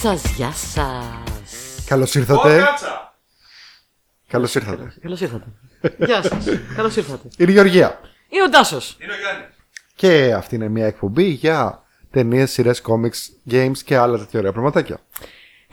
σας, 0.00 0.22
γεια 0.36 0.52
σας. 0.52 1.84
Καλώς 1.86 2.14
Ω, 2.14 2.18
ήρθατε. 2.18 2.58
κάτσα! 2.58 3.14
Καλώς 4.28 4.54
ήρθατε. 4.54 4.92
Καλώς 5.00 5.20
ήρθατε. 5.20 5.44
Γεια 5.98 6.22
σας. 6.22 6.44
Καλώς 6.76 6.96
ήρθατε. 6.96 7.28
Είναι 7.36 7.50
η 7.50 7.54
Γεωργία. 7.54 8.00
Είναι 8.28 8.42
ο 8.42 8.48
Τάσο. 8.48 8.80
Είναι 9.02 9.12
ο 9.12 9.16
Γιάννης. 9.16 9.54
Και 9.94 10.34
αυτή 10.34 10.54
είναι 10.54 10.68
μια 10.68 10.86
εκπομπή 10.86 11.24
για 11.24 11.82
ταινίες, 12.10 12.50
σειρές, 12.50 12.82
comics, 12.88 13.52
games 13.52 13.78
και 13.84 13.96
άλλα 13.96 14.18
τέτοια 14.18 14.38
ωραία 14.38 14.52
πραγματάκια. 14.52 15.00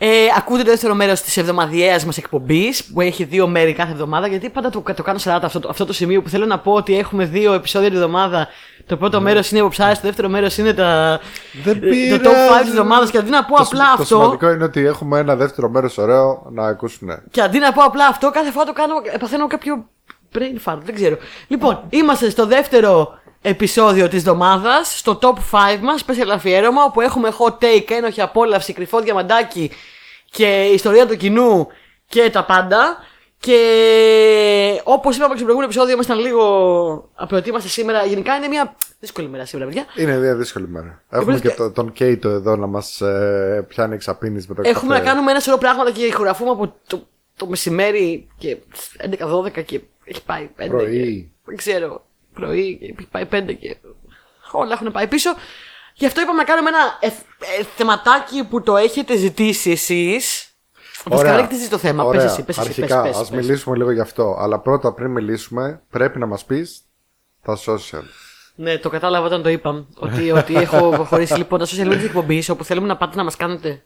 Ε, 0.00 0.08
ακούτε 0.36 0.62
το 0.62 0.70
δεύτερο 0.70 0.94
μέρος 0.94 1.20
της 1.22 1.36
εβδομαδιαίας 1.36 2.04
μας 2.04 2.16
εκπομπής 2.18 2.84
που 2.84 3.00
έχει 3.00 3.24
δύο 3.24 3.46
μέρη 3.48 3.72
κάθε 3.72 3.92
εβδομάδα. 3.92 4.26
Γιατί 4.26 4.48
πάντα 4.50 4.70
το, 4.70 4.82
το 4.96 5.02
κάνω 5.02 5.18
σαράτα 5.18 5.46
αυτό, 5.46 5.60
το- 5.60 5.68
αυτό 5.68 5.84
το 5.86 5.92
σημείο 5.92 6.22
που 6.22 6.28
θέλω 6.28 6.46
να 6.46 6.58
πω 6.58 6.72
ότι 6.72 6.98
έχουμε 6.98 7.24
δύο 7.24 7.52
επεισόδια 7.52 7.88
τη 7.90 7.94
εβδομάδα. 7.94 8.48
Το 8.86 8.96
πρώτο 8.96 9.20
μέρος 9.20 9.50
είναι 9.50 9.60
ο 9.60 9.68
ψάρι, 9.68 9.94
το 9.94 10.00
δεύτερο 10.02 10.28
μέρος 10.28 10.58
είναι 10.58 10.72
τα, 10.74 11.20
Δεν 11.64 11.80
το 11.80 11.86
top 11.86 11.90
5 11.90 12.20
πειράζει. 12.20 12.60
της 12.60 12.68
εβδομάδας. 12.70 13.10
Και 13.10 13.18
αντί 13.18 13.30
να 13.30 13.44
πω 13.44 13.56
Το, 13.56 13.62
απλά 13.62 13.84
το 13.96 14.02
αυτό. 14.02 14.04
σημαντικό 14.04 14.50
είναι 14.50 14.64
ότι 14.64 14.86
έχουμε 14.86 15.18
ένα 15.18 15.36
δεύτερο 15.36 15.68
μέρος 15.68 15.98
ωραίο 15.98 16.46
να 16.50 16.66
ακούσουν. 16.66 17.08
Και 17.30 17.40
αντί 17.42 17.58
να 17.58 17.72
πω 17.72 17.82
απλά 17.82 18.06
αυτό, 18.06 18.30
κάθε 18.30 18.50
φορά 18.50 18.64
το 18.64 18.72
κάνω, 18.72 18.94
παθαίνω 19.20 19.46
κάποιο 19.46 19.88
brain 20.34 20.72
fart, 20.72 20.78
δεν 20.84 20.94
ξέρω. 20.94 21.16
Λοιπόν, 21.48 21.80
είμαστε 21.88 22.30
στο 22.30 22.46
δεύτερο 22.46 23.18
επεισόδιο 23.42 24.08
της 24.08 24.18
εβδομάδας, 24.18 24.98
στο 24.98 25.18
top 25.22 25.34
5 25.50 25.78
μας, 25.82 26.04
special 26.06 26.28
αφιέρωμα, 26.32 26.84
όπου 26.84 27.00
έχουμε 27.00 27.32
hot 27.38 27.64
take, 27.64 27.90
ένοχη 27.90 28.20
απόλαυση, 28.20 28.72
κρυφό 28.72 29.00
διαμαντάκι 29.00 29.70
και 30.30 30.62
ιστορία 30.72 31.06
του 31.06 31.16
κοινού 31.16 31.68
και 32.08 32.30
τα 32.30 32.44
πάντα. 32.44 32.96
Και 33.40 33.60
όπως 34.84 35.16
είπαμε 35.16 35.30
και 35.34 35.36
στο 35.38 35.44
προηγούμενο 35.44 35.64
επεισόδιο, 35.64 35.94
ήμασταν 35.94 36.18
λίγο 36.18 37.10
απροετοίμαστοι 37.14 37.68
σήμερα. 37.68 38.04
Γενικά 38.04 38.34
είναι 38.36 38.48
μια 38.48 38.74
δύσκολη 39.00 39.28
μέρα 39.28 39.44
σήμερα, 39.44 39.68
παιδιά. 39.68 39.86
Είναι 39.96 40.16
μια 40.18 40.34
δύσκολη 40.36 40.68
μέρα. 40.68 41.02
Έχουμε 41.10 41.32
Επίσης- 41.34 41.50
και 41.50 41.56
το- 41.56 41.70
τον 41.70 41.92
Κέιτο 41.92 42.28
εδώ 42.28 42.56
να 42.56 42.66
μας 42.66 43.00
ε, 43.00 43.64
πιάνει 43.68 43.94
εξαπίνη 43.94 44.44
με 44.48 44.54
το 44.54 44.62
Έχουμε 44.64 44.92
καφέ. 44.94 45.04
να 45.04 45.10
κάνουμε 45.10 45.30
ένα 45.30 45.40
σωρό 45.40 45.58
πράγματα 45.58 45.90
και 45.90 46.04
ηχογραφούμε 46.04 46.50
από 46.50 46.74
το, 46.86 47.06
το 47.36 47.46
μεσημέρι 47.46 48.28
και 48.38 48.56
11-12 49.18 49.62
και 49.64 49.80
έχει 50.04 50.24
πάει 50.24 50.48
5. 50.58 50.66
Πρωί. 50.68 51.22
Και, 51.22 51.40
δεν 51.44 51.56
ξέρω. 51.56 52.04
Πρωί 52.40 52.78
και 52.78 52.84
έχει 52.84 53.08
πάει 53.10 53.24
5 53.32 53.56
και 53.60 53.76
όλα 54.52 54.72
έχουν 54.72 54.92
πάει 54.92 55.06
πίσω. 55.06 55.34
Γι' 55.94 56.06
αυτό 56.06 56.20
είπαμε 56.20 56.38
να 56.38 56.44
κάνουμε 56.44 56.68
ένα 56.68 56.98
ε, 57.00 57.06
ε, 57.06 57.64
θεματάκι 57.76 58.44
που 58.44 58.62
το 58.62 58.76
έχετε 58.76 59.16
ζητήσει 59.16 59.70
εσείς. 59.70 60.52
Βασικά 61.04 61.30
δεν 61.30 61.38
έχετε 61.38 61.54
ζητήσει 61.54 61.70
το 61.70 61.78
θέμα. 61.78 62.04
Ωραία. 62.04 62.22
Πες 62.22 62.32
εσύ, 62.32 62.42
πες 62.42 62.58
εσύ, 62.58 62.66
πες, 62.66 62.78
Αρχικά, 62.78 63.02
πες, 63.02 63.16
ας 63.16 63.30
πες. 63.30 63.40
μιλήσουμε 63.40 63.76
λίγο 63.76 63.90
γι' 63.90 64.00
αυτό. 64.00 64.36
Αλλά 64.38 64.58
πρώτα 64.58 64.92
πριν 64.92 65.10
μιλήσουμε, 65.10 65.82
πρέπει 65.90 66.18
να 66.18 66.26
μας 66.26 66.44
πεις 66.44 66.80
τα 67.42 67.58
social. 67.66 68.02
Ναι, 68.54 68.78
το 68.78 68.88
κατάλαβα 68.88 69.26
όταν 69.26 69.42
το 69.42 69.48
είπα. 69.48 69.86
Ότι, 69.98 70.30
ότι 70.30 70.54
έχω 70.54 70.88
προχωρήσει 71.00 71.34
λοιπόν 71.34 71.58
τα 71.58 71.66
social 71.66 71.92
media 71.92 71.96
τη 71.98 72.04
εκπομπής 72.04 72.48
όπου 72.48 72.64
θέλουμε 72.64 72.86
να 72.86 72.96
πάτε 72.96 73.16
να 73.16 73.24
μας 73.24 73.36
κάνετε 73.36 73.82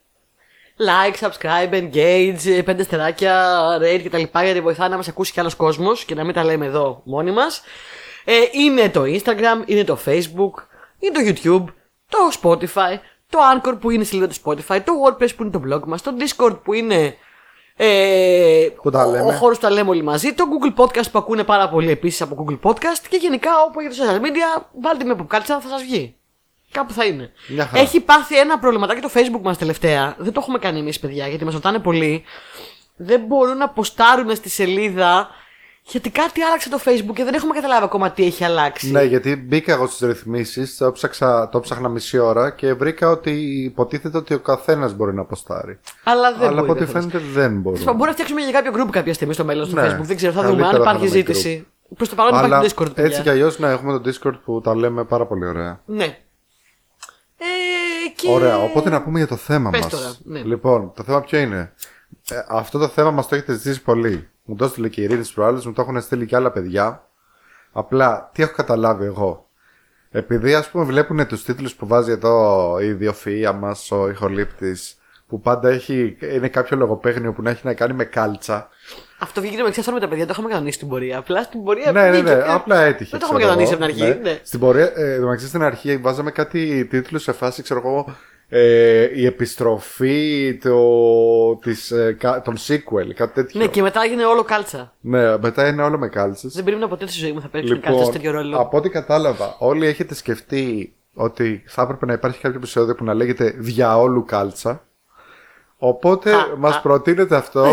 like, 0.76 1.28
subscribe, 1.28 1.72
engage, 1.72 2.62
πέντε 2.64 2.82
στεράκια, 2.82 3.58
rate 3.80 4.02
κτλ. 4.04 4.38
Γιατί 4.42 4.60
βοηθάει 4.60 4.88
να 4.88 4.96
μας 4.96 5.08
ακούσει 5.08 5.32
κι 5.32 5.40
άλλος 5.40 5.54
κόσμος 5.54 6.04
και 6.04 6.14
να 6.14 6.24
μην 6.24 6.34
τα 6.34 6.44
λέμε 6.44 6.66
εδώ 6.66 7.02
μόνοι 7.04 7.30
μας. 7.30 7.62
Ε, 8.24 8.34
είναι 8.52 8.88
το 8.88 9.02
Instagram, 9.02 9.62
είναι 9.66 9.84
το 9.84 9.98
Facebook, 10.06 10.62
είναι 10.98 11.12
το 11.12 11.20
YouTube, 11.24 11.64
το 12.08 12.18
Spotify, 12.42 12.98
το 13.28 13.38
Anchor 13.54 13.74
που 13.80 13.90
είναι 13.90 14.02
η 14.02 14.06
σελίδα 14.06 14.28
του 14.28 14.34
Spotify, 14.44 14.80
το 14.84 14.92
WordPress 15.06 15.36
που 15.36 15.42
είναι 15.42 15.50
το 15.50 15.62
blog 15.66 15.80
μας, 15.86 16.02
το 16.02 16.14
Discord 16.18 16.58
που 16.62 16.72
είναι. 16.72 17.16
Ε, 17.76 18.68
Που 18.82 18.90
τα 18.90 19.06
λέμε. 19.06 19.28
Ο 19.28 19.32
χώρος 19.32 19.58
που 19.58 19.62
τα 19.62 19.70
λέμε 19.70 19.90
όλοι 19.90 20.02
μαζί. 20.02 20.32
Το 20.32 20.44
Google 20.50 20.80
Podcast 20.82 21.10
που 21.12 21.18
ακούνε 21.18 21.44
πάρα 21.44 21.68
πολύ 21.68 21.90
επίσης 21.90 22.20
από 22.22 22.44
Google 22.44 22.58
Podcast. 22.62 23.06
Και 23.08 23.16
γενικά 23.16 23.50
όπου 23.66 23.80
έχετε 23.80 23.94
social 23.98 24.20
media, 24.20 24.62
βάλτε 24.80 25.04
με 25.04 25.14
ποπκάλτσα 25.14 25.60
θα 25.60 25.68
σας 25.68 25.82
βγει. 25.82 26.16
Κάπου 26.70 26.92
θα 26.92 27.04
είναι. 27.04 27.32
Μια 27.48 27.66
χαρά. 27.66 27.82
Έχει 27.82 28.00
πάθει 28.00 28.38
ένα 28.38 28.58
προβληματάκι 28.58 29.00
το 29.00 29.10
Facebook 29.14 29.40
μας 29.42 29.58
τελευταία. 29.58 30.14
Δεν 30.18 30.32
το 30.32 30.40
έχουμε 30.42 30.58
κάνει 30.58 30.78
εμείς, 30.78 30.98
παιδιά, 30.98 31.26
γιατί 31.28 31.44
μας 31.44 31.54
ρωτάνε 31.54 31.78
πολύ. 31.78 32.24
Δεν 32.96 33.20
μπορούν 33.20 33.56
να 33.56 33.68
ποστάρουν 33.68 34.34
στη 34.36 34.48
σελίδα 34.48 35.28
γιατί 35.84 36.10
κάτι 36.10 36.40
άλλαξε 36.42 36.68
το 36.68 36.78
Facebook 36.84 37.12
και 37.14 37.24
δεν 37.24 37.34
έχουμε 37.34 37.54
καταλάβει 37.54 37.84
ακόμα 37.84 38.10
τι 38.10 38.24
έχει 38.24 38.44
αλλάξει. 38.44 38.90
Ναι, 38.90 39.02
γιατί 39.02 39.36
μπήκα 39.36 39.72
εγώ 39.72 39.86
στις 39.86 40.08
ρυθμίσεις, 40.08 40.76
το, 40.76 40.92
ψάξα- 40.92 41.48
το 41.48 41.60
ψάχνα 41.60 41.88
μισή 41.88 42.18
ώρα 42.18 42.50
και 42.50 42.72
βρήκα 42.74 43.10
ότι 43.10 43.30
υποτίθεται 43.64 44.16
ότι 44.16 44.34
ο 44.34 44.38
καθένας 44.38 44.94
μπορεί 44.94 45.14
να 45.14 45.20
αποστάρει. 45.20 45.78
Αλλά 46.04 46.32
δεν 46.32 46.48
Αλλά 46.48 46.58
από 46.58 46.66
μπορεί. 46.66 46.82
ό,τι 46.82 46.92
δεν 46.92 47.02
φαίνεται 47.02 47.18
δεν 47.32 47.60
μπορεί. 47.60 47.82
Μπορεί 47.84 47.98
να 47.98 48.12
φτιάξουμε 48.12 48.40
και 48.40 48.52
κάποιο 48.52 48.72
group 48.76 48.88
κάποια 48.90 49.14
στιγμή 49.14 49.34
στο 49.34 49.44
μέλλον 49.44 49.66
στο 49.66 49.80
Ναι. 49.80 49.88
Facebook. 49.96 50.02
Δεν 50.04 50.16
ξέρω, 50.16 50.32
θα 50.32 50.40
δούμε 50.42 50.52
αν 50.52 50.58
Καλύτερα 50.58 50.84
θα 50.84 50.90
υπάρχει 50.90 51.06
δούμε 51.06 51.18
ζήτηση. 51.18 51.66
Προς 51.96 52.08
το 52.08 52.14
παρόν 52.14 52.34
Αλλά 52.34 52.46
υπάρχει 52.56 52.74
το 52.74 52.82
Discord. 52.82 52.86
παιδιά. 52.94 53.04
έτσι 53.04 53.22
κι 53.22 53.28
αλλιώς 53.28 53.58
να 53.58 53.70
έχουμε 53.70 53.98
το 53.98 54.10
Discord 54.10 54.38
που 54.44 54.60
τα 54.60 54.74
λέμε 54.76 55.04
πάρα 55.04 55.26
πολύ 55.26 55.46
ωραία. 55.46 55.80
Ναι. 55.84 56.04
Ε, 57.38 57.44
και... 58.16 58.30
Ωραία, 58.30 58.58
οπότε 58.58 58.90
να 58.90 59.02
πούμε 59.02 59.18
για 59.18 59.26
το 59.28 59.36
θέμα 59.36 59.70
Πες 59.70 59.80
μας. 59.80 59.90
τώρα, 59.92 60.12
ναι. 60.24 60.40
Λοιπόν, 60.40 60.92
το 60.96 61.02
θέμα 61.02 61.20
ποιο 61.20 61.38
είναι; 61.38 61.72
Ε, 62.30 62.36
αυτό 62.48 62.78
το 62.78 62.88
θέμα 62.88 63.10
μας 63.10 63.28
το 63.28 63.34
έχετε 63.34 63.52
ζητήσει 63.52 63.82
πολύ. 63.82 64.28
Μου 64.44 64.56
το 64.56 64.64
έστειλε 64.64 64.88
και 64.88 65.00
η 65.00 65.04
Ειρήνη 65.04 65.26
προάλλες, 65.34 65.66
μου 65.66 65.72
το 65.72 65.82
έχουν 65.82 66.00
στείλει 66.00 66.26
και 66.26 66.36
άλλα 66.36 66.50
παιδιά. 66.50 67.08
Απλά, 67.72 68.30
τι 68.34 68.42
έχω 68.42 68.52
καταλάβει 68.54 69.04
εγώ. 69.04 69.46
Επειδή 70.10 70.54
ας 70.54 70.70
πούμε 70.70 70.84
βλέπουν 70.84 71.26
τους 71.26 71.44
τίτλους 71.44 71.74
που 71.74 71.86
βάζει 71.86 72.10
εδώ 72.10 72.78
η 72.80 72.98
ιδιοφυΐα 73.00 73.52
μας, 73.58 73.90
ο 73.90 74.08
ηχολήπτης, 74.08 74.96
που 75.26 75.40
πάντα 75.40 75.68
έχει, 75.68 76.16
είναι 76.20 76.48
κάποιο 76.48 76.76
λογοπαίγνιο 76.76 77.32
που 77.32 77.42
να 77.42 77.50
έχει 77.50 77.66
να 77.66 77.74
κάνει 77.74 77.92
με 77.92 78.04
κάλτσα. 78.04 78.68
Αυτό 79.18 79.40
βγήκε 79.40 79.62
με 79.62 79.68
εξάρτημα 79.68 79.94
με 79.94 80.00
τα 80.00 80.08
παιδιά, 80.08 80.26
το 80.26 80.32
είχαμε 80.32 80.48
κανονίσει 80.48 80.76
στην 80.76 80.88
πορεία. 80.88 81.18
Απλά 81.18 81.42
στην 81.42 81.62
πορεία. 81.64 81.92
ναι, 81.92 82.02
ναι, 82.02 82.10
βγήκε 82.10 82.34
ναι, 82.34 82.42
και- 82.42 82.50
απλά 82.52 82.80
έτυχε. 82.82 83.10
Δεν 83.10 83.20
το 83.20 83.26
είχαμε 83.26 83.38
ξέρω 83.38 83.52
κανονίσει 83.54 83.74
εγώ. 83.74 83.84
από 83.84 83.94
την 83.94 84.04
αρχή. 84.04 84.20
Ναι. 84.22 84.40
Στην 84.42 84.60
πορεία, 84.60 84.92
ε, 84.96 85.18
μεταξύ 85.18 85.46
στην 85.46 85.62
αρχή 85.62 85.96
βάζαμε 85.96 86.30
κάτι 86.30 86.84
τίτλους 86.84 87.22
σε 87.22 87.32
φάση, 87.32 87.62
ξέρω 87.62 87.80
εγώ, 87.80 88.16
ε, 88.54 89.08
η 89.14 89.26
επιστροφή 89.26 90.58
το, 90.62 90.80
της, 91.56 91.90
ε, 91.90 92.16
κα- 92.18 92.42
των 92.42 92.56
sequel, 92.56 93.12
κάτι 93.14 93.32
τέτοιο. 93.34 93.60
Ναι, 93.60 93.66
και 93.66 93.82
μετά 93.82 94.02
έγινε 94.02 94.24
όλο 94.24 94.42
κάλτσα. 94.42 94.92
Ναι, 95.00 95.38
μετά 95.38 95.68
είναι 95.68 95.82
όλο 95.82 95.98
με 95.98 96.08
κάλτσες. 96.08 96.52
Δεν 96.54 96.64
περίμενα 96.64 96.88
ποτέ 96.88 97.06
στη 97.06 97.18
ζωή 97.18 97.32
μου 97.32 97.40
θα 97.40 97.48
παίξουν 97.48 97.80
κάλτσα 97.80 97.90
Λοιπόν, 97.90 98.04
σε 98.06 98.12
τέτοιο 98.12 98.30
ρόλο. 98.32 98.56
από 98.58 98.76
ό,τι 98.76 98.88
κατάλαβα, 98.88 99.56
όλοι 99.58 99.86
έχετε 99.86 100.14
σκεφτεί 100.14 100.92
ότι 101.14 101.62
θα 101.66 101.82
έπρεπε 101.82 102.06
να 102.06 102.12
υπάρχει 102.12 102.40
κάποιο 102.40 102.56
επεισόδιο 102.58 102.94
που 102.94 103.04
να 103.04 103.14
λέγεται 103.14 103.54
Διαόλου 103.58 104.24
κάλτσα. 104.24 104.84
Οπότε 105.76 106.32
Α, 106.34 106.46
μας 106.58 106.76
α. 106.76 106.80
προτείνετε 106.80 107.36
αυτό 107.36 107.66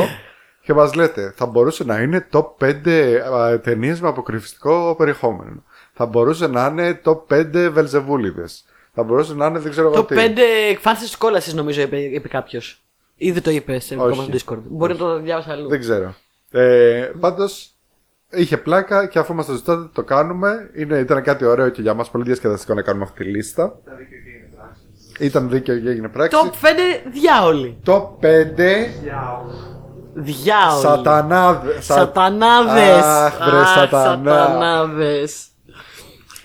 και 0.62 0.74
μας 0.74 0.94
λέτε 0.94 1.34
θα 1.36 1.46
μπορούσε 1.46 1.84
να 1.84 2.02
είναι 2.02 2.28
top 2.32 2.46
5 2.60 3.60
ταινίες 3.64 4.02
με 4.02 4.08
αποκρυφιστικό 4.08 4.96
περιεχόμενο. 4.98 5.64
Θα 5.94 6.06
μπορούσε 6.06 6.48
να 6.48 6.66
είναι 6.66 7.02
top 7.06 7.18
5 7.28 7.70
βελζεβούλιδες. 7.72 8.64
Θα 9.00 9.06
μπορούσε 9.08 9.34
να 9.34 9.46
είναι 9.46 9.60
δεν 9.60 9.72
ξέρω 9.72 9.88
εγώ 9.88 9.96
Το 9.96 10.04
τι. 10.04 10.16
5 10.18 10.38
εκφάνσεις 10.70 11.12
τη 11.12 11.18
κόλασης 11.18 11.54
νομίζω 11.54 11.82
είπε, 11.82 11.98
είπε 11.98 12.28
κάποιος. 12.28 12.84
Ή 13.16 13.32
δεν 13.32 13.42
το 13.42 13.52
είπε 13.52 13.80
σε 13.80 13.96
δικό 13.96 14.08
μα 14.08 14.24
Όχι. 14.24 14.32
Discord. 14.34 14.60
Μπορεί 14.68 14.94
να 14.94 15.00
το 15.00 15.20
διάβασα 15.20 15.52
αλλού. 15.52 15.68
Δεν 15.70 15.80
ξέρω. 15.80 16.14
Ε, 16.52 17.12
Πάντως 17.20 17.70
είχε 18.32 18.58
πλάκα 18.58 19.06
και 19.06 19.20
αφού 19.20 19.34
μας 19.34 19.46
το 19.46 19.54
ζητάτε 19.54 19.90
το 19.94 20.04
κάνουμε. 20.04 20.70
Είναι, 20.76 20.98
ήταν 20.98 21.24
κάτι 21.24 21.46
ωραίο 21.46 21.70
και 21.70 21.82
για 21.82 21.94
μας 21.94 22.10
πολύ 22.10 22.24
διασκεδαστικό 22.24 22.74
να 22.74 22.82
κάνουμε 22.82 23.04
αυτή 23.04 23.24
τη 23.24 23.30
λίστα. 23.30 23.80
Ήταν 25.20 25.50
δίκαιο 25.50 25.80
και 25.80 25.90
έγινε 25.90 26.08
πράξη. 26.08 26.38
Top 26.44 26.48
5 26.48 26.52
διάολοι. 27.12 27.78
Top 27.86 28.02
5 28.22 28.88
Διάολοι. 30.14 30.82
σατανάδε. 30.82 31.82
Σατανάδες. 31.82 33.04
Αχ, 33.04 33.38
βρε 33.50 33.64
σατανά. 33.66 34.32
Σατανάδες. 34.38 35.48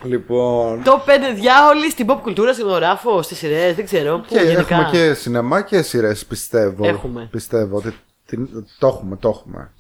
Λοιπόν. 0.05 0.83
Top 0.85 1.09
5 1.09 1.35
διάολοι 1.35 1.91
στην 1.91 2.07
pop 2.11 2.19
κουλτούρα, 2.23 2.53
στην 2.53 2.67
ογράφο, 2.67 3.23
στις 3.23 3.39
σειρές, 3.39 3.75
δεν 3.75 3.85
ξέρω. 3.85 4.19
Πού 4.19 4.25
Και 4.29 4.41
γενικά. 4.41 4.61
έχουμε 4.61 4.89
και 4.91 5.15
σινεμά 5.15 5.63
και 5.63 5.83
σειρές, 5.83 6.25
πιστεύω. 6.27 6.87
Έχουμε. 6.89 7.29
Πιστεύω 7.31 7.77
ότι 7.77 7.95
την- 8.27 8.49
το 8.79 8.87
έχουμε, 8.87 9.17
το 9.17 9.29
έχουμε. 9.29 9.71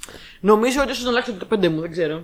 Νομίζω 0.41 0.81
ότι 0.82 0.91
ίσως 0.91 1.05
να 1.05 1.11
αλλάξω 1.11 1.32
το 1.32 1.47
5 1.47 1.69
μου, 1.69 1.81
δεν 1.81 1.91
ξέρω. 1.91 2.23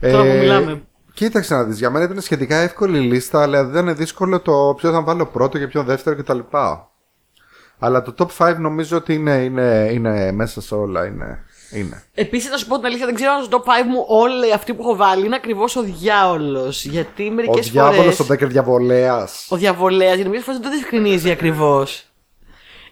Ε, 0.00 0.10
Τώρα 0.10 0.22
που 0.32 0.38
μιλάμε. 0.38 0.82
Κοίταξε 1.14 1.54
να 1.54 1.64
δεις, 1.64 1.78
για 1.78 1.90
μένα 1.90 2.04
ήταν 2.04 2.20
σχετικά 2.20 2.56
εύκολη 2.56 2.98
η 2.98 3.00
λίστα, 3.00 3.42
αλλά 3.42 3.64
δεν 3.64 3.82
είναι 3.82 3.92
δύσκολο 3.92 4.40
το 4.40 4.74
ποιος 4.76 4.92
θα 4.92 5.02
βάλω 5.02 5.26
πρώτο 5.26 5.58
και 5.58 5.66
ποιο 5.66 5.82
δεύτερο 5.82 6.16
κτλ. 6.16 6.38
Αλλά 7.78 8.02
το 8.02 8.14
top 8.18 8.26
5 8.46 8.56
νομίζω 8.58 8.96
ότι 8.96 9.14
είναι, 9.14 9.34
είναι, 9.34 9.88
είναι 9.92 10.32
μέσα 10.32 10.60
σε 10.60 10.74
όλα. 10.74 11.06
Είναι, 11.06 11.44
είναι. 11.72 12.02
Επίσης, 12.14 12.50
να 12.50 12.56
σου 12.56 12.66
πω 12.66 12.76
την 12.76 12.86
αλήθεια, 12.86 13.06
δεν 13.06 13.14
ξέρω 13.14 13.32
αν 13.32 13.44
στο 13.44 13.62
top 13.66 13.68
5 13.68 13.84
μου 13.86 14.04
όλοι 14.08 14.52
αυτοί 14.52 14.74
που 14.74 14.82
έχω 14.82 14.96
βάλει 14.96 15.26
είναι 15.26 15.34
ακριβώς 15.36 15.76
ο 15.76 15.82
διάολος. 15.82 16.84
Γιατί 16.84 17.28
Ο 17.28 17.32
μερικέ 17.32 17.52
φορέ. 17.62 17.70
διάβολο 17.70 18.16
ο 18.20 18.24
Ντέκερ 18.24 18.48
Διαβολέας. 18.48 19.46
Ο 19.50 19.56
διαβολέας, 19.56 20.14
γιατί 20.14 20.24
μερικές 20.28 20.44
φορές 20.44 20.60
δεν 20.60 20.70
το 20.70 20.76
διευκρινίζει 20.76 21.30
ακριβώς. 21.30 22.04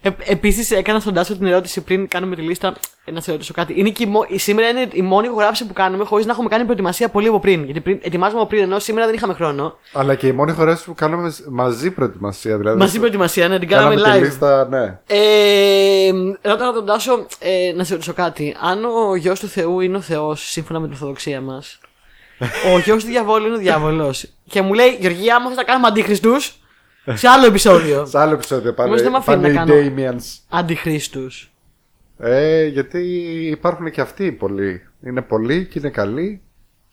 Ε, 0.03 0.11
Επίσης, 0.25 0.71
έκανα 0.71 1.00
στον 1.00 1.15
Τάσο 1.15 1.37
την 1.37 1.47
ερώτηση 1.47 1.81
πριν 1.81 2.09
κάνουμε 2.09 2.37
τη 2.37 2.43
λίστα. 2.43 2.75
ε, 3.05 3.11
Να 3.11 3.21
σε 3.21 3.31
ρωτήσω 3.33 3.53
κάτι. 3.53 3.75
Είναι 3.77 3.91
και 3.91 4.03
η, 4.03 4.06
μο- 4.06 4.25
η- 4.29 4.39
σήμερα 4.39 4.69
είναι 4.69 4.89
η 4.93 5.03
μόνη 5.03 5.27
ηχογράφηση 5.27 5.67
που 5.67 5.73
κάνουμε 5.73 6.05
χωρίς 6.05 6.27
να 6.27 6.33
έχουμε 6.33 6.49
κάνει 6.49 6.65
προετοιμασία 6.65 7.09
πολύ 7.09 7.27
από 7.29 7.41
πριν. 7.41 7.65
Γιατί 7.65 7.81
πριν, 7.81 7.99
ετοιμάζουμε 8.03 8.41
από 8.41 8.49
πριν, 8.49 8.62
ενώ 8.62 8.79
σήμερα 8.79 9.06
δεν 9.06 9.15
είχαμε 9.15 9.35
χρόνο. 9.35 9.79
Αλλά 9.93 10.15
και 10.15 10.27
η 10.27 10.33
μόνη 10.33 10.53
χωρέση 10.53 10.85
που 10.85 10.95
κάναμε 10.95 11.35
μαζί 11.50 11.91
προετοιμασία. 11.91 12.56
Δηλαδή, 12.59 12.79
Μαζί 12.79 12.99
προετοιμασία, 12.99 13.49
ναι, 13.49 13.59
την 13.59 13.69
κάναμε 13.69 13.95
κάναμε 13.95 14.12
τη 14.12 14.19
live. 14.19 14.23
λίστα, 14.29 14.69
ναι. 14.69 14.99
Ε, 15.06 16.11
ρώτα 16.43 16.73
τον 16.73 16.87
Τάσο 16.87 17.27
ε, 17.39 17.73
να 17.75 17.85
σε 17.85 17.93
ρωτήσω 17.93 18.12
κάτι. 18.12 18.56
Αν 18.61 18.85
ο 18.85 19.15
γιος 19.17 19.41
του 19.41 19.49
Θεού 19.49 19.81
είναι 19.81 19.97
ο 19.97 20.01
Θεός, 20.01 20.51
σύμφωνα 20.51 20.79
με 20.79 20.85
την 20.85 20.94
Ορθοδοξία 20.94 21.41
μας, 21.41 21.79
ο 22.75 22.79
γιος 22.79 23.05
του 23.05 23.11
διαβόλου 23.11 23.47
είναι 23.47 23.55
ο 23.55 23.59
διάβολος. 23.59 24.27
Και 24.51 24.62
μου 24.62 24.73
λέει, 24.75 24.97
Γεωργία, 25.01 25.37
άμα 25.37 25.49
θε 25.49 25.55
να 25.55 25.62
κάνουμε 25.65 25.87
αντίχριστου, 25.87 26.33
Σε 27.14 27.28
άλλο 27.28 27.46
επεισόδιο. 27.46 28.06
Σε 28.12 28.19
άλλο 28.19 28.32
επεισόδιο 28.34 28.75
πάλι. 28.75 28.88
Όμως 28.88 29.02
δεν 29.02 29.10
μ' 29.10 29.16
αφήνει 29.16 29.37
πάνε 29.37 29.49
να 29.49 29.62
οι 29.62 29.66
κάνω. 29.66 29.94
Damians. 30.16 30.22
Αντιχρίστους. 30.49 31.52
Ε, 32.19 32.64
γιατί 32.66 33.00
υπάρχουν 33.50 33.90
και 33.90 34.00
αυτοί 34.00 34.32
πολλοί. 34.32 34.82
Είναι 35.06 35.22
πολλοί 35.22 35.66
και 35.66 35.78
είναι 35.78 35.90
καλοί 35.90 36.43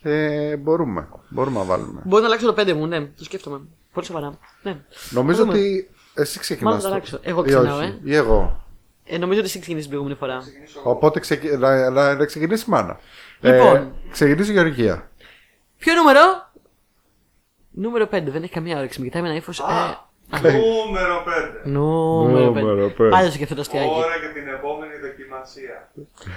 και 0.02 0.56
μπορούμε. 0.60 1.08
Μπορούμε 1.30 1.58
να 1.60 1.64
βάλουμε. 1.66 2.02
Μπορεί 2.06 2.22
να 2.22 2.28
αλλάξω 2.28 2.54
το 2.54 2.62
5 2.62 2.74
μου, 2.74 2.88
ναι, 2.88 3.00
το 3.06 3.24
σκέφτομαι. 3.24 3.62
Πολύ 3.94 4.06
σοβαρά. 4.06 4.38
Ναι. 4.64 4.78
Νομίζω 5.10 5.46
Μπορούμε. 5.46 5.60
ότι 5.64 5.90
εσύ 6.14 6.40
ξεκινάς. 6.40 6.74
Μάλλον 6.74 6.82
θα 6.82 6.88
το- 6.88 6.94
αλλάξω. 6.94 7.20
Εγώ 7.22 7.42
ή 7.42 7.46
ξεκινάω, 7.48 7.78
όχι. 7.78 7.86
ε. 7.88 8.00
Ή 8.04 8.16
εγώ. 8.16 8.64
Ε, 9.06 9.18
νομίζω 9.18 9.40
ότι 9.40 9.48
εσύ 9.48 9.60
ξεκινήσεις 9.60 9.90
την 9.90 10.00
προηγούμενη 10.00 10.20
φορά. 10.20 10.44
Οπότε 10.84 11.20
ξεκι... 11.20 11.48
να, 11.58 11.90
να, 11.90 12.16
να 12.16 12.26
ξεκινήσει 12.26 12.64
η 12.68 12.70
μάνα. 12.72 13.00
Λοιπόν. 13.40 13.76
Ε, 13.76 13.92
ξεκινήσει 14.12 14.50
η 14.50 14.54
Γεωργία. 14.54 15.10
Ποιο 15.78 15.94
νούμερο; 15.94 16.20
Νούμερο 17.72 18.06
5. 18.06 18.08
Δεν 18.10 18.44
έχει 18.44 18.52
καμία 18.52 18.78
όρεξη. 18.78 19.00
Με 19.00 19.06
κοιτάει 19.06 19.22
με 19.22 19.28
ένα 19.28 19.38
ύφος. 19.38 19.60
Ε, 19.60 19.64
Νούμερο 20.30 21.24
5. 21.26 21.62
νούμερο 21.64 22.52
5. 22.52 22.54
Νούμερο 22.54 22.90
πέντε. 22.90 23.10
Πάλι 23.10 23.32
στο 23.32 23.44
αυτό 23.44 23.56
το 23.56 23.62
αστιάκι. 23.62 23.90
Ώρα 23.90 24.16
για 24.20 24.32
την 24.34 24.48
επόμενη 24.48 24.94
δοκιμασία. 25.02 25.92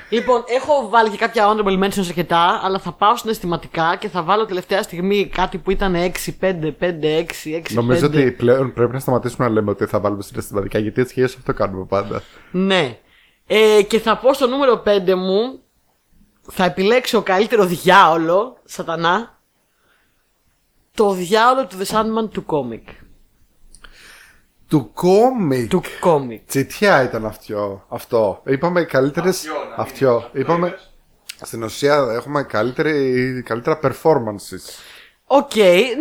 Λοιπόν, 0.08 0.44
έχω 0.46 0.88
βάλει 0.88 1.10
και 1.10 1.16
κάποια 1.16 1.46
honorable 1.48 1.84
mentions 1.84 2.06
αρκετά, 2.08 2.60
αλλά 2.62 2.78
θα 2.78 2.92
πάω 2.92 3.16
συναισθηματικά 3.16 3.96
και 3.96 4.08
θα 4.08 4.22
βάλω 4.22 4.46
τελευταία 4.46 4.82
στιγμή 4.82 5.26
κάτι 5.26 5.58
που 5.58 5.70
ήταν 5.70 5.94
6-5, 5.94 6.74
5-6, 6.80 7.26
6-5. 7.44 7.62
Νομίζω 7.70 8.06
ότι 8.06 8.30
πλέον 8.30 8.72
πρέπει 8.72 8.92
να 8.92 8.98
σταματήσουμε 8.98 9.46
να 9.46 9.52
λέμε 9.52 9.70
ότι 9.70 9.86
θα 9.86 10.00
βάλουμε 10.00 10.22
συναισθηματικά 10.22 10.78
γιατί 10.78 11.00
έτσι 11.00 11.14
και 11.14 11.22
έτσι 11.22 11.36
αυτό 11.38 11.52
κάνουμε 11.52 11.84
πάντα. 11.84 12.22
Ναι. 12.50 12.98
Ε, 13.46 13.82
και 13.82 13.98
θα 13.98 14.16
πω 14.18 14.32
στο 14.32 14.46
νούμερο 14.46 14.82
5 14.86 15.14
μου, 15.14 15.60
θα 16.50 16.64
επιλέξω 16.64 17.22
καλύτερο 17.22 17.64
διάολο, 17.64 18.56
σατανά, 18.64 19.38
το 20.94 21.12
διάολο 21.12 21.66
του 21.66 21.76
The 21.80 21.94
Sandman 21.94 22.30
του 22.30 22.44
κόμικ. 22.44 22.88
Του 24.68 24.90
κόμικ. 24.94 25.68
Του 25.70 25.82
κόμικ. 26.00 26.42
Τσιτιά 26.46 27.02
ήταν 27.02 27.26
αυτό. 27.26 27.84
αυτό; 27.88 28.42
Είπαμε 28.46 28.82
καλύτερε. 28.82 29.28
Αυτιό, 29.28 29.52
να 29.52 29.58
μην 29.64 29.74
Αυτιό. 29.76 30.08
είναι 30.10 30.16
αυτό, 30.24 30.38
Είπαμε. 30.38 30.66
είπες. 30.66 30.90
Στην 31.42 31.62
ουσία 31.62 32.06
έχουμε 32.14 32.42
καλύτερη, 32.42 33.42
καλύτερα 33.46 33.80
performances. 33.82 34.80
Οκ, 35.26 35.54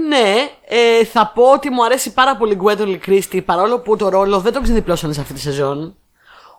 ναι. 0.08 0.34
Ε, 0.68 1.06
θα 1.06 1.31
πω 1.36 1.52
ότι 1.52 1.69
μου 1.69 1.86
αρέσει 1.86 2.14
πάρα 2.14 2.38
πολύ 2.38 2.58
Gwendoline 2.63 2.98
Christie 3.08 3.42
παρόλο 3.46 3.80
που 3.80 3.96
το 3.96 4.10
ρόλο 4.10 4.40
δεν 4.40 4.54
τον 4.54 4.64
ξεδιπλώσανε 4.64 5.13
σε 5.13 5.22
αυτή 5.22 5.34
τη 5.34 5.40
σεζόν. 5.40 5.96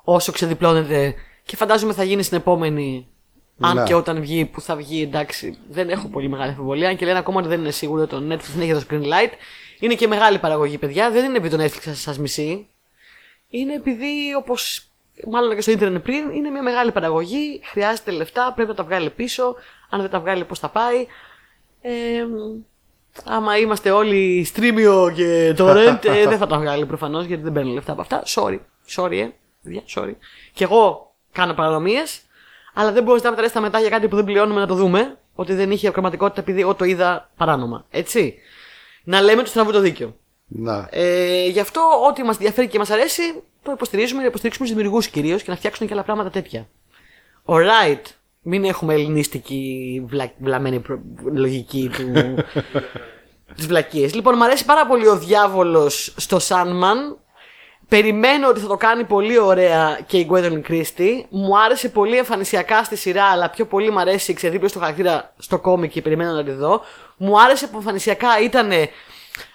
Όσο 0.04 0.32
ξεδιπλώνεται 0.32 1.14
και 1.44 1.56
φαντάζομαι 1.56 1.93
θα 1.93 2.04
γίνει 2.04 2.22
στην 2.22 2.37
επόμενη. 2.37 3.06
Αν 3.61 3.76
Ναι. 3.76 3.82
και 3.82 3.94
όταν 3.94 4.20
βγει, 4.20 4.44
που 4.44 4.61
θα 4.61 4.76
βγει, 4.76 5.02
εντάξει, 5.02 5.58
δεν 5.70 5.88
έχω 5.88 6.08
πολύ 6.08 6.28
μεγάλη 6.28 6.49
αμφιβολία. 6.50 6.88
Αν 6.88 6.96
και 6.96 7.04
λένε 7.04 7.19
ακόμα 7.19 7.38
ότι 7.38 7.49
δεν 7.49 7.61
είναι 7.61 7.70
σίγουρο 7.70 8.06
το 8.06 8.16
Netflix 8.16 8.40
δεν 8.56 8.61
έχει 8.61 8.72
το 8.72 8.82
green 8.90 9.02
light. 9.02 9.32
Είναι 9.80 9.94
και 9.94 10.06
μεγάλη 10.06 10.38
παραγωγή, 10.38 10.78
παιδιά. 10.78 11.10
Δεν 11.10 11.25
είναι 11.25 11.36
επειδή 11.36 11.56
το 11.56 11.62
Netflix 11.62 11.92
σας 11.92 12.19
μισεί. 12.19 12.69
Είναι 13.48 13.75
επειδή, 13.75 14.34
όπως 14.36 14.88
μάλλον 15.26 15.54
και 15.54 15.60
στο 15.60 15.70
Ιντερνετ 15.70 16.02
πριν, 16.02 16.30
είναι 16.30 16.50
μια 16.50 16.62
μεγάλη 16.62 16.92
παραγωγή. 16.92 17.60
Χρειάζεται 17.64 18.10
λεφτά, 18.10 18.52
πρέπει 18.54 18.69
να 18.69 18.75
τα 18.75 18.84
βγάλει 18.84 19.10
πίσω. 19.10 19.54
Αν 19.90 20.00
δεν 20.00 20.10
τα 20.10 20.20
βγάλει, 20.20 20.44
πώς 20.44 20.58
θα 20.58 20.69
πάει. 20.69 21.06
Ε, 21.80 22.26
άμα 23.25 23.58
είμαστε 23.58 23.90
όλοι 23.90 24.48
streamio 24.54 25.12
και 25.14 25.54
torrent, 25.58 25.98
ε, 26.04 26.26
δεν 26.26 26.38
θα 26.38 26.46
τα 26.46 26.58
βγάλει 26.58 26.86
προφανώς 26.86 27.25
γιατί 27.25 27.42
δεν 27.42 27.52
παίρνουν 27.52 27.75
λεφτά 27.75 27.92
από 27.92 28.00
αυτά. 28.00 28.22
Sorry. 28.26 28.58
Sorry, 28.96 29.16
ε. 29.16 29.28
Παιδιά, 29.62 29.82
sorry. 29.94 30.14
Και 30.52 30.64
εγώ 30.64 31.14
κάνω 31.32 31.54
παρανομίες, 31.54 32.20
αλλά 32.75 32.92
δεν 32.92 33.02
μπορεί 33.02 33.20
να 33.22 33.28
μεταρρέσει 33.28 33.54
τα 33.54 33.60
μετά 33.60 33.80
για 33.80 33.88
κάτι 33.88 34.08
που 34.08 34.16
δεν 34.16 34.25
πληρώνουμε 34.25 34.60
να 34.60 34.66
το 34.66 34.75
δούμε. 34.75 35.19
Ότι 35.34 35.54
δεν 35.54 35.70
είχε 35.70 35.90
πραγματικότητα 35.90 36.40
επειδή 36.40 36.60
εγώ 36.60 36.75
το 36.75 36.84
είδα 36.84 37.30
παράνομα. 37.36 37.86
Έτσι. 37.90 38.38
Να 39.08 39.20
λέμε 39.20 39.43
το 39.43 39.49
στραβού 39.49 39.72
το 39.72 39.81
δίκιο. 39.81 40.16
Να. 40.46 40.88
Ε, 40.90 41.46
γι' 41.46 41.60
αυτό, 41.60 41.81
ό,τι 42.08 42.22
μας 42.22 42.37
ενδιαφέρει 42.37 42.69
και 42.69 42.78
μας 42.78 42.90
αρέσει, 42.90 43.22
το 43.62 43.72
υποστηρίζουμε, 43.72 44.20
να 44.20 44.26
υποστηρίξουμε 44.26 44.69
τους 44.69 44.76
δημιουργούς 44.76 45.08
κυρίως 45.08 45.43
και 45.43 45.50
να 45.50 45.56
φτιάξουν 45.56 45.87
και 45.87 45.93
άλλα 45.93 46.02
πράγματα 46.02 46.31
τέτοια. 46.31 46.69
Alright. 47.44 48.02
Μην 48.43 48.64
έχουμε 48.64 48.94
ελληνίστικη 48.94 50.02
βλα... 50.06 50.32
βλαμμένη 50.38 50.81
προ... 50.81 51.00
λογική 51.25 51.90
του. 51.96 52.12
τις 53.56 53.66
βλακίες. 53.66 54.14
Λοιπόν, 54.14 54.34
μου 54.37 54.44
αρέσει 54.44 54.64
πάρα 54.64 54.87
πολύ 54.87 55.06
ο 55.06 55.19
διάβολος 55.19 56.14
στο 56.16 56.37
Sandman. 56.49 57.16
Περιμένω 57.88 58.49
ότι 58.49 58.61
θα 58.61 58.67
το 58.67 58.76
κάνει 58.76 59.05
πολύ 59.05 59.38
ωραία 59.38 59.99
και 60.06 60.19
η 60.19 60.29
Gwendolyn 60.31 60.62
Christie. 60.69 61.23
Μου 61.29 61.58
άρεσε 61.58 61.88
πολύ 61.88 62.17
εμφανισιακά 62.17 62.85
στη 62.85 62.96
σειρά, 62.96 63.25
αλλά 63.25 63.50
πιο 63.50 63.67
πολύ 63.67 63.90
μου 63.90 64.00
αρέσει 64.00 64.31
η 64.31 64.35
ξεδίπλωση 64.35 64.75
του 64.75 64.81
χαρακτήρα 64.81 65.35
στο 65.38 65.58
κόμικ 65.58 65.90
και 65.90 66.02
περιμένω 66.02 66.32
να 66.32 66.44
τη 66.44 66.50
δω. 66.50 66.81
Μου 67.17 67.40
άρεσε 67.40 67.67
που 67.67 67.76
εμφανισιακά 67.76 68.29
ήταν 68.43 68.70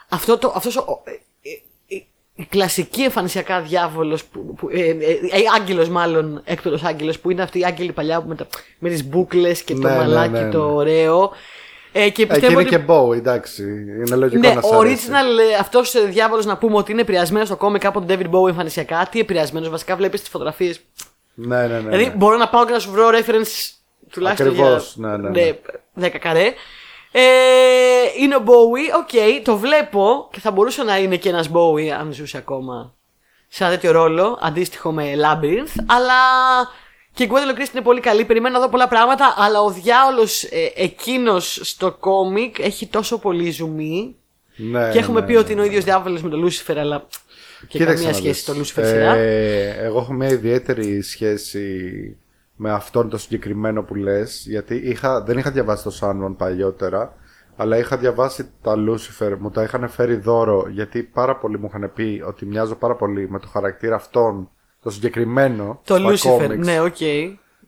αυτό 0.10 0.38
το, 0.38 0.54
αυτός 0.56 0.78
ο, 0.78 1.02
ε, 1.04 1.12
ε, 1.12 1.96
ε, 1.96 2.04
η 2.36 2.46
κλασική 2.50 3.02
εμφανισιακά 3.02 3.62
διάβολος, 3.62 4.24
που, 4.24 4.54
που, 4.54 4.70
ε, 4.70 4.80
ε, 4.80 4.92
ε, 4.92 5.42
άγγελος 5.60 5.90
μάλλον, 5.90 6.42
έκτορος 6.44 6.84
άγγελος, 6.84 7.20
που 7.20 7.32
είναι 7.32 7.42
αυτή 7.42 7.60
η 7.60 7.66
άγγελη 7.66 7.92
παλιά 7.92 8.22
που 8.22 8.28
με, 8.28 8.36
τα, 8.36 8.48
με 8.80 8.90
τις 8.90 9.06
μπούκλες 9.06 9.64
και 9.64 9.74
το 9.74 9.80
Ναι, 9.80 9.90
ναι, 9.90 9.98
μαλάκι 9.98 10.32
ναι, 10.32 10.42
ναι. 10.42 10.50
το 10.50 10.74
ωραίο. 10.74 11.32
Ε, 11.96 12.00
και 12.00 12.06
Ε, 12.06 12.10
και 12.10 12.26
πιστεύω 12.26 12.52
είναι 12.52 12.62
ότι... 12.62 12.70
και 12.70 12.82
Bow, 12.88 13.16
εντάξει. 13.16 13.64
Είναι 14.06 14.16
λογικό 14.16 14.48
Ναι, 14.48 14.54
να 14.54 14.62
σ' 14.62 14.72
ο 14.72 14.80
αρέσει. 14.80 15.08
original 15.10 15.52
ε, 15.52 15.56
αυτός 15.60 16.06
διάβολος 16.10 16.46
να 16.46 16.58
πούμε 16.58 16.76
ότι 16.78 16.92
είναι 16.92 17.02
επηρεασμένος 17.02 17.48
στο 17.48 17.58
κόμικ 17.58 17.86
από 17.86 18.02
τον 18.02 18.08
David 18.10 18.30
Bowie 18.32 18.48
εμφανισιακά. 18.50 19.08
Τι 19.12 19.20
επηρεασμένος, 19.20 19.70
βασικά 19.70 19.96
βλέπεις 19.96 20.20
τις 20.20 20.30
φωτογραφίες. 20.30 20.80
Ναι, 21.34 21.68
ναι, 21.68 21.68
ναι. 21.68 21.80
Δηλαδή 21.80 22.06
ναι. 22.06 22.14
μπορώ 22.16 22.38
να 22.38 22.50
πάω 22.50 22.66
και 22.66 22.72
να 22.72 22.80
σου 22.80 22.92
βρω 22.92 23.10
reference 23.10 23.72
τουλάχιστον 24.10 24.48
Ακριβώς, 24.48 24.96
για 24.98 25.08
ναι, 25.08 25.30
ναι, 25.30 25.30
ναι. 25.94 26.08
10 26.08 26.18
καρέ. 26.20 26.54
Ε, 27.12 27.22
είναι 28.20 28.36
ο 28.36 28.44
Bowie, 28.46 29.00
οκ, 29.00 29.44
το 29.44 29.58
βλέπω 29.58 30.28
και 30.32 30.40
θα 30.40 30.52
μπορούσε 30.52 30.84
να 30.84 30.98
είναι 30.98 31.16
και 31.16 31.30
ένας 31.30 31.50
Bowie 31.54 31.88
αν 32.00 32.14
ζούσε 32.14 32.38
ακόμα 32.38 32.96
σε 33.48 33.64
ένα 33.64 33.74
τέτοιο 33.74 33.92
ρόλο, 33.92 34.40
αντίστοιχο 34.42 34.92
με 34.92 35.04
Labyrinth, 35.04 35.84
αλλά 35.86 36.14
και 37.14 37.24
η 37.24 37.30
Gwendoline 37.32 37.58
Christie 37.60 37.74
είναι 37.74 37.84
πολύ 37.84 38.00
καλή, 38.00 38.26
περιμένω 38.26 38.56
να 38.58 38.62
δω 38.64 38.70
πολλά 38.70 38.88
πράγματα, 38.88 39.34
αλλά 39.38 39.62
ο 39.62 39.70
διάολος 39.72 40.44
ε, 40.44 40.72
εκείνος 40.76 41.60
στο 41.64 41.92
κόμικ 41.92 42.60
έχει 42.60 42.88
τόσο 42.88 43.18
πολύ 43.20 43.52
ζουμί 43.52 44.16
Ναι, 44.56 44.90
και 44.92 44.98
έχουμε 45.00 45.20
ναι, 45.20 45.26
πει 45.26 45.34
ναι, 45.34 45.40
ότι 45.40 45.52
είναι 45.52 45.62
ο 45.62 45.66
ίδιος 45.66 45.84
διάβολος 45.84 46.22
με 46.22 46.30
τον 46.30 46.46
Lucifer, 46.48 46.76
αλλά 46.78 47.08
και 47.68 47.78
Κοίταξε 47.78 47.94
καμία 48.04 48.10
να 48.10 48.14
σχέση 48.18 48.34
δεις. 48.34 48.44
το 48.44 48.54
Lucifer 48.82 48.86
σειρά. 48.88 49.14
Ε, 49.16 49.76
εγώ 49.86 50.00
έχω 50.00 50.14
μια 50.14 50.30
ιδιαίτερη 50.30 51.02
σχέση 51.02 52.18
με 52.56 52.72
αυτόν 52.72 53.10
το 53.10 53.18
συγκεκριμένο 53.18 53.84
που 53.84 53.96
λες 53.96 54.46
γιατί 54.48 54.76
είχα, 54.76 55.22
δεν 55.22 55.38
είχα 55.38 55.52
διαβάσει 55.52 55.84
το 55.84 55.98
Sandman 56.02 56.34
παλιότερα 56.38 57.16
αλλά 57.56 57.78
είχα 57.78 57.98
διαβάσει 57.98 58.50
τα 58.62 58.74
Lucifer 58.78 59.36
μου 59.40 59.50
τα 59.50 59.64
είχαν 59.64 59.90
φέρει 59.90 60.16
δώρο 60.16 60.68
γιατί 60.70 61.04
πάρα 61.04 61.36
πολλοί 61.38 61.60
μου 61.60 61.66
είχαν 61.70 61.92
πει 61.96 62.24
ότι 62.28 62.46
μοιάζω 62.46 62.76
πάρα 62.76 62.96
πολύ 62.96 63.30
με 63.30 63.40
το 63.40 63.48
χαρακτήρα 63.48 63.96
αυτόν 63.96 64.50
το 64.84 64.90
συγκεκριμένο 64.90 65.80
Το 65.86 65.96
στα 65.96 66.10
Lucifer, 66.10 66.46
comics, 66.52 66.58
ναι, 66.58 66.80
οκ. 66.82 67.02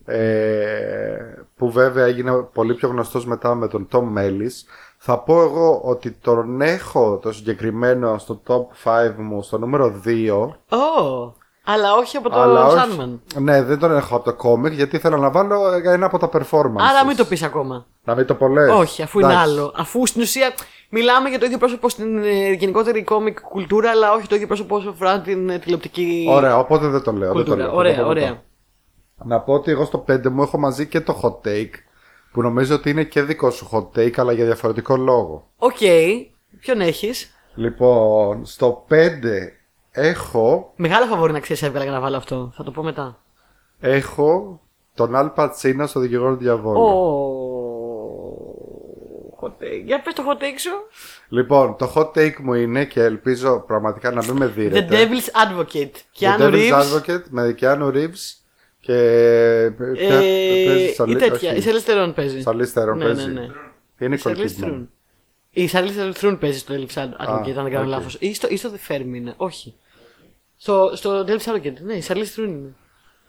ε, 0.05 1.45
που 1.57 1.71
βέβαια 1.71 2.05
έγινε 2.05 2.31
πολύ 2.53 2.73
πιο 2.73 2.87
γνωστός 2.89 3.25
μετά 3.25 3.55
με 3.55 3.67
τον 3.67 3.87
Tom 3.91 3.99
Ellis 4.17 4.51
θα 4.97 5.19
πω 5.19 5.41
εγώ 5.41 5.81
ότι 5.83 6.11
τον 6.11 6.61
έχω 6.61 7.17
το 7.21 7.31
συγκεκριμένο 7.31 8.17
στο 8.17 8.41
top 8.47 8.89
5 8.89 9.13
μου 9.17 9.41
στο 9.43 9.57
νούμερο 9.57 10.01
2 10.05 10.29
Ω, 10.69 11.33
αλλά 11.63 11.93
όχι 11.95 12.17
από 12.17 12.29
το 12.29 12.39
αλλά 12.39 12.65
όχι- 12.65 12.77
Sandman. 12.99 13.19
Ναι, 13.41 13.63
δεν 13.63 13.79
τον 13.79 13.95
έχω 13.97 14.15
από 14.15 14.23
το 14.25 14.33
κόμικ 14.33 14.73
γιατί 14.73 14.95
ήθελα 14.95 15.17
να 15.17 15.29
βάλω 15.31 15.61
ένα 15.83 16.05
από 16.05 16.17
τα 16.17 16.29
performances. 16.33 16.77
Άρα 16.89 17.05
μην 17.05 17.15
το 17.15 17.25
πεις 17.25 17.43
ακόμα. 17.43 17.85
Να 18.03 18.15
μην 18.15 18.25
το 18.25 18.35
πω 18.35 18.47
λες. 18.47 18.69
Όχι, 18.71 19.01
αφού 19.01 19.19
είναι 19.19 19.31
Εντάξει. 19.31 19.49
άλλο. 19.49 19.73
Αφού 19.75 20.05
στην 20.07 20.21
ουσία 20.21 20.53
μιλάμε 20.95 21.29
για 21.29 21.39
το 21.39 21.45
ίδιο 21.45 21.57
πρόσωπο 21.57 21.89
στην 21.89 22.23
ε, 22.23 22.51
γενικότερη 22.51 23.03
κόμικ 23.03 23.41
κουλτούρα, 23.41 23.89
αλλά 23.89 24.13
όχι 24.13 24.27
το 24.27 24.35
ίδιο 24.35 24.47
πρόσωπο 24.47 24.75
όσο 24.75 24.89
αφορά 24.89 25.21
την 25.21 25.49
ε, 25.49 25.59
τηλεοπτική 25.59 26.25
Ωραία, 26.29 26.57
οπότε 26.57 26.87
δεν 26.87 27.01
το 27.01 27.11
λέω. 27.11 27.33
Δεν 27.33 27.43
το 27.43 27.51
κουλτούρα. 27.51 27.57
λέω. 27.57 27.69
Θα 27.69 27.75
Ωραία, 27.75 27.95
το 27.95 28.01
πω 28.01 28.07
μετά. 28.07 28.21
ωραία. 28.21 28.41
Να 29.23 29.39
πω 29.39 29.53
ότι 29.53 29.71
εγώ 29.71 29.85
στο 29.85 30.05
5 30.07 30.29
μου 30.29 30.41
έχω 30.41 30.57
μαζί 30.57 30.87
και 30.87 31.01
το 31.01 31.19
hot 31.23 31.47
take 31.47 31.69
που 32.31 32.41
νομίζω 32.41 32.75
ότι 32.75 32.89
είναι 32.89 33.03
και 33.03 33.21
δικό 33.21 33.49
σου 33.49 33.69
hot 33.71 33.99
take 33.99 34.13
αλλά 34.17 34.31
για 34.31 34.45
διαφορετικό 34.45 34.97
λόγο. 34.97 35.47
Οκ. 35.57 35.77
Ποιον 36.59 36.81
έχεις; 36.81 37.33
Λοιπόν, 37.55 38.45
στο 38.45 38.85
5 38.89 38.93
έχω, 39.91 40.73
Μεγάλο 40.75 41.05
φαβόρι 41.05 41.31
να 41.33 41.39
ξέρεις, 41.39 41.61
έβγαλα 41.63 41.83
για 41.83 41.93
να 41.93 41.99
βάλω 41.99 42.17
αυτό. 42.17 42.51
Θα 42.55 42.63
το 42.63 42.71
πω 42.71 42.83
μετά. 42.83 43.17
έχω 43.79 44.59
τον 44.93 45.15
Αλ 45.15 45.27
Πατσίνα 45.29 45.87
στο 45.87 45.99
δικηγόρο 45.99 46.31
του 46.33 46.37
διαβόλου. 46.43 46.79
Hot 49.45 49.63
take. 49.63 49.81
Για 49.85 50.01
πες 50.01 50.13
το 50.13 50.23
hot 50.27 50.43
take 50.43 50.57
σου. 50.59 50.71
Λοιπόν, 51.29 51.75
το 51.77 51.93
hot 51.95 52.17
take 52.17 52.35
μου 52.41 52.53
είναι 52.53 52.85
και 52.85 53.01
ελπίζω 53.03 53.63
πραγματικά 53.67 54.11
να 54.11 54.23
μην 54.25 54.35
με 54.35 54.45
The 54.45 54.49
δίνετε. 54.55 54.87
Devil's 55.09 55.51
Advocate. 55.51 55.91
The 56.19 56.19
Keanu 56.19 56.39
Devil's 56.39 56.71
Reeves. 56.71 56.81
Advocate 56.83 57.23
με 57.29 57.55
Keanu 57.61 57.91
Reeves 57.93 58.33
και. 58.79 58.93
ποια- 59.93 60.15
Ε, 60.15 60.65
παίζει 60.65 60.83
η 60.83 60.93
Σαρλί- 60.93 61.17
τέτοια. 61.19 61.49
όχι. 61.51 61.59
Η 61.59 61.61
Σαρλί 61.61 61.79
Στερόν 61.79 62.13
παίζει. 62.13 62.41
Σαρλί 62.41 62.65
Στερόν 62.65 62.97
Ναι, 62.97 63.03
παίζει. 63.05 63.25
ναι, 63.27 63.39
ναι. 63.39 63.47
Είναι 63.99 64.15
Η 64.15 64.19
Charlize 64.23 64.29
Nicole 64.37 64.63
Kidman. 64.63 64.63
Theron. 64.65 64.85
Η 65.49 65.67
Σαρλί 65.67 65.91
Θρούν 66.13 66.37
παίζει 66.37 66.59
στο 66.59 66.73
Devil's 66.77 66.97
Advocate, 67.03 67.15
αν 67.27 67.43
δεν 67.63 67.71
κάνω 67.71 67.79
οκ. 67.79 67.87
λάθος. 67.87 68.17
Ή 68.19 68.33
στο, 68.33 68.47
ή 68.49 68.57
στο 68.57 68.69
The 68.73 68.91
Firm 68.91 69.01
είναι. 69.05 69.33
Όχι. 69.37 69.75
Στο, 70.57 70.91
στο 70.95 71.25
Devil's 71.27 71.53
Advocate, 71.55 71.73
ναι, 71.81 71.93
η 71.93 72.01
Σαρλί 72.01 72.25
Θρούν 72.25 72.49
είναι. 72.49 72.73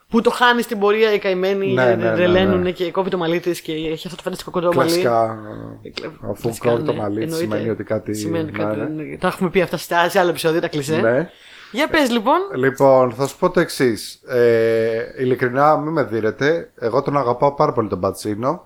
Που 0.09 0.21
το 0.21 0.31
χάνεις 0.31 0.65
στην 0.65 0.79
πορεία 0.79 1.13
οι 1.13 1.19
καημένοι, 1.19 1.73
Ναι, 1.73 1.85
ναι, 1.85 1.95
ναι, 1.95 2.15
ρελαίνουν 2.15 2.61
ναι. 2.63 2.71
και 2.71 2.91
κόβει 2.91 3.11
το 3.11 3.17
μαλλί 3.19 3.41
τη 3.41 3.63
και 3.63 3.73
έχει 3.73 4.07
αυτό 4.07 4.17
το 4.17 4.23
φανταστικό 4.23 4.51
κοντό 4.51 4.67
μαλλί. 4.75 4.89
Κλασικά. 4.91 5.39
Εκλε- 5.83 6.11
Αφού 6.31 6.43
κλασικά, 6.43 6.71
κόβει 6.71 6.83
το 6.83 6.93
ναι. 6.93 6.99
μαλλί, 6.99 7.23
Εννοείται. 7.23 7.45
σημαίνει 7.45 7.69
ότι 7.71 7.85
κάτι. 7.85 8.15
Σημαίνει 8.15 8.51
ναι, 8.51 8.59
κάτι. 8.59 8.77
ναι. 8.79 8.85
ναι. 8.85 9.17
Τα 9.17 9.27
έχουμε 9.29 9.51
πει 9.51 9.61
αυτά 9.61 9.77
στα- 9.77 10.09
σε 10.09 10.19
άλλο 10.19 10.31
επεισόδιο, 10.31 10.61
τα 10.61 10.69
κλεισέ. 10.69 10.97
Ναι. 10.97 11.31
Για 11.73 11.89
πες 11.89 12.11
λοιπόν. 12.11 12.37
Λοιπόν, 12.57 13.13
θα 13.13 13.27
σου 13.27 13.37
πω 13.39 13.51
το 13.51 13.61
εξής. 13.61 14.15
Ε, 14.29 15.03
ειλικρινά, 15.19 15.77
μην 15.77 15.93
με 15.93 16.03
δίνετε. 16.03 16.71
Εγώ 16.79 17.03
τον 17.03 17.17
αγαπάω 17.17 17.53
πάρα 17.55 17.73
πολύ 17.73 17.89
τον 17.89 18.01
Πατσίνο. 18.01 18.65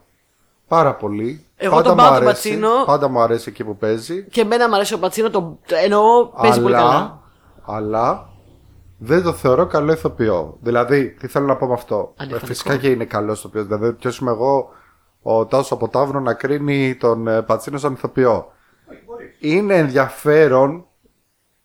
Πάρα 0.68 0.94
πολύ. 0.94 1.44
Εγώ 1.56 1.82
τον 1.82 1.90
μου 1.90 1.96
πάω 1.96 2.06
τον 2.06 2.14
αρέσει. 2.14 2.24
Πατσίνο. 2.32 2.68
Πάντα 2.86 3.08
μου 3.08 3.20
αρέσει 3.20 3.48
εκεί 3.48 3.64
που 3.64 3.76
παίζει. 3.76 4.22
Και 4.30 4.40
εμένα 4.40 4.68
μου 4.68 4.74
αρέσει 4.74 4.94
ο 4.94 4.98
Πατσίνο, 4.98 5.30
το 5.30 5.58
το 5.66 5.76
εννοώ 5.84 6.26
παίζει 6.42 6.60
πολύ 6.60 6.74
καλά. 6.74 6.88
αλλά, 7.64 7.76
αλλά 7.76 8.28
δεν 9.02 9.22
το 9.22 9.32
θεωρώ 9.32 9.66
καλό 9.66 9.92
ηθοποιό. 9.92 10.56
Δηλαδή, 10.60 11.10
τι 11.10 11.26
θέλω 11.26 11.46
να 11.46 11.56
πω 11.56 11.66
με 11.66 11.72
αυτό; 11.72 12.12
Ε, 12.16 12.22
Αντιφατικό. 12.22 12.46
φυσικά 12.46 12.76
και 12.76 12.90
είναι 12.90 13.04
καλό 13.04 13.32
ηθοποιός. 13.32 13.66
Δηλαδή, 13.66 13.92
ποιος 13.92 14.18
είμαι 14.18 14.30
εγώ, 14.30 14.68
ο 15.22 15.46
Τάσος 15.46 15.72
από 15.72 15.88
Ταύρο, 15.88 16.20
να 16.20 16.34
κρίνει 16.34 16.94
τον 16.94 17.28
ε, 17.28 17.42
Πατσίνο 17.42 17.78
σαν 17.78 17.92
ηθοποιό; 17.92 18.52
Είναι 19.40 19.76
ενδιαφέρον 19.76 20.84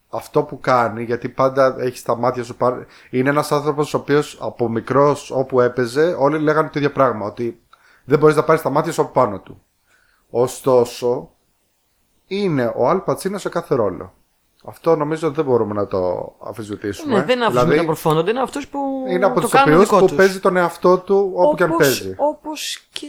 αυτό 0.10 0.44
που 0.44 0.60
κάνει, 0.60 1.04
γιατί 1.04 1.30
πάντα 1.30 1.75
έχει 1.80 1.98
στα 1.98 2.15
μάτια 2.15 2.44
σου. 2.44 2.56
πάρ- 2.56 2.84
Είναι 3.10 3.30
ένας 3.30 3.51
άνθρωπος 3.51 3.94
ο 3.94 3.98
οποίος 3.98 4.38
από 4.42 4.70
μικρός 4.70 5.32
όπου 5.32 5.62
έπαιζε, 5.62 6.15
όλοι 6.20 6.39
λέγανε 6.39 6.68
το 6.70 6.80
ίδιο 6.80 6.92
πράγμα. 6.92 7.25
Ότι 7.25 7.60
δεν 8.04 8.20
μπορείς 8.20 8.36
να 8.36 8.44
πάρεις 8.44 8.62
τα 8.62 8.70
μάτια 8.70 8.92
σου 8.92 9.01
από 9.01 9.12
πάνω 9.12 9.39
του. 9.39 9.62
Ωστόσο, 10.30 11.30
είναι 12.27 12.74
ο 12.75 12.89
Αλ 12.89 12.98
Πατσίνο 13.00 13.38
σε 13.38 13.50
κάθε 13.50 13.75
ρόλο. 13.75 14.13
Αυτό 14.68 14.96
νομίζω 14.96 15.28
ότι 15.28 15.36
δεν 15.36 15.46
μπορούμε 15.46 15.74
να 15.74 15.88
το 15.88 16.34
αμφισβητήσουμε. 16.44 17.14
Ναι, 17.18 17.24
δεν 17.24 17.36
είναι 17.36 17.46
αυτού 17.46 17.54
που 17.58 17.60
Δηλαδή, 17.60 17.76
μεταμορφώνονται, 17.76 18.32
είναι 18.32 18.42
αυτού 18.42 18.68
που. 18.68 18.80
είναι 19.10 19.26
από 19.26 19.36
το 19.36 19.42
τους 19.42 19.52
κάνουν 19.52 19.74
οποίους 19.74 19.84
δικό 19.90 20.00
που 20.00 20.06
τους. 20.08 20.16
παίζει 20.16 20.40
τον 20.40 20.58
εαυτό 20.58 20.98
του 20.98 21.32
όπου 21.36 21.56
και 21.56 21.64
αν 21.64 21.70
Όπως- 21.72 21.86
παίζει. 21.86 22.14
Όπως 22.18 22.88
και 22.92 23.08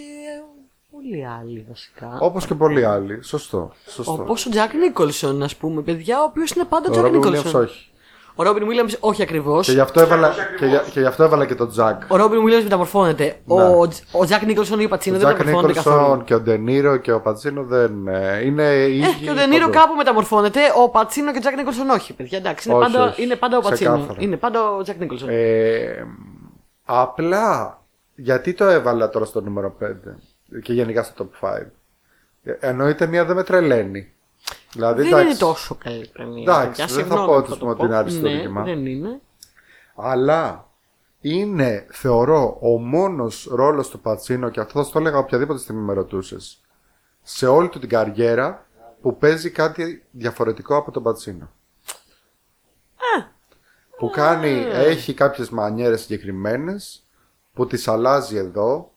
πολλοί 0.92 1.26
άλλοι 1.26 1.66
βασικά. 1.68 2.18
Όπως 2.20 2.46
και 2.46 2.54
πολλοί 2.54 2.84
άλλοι. 2.84 3.22
Σωστό. 3.22 3.72
σωστό. 3.86 4.12
Όπως 4.12 4.46
ο 4.46 4.50
Τζακ 4.50 4.74
Νίκολσον, 4.74 5.42
ας 5.42 5.56
πούμε, 5.56 5.82
παιδιά, 5.82 6.20
ο 6.20 6.24
οποίος 6.24 6.50
είναι 6.50 6.64
πάντα 6.64 6.86
ο 6.86 6.88
Ο 6.88 6.92
Τζακ 6.92 7.04
Ρόμπιν 7.04 7.20
Williams 7.20 7.32
Νίκολσον. 7.32 7.60
όχι. 7.62 7.90
Ο 8.38 8.42
Ρόμπιν 8.42 8.62
Williams 8.68 8.94
όχι 9.00 9.22
ακριβώς. 9.22 9.66
Και 9.66 9.72
γι' 9.72 9.80
αυτό 9.80 10.00
έβαλα 10.00 10.28
όχι 10.28 10.38
και, 10.58 10.66
για- 10.66 10.84
και, 10.92 11.00
γι' 11.00 11.06
αυτό 11.06 11.22
έβαλα 11.24 11.44
και 11.46 11.54
τον 11.54 11.68
Τζακ. 11.68 12.02
Ο 12.08 12.16
Robin 12.16 12.38
Williams 12.46 12.62
μεταμορφώνεται. 12.62 13.24
Ναι. 13.44 13.62
Ο, 13.62 13.88
ο 14.12 14.24
Τζακ 14.24 14.42
Νίκολσον 14.42 14.80
ή 14.80 14.84
ο 14.84 14.88
Πατσίνο 14.88 15.16
Ο 15.16 15.18
δεν 15.18 15.26
Τζακ 15.28 15.38
μεταμορφώνονται 15.38 15.78
καθόλου. 15.78 15.96
Νίκολσον 16.00 16.24
και 16.24 16.34
ο 16.34 16.40
Ντενίρο 16.40 16.96
και 16.96 17.12
ο 17.12 17.20
Πατσίνο 17.20 17.62
δεν 17.64 18.06
ε, 18.08 18.44
είναι 18.44 18.72
ίδιοι. 18.72 19.02
Ε, 19.02 19.24
και 19.24 19.30
ο 19.30 19.34
Ντενίρο 19.34 19.60
παντού. 19.68 19.78
κάπου 19.78 19.94
μεταμορφώνεται. 19.94 20.60
Ο 20.84 20.88
Πατσίνο 20.90 21.30
και 21.32 21.36
ο 21.38 21.40
Τζακ 21.40 21.54
Νίκολσον 21.56 21.90
όχι, 21.90 22.12
παιδιά. 22.12 22.38
Εντάξει, 22.38 22.68
είναι, 22.70 22.78
Όχι, 22.78 22.92
πάντα, 22.92 23.08
όχι. 23.08 23.22
είναι 23.22 23.36
πάντα 23.36 23.56
ο 23.56 23.60
Πατσίνο. 23.60 23.90
Ξεκάθαρα. 23.92 24.18
Είναι 24.22 24.36
πάντα 24.36 24.70
ο 24.70 24.82
Τζακ 24.82 24.98
Νίκολσον. 24.98 25.28
Ε, 25.32 26.06
απλά 26.84 27.80
γιατί 28.14 28.52
το 28.54 28.64
έβαλα 28.64 29.08
τώρα 29.08 29.24
στο 29.24 29.40
νούμερο 29.40 29.76
5 29.82 29.86
και 30.62 30.72
γενικά 30.72 31.02
στο 31.02 31.28
top 31.42 31.48
5. 31.48 31.62
Ε, 32.44 32.52
Ενώ 32.60 32.88
η 32.88 32.94
ταινία 32.94 33.24
δεν 33.24 33.36
με 33.36 33.42
τρελαίνει. 33.42 34.12
Δηλαδή, 34.76 35.02
δεν 35.02 35.06
εντάξει, 35.12 35.26
είναι 35.26 35.38
τόσο 35.38 35.74
καλή 35.74 36.08
ταινία. 36.08 36.42
Εντάξει, 36.42 36.68
παιδιά, 36.68 36.86
δεν 36.86 36.94
θα 36.94 37.00
συγγνώμη 37.00 37.26
πω 37.26 37.32
που 37.32 37.38
ότι 37.38 37.48
το 37.48 37.54
σου 37.54 37.60
πω 37.60 37.66
πω. 37.66 37.72
ότι 37.72 37.84
είναι 37.84 37.96
αριστούργημα. 37.96 38.62
Ναι, 38.62 38.74
δεν 38.74 38.86
είναι. 38.86 39.20
Αλλά 39.96 40.70
είναι, 41.20 41.86
θεωρώ, 41.90 42.58
ο 42.60 42.78
μόνος 42.78 43.48
ρόλος 43.50 43.88
του 43.88 44.00
Πατσίνο 44.00 44.48
και 44.48 44.60
αυτό 44.60 44.78
θα 44.78 44.84
σου 44.84 44.92
το 44.92 44.98
έλεγα 44.98 45.18
οποιαδήποτε 45.18 45.58
στιγμή 45.58 45.82
με 45.82 45.92
ρωτούσες. 45.92 46.60
Σε 47.22 47.46
όλη 47.46 47.68
του 47.68 47.78
την 47.78 47.88
καριέρα 47.88 48.66
που 49.00 49.16
παίζει 49.16 49.50
κάτι 49.50 50.04
διαφορετικό 50.10 50.76
από 50.76 50.90
τον 50.90 51.02
Πατσίνο. 51.02 51.50
Που 53.98 54.10
κάνει, 54.10 54.66
έχει 54.72 55.14
κάποιες 55.14 55.50
μανιέρες 55.50 56.00
συγκεκριμένες 56.00 57.06
που 57.52 57.66
τις 57.66 57.88
αλλάζει 57.88 58.36
εδώ. 58.36 58.92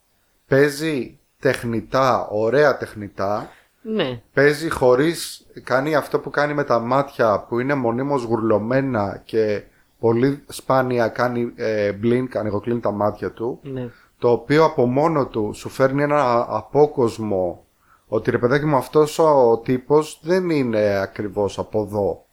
Παίζει 0.48 1.20
τεχνητά, 1.40 2.28
ωραία 2.28 2.78
τεχνητά. 2.78 3.50
Ναι. 3.94 4.22
Παίζει 4.34 4.70
χωρίς, 4.70 5.46
κάνει 5.64 5.96
αυτό 5.96 6.20
που 6.20 6.30
κάνει 6.30 6.54
με 6.54 6.64
τα 6.64 6.80
μάτια 6.80 7.46
που 7.50 7.60
είναι 7.60 7.74
μονίμως 7.74 8.24
γουρλωμένα 8.24 9.22
και 9.26 9.64
πολύ 10.00 10.44
σπάνια 10.48 11.08
κάνει 11.08 11.52
ε, 11.56 11.92
blink, 12.04 12.28
ανοιγοκλίνει 12.36 12.80
τα 12.80 12.92
μάτια 12.92 13.32
του. 13.32 13.60
ναι. 13.62 13.90
Το 14.18 14.30
οποίο 14.32 14.64
από 14.64 14.86
μόνο 14.86 15.26
του 15.28 15.52
σου 15.54 15.70
φέρνει 15.70 16.04
ένα 16.04 16.46
απόκοσμο 16.50 17.66
ότι 18.08 18.32
ρε 18.32 18.38
παιδάκι 18.38 18.66
μου 18.66 18.76
αυτός 18.76 19.20
ο 19.20 19.58
τύπος 19.64 20.20
δεν 20.24 20.50
είναι 20.50 21.00
ακριβώς 21.00 21.60
από 21.60 21.82
εδώ. 21.82 22.26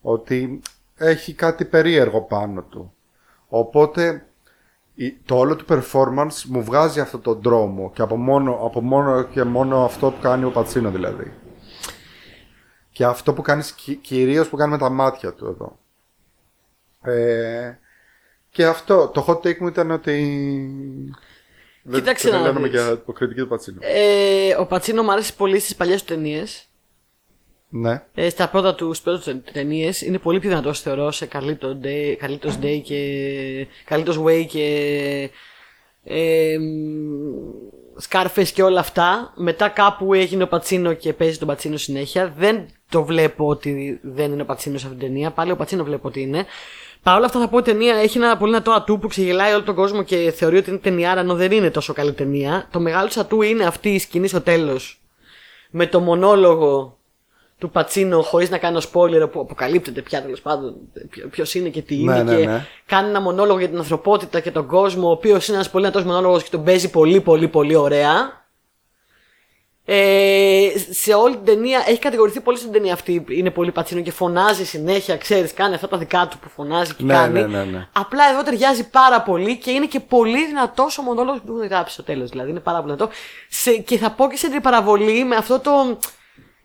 Ότι 0.00 0.60
έχει 0.96 1.34
κάτι 1.34 1.64
περίεργο 1.64 2.20
πάνω 2.22 2.62
του. 2.62 2.92
Οπότε 3.48 4.04
η- 4.08 4.22
το 5.24 5.36
όλο 5.38 5.56
του 5.56 5.64
performance 5.68 6.42
μου 6.46 6.62
βγάζει 6.64 7.00
αυτόν 7.00 7.22
τον 7.22 7.40
δρόμο 7.42 7.90
και 7.94 8.02
από 8.02 8.16
μόνο, 8.16 8.52
από 8.64 8.80
μόνο 8.80 9.22
και 9.22 9.44
μόνο 9.44 9.84
αυτό 9.84 10.10
που 10.10 10.20
κάνει 10.20 10.44
ο 10.44 10.50
Πατσίνο 10.50 10.90
δηλαδή. 10.90 11.32
Και 12.90 13.04
αυτό 13.04 13.32
που 13.32 13.42
κάνει 13.42 13.62
κυ- 13.76 14.00
κυρίως 14.00 14.48
που 14.48 14.56
κάνει 14.56 14.70
με 14.70 14.78
τα 14.78 14.88
μάτια 14.90 15.32
του 15.32 15.46
εδώ. 15.46 15.78
Ε, 17.12 17.78
και 18.50 18.66
αυτό, 18.66 19.08
το 19.08 19.24
hot 19.28 19.36
take 19.46 19.58
μου 19.58 19.66
ήταν 19.66 19.90
ότι... 19.90 20.14
Δεν 21.82 22.00
Κοίταξε 22.00 22.30
να 22.30 22.40
λέμε 22.40 22.60
δεις. 22.60 22.70
για 22.70 22.90
υποκριτική 22.90 23.40
του 23.40 23.48
Πατσίνο. 23.48 23.78
Ε, 23.80 24.54
ο 24.58 24.66
Πατσίνο 24.66 25.02
μου 25.02 25.12
άρεσε 25.12 25.32
πολύ 25.32 25.58
στις 25.58 25.74
παλιές 25.76 26.04
του 26.04 26.14
ταινίες. 26.14 26.68
Ναι. 27.68 28.02
Ε, 28.14 28.28
στα 28.28 28.48
πρώτα 28.48 28.74
τους 28.74 28.96
στις 28.96 29.00
πρώτες 29.00 29.24
του 29.24 29.52
ταινίες 29.52 30.02
είναι 30.02 30.18
πολύ 30.18 30.40
πιο 30.40 30.48
δυνατός 30.48 30.80
θεωρώ 30.80 31.10
σε 31.10 31.28
Carlitos 31.32 31.84
Day, 31.84 32.16
Carlitos 32.24 32.64
Day 32.64 32.80
και 32.84 33.66
Carlitos 33.88 34.24
Way 34.24 34.44
και 34.48 35.30
ε, 36.04 36.56
Scarface 38.08 38.48
και 38.54 38.62
όλα 38.62 38.80
αυτά. 38.80 39.32
Μετά 39.36 39.68
κάπου 39.68 40.14
έγινε 40.14 40.42
ο 40.42 40.48
Πατσίνο 40.48 40.92
και 40.92 41.12
παίζει 41.12 41.38
τον 41.38 41.48
Πατσίνο 41.48 41.76
συνέχεια. 41.76 42.34
Δεν 42.36 42.66
το 42.88 43.04
βλέπω 43.04 43.48
ότι 43.48 44.00
δεν 44.02 44.32
είναι 44.32 44.42
ο 44.42 44.44
Πατσίνος 44.44 44.80
σε 44.80 44.86
αυτήν 44.86 45.02
την 45.02 45.12
ταινία. 45.12 45.30
Πάλι 45.30 45.50
ο 45.50 45.56
Πατσίνο 45.56 45.84
βλέπω 45.84 46.08
ότι 46.08 46.20
είναι. 46.20 46.44
Παρ' 47.02 47.16
όλα 47.16 47.26
αυτά 47.26 47.40
θα 47.40 47.48
πω 47.48 47.56
ότι 47.56 47.70
η 47.70 47.72
ταινία 47.72 47.94
έχει 47.94 48.18
ένα 48.18 48.36
πολύ 48.36 48.50
δυνατό 48.50 48.70
ατού 48.70 48.98
που 48.98 49.08
ξεγελάει 49.08 49.52
όλο 49.52 49.62
τον 49.62 49.74
κόσμο 49.74 50.02
και 50.02 50.32
θεωρεί 50.36 50.56
ότι 50.56 50.70
είναι 50.70 50.78
ταινιάρα 50.78 51.20
ενώ 51.20 51.34
δεν 51.34 51.52
είναι 51.52 51.70
τόσο 51.70 51.92
καλή 51.92 52.12
ταινία. 52.12 52.68
Το 52.72 52.80
μεγάλο 52.80 53.06
της 53.06 53.16
ατού 53.16 53.42
είναι 53.42 53.64
αυτή 53.64 53.88
η 53.88 53.98
σκηνή 53.98 54.28
στο 54.28 54.40
τέλος 54.40 55.00
με 55.70 55.86
το 55.86 56.00
μονόλογο 56.00 56.95
του 57.58 57.70
Πατσίνο 57.70 58.22
χωρίς 58.22 58.50
να 58.50 58.58
κάνω 58.58 58.80
spoiler 58.92 59.28
που 59.32 59.40
αποκαλύπτεται 59.40 60.00
πια 60.00 60.22
τέλος 60.22 60.40
πάντων 60.40 60.74
ποιο 61.30 61.44
είναι 61.52 61.68
και 61.68 61.82
τι 61.82 61.94
Ναι, 61.96 62.14
είναι. 62.18 62.22
ναι, 62.22 62.36
και 62.36 62.46
ναι. 62.46 62.66
κάνει 62.86 63.08
ένα 63.08 63.20
μονόλογο 63.20 63.58
για 63.58 63.68
την 63.68 63.78
ανθρωπότητα 63.78 64.40
και 64.40 64.50
τον 64.50 64.66
κόσμο, 64.66 65.08
ο 65.08 65.10
οποίος 65.10 65.46
είναι 65.48 65.56
ένας 65.56 65.70
πολύ 65.70 65.86
δυνατό 65.88 66.08
μονόλογος 66.08 66.42
και 66.42 66.48
τον 66.50 66.64
παίζει 66.64 66.90
πολύ 66.90 67.20
πολύ 67.20 67.48
πολύ 67.48 67.74
ωραία. 67.74 68.44
Ε, 69.88 70.68
σε 70.90 71.14
όλη 71.14 71.34
την 71.36 71.44
ταινία 71.44 71.84
έχει 71.86 71.98
κατηγορηθεί 71.98 72.40
πολύ 72.40 72.58
στην 72.58 72.72
ταινία 72.72 72.92
αυτή. 72.92 73.24
Είναι 73.28 73.50
πολύ 73.50 73.72
πατσίνο 73.72 74.00
και 74.00 74.10
φωνάζει 74.10 74.64
συνέχεια, 74.66 75.16
ξέρεις, 75.16 75.52
κάνει 75.54 75.74
αυτά 75.74 75.88
τα 75.88 75.96
δικά 75.98 76.28
του 76.30 76.38
που 76.38 76.48
φωνάζει 76.48 76.94
και 76.94 77.02
Ναι, 77.04 77.14
κάνει. 77.14 77.40
ναι, 77.40 77.46
ναι, 77.46 77.64
ναι. 77.64 77.88
Απλά 77.92 78.24
εδώ 78.32 78.42
ταιριάζει 78.42 78.88
πάρα 78.90 79.20
πολύ 79.22 79.56
και 79.58 79.70
είναι 79.70 79.86
και 79.86 80.00
πολύ 80.00 80.46
δυνατός 80.46 80.98
ο 80.98 81.02
μονόλογος 81.02 81.40
που 81.46 81.52
έχουν 81.56 81.66
γράψει 81.68 81.92
στο 81.94 82.02
τέλος. 82.02 82.30
Δηλαδή 82.30 82.50
είναι 82.50 82.60
πάρα 82.60 82.80
πολύ 82.80 82.94
δυνατό. 82.94 83.12
Σε, 83.48 83.72
και 83.72 83.98
θα 83.98 84.10
πω 84.10 84.28
και 84.28 84.36
σε 84.36 84.46
αντιπαραβολή 84.46 85.24
με 85.24 85.36
αυτό 85.36 85.58
το 85.60 85.98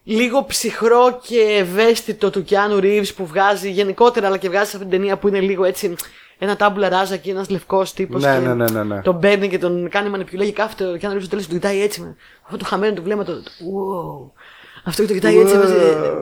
λίγο 0.04 0.46
ψυχρό 0.46 1.20
και 1.24 1.40
ευαίσθητο 1.40 2.30
του 2.30 2.44
Κιάνου 2.44 2.80
Ρίβ 2.80 3.10
που 3.12 3.26
βγάζει 3.26 3.72
γενικότερα, 3.72 4.28
αλλά 4.28 4.38
και 4.38 4.50
βγάζει 4.50 4.70
σε 4.70 4.76
αυτήν 4.76 4.90
την 4.92 5.00
ταινία 5.00 5.18
που 5.18 5.28
είναι 5.28 5.40
λίγο 5.40 5.64
έτσι 5.64 5.96
ένα 6.38 6.56
τάμπουλα 6.56 6.90
ράζα 6.90 7.18
και 7.18 7.32
ένας 7.32 7.50
λευκός 7.50 7.94
τύπος. 7.94 8.24
Ναι, 8.24 8.34
και 8.34 8.48
ναι, 8.48 8.54
ναι, 8.54 8.70
ναι, 8.70 8.84
ναι. 8.84 9.02
Τον 9.02 9.20
παίρνει 9.20 9.48
και 9.50 9.58
τον 9.58 9.90
κάνει 9.90 10.10
μανιπιουλέ 10.10 10.46
και 10.46 10.52
κάθεται 10.52 10.92
ο 10.92 10.98
Κιάνου 10.98 11.14
Ρίβ 11.14 11.24
στο 11.24 11.30
τέλος 11.30 11.48
του 11.48 11.54
κοιτάει 11.54 11.82
έτσι 11.82 12.02
με 12.02 12.16
αυτό 12.44 12.58
το 12.58 12.66
χαμένο 12.66 12.94
του 12.94 13.04
βλέμμα. 13.04 13.24
Το, 13.24 13.44
το, 13.44 13.50
wow. 13.50 14.40
Αυτό 14.84 15.02
και 15.02 15.08
το 15.08 15.14
κοιτάει 15.14 15.38
έτσι. 15.38 15.56
Wow. 15.56 15.60
βάζει, 15.60 15.74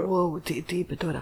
Wow, 0.09 0.41
τι, 0.43 0.61
τι 0.61 0.75
είπε 0.75 0.95
τώρα. 0.95 1.21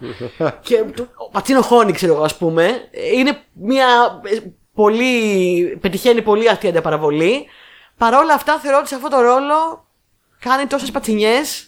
και 0.62 0.84
το, 0.96 1.08
ο 1.16 1.30
Πατσίνο 1.30 1.62
χώνει, 1.62 1.92
ξέρω 1.92 2.14
εγώ, 2.14 2.24
ας 2.24 2.38
πούμε. 2.38 2.70
Είναι 3.16 3.42
μια 3.54 4.22
ε, 4.24 4.38
πολύ. 4.74 5.78
πετυχαίνει 5.82 6.22
πολύ 6.22 6.50
αυτή 6.50 6.66
η 6.66 6.70
αντιπαραβολή. 6.70 7.46
Παρ' 7.98 8.14
όλα 8.14 8.34
αυτά 8.34 8.60
θεωρώ 8.60 8.78
ότι 8.78 8.88
σε 8.88 8.96
αυτό 8.96 9.10
το 9.10 9.22
ρόλο 9.22 9.86
κάνει 10.40 10.66
τόσες 10.66 10.92
πατσινιές 10.92 11.68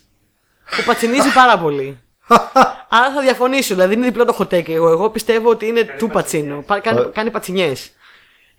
που 0.76 0.84
πατσινίζει 0.86 1.34
πάρα 1.34 1.58
πολύ. 1.60 2.00
Άρα 2.90 3.12
θα 3.16 3.22
διαφωνήσω, 3.22 3.74
δηλαδή 3.74 3.94
είναι 3.94 4.06
διπλό 4.06 4.26
το 4.26 4.36
hot 4.40 4.54
take. 4.54 4.70
Εγώ, 4.70 4.90
εγώ 4.90 5.10
πιστεύω 5.10 5.50
ότι 5.50 5.68
είναι 5.68 5.84
του 5.98 6.08
πατσίνο. 6.08 6.64
Πα- 6.66 6.80
Κάνει, 6.80 7.06
κάνει 7.14 7.32
πατσινιές. 7.32 7.92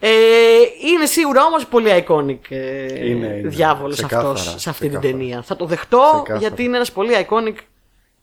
Ε, 0.03 0.09
είναι 0.93 1.07
σίγουρα 1.07 1.45
όμως 1.45 1.67
πολύ 1.67 2.05
iconic 2.07 2.39
ε, 2.49 3.07
Είναι, 3.09 3.27
είναι. 3.27 3.49
διάβολος 3.49 3.97
Ξεκάθαρα, 3.97 4.29
αυτός 4.31 4.55
σε 4.63 4.71
αυτή 4.71 4.89
την 4.89 4.91
ξεκάθαρα. 4.99 5.19
ταινία. 5.19 5.43
Θα 5.43 5.57
το 5.57 5.65
δεχτώ 5.67 5.99
Ξεκάθαρα. 5.99 6.39
γιατί 6.39 6.63
είναι 6.65 6.77
ένας 6.77 6.93
πολύ 6.93 7.27
iconic 7.29 7.55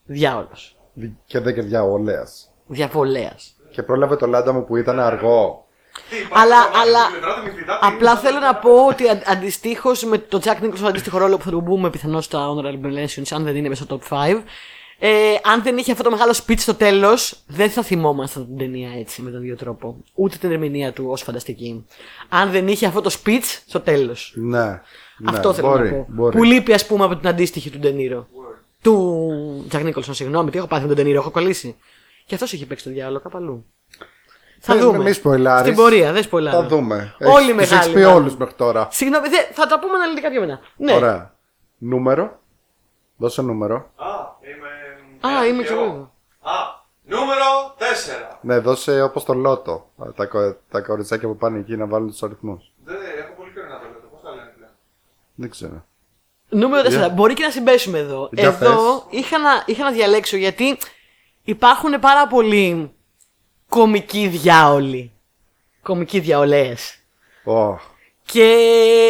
διάβολος. 0.05 0.77
Και 1.25 1.39
δεν 1.39 1.53
κερδιά 1.53 1.83
ο 1.83 1.97
Λέας. 1.97 2.49
Διαβολέας. 2.67 3.55
Και 3.71 3.83
πρόλαβε 3.83 4.15
το 4.15 4.27
λάντα 4.27 4.53
μου 4.53 4.65
που 4.65 4.75
ήταν 4.75 4.99
αργό. 4.99 5.66
Τι, 6.09 6.15
υπάρχει 6.15 6.43
Αλλά, 6.43 6.55
το 6.63 6.77
μάτι, 6.77 6.89
αλλά 6.89 7.11
μετράτε 7.11 7.41
με 7.41 7.51
φυτά, 7.57 7.73
τι 7.73 7.87
απλά 7.87 8.11
είναι, 8.11 8.19
θέλω 8.19 8.39
να 8.39 8.55
πω 8.55 8.85
ότι 8.85 9.03
αντιστοίχως 9.25 10.03
με 10.03 10.17
το 10.17 10.41
Jack 10.43 10.63
Nicholson 10.63 10.87
αντίστοιχο 10.87 11.17
ρόλο 11.17 11.37
που 11.37 11.43
θα 11.43 11.51
του 11.51 11.63
πούμε 11.63 11.89
πιθανώς 11.89 12.25
στα 12.25 12.47
Honorable 12.47 12.93
Mentions, 12.97 13.27
αν 13.31 13.43
δεν 13.43 13.55
είναι 13.55 13.69
μέσα 13.69 13.83
στο 13.83 13.99
top 14.09 14.13
5, 14.13 14.43
Ε, 14.99 15.09
αν 15.43 15.63
δεν 15.63 15.77
είχε 15.77 15.91
αυτό 15.91 16.03
το 16.03 16.11
μεγάλο 16.11 16.33
speech 16.45 16.59
στο 16.59 16.73
τέλος, 16.73 17.43
δεν 17.47 17.69
θα 17.69 17.83
θυμόμασταν 17.83 18.45
την 18.45 18.57
ταινία 18.57 18.89
έτσι 18.99 19.21
με 19.21 19.31
τον 19.31 19.41
ίδιο 19.41 19.55
τρόπο. 19.55 19.97
Ούτε 20.13 20.37
την 20.37 20.51
ερμηνεία 20.51 20.93
του 20.93 21.05
ως 21.09 21.21
φανταστική. 21.21 21.85
Αν 22.29 22.51
δεν 22.51 22.67
είχε 22.67 22.85
αυτό 22.85 23.01
το 23.01 23.15
speech 23.23 23.61
στο 23.67 23.79
τέλος. 23.79 24.33
Ναι. 24.35 24.59
ναι, 24.59 24.79
αυτό 25.25 25.53
θέλω 25.53 25.67
μπορεί, 25.67 25.89
να 25.89 25.95
πω. 25.95 26.05
Μπορεί. 26.09 26.37
Που 26.37 26.43
λείπει, 26.43 26.73
ας 26.73 26.85
πούμε, 26.85 27.03
από 27.03 27.15
την 27.15 27.27
αντίστοιχη 27.27 27.69
του 27.69 27.79
Ντενίρο. 27.79 28.27
Του 28.81 29.65
Τζακ 29.69 29.83
Νίκολσον, 29.83 30.13
συγγνώμη, 30.13 30.49
τι 30.49 30.57
έχω 30.57 30.67
πάθει 30.67 30.81
με 30.81 30.87
τον 30.87 30.95
Ντενίρο, 30.95 31.19
έχω 31.19 31.31
κολλήσει. 31.31 31.75
Και 32.25 32.35
αυτός 32.35 32.53
έχει 32.53 32.65
παίξει 32.65 32.83
το 32.83 32.89
διάλογο 32.89 33.19
κάπου 33.19 33.37
αλλού. 33.37 33.65
Θα 34.59 34.73
Μην- 34.73 34.83
δούμε. 34.83 34.97
μη 35.03 35.11
σποϊλάρεις. 35.11 35.61
Στην 35.61 35.75
πορεία, 35.75 36.11
δεν 36.11 36.23
σποϊλάρω. 36.23 36.61
Θα 36.61 36.67
δούμε. 36.67 37.15
Όλοι 37.19 37.29
Έχεις- 37.29 37.45
τους 37.45 37.55
μεγάλοι. 37.55 37.73
έχεις 37.81 37.93
πει 37.93 37.99
μάλλον. 37.99 38.15
όλους 38.21 38.35
μέχρι 38.37 38.53
τώρα. 38.53 38.87
Συγγνώμη, 38.91 39.27
δε- 39.29 39.51
θα 39.53 39.67
τα 39.67 39.79
πούμε 39.79 39.93
αναλυτικά 39.93 40.29
πιο 40.29 40.39
μετά. 40.39 40.59
Ναι. 40.77 40.93
Ωραία. 40.93 41.33
Νούμερο. 41.77 42.39
Δώσε 43.17 43.41
νούμερο. 43.41 43.75
Α, 43.75 44.05
είμαι. 44.41 44.67
Α, 45.27 45.29
ένα 45.39 45.45
είμαι 45.47 45.61
και 45.61 45.67
τυχαίο. 45.67 45.83
εγώ 45.83 45.91
εδώ. 45.93 46.11
Α, 46.41 46.53
νούμερο 47.03 47.75
4. 47.77 48.37
Ναι, 48.41 48.59
δώσε 48.59 49.01
όπως 49.01 49.23
το 49.23 49.33
λότο. 49.33 49.89
Τα, 50.15 50.25
κο- 50.25 50.55
τα 50.71 50.81
κοριτσάκια 50.81 51.27
που 51.27 51.35
πάνε 51.37 51.59
εκεί 51.59 51.75
να 51.77 51.85
βάλουν 51.85 52.07
τους 52.09 52.23
αριθμούς. 52.23 52.71
Δεν 52.85 52.95
έχω 53.19 53.33
πολύ 53.37 53.51
καιρό 53.53 53.67
να 53.67 53.79
το 53.79 53.85
λέω. 53.91 54.09
Πώς 54.11 54.21
τα 54.23 54.29
λένε 54.29 54.53
πλέον. 54.57 54.71
Δεν 55.35 55.49
ξέρω. 55.49 55.85
Νούμερο 56.49 56.83
4. 56.83 56.89
Για- 56.97 57.09
Μπορεί 57.09 57.33
και 57.33 57.43
να 57.43 57.49
συμπέσουμε 57.51 57.97
εδώ. 57.97 58.29
Για 58.31 58.47
εδώ 58.47 59.05
είχα 59.09 59.37
να, 59.37 59.49
είχα 59.65 59.83
να 59.83 59.91
διαλέξω 59.91 60.37
γιατί 60.37 60.77
υπάρχουν 61.43 61.99
πάρα 61.99 62.27
πολλοί 62.27 62.91
κομικοί 63.69 64.27
διάολοι. 64.27 65.11
Κομικοί 65.81 66.19
διαολέες. 66.19 66.99
Ω, 67.43 67.77
Και 68.25 68.57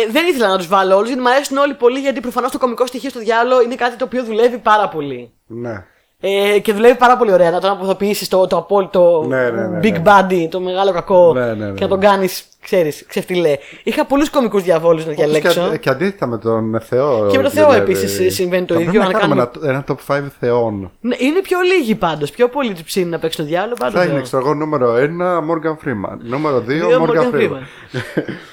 δεν 0.09 0.27
ήθελα 0.27 0.47
να 0.47 0.57
τους 0.57 0.67
βάλω 0.67 0.95
όλους 0.95 1.07
γιατί 1.07 1.21
μου 1.21 1.29
αρέσουν 1.29 1.57
όλοι 1.57 1.73
πολύ 1.73 1.99
γιατί 1.99 2.19
προφανώς 2.19 2.51
το 2.51 2.57
κομικό 2.57 2.85
στοιχείο 2.85 3.09
στο 3.09 3.19
διάλογο 3.19 3.61
είναι 3.61 3.75
κάτι 3.75 3.95
το 3.95 4.05
οποίο 4.05 4.23
δουλεύει 4.23 4.57
πάρα 4.57 4.89
πολύ. 4.89 5.31
ναι. 5.47 5.85
Ε, 6.21 6.59
και 6.59 6.73
δουλεύει 6.73 6.97
πάρα 6.97 7.17
πολύ 7.17 7.31
ωραία 7.31 7.51
να 7.51 7.59
τον 7.59 7.69
αποθοποιήσεις 7.71 8.27
το, 8.27 8.47
το 8.47 8.57
απόλυτο 8.57 9.25
Ναι, 9.27 9.49
ναι, 9.49 9.67
ναι, 9.67 9.79
big 9.83 9.91
ναι. 9.91 10.01
body, 10.05 10.47
το 10.49 10.59
μεγάλο 10.59 10.91
κακό 10.91 11.33
Ναι, 11.33 11.45
ναι, 11.45 11.53
ναι, 11.65 11.71
και 11.73 11.81
να 11.83 11.87
τον 11.87 11.99
ναι. 11.99 12.05
κάνεις, 12.05 12.47
ξέρεις, 12.61 13.05
ξεφτυλέ. 13.07 13.57
Είχα 13.83 14.05
πολλούς 14.05 14.29
κομικούς 14.29 14.63
διαβόλους 14.63 15.05
να 15.05 15.11
διαλέξω. 15.11 15.69
Και, 15.71 15.77
και 15.77 15.89
αντίθετα 15.89 16.27
με 16.27 16.37
τον 16.37 16.81
Θεό. 16.81 17.27
Και 17.31 17.37
με 17.37 17.43
τον 17.43 17.51
Θεό 17.51 17.65
δουλεύει. 17.65 17.91
επίσης 17.91 18.35
συμβαίνει 18.35 18.65
το 18.65 18.73
Θα 18.73 18.79
ίδιο, 18.79 18.91
Πρέπει 18.91 19.05
αν 19.05 19.11
να 19.13 19.19
κάνουμε 19.19 19.49
κάνουμε- 19.53 19.69
ένα, 19.69 19.83
ένα 19.87 19.97
top 20.07 20.15
5 20.15 20.27
θεών. 20.39 20.91
Ναι, 20.99 21.15
είναι 21.19 21.39
πιο 21.41 21.59
λίγοι 21.59 21.95
πάντως. 21.95 22.31
Πιο 22.31 22.49
πολύ 22.49 22.73
τους 22.73 22.83
ψήνει 22.83 23.09
να 23.09 23.19
παίξει 23.19 23.37
το 23.37 23.43
διάλογο 23.43 23.75
πάντως. 23.79 23.93
Θα 24.01 24.05
είναι, 24.11 24.21
ξέρω 24.21 24.43
εγώ, 24.43 24.53
νούμερο 24.53 24.93
1 24.95 25.37
Morgan 25.37 25.71
Freeman. 25.87 26.17
Νούμερο 26.19 26.57
2 26.57 26.61
Δύο 26.65 27.05
Morgan 27.05 27.09
Morgan 27.09 27.33
Freeman. 27.35 27.51
Freeman. 27.51 27.61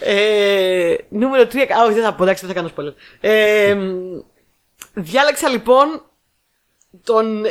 ε, 0.01 0.95
νούμερο 1.09 1.43
3. 1.53 1.57
Α, 1.57 1.85
όχι, 1.85 1.95
δεν 1.95 2.05
θα 2.05 2.15
πω, 2.15 2.23
εντάξει, 2.23 2.47
δεν 2.47 2.55
θα 2.55 2.61
κάνω 2.61 2.73
spoiler. 2.77 2.95
Ε, 3.21 3.75
μ, 3.75 3.81
διάλεξα 4.95 5.49
λοιπόν 5.49 5.87
τον, 7.05 7.45
ε, 7.45 7.51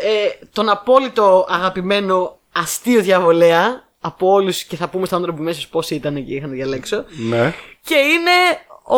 τον 0.53 0.69
απόλυτο 0.69 1.45
αγαπημένο 1.49 2.37
αστείο 2.51 3.01
διαβολέα 3.01 3.83
από 3.99 4.31
όλους 4.31 4.63
και 4.63 4.75
θα 4.75 4.89
πούμε 4.89 5.05
στα 5.05 5.17
όνειρα 5.17 5.33
που 5.33 5.43
μέσα 5.43 5.67
πόσοι 5.71 5.95
ήταν 5.95 6.25
και 6.25 6.33
είχαν 6.33 6.49
να 6.49 6.55
διαλέξω. 6.55 7.05
Ναι. 7.29 7.53
Και 7.83 7.95
είναι 7.95 8.31
ο. 8.83 8.97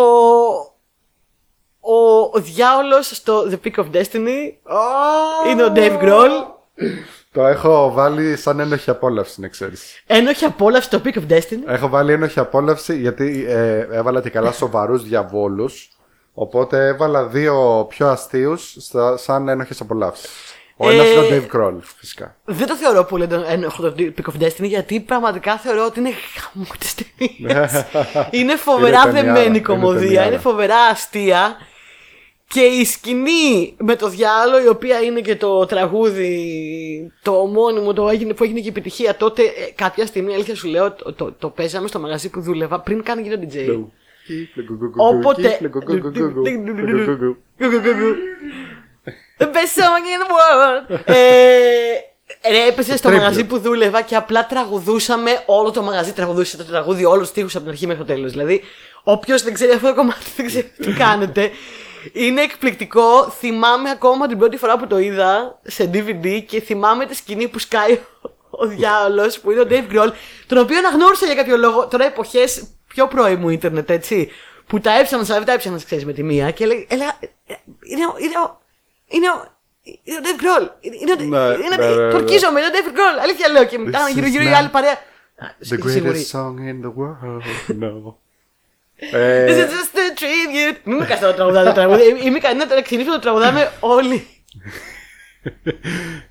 Ο, 1.87 2.19
ο 2.33 2.39
διάολος 2.39 3.07
στο 3.07 3.49
The 3.49 3.67
Peak 3.67 3.83
of 3.83 3.85
Destiny 3.91 4.53
είναι 5.49 5.63
ο 5.63 5.71
Dave 5.75 6.01
Grohl. 6.01 6.45
Το 7.31 7.45
έχω 7.45 7.91
βάλει 7.91 8.37
σαν 8.37 8.59
ένοχη 8.59 8.89
απόλαυση, 8.89 9.41
να 9.41 9.47
ξέρεις. 9.47 10.03
Ένοχη 10.07 10.45
απόλαυση 10.45 10.85
στο 10.87 11.01
Peak 11.05 11.13
of 11.13 11.31
Destiny. 11.31 11.61
Έχω 11.65 11.89
βάλει 11.89 12.11
ένοχη 12.11 12.39
απόλαυση 12.39 12.97
γιατί 12.97 13.45
ε, 13.47 13.87
έβαλα 13.91 14.21
και 14.21 14.29
καλά 14.29 14.51
σοβαρούς 14.51 15.03
διαβόλους. 15.03 15.94
Οπότε 16.37 16.87
έβαλα 16.87 17.25
δύο 17.25 17.85
πιο 17.89 18.07
αστείους 18.07 18.77
σαν 19.15 19.47
ένοχες 19.47 19.81
απολαύσεις. 19.81 20.29
Ο 20.77 20.89
ένας 20.89 21.05
Ε, 21.05 21.11
είναι 21.11 21.19
ο 21.19 21.27
Dave 21.29 21.55
Grohl, 21.55 21.77
φυσικά. 21.81 22.35
Δεν 22.45 22.67
το 22.67 22.75
θεωρώ 22.75 23.03
πολύ 23.03 23.27
τον 23.27 23.43
ένοχο 23.47 23.81
το 23.81 23.95
Peak 23.97 24.31
of 24.31 24.43
Destiny 24.43 24.67
γιατί 24.67 24.99
πραγματικά 24.99 25.57
θεωρώ 25.57 25.85
ότι 25.85 25.99
είναι 25.99 26.11
χαμό 26.35 26.65
τη 26.79 27.03
ταινία. 27.03 27.87
είναι 28.31 28.55
φοβερά 28.55 29.01
Είναι 29.01 29.11
ταινιάρα, 29.11 29.33
δεμένη 29.33 29.45
είναι 29.45 29.59
κομμωδία, 29.59 29.99
ταινιάρα. 29.99 30.27
είναι 30.27 30.37
φοβερά 30.37 30.77
αστεία. 30.77 31.55
Και 32.47 32.61
η 32.61 32.85
σκηνή 32.85 33.75
με 33.77 33.95
το 33.95 34.09
διάλογο, 34.09 34.63
η 34.63 34.67
οποία 34.67 35.01
είναι 35.01 35.21
και 35.21 35.35
το 35.35 35.65
τραγούδι, 35.65 37.11
το 37.21 37.31
ομώνυμο 37.31 37.93
το 37.93 38.09
έγινε, 38.09 38.33
που 38.33 38.43
έγινε 38.43 38.59
και 38.59 38.69
επιτυχία 38.69 39.15
τότε, 39.15 39.41
ε, 39.41 39.71
κάποια 39.75 40.05
στιγμή, 40.05 40.33
αλήθεια 40.33 40.55
σου 40.55 40.67
λέω, 40.67 40.91
το, 40.91 41.13
το, 41.13 41.31
το 41.31 41.49
παίζαμε 41.49 41.87
στο 41.87 41.99
μαγαζί 41.99 42.29
που 42.29 42.41
δούλευα 42.41 42.79
πριν 42.79 43.03
καν 43.03 43.19
γίνω 43.23 43.35
DJ. 43.41 43.85
Όποτε. 44.95 45.59
The 49.37 49.45
best 49.45 49.73
song 49.79 50.05
in 50.13 50.19
the 50.23 50.29
world. 50.35 50.99
Ε, 51.05 51.15
ρε, 52.49 52.67
έπεσε 52.67 52.97
στο 52.97 53.07
Τρίπλο. 53.07 53.23
μαγαζί 53.23 53.45
που 53.45 53.59
δούλευα 53.59 54.01
και 54.01 54.15
απλά 54.15 54.45
τραγουδούσαμε 54.45 55.43
όλο 55.45 55.71
το 55.71 55.81
μαγαζί. 55.81 56.13
Τραγουδούσε 56.13 56.57
το 56.57 56.63
τραγούδι, 56.63 57.05
όλου 57.05 57.23
του 57.25 57.31
τείχου 57.33 57.47
από 57.47 57.59
την 57.59 57.69
αρχή 57.69 57.87
μέχρι 57.87 58.05
το 58.05 58.13
τέλο. 58.13 58.27
Δηλαδή, 58.27 58.61
όποιο 59.03 59.39
δεν 59.39 59.53
ξέρει 59.53 59.71
αυτό 59.71 59.87
το 59.87 59.95
κομμάτι, 59.95 60.25
δεν 60.35 60.45
ξέρει 60.45 60.71
τι 60.77 60.91
κάνετε. 60.91 61.51
Είναι 62.13 62.41
εκπληκτικό. 62.41 63.29
Θυμάμαι 63.29 63.89
ακόμα 63.89 64.27
την 64.27 64.37
πρώτη 64.37 64.57
φορά 64.57 64.77
που 64.77 64.87
το 64.87 64.99
είδα 64.99 65.59
σε 65.63 65.89
DVD 65.93 66.43
και 66.47 66.61
θυμάμαι 66.61 67.05
τη 67.05 67.15
σκηνή 67.15 67.47
που 67.47 67.59
σκάει 67.59 67.99
ο 68.49 68.67
διάολο 68.67 69.31
που 69.41 69.51
είναι 69.51 69.59
ο 69.59 69.67
Dave 69.69 69.93
Grohl, 69.93 70.11
τον 70.47 70.57
οποίο 70.57 70.77
αναγνώρισα 70.77 71.25
για 71.25 71.35
κάποιο 71.35 71.57
λόγο. 71.57 71.87
Τώρα 71.87 72.05
εποχέ 72.05 72.43
πιο 72.95 73.07
πρώιμου 73.07 73.49
ίντερνετ, 73.49 73.89
έτσι. 73.89 74.31
Που 74.67 74.79
τα 74.79 74.99
έψανα, 74.99 75.23
αλλά 75.27 75.35
δεν 75.37 75.45
τα 75.45 75.53
έψανα, 75.53 75.79
ξέρεις 75.85 76.05
με 76.05 76.13
τη 76.13 76.23
μία. 76.23 76.51
Και 76.51 76.63
έλεγα, 76.63 76.85
έλεγα 76.87 77.17
είναι, 77.83 78.05
ο- 78.05 78.15
είναι, 78.19 78.37
ο- 78.43 78.61
είναι, 79.07 79.29
ο- 79.29 79.47
είναι 80.03 80.17
ο 80.17 80.21
Dave 80.25 80.41
Grohl. 80.43 80.67
Είναι, 80.81 80.95
είναι, 81.01 81.15
Ναι, 81.37 81.37
είναι, 81.53 81.75
ναι, 81.77 81.87
ναι, 81.95 81.95
ναι. 82.05 82.11
τορκίζομαι, 82.11 82.59
είναι 82.59 82.69
ο 82.69 82.71
Dave 82.73 82.91
Grohl. 82.97 83.21
Αλήθεια 83.21 83.47
λέω. 83.49 83.65
Και 83.65 83.77
μετά 83.77 83.99
This 84.09 84.13
γύρω 84.13 84.27
is 84.27 84.29
γύρω 84.29 84.43
η 84.43 84.47
not 84.51 84.57
άλλη 84.57 84.69
παρέα. 84.69 84.91
Α, 84.91 85.45
The 85.59 85.65
σίγουρη. 85.65 86.03
greatest 86.05 86.35
song 86.39 86.55
in 86.71 86.85
the 86.85 86.91
world. 86.99 87.43
No. 87.83 87.93
This 88.99 89.13
Ε, 89.17 89.45
is 89.65 89.69
just 89.69 89.95
a 89.97 90.19
tribute. 90.19 90.77
Μην 90.83 90.97
με 90.97 91.05
καστώ 91.05 91.25
να 91.27 91.33
τραγουδάτε 91.33 91.67
το 91.67 91.73
τραγούδι. 91.73 92.03
Είμαι 92.23 92.37
ικανή 92.37 92.65
να 92.65 92.81
ξυνήσω 92.81 93.11
το 93.11 93.19
τραγουδάμε 93.19 93.71
όλοι. 93.97 94.27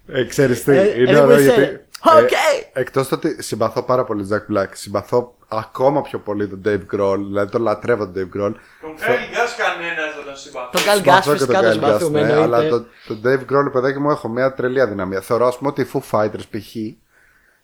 ε, 0.07 0.25
ξέρεις 0.25 0.65
τι, 0.65 0.73
Ε, 0.77 1.01
είναι 1.01 1.11
ε, 1.11 1.17
ωραίο 1.21 1.37
we 1.37 1.41
γιατί... 1.41 1.84
say, 2.05 2.19
«Okay». 2.19 2.63
ε, 2.73 2.81
εκτός 2.81 3.09
το 3.09 3.15
ότι 3.15 3.43
συμπαθώ 3.43 3.83
πάρα 3.83 4.05
πολύ 4.05 4.29
Jack 4.31 4.57
Black, 4.57 4.69
συμπαθώ 4.73 5.35
ακόμα 5.49 6.03
πιο 6.03 6.19
πολύ 6.19 6.49
τον 6.49 6.61
Dave 6.65 6.95
Grohl, 6.95 7.19
δηλαδή 7.27 7.51
τον 7.51 7.63
λατρεύω 7.63 8.05
τον 8.09 8.15
Dave 8.15 8.37
Grohl. 8.37 8.53
Τον 8.81 8.97
Κάιλ 8.97 9.21
Γκάς 9.31 9.55
κανένας 9.57 10.15
δεν 10.17 10.25
τον 10.25 10.37
συμπαθεί. 10.37 10.71
Τον 10.71 10.83
Gal 10.83 10.97
Gas 10.97 11.21
Συμπαθώ 11.23 11.33
και 11.33 11.39
φυσικά 11.39 11.61
τον 11.63 11.63
το 11.63 11.69
Kyle 11.69 11.71
Gass, 11.71 11.73
συμπαθούμε. 11.73 12.23
ναι, 12.23 12.33
αλλά 12.33 12.59
εννοείται. 12.59 12.87
τον 13.07 13.21
το 13.23 13.31
Dave 13.31 13.53
Grohl, 13.53 13.73
παιδάκι 13.73 13.99
μου, 13.99 14.11
έχω 14.11 14.29
μια 14.29 14.53
τρελή 14.53 14.81
αδυναμία. 14.81 15.21
Θεωρώ, 15.21 15.47
ας 15.47 15.57
πούμε, 15.57 15.69
ότι 15.71 15.81
οι 15.81 15.87
Foo 15.93 16.01
Fighters 16.11 16.47
π.χ. 16.51 16.75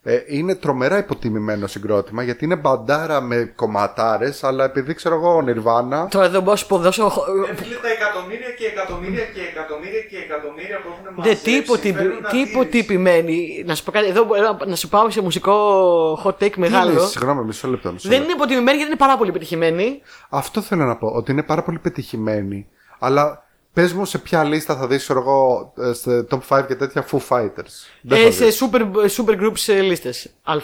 Ε, 0.02 0.18
είναι 0.26 0.54
τρομερά 0.54 0.98
υποτιμημένο 0.98 1.66
συγκρότημα 1.66 2.22
γιατί 2.22 2.44
είναι 2.44 2.56
μπαντάρα 2.56 3.20
με 3.20 3.52
κομματάρες, 3.56 4.44
αλλά 4.44 4.64
επειδή 4.64 4.94
ξέρω 4.94 5.14
εγώ 5.14 5.34
ο 5.34 5.40
Nirvana. 5.46 6.08
Τώρα 6.10 6.28
δεν 6.28 6.40
μπορώ 6.40 6.50
να 6.50 6.56
σου 6.56 6.66
πω, 6.66 6.78
δώσω. 6.78 7.04
Ε, 7.50 7.54
φίλε, 7.54 7.74
τα 7.74 7.88
εκατομμύρια 7.90 8.50
και 8.58 8.66
εκατομμύρια 8.66 9.24
και 9.24 9.40
εκατομμύρια 9.52 10.00
και 10.10 10.16
εκατομμύρια 10.16 10.80
που 10.82 10.88
έχουν 10.92 11.04
Δεν, 11.04 11.12
μαζέψει. 11.16 11.42
τι 11.44 11.54
υποτυπη- 11.56 11.96
φέρνουν 11.96 12.20
να 12.22 12.28
τι 12.28 12.42
δεις. 12.44 12.52
υποτυπημένη. 12.52 13.62
Να 13.66 13.74
σου 13.74 13.84
πω 13.84 13.90
κάτι, 13.90 14.06
εδώ 14.08 14.24
μπορώ 14.24 14.42
να- 14.42 14.66
να 14.66 14.76
σου 14.76 14.88
πάω 14.88 15.10
σε 15.10 15.22
μουσικό 15.22 15.54
hot 16.24 16.34
take 16.44 16.50
Τι 16.52 16.60
μεγάλο. 16.60 16.90
είναι, 16.90 17.00
συγγνώμη, 17.00 17.44
μισό 17.44 17.68
λεπτό. 17.68 17.92
Μισό 17.92 18.08
Δεν 18.08 18.18
λεπτό. 18.18 18.24
είναι 18.32 18.40
υποτιμημένη 18.42 18.76
γιατί 18.76 18.90
είναι 18.92 19.00
πάρα 19.00 19.16
πολύ 19.16 19.32
πετυχημένη. 19.32 20.00
Αυτό 20.28 20.60
θέλω 20.60 20.84
να 20.84 20.96
πω, 20.96 21.06
ότι 21.08 21.32
είναι 21.32 21.42
πάρα 21.42 21.62
πολύ 21.62 21.78
πετυχημένη, 21.78 22.66
αλλά 22.98 23.44
πες 23.72 23.92
μου 23.92 24.04
σε 24.04 24.18
ποια 24.18 24.44
λίστα 24.44 24.76
θα 24.76 24.86
δεις, 24.86 25.02
ξέρω 25.02 25.20
εγώ, 25.20 25.72
ε, 25.78 25.92
σε 25.92 26.26
top 26.30 26.38
5 26.48 26.64
και 26.66 26.74
τέτοια 26.74 27.06
Foo 27.10 27.18
Fighters. 27.28 27.72
Δεν 28.02 28.18
Ε, 28.20 28.24
θα 28.24 28.30
σε 28.30 28.44
δεις. 28.44 28.62
super, 28.64 28.80
super 29.16 29.40
groups 29.42 29.72
ε, 29.74 29.80
λίστες. 29.80 30.30
Α. 30.42 30.54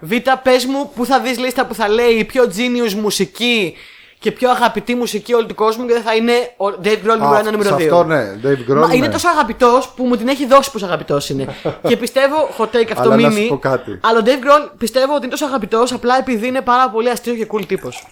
Β, 0.00 0.12
πες 0.42 0.64
μου 0.64 0.90
που 0.94 1.04
θα 1.06 1.20
δεις 1.20 1.38
λίστα 1.38 1.66
που 1.66 1.74
θα 1.74 1.88
λέει 1.88 2.10
η 2.12 2.24
πιο 2.24 2.44
genius 2.56 2.92
μουσική 2.92 3.74
και 4.18 4.32
πιο 4.32 4.50
αγαπητή 4.50 4.94
μουσική 4.94 5.34
όλου 5.34 5.46
του 5.46 5.54
κόσμου 5.54 5.86
και 5.86 5.92
δεν 5.92 6.02
θα 6.02 6.14
είναι 6.14 6.32
ο 6.56 6.66
Dave 6.84 6.96
Grohl 7.04 7.18
νούμερο 7.18 7.34
1 7.42 7.46
Α, 7.46 7.50
νούμερο 7.50 7.74
2. 7.76 7.78
σε 7.78 7.84
αυτό 7.84 8.04
ναι, 8.04 8.34
Dave 8.42 8.70
Grohl. 8.70 8.74
Μα 8.76 8.86
ναι. 8.86 8.94
είναι 8.96 9.08
τόσο 9.08 9.28
αγαπητός 9.28 9.88
που 9.96 10.04
μου 10.04 10.16
την 10.16 10.28
έχει 10.28 10.46
δώσει 10.46 10.70
πόσο 10.70 10.84
αγαπητός 10.84 11.28
είναι. 11.28 11.46
και 11.88 11.96
πιστεύω, 11.96 12.48
hot 12.58 12.64
take 12.64 12.90
αυτό 12.92 13.10
Αλλά 13.10 13.16
να 13.16 13.28
μείνει. 13.28 13.42
σου 13.42 13.48
πω 13.48 13.58
κάτι. 13.58 13.98
Αλλά 14.02 14.18
ο 14.18 14.22
Dave 14.24 14.28
Grohl 14.44 14.70
πιστεύω 14.78 15.12
ότι 15.12 15.20
είναι 15.22 15.30
τόσο 15.30 15.44
αγαπητός 15.46 15.92
απλά 15.92 16.18
επειδή 16.18 16.46
είναι 16.46 16.60
πάρα 16.60 16.90
πολύ 16.90 17.10
αστείο 17.10 17.34
και 17.34 17.46
cool 17.52 17.66
τύπος. 17.66 18.06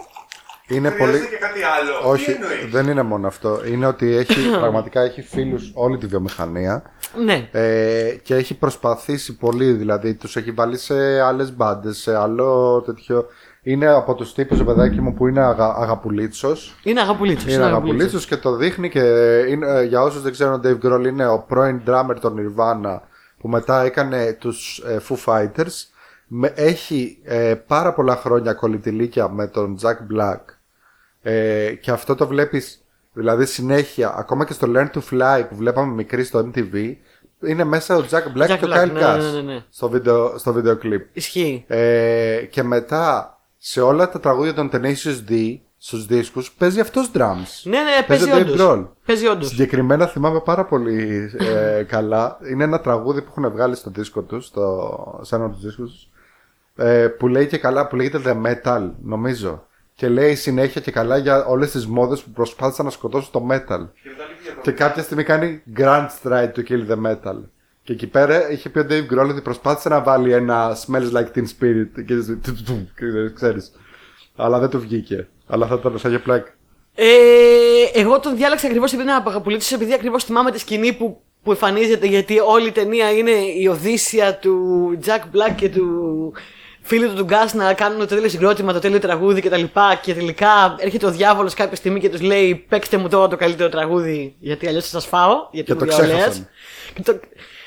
Είναι 0.71 0.89
Χρειάζεται 0.91 1.19
πολύ. 1.19 1.29
και 1.31 1.37
κάτι 1.37 1.61
άλλο. 1.63 2.11
Όχι, 2.11 2.25
Τι 2.25 2.33
εννοείς; 2.33 2.71
δεν 2.73 2.87
είναι 2.89 3.03
μόνο 3.03 3.27
αυτό. 3.27 3.61
Είναι 3.67 3.87
ότι 3.87 4.17
έχει, 4.17 4.51
πραγματικά 4.61 5.01
έχει 5.01 5.23
φίλους 5.23 5.71
όλη 5.75 5.99
τη 5.99 6.07
βιομηχανία 6.07 6.83
Ναι. 7.25 7.49
ε, 7.53 8.15
και 8.23 8.35
έχει 8.35 8.55
προσπαθήσει 8.59 9.37
πολύ. 9.37 9.73
Δηλαδή, 9.73 10.15
τους 10.15 10.37
έχει 10.37 10.51
βάλει 10.51 10.79
σε 10.79 11.21
άλλες 11.21 11.57
μπάντες, 11.57 11.97
σε 11.97 12.17
άλλο 12.17 12.83
τέτοιο. 12.87 13.27
Είναι 13.63 13.87
από 13.87 14.15
τους 14.15 14.35
τύπους, 14.35 14.59
ρε 14.59 14.65
παιδάκι 14.65 15.01
μου, 15.01 15.15
που 15.15 15.27
είναι 15.27 15.41
αγα, 15.41 15.75
αγαπουλίτσος. 15.77 16.75
Είναι 16.83 17.01
αγαπουλίτσος. 17.01 17.55
Είναι 17.55 17.65
αγαπουλίτσος 17.65 18.27
και 18.27 18.37
το 18.37 18.57
δείχνει 18.57 18.89
και 18.89 19.01
είναι, 19.49 19.67
ε, 19.79 19.83
για 19.83 20.03
όσους 20.03 20.23
δεν 20.23 20.33
ξέρουν, 20.33 20.53
ο 20.55 20.61
Dave 20.65 20.79
Grohl 20.87 21.07
είναι 21.07 21.27
ο 21.29 21.45
πρώην 21.49 21.81
drummer 21.87 22.15
των 22.21 22.37
Nirvana 22.39 22.99
που 23.39 23.49
μετά 23.49 23.83
έκανε 23.83 24.33
τους 24.33 24.79
ε, 24.87 25.01
Foo 25.09 25.17
Fighters. 25.25 25.73
Με, 26.33 26.53
έχει 26.55 27.19
ε, 27.25 27.55
πάρα 27.67 27.93
πολλά 27.95 28.17
χρόνια 28.17 28.53
κολλητηλίκια 28.53 29.29
με 29.29 29.47
τον 29.47 29.79
Jack 29.83 30.15
Black 30.17 30.39
ε, 31.23 31.75
και 31.81 31.91
αυτό 31.91 32.15
το 32.15 32.27
βλέπεις 32.27 32.85
δηλαδή 33.13 33.47
συνέχεια 33.47 34.15
ακόμα 34.17 34.45
και 34.45 34.53
στο 34.53 34.73
Learn 34.75 34.89
to 34.91 35.01
Fly 35.11 35.45
που 35.49 35.57
βλέπαμε 35.57 35.93
μικρή 35.93 36.25
στο 36.25 36.51
MTV 36.55 36.95
είναι 37.47 37.65
μέσα 37.65 37.97
ο 37.97 38.05
Jack 38.11 38.39
Black 38.39 38.51
Jack 38.51 38.57
και 38.59 38.65
ο 38.65 38.69
Black, 38.69 38.83
Kyle 38.83 38.91
ναι, 38.93 39.01
Cass 39.03 39.19
ναι, 39.19 39.41
ναι, 39.41 39.53
ναι. 39.53 39.65
στο 39.71 39.89
βίντεο, 39.89 40.39
στο 40.39 40.53
βίντεο 40.53 40.77
κλιπ. 40.77 41.07
Ισχύει. 41.13 41.65
Ε, 41.67 42.43
και 42.51 42.63
μετά 42.63 43.35
σε 43.59 43.81
όλα 43.81 44.11
τα 44.11 44.21
τραγούδια 44.21 44.55
των 44.55 44.71
Tenacious 44.73 45.31
D 45.31 45.59
στους 45.77 46.07
δίσκους 46.07 46.53
παίζει 46.53 46.81
αυτός 46.81 47.11
drums. 47.15 47.63
Ναι, 47.63 47.79
ναι, 47.79 48.05
Παίζει 48.07 48.29
παίζει 48.29 48.31
ο 48.31 48.35
Dave 48.35 48.53
όντως. 48.53 48.67
Grohl. 48.67 48.89
Παίζει 49.07 49.27
όντως. 49.27 49.49
Συγκεκριμένα 49.49 50.07
θυμάμαι 50.07 50.41
πάρα 50.41 50.65
πολύ 50.65 51.31
ε, 51.39 51.83
καλά. 51.95 52.39
Είναι 52.51 52.65
ένα 52.65 52.81
τραγούδι 52.81 53.23
που 53.23 53.33
έχουν 53.37 53.51
βγάλει 53.51 53.75
στο 53.75 53.91
δίσκο 53.91 54.23
τους, 54.23 54.47
στο, 54.47 55.21
σε 55.23 55.35
ένα 55.35 55.45
από 55.45 55.55
τους 55.55 55.63
δίσκους 55.65 55.91
τους, 55.91 56.09
ε, 56.87 57.09
που 57.09 57.29
λέει 57.29 57.47
και 57.47 57.59
καλά, 57.59 57.87
που 57.87 57.97
λέγεται 57.97 58.21
The 58.25 58.47
Metal, 58.47 58.91
νομίζω. 59.03 59.67
Και 60.01 60.09
λέει 60.09 60.35
συνέχεια 60.35 60.81
και 60.81 60.91
καλά 60.91 61.17
για 61.17 61.45
όλες 61.45 61.71
τις 61.71 61.87
μόδες 61.87 62.21
που 62.21 62.31
προσπάθησαν 62.31 62.85
να 62.85 62.91
σκοτώσουν 62.91 63.33
το 63.33 63.47
metal. 63.51 63.59
Και 64.03 64.09
μετά 64.09 64.25
λέει 64.25 64.39
για 64.43 64.55
το 64.55 64.61
Και 64.63 64.73
κάποια 64.73 65.03
στιγμή 65.03 65.23
κάνει 65.23 65.63
Grand 65.77 66.07
Stride 66.23 66.53
to 66.55 66.63
kill 66.69 66.91
the 66.91 67.07
metal. 67.07 67.37
Και 67.83 67.93
εκεί 67.93 68.07
πέρα 68.07 68.51
είχε 68.51 68.69
πει 68.69 68.79
ο 68.79 68.87
Dave 68.91 69.07
Grohl 69.13 69.29
ότι 69.29 69.41
προσπάθησε 69.41 69.89
να 69.89 70.01
βάλει 70.01 70.33
ένα 70.33 70.77
Smells 70.77 71.13
like 71.13 71.37
Teen 71.37 71.45
Spirit. 71.59 72.05
Και, 72.07 72.15
και 72.97 73.33
ξέρεις. 73.35 73.73
Αλλά 74.37 74.59
δεν 74.59 74.69
του 74.69 74.81
βγήκε. 74.81 75.29
Αλλά 75.47 75.67
θα 75.67 75.75
ήταν 75.75 75.99
σαν 75.99 76.11
για 76.11 76.21
πλάκ. 76.21 76.47
Ε, 76.95 77.07
εγώ 77.95 78.21
τον 78.21 78.37
διάλεξα 78.37 78.67
ακριβώς 78.67 78.93
επειδή 78.93 79.09
είναι 79.09 79.17
αγαπαπουλίτη, 79.17 79.75
επειδή 79.75 79.95
ακριβώς 79.95 80.25
θυμάμαι 80.25 80.51
τη 80.51 80.59
σκηνή 80.59 80.93
που, 80.93 81.23
που 81.43 81.51
εμφανίζεται, 81.51 82.07
γιατί 82.07 82.39
όλη 82.39 82.69
η 82.69 82.73
ταινία 82.73 83.11
είναι 83.11 83.31
η 83.59 83.67
Οδύσσια 83.67 84.35
του 84.37 84.99
Jack 85.05 85.37
Black 85.37 85.55
και 85.57 85.69
του 85.69 86.33
φίλου 86.91 87.09
του 87.09 87.15
του 87.15 87.25
Γκάς 87.25 87.55
να 87.55 87.75
κάνουν 87.75 87.99
το 87.99 88.07
τέλειο 88.07 88.29
συγκρότημα, 88.29 88.73
το 88.73 88.79
τέλειο 88.79 88.99
τραγούδι 88.99 89.41
κτλ. 89.41 89.63
Και 90.03 90.15
τελικά 90.15 90.75
έρχεται 90.79 91.07
ο 91.07 91.11
διάβολος 91.11 91.55
κάποια 91.55 91.77
στιγμή 91.77 92.01
και 92.01 92.09
τους 92.09 92.21
λέει: 92.21 92.55
Παίξτε 92.69 92.97
μου 92.97 93.09
τώρα 93.09 93.29
το 93.29 93.37
καλύτερο 93.37 93.69
τραγούδι, 93.69 94.35
γιατί 94.39 94.67
αλλιώς 94.67 94.85
θα 94.85 94.91
σας 94.91 95.07
φάω. 95.07 95.33
Γιατί 95.51 95.73
Και 95.73 95.79
το 95.79 95.85
είμαι 95.85 95.95
διαολέας». 95.95 96.21
ξέχασαν. 96.21 96.49
Και 96.95 97.03
το, 97.03 97.21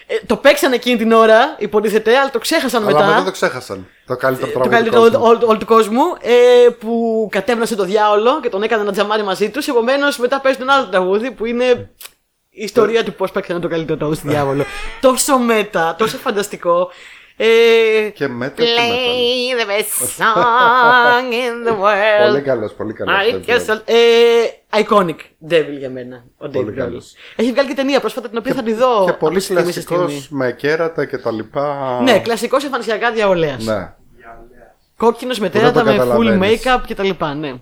ε, 0.07 0.15
το 0.25 0.35
παίξαν 0.35 0.73
εκείνη 0.73 0.97
την 0.97 1.11
ώρα, 1.11 1.55
υποτίθεται, 1.59 2.17
αλλά 2.17 2.29
το 2.29 2.39
ξέχασαν 2.39 2.83
Αλλά 2.87 2.91
μετά. 2.91 3.07
μετά 3.07 3.23
το 3.23 3.31
ξέχασαν. 3.31 3.87
Το 4.05 4.15
καλύτερο 4.15 4.51
το 4.51 4.59
τραγούδι. 4.59 4.75
του 4.75 4.91
καλύτερο 4.91 5.01
κόσμου. 5.01 5.27
όλου 5.27 5.47
όλου 5.47 5.57
του 5.57 5.65
κόσμου 5.65 6.01
ε, 6.21 6.69
που 6.79 7.27
κατέβνασε 7.31 7.75
το 7.75 7.83
διάολο 7.83 8.39
και 8.41 8.49
τον 8.49 8.63
έκανε 8.63 8.83
να 8.83 8.91
τζαμάρει 8.91 9.23
μαζί 9.23 9.49
τους. 9.49 9.67
Επομένως, 9.67 10.17
μετά 10.17 10.39
παίζει 10.41 10.57
τον 10.57 10.69
άλλο 10.69 10.85
τραγούδι 10.85 11.31
που 11.31 11.45
είναι 11.45 11.89
η 12.49 12.63
ιστορία 12.63 13.03
του 13.03 13.13
πώς 13.13 13.31
παίξανε 13.31 13.59
το 13.59 13.67
καλύτερο 13.67 13.97
τραγούδι 13.97 14.19
στη 14.19 14.27
διάβολο. 14.27 14.63
τόσο 15.07 15.37
μέτα, 15.37 15.95
τόσο 15.97 16.17
φανταστικό. 16.17 16.89
Ε, 17.37 18.09
Και 18.13 18.27
μετά 18.27 18.63
και 18.63 18.69
μετά. 18.69 18.83
Play 18.93 19.61
the 19.61 19.69
best 19.69 20.21
song 20.21 21.31
in 21.31 21.67
the 21.69 21.71
world. 21.83 22.27
Πολύ 22.27 22.41
καλός, 22.41 22.73
πολύ 22.73 22.93
καλός. 22.93 23.15
I 23.21 23.49
guess 23.49 23.73
I'll- 23.73 23.81
ε, 23.85 24.81
iconic 24.83 25.49
Devil 25.49 25.77
για 25.77 25.89
μένα. 25.89 26.23
Ο 26.37 26.49
Πολύ 26.49 26.65
Dave 26.67 26.71
Grohl. 26.71 26.75
καλός. 26.77 27.13
Έχει 27.35 27.51
βγάλει 27.51 27.67
και 27.67 27.73
ταινία 27.73 27.99
πρόσφατα 27.99 28.29
την 28.29 28.37
οποία 28.37 28.53
θα 28.53 28.63
τη 28.63 28.73
δω. 28.73 29.03
Και 29.03 29.09
από 29.09 29.19
πολύ 29.25 29.39
στιγμή 29.39 29.61
σε 29.61 29.71
κλασικός 29.83 30.11
στιγμή. 30.11 30.27
με 30.29 30.51
κέρατα 30.51 31.05
και 31.05 31.17
τα 31.17 31.31
λοιπά. 31.31 31.99
Ναι, 32.03 32.19
κλασικός 32.19 32.63
εμφανισιακά 32.63 33.11
διαολέας. 33.11 33.63
Ναι. 33.65 33.93
Κόκκινος 34.97 35.39
με 35.39 35.49
δεν 35.49 35.61
τέρατα, 35.61 35.79
το 35.79 35.85
με 35.85 35.91
full 35.95 35.97
καταλαβαίνεις. 35.97 36.61
make-up 36.65 36.79
κτλ. 36.89 37.09
Ναι. 37.39 37.53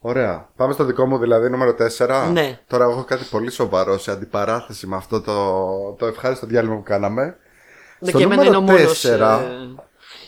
Ωραία. 0.00 0.48
Πάμε 0.56 0.72
στο 0.72 0.84
δικό 0.84 1.06
μου 1.06 1.18
δηλαδή, 1.18 1.50
νούμερο 1.50 1.74
4. 1.74 2.28
Ναι. 2.32 2.58
Τώρα 2.66 2.84
έχω 2.84 3.04
κάτι 3.04 3.24
πολύ 3.30 3.50
σοβαρό 3.50 3.98
σε 3.98 4.10
αντιπαράθεση 4.10 4.86
με 4.86 4.96
αυτό 4.96 5.20
το, 5.20 5.34
το 5.98 6.06
ευχάριστο 6.06 6.46
διάλειμμα 6.46 6.74
που 6.76 6.82
κάναμε. 6.82 7.36
Ναι, 8.00 8.08
Στο 8.08 8.18
και 8.18 8.24
εμένα 8.24 8.44
είναι 8.44 8.56
ο 8.56 8.60
νούμερο 8.60 8.78
μόνος, 8.78 9.04
4, 9.06 9.40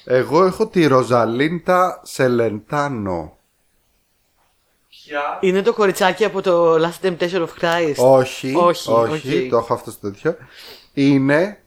ε, 0.05 0.17
εγώ 0.17 0.45
έχω 0.45 0.67
τη 0.67 0.87
Ροζαλίντα 0.87 2.01
Τσελεντάνο. 2.05 3.37
Ποια; 4.89 5.39
Είναι 5.41 5.63
το 5.63 5.73
κοριτσάκι 5.73 6.25
από 6.25 6.41
το 6.43 6.75
Last 6.75 7.07
Temptation 7.07 7.47
of 7.47 7.49
Christ; 7.61 7.95
Όχι, 7.97 8.55
Όχι, 8.57 8.91
όχι, 8.91 9.45
οκ. 9.45 9.51
το 9.51 9.57
έχω 9.57 9.75
αυτό 9.75 9.91
στο 9.91 10.11
τέτοιο. 10.11 10.37
Είναι 10.93 11.63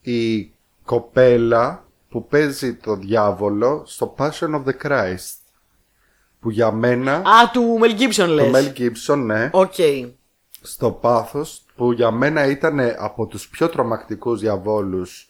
η 0.00 0.50
κοπέλα 0.84 1.84
που 2.08 2.26
παίζει 2.26 2.74
το 2.74 2.96
διάβολο 2.96 3.82
στο 3.86 4.14
Passion 4.18 4.50
of 4.54 4.62
the 4.64 4.86
Christ. 4.86 5.36
Που 6.40 6.50
για 6.50 6.70
μένα, 6.72 7.12
Α, 7.14 7.50
του 7.52 7.78
Mel 7.82 8.00
Gibson 8.00 8.14
το 8.14 8.26
λες. 8.26 8.50
Mel 8.54 8.78
Gibson, 8.80 9.16
ναι, 9.18 9.50
Οκ. 9.52 9.74
στο 10.60 10.90
πάθος 10.90 11.62
που 11.76 11.92
για 11.92 12.10
μένα 12.10 12.46
ήταν 12.46 12.80
από 12.98 13.26
τους 13.26 13.48
πιο 13.48 13.68
τρομακτικούς 13.68 14.40
διαβόλους 14.40 15.27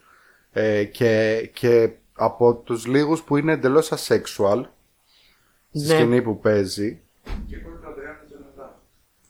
ε, 0.61 0.85
και, 0.85 1.41
και 1.53 1.91
από 2.15 2.55
τους 2.55 2.87
λίγους 2.87 3.23
που 3.23 3.37
είναι 3.37 3.53
εντελώς 3.53 3.89
asexual 3.93 4.63
στη 5.73 5.87
Ναι. 5.87 5.95
σκηνή 5.95 6.23
που 6.23 6.39
παίζει 6.39 7.01
Και 7.49 7.57
κόρη 7.57 7.79
του 7.83 7.89
Αντρέα 7.91 8.21
Τζονατάν. 8.27 8.71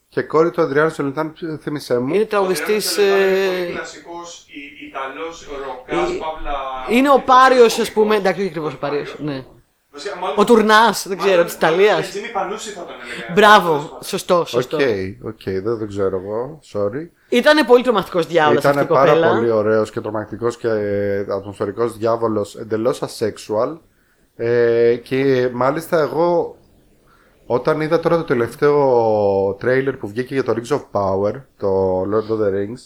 και 0.09 0.23
κόρη 0.23 0.51
του 0.51 0.63
Αντριάνου 0.63 0.91
Σολιτάν 0.91 1.35
θύμισέ 1.61 1.99
μου 1.99 2.15
Είναι 2.15 2.23
Ο 2.23 2.27
τραγουδιστής... 2.27 2.99
Αντρέας 2.99 3.21
Τζονατάν 3.23 3.39
είναι 3.39 3.57
ε, 3.57 3.63
πολύ 3.65 3.73
κλασικός 3.77 4.47
Ι- 4.49 4.87
Ιταλός 4.89 5.47
ροκάς, 5.67 6.11
Ε, 6.11 6.19
παύλα... 6.19 6.57
Είναι 6.91 7.11
ο 7.11 7.23
Πάριος, 7.27 7.79
ας 7.79 7.93
πούμε. 7.93 8.17
Εντάξει, 8.17 8.41
όχι 8.41 8.49
ακριβώς 8.49 8.73
ο 8.75 8.79
Πάριος. 8.79 9.17
Ναι. 9.19 9.45
Βασικά, 9.93 10.17
μάλλον- 10.17 10.39
Ο 10.39 10.45
Τουρνάς, 10.45 11.07
δεν 11.09 11.17
ξέρω, 11.17 11.31
μάλλον- 11.31 11.47
της 11.47 11.55
Ιταλίας. 11.55 11.91
μάλλον 11.93 12.11
Τζίμι 12.11 12.29
Πανούση 12.33 12.71
θα 12.71 12.85
τον 12.85 12.95
έλεγα. 13.03 13.33
Μπράβο. 13.35 13.99
Σωστό, 14.03 14.39
Οκ, 14.39 14.47
σωστό. 14.49 14.77
οκ, 15.23 15.43
δεν 15.45 15.79
το 15.79 15.87
ξέρω 15.87 16.17
εγώ, 16.17 16.59
sorry. 16.73 17.09
Ήταν 17.29 17.67
πολύ 17.67 17.83
τρομακτικός 17.83 18.27
διάολος 18.27 18.65
αυτή 18.65 18.79
η 18.79 18.83
Ήταν 18.83 18.95
πάρα 18.97 19.11
κοπέλα. 19.11 19.35
πολύ 19.35 19.51
ωραίος 19.51 19.91
και 19.91 20.01
τρομακτικός 20.01 20.57
και 20.57 20.69
ατμοσφαιρικός 21.31 21.97
διάβολος 21.97 22.57
εντελώς 22.57 23.01
asexual 23.03 23.79
ε, 24.37 24.95
και 25.03 25.51
μάλιστα 25.53 26.01
εγώ 26.01 26.57
όταν 27.47 27.81
είδα 27.81 28.01
τώρα 28.01 28.17
το 28.17 28.25
τελευταίο 28.25 29.55
τρέιλερ 29.59 29.97
που 29.97 30.09
βγήκε 30.09 30.35
για 30.35 30.45
το 30.45 30.55
Rings 30.57 30.77
of 30.77 30.81
Power, 30.93 31.33
το 31.59 32.01
Lord 32.01 32.33
of 32.33 32.45
the 32.45 32.51
Rings 32.55 32.81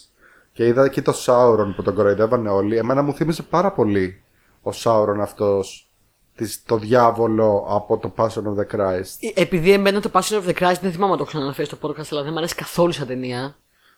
και 0.51 0.65
είδα 0.67 0.83
εκεί 0.83 1.01
το 1.01 1.13
Sauron 1.25 1.73
που 1.75 1.81
τον 1.83 1.93
κοροϊδεύανε 1.95 2.49
όλοι, 2.49 2.77
εμένα 2.77 3.01
μου 3.01 3.13
θύμισε 3.13 3.43
πάρα 3.43 3.71
πολύ 3.71 4.21
ο 4.61 4.69
Sauron 4.83 5.17
αυτός 5.21 5.87
της- 6.35 6.61
το 6.65 6.77
διάβολο 6.77 7.65
από 7.69 7.97
το 7.97 8.13
Passion 8.17 8.43
of 8.43 8.55
the 8.59 8.75
Christ. 8.75 9.17
Ε, 9.19 9.41
Επειδή 9.41 9.71
εμένα 9.71 10.01
το 10.01 10.09
Passion 10.13 10.41
of 10.41 10.47
the 10.49 10.53
Christ 10.63 10.77
δεν 10.81 10.91
θυμάμαι 10.91 11.11
να 11.11 11.17
το 11.17 11.21
έχω 11.21 11.25
ξαναναφέρεις 11.25 11.71
στο 11.71 11.77
podcast, 11.87 12.05
αλλά 12.11 12.21
δεν 12.23 12.31
μου 12.31 12.37
αρέσει 12.37 12.55
καθόλου 12.55 12.91
σαν 12.91 13.07
ταινία. 13.07 13.55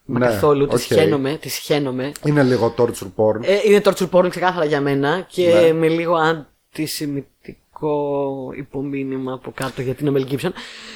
Μα 0.07 0.19
Ναι, 0.19 0.25
καθόλου, 0.25 0.67
τη 0.67 0.75
οκ. 0.75 0.81
σχαίνομαι, 0.81 1.37
τη 1.41 1.49
σιχαίνομαι. 1.49 2.11
Είναι 2.25 2.43
λίγο 2.43 2.73
torture 2.77 3.11
porn. 3.15 3.39
Ε, 3.41 3.59
είναι 3.63 3.81
torture 3.83 4.09
porn 4.11 4.29
ξεκάθαρα 4.29 4.65
για 4.65 4.81
μένα 4.81 5.25
και 5.29 5.53
Ναι. 5.53 5.73
με 5.73 5.87
λίγο 5.87 6.15
αντισημιτικό 6.15 8.51
υπομήνυμα 8.57 9.33
από 9.33 9.51
κάτω 9.55 9.81
γιατί 9.81 10.05
είναι 10.05 10.19
ο 10.19 10.21
Mel 10.21 10.31
Gibson. 10.31 10.49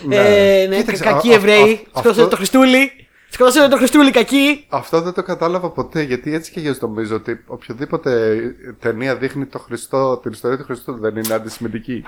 Ναι. 0.08 0.16
Ε, 0.16 0.68
ναι, 0.68 0.76
Κοίταξε, 0.78 1.04
κα- 1.04 1.12
κακοί 1.12 1.30
α- 1.30 1.32
α- 1.32 1.36
Εβραίοι. 1.36 1.72
α- 1.74 1.78
Σκοτώσανε 1.80 2.10
αυτό- 2.10 2.28
το 2.28 2.36
Χριστούλη. 2.36 2.92
Σκοτώσανε 3.30 3.68
το 3.68 3.78
Χριστούλη, 3.78 4.12
κακοί. 4.12 4.66
Αυτό 4.70 5.02
δεν 5.02 5.14
το 5.14 5.24
κατάλαβα 5.24 5.70
ποτέ, 5.70 6.02
γιατί 6.02 6.34
έτσι 6.34 6.52
και 6.52 6.60
εγώ 6.60 6.78
νομίζω 6.82 7.16
ότι 7.16 7.44
οποιοδήποτε 7.48 8.40
ταινία 8.80 9.16
δείχνει 9.16 9.46
το 9.46 9.60
Χριστό, 9.60 10.18
την 10.18 10.32
ιστορία 10.32 10.58
του 10.58 10.64
Χριστού 10.64 10.98
δεν 11.00 11.16
είναι 11.16 11.34
αντισημιτική. 11.34 12.04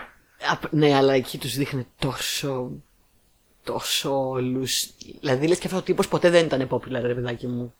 Απ- 0.51 0.73
Ναι, 0.73 0.95
αλλά 0.95 1.13
εκεί 1.13 1.37
τους 1.37 1.55
δείχνει 1.55 1.87
τόσο. 1.99 2.71
τόσο 3.63 4.29
όλους. 4.29 4.87
Δηλαδή 5.19 5.47
λες 5.47 5.57
και 5.59 5.65
αυτό 5.67 5.79
ο 5.79 5.81
τύπος 5.81 6.07
ποτέ 6.07 6.29
δεν 6.29 6.45
ήταν 6.45 6.67
popular, 6.69 7.01
ρε 7.01 7.13
παιδάκι 7.13 7.47
μου. 7.47 7.73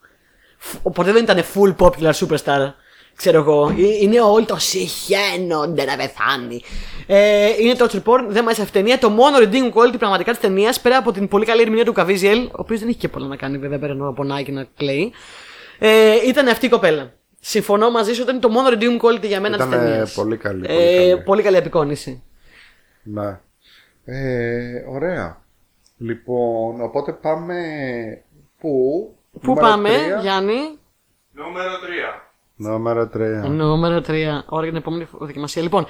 Φ- 0.57 0.89
Ποτέ 0.93 1.11
δεν 1.11 1.23
ήταν 1.23 1.43
full 1.53 1.75
popular 1.75 2.11
superstar. 2.13 2.73
Ξέρω 3.21 3.37
εγώ. 3.37 3.69
Ε, 3.69 3.73
Είναι 4.01 4.21
όλοι 4.21 4.45
το 4.45 4.55
συχαίνονται 4.59 5.83
να 5.85 5.95
πεθάνει. 5.95 6.61
Ε, 7.07 7.47
είναι 7.59 7.73
το 7.75 7.85
porn, 7.85 8.23
δεν 8.27 8.39
μου 8.41 8.45
άρεσε 8.45 8.61
αυτή 8.61 8.77
η 8.77 8.81
ταινία. 8.81 8.97
Το 8.99 9.09
μόνο 9.09 9.37
redeeming 9.37 9.71
quality 9.73 9.95
πραγματικά 9.99 10.31
της 10.31 10.39
ταινίας, 10.39 10.79
πέρα 10.81 10.97
από 10.97 11.11
την 11.11 11.27
πολύ 11.27 11.45
καλή 11.45 11.61
ερμηνεία 11.61 11.85
του 11.85 11.93
Καβίζιελ, 11.93 12.45
ο 12.45 12.51
οποίος 12.51 12.79
δεν 12.79 12.89
είχε 12.89 12.97
και 12.97 13.07
πολλά 13.07 13.27
να 13.27 13.35
κάνει 13.35 13.57
βέβαια 13.57 13.79
πέρα 13.79 13.93
να 13.93 14.13
πονάει 14.13 14.43
και 14.43 14.51
να 14.51 14.67
κλαίει, 14.77 15.11
ε, 15.79 16.15
ήταν 16.27 16.47
αυτή 16.47 16.65
η 16.65 16.69
κοπέλα. 16.69 17.13
Συμφωνώ 17.39 17.91
μαζί 17.91 18.13
σου, 18.13 18.21
ήταν 18.21 18.39
το 18.39 18.49
μόνο 18.49 18.67
redeeming 18.71 19.05
quality 19.05 19.25
για 19.27 19.39
μένα 19.41 19.57
της 19.57 19.65
Ήτανε 19.65 19.83
ταινίας. 19.89 20.13
πολύ 20.13 20.37
καλή, 20.37 20.67
πολύ 20.67 20.77
Ε, 20.79 20.95
καλή. 21.09 21.21
πολύ 21.23 21.41
καλή 21.41 21.57
απεικόνηση. 21.57 22.23
Ναι. 23.03 23.39
Ε, 24.05 24.83
ωραία. 24.89 25.41
Λοιπόν, 25.97 26.81
οπότε 26.81 27.11
πάμε. 27.11 27.55
Πού; 28.59 28.69
Πού 29.31 29.39
Νούμερο 29.43 29.67
πάμε, 29.67 29.89
τρία. 29.89 30.19
Γιάννη; 30.21 30.59
Νούμερο 31.31 31.71
3. 31.71 32.30
Νούμερο 32.61 33.09
3. 33.13 33.49
Νούμερο 33.49 33.97
3. 33.97 34.03
Ώρα 34.45 34.63
για 34.63 34.71
την 34.71 34.75
επόμενη 34.75 35.07
δοκιμασία. 35.11 35.61
Λοιπόν, 35.61 35.85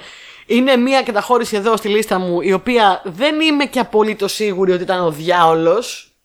είναι 0.46 0.76
μια 0.76 1.02
καταχώρηση 1.02 1.56
εδώ 1.56 1.76
στη 1.76 1.88
λίστα 1.88 2.18
μου 2.18 2.40
η 2.40 2.52
οποία 2.52 3.02
δεν 3.04 3.40
είμαι 3.40 3.64
και 3.64 3.78
απολύτως 3.78 4.32
σίγουρη 4.32 4.72
ότι 4.72 4.82
ήταν 4.82 5.00
ο 5.00 5.10
διάολος. 5.10 6.16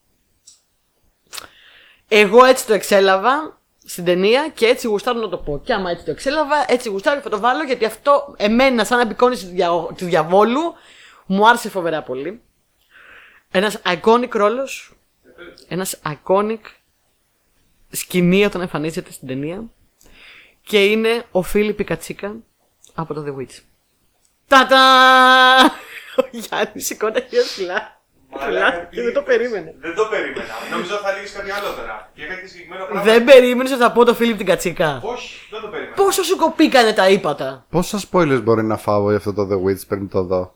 Εγώ 2.08 2.44
έτσι 2.44 2.66
το 2.66 2.72
εξέλαβα 2.74 3.60
στην 3.84 4.04
ταινία 4.04 4.48
και 4.54 4.66
έτσι 4.66 4.86
γουστάρω 4.86 5.20
να 5.20 5.28
το 5.28 5.36
πω. 5.36 5.60
Και 5.64 5.72
άμα 5.72 5.90
έτσι 5.90 6.04
το 6.04 6.10
εξέλαβα, 6.10 6.64
έτσι 6.68 6.88
γουστάρω 6.88 7.16
και 7.16 7.22
θα 7.22 7.30
το 7.30 7.40
βάλω 7.40 7.62
γιατί 7.62 7.84
αυτό 7.84 8.34
εμένα, 8.36 8.84
σαν 8.84 9.00
απεικόνηση 9.00 9.46
του, 9.46 9.52
δια... 9.52 9.68
του 9.96 10.04
διαβόλου, 10.04 10.60
μου 11.26 11.48
άρεσε 11.48 11.68
φοβερά 11.68 12.02
πολύ. 12.02 12.42
Ένας 13.50 13.80
iconic 13.84 14.30
ρόλος, 14.30 14.92
ένας 15.68 16.00
iconic 16.04 16.60
σκηνή 17.90 18.44
όταν 18.44 18.60
εμφανίζεται 18.60 19.12
στην 19.12 19.28
ταινία 19.28 19.64
και 20.68 20.84
είναι 20.84 21.24
ο 21.30 21.42
Φίλιπ 21.42 21.84
Κατσίκα 21.84 22.36
από 22.94 23.14
το 23.14 23.24
The 23.26 23.40
Witch. 23.40 23.60
Τατα! 24.48 24.78
Ο 26.16 26.22
Γιάννης 26.30 26.86
σηκώνει 26.86 27.12
τα 27.12 27.20
χέρια 27.20 27.42
ψηλά. 27.44 28.00
Μαλάκα, 28.40 28.86
τι 28.86 29.00
δεν 29.00 29.12
το 29.12 29.20
είπες. 29.20 29.36
περίμενε. 29.36 29.74
Δεν 29.80 29.94
το 29.94 30.04
περίμενα. 30.10 30.54
Νομίζω 30.70 30.94
θα 30.94 31.12
λύγεις 31.12 31.32
κάτι 31.32 31.50
άλλο 31.50 31.70
τώρα. 31.76 32.10
Και 32.14 32.22
είχα 32.22 32.34
και 32.34 32.46
συγκεκριμένο 32.46 32.84
πράγμα. 32.84 33.02
Δεν 33.02 33.24
περίμενες 33.24 33.72
ότι 33.72 33.80
θα 33.80 33.92
πω 33.92 34.04
το 34.04 34.14
Φίλιπ 34.14 34.36
την 34.36 34.46
κατσίκα. 34.46 35.00
Όχι, 35.02 35.34
δεν 35.50 35.60
το 35.60 35.66
περίμενα. 35.68 35.94
Πόσο 35.94 36.22
σου 36.22 36.36
κοπήκανε 36.36 36.92
τα 36.92 37.08
ύπατα; 37.08 37.66
Πόσα 37.70 38.00
spoilers 38.10 38.40
μπορεί 38.42 38.64
να 38.64 38.76
φάω 38.76 39.08
για 39.08 39.16
αυτό 39.16 39.32
το 39.32 39.48
The 39.50 39.66
Witch 39.68 39.86
πριν 39.88 40.08
το 40.08 40.22
δω; 40.22 40.54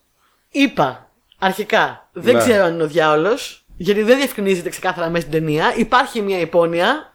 Είπα 0.50 1.10
αρχικά, 1.38 2.08
δεν 2.12 2.34
Ναι. 2.34 2.40
ξέρω 2.40 2.64
αν 2.64 2.74
είναι 2.74 2.82
ο 2.82 2.86
διάολος, 2.86 3.64
γιατί 3.76 4.02
δεν 4.02 4.16
διευκρινίζεται 4.16 4.68
ξεκάθαρα 4.68 5.08
μέσα 5.08 5.26
στην 5.26 5.38
ταινία. 5.40 5.74
Υπάρχει 5.76 6.20
μια 6.22 6.38
υπόνοια. 6.40 7.11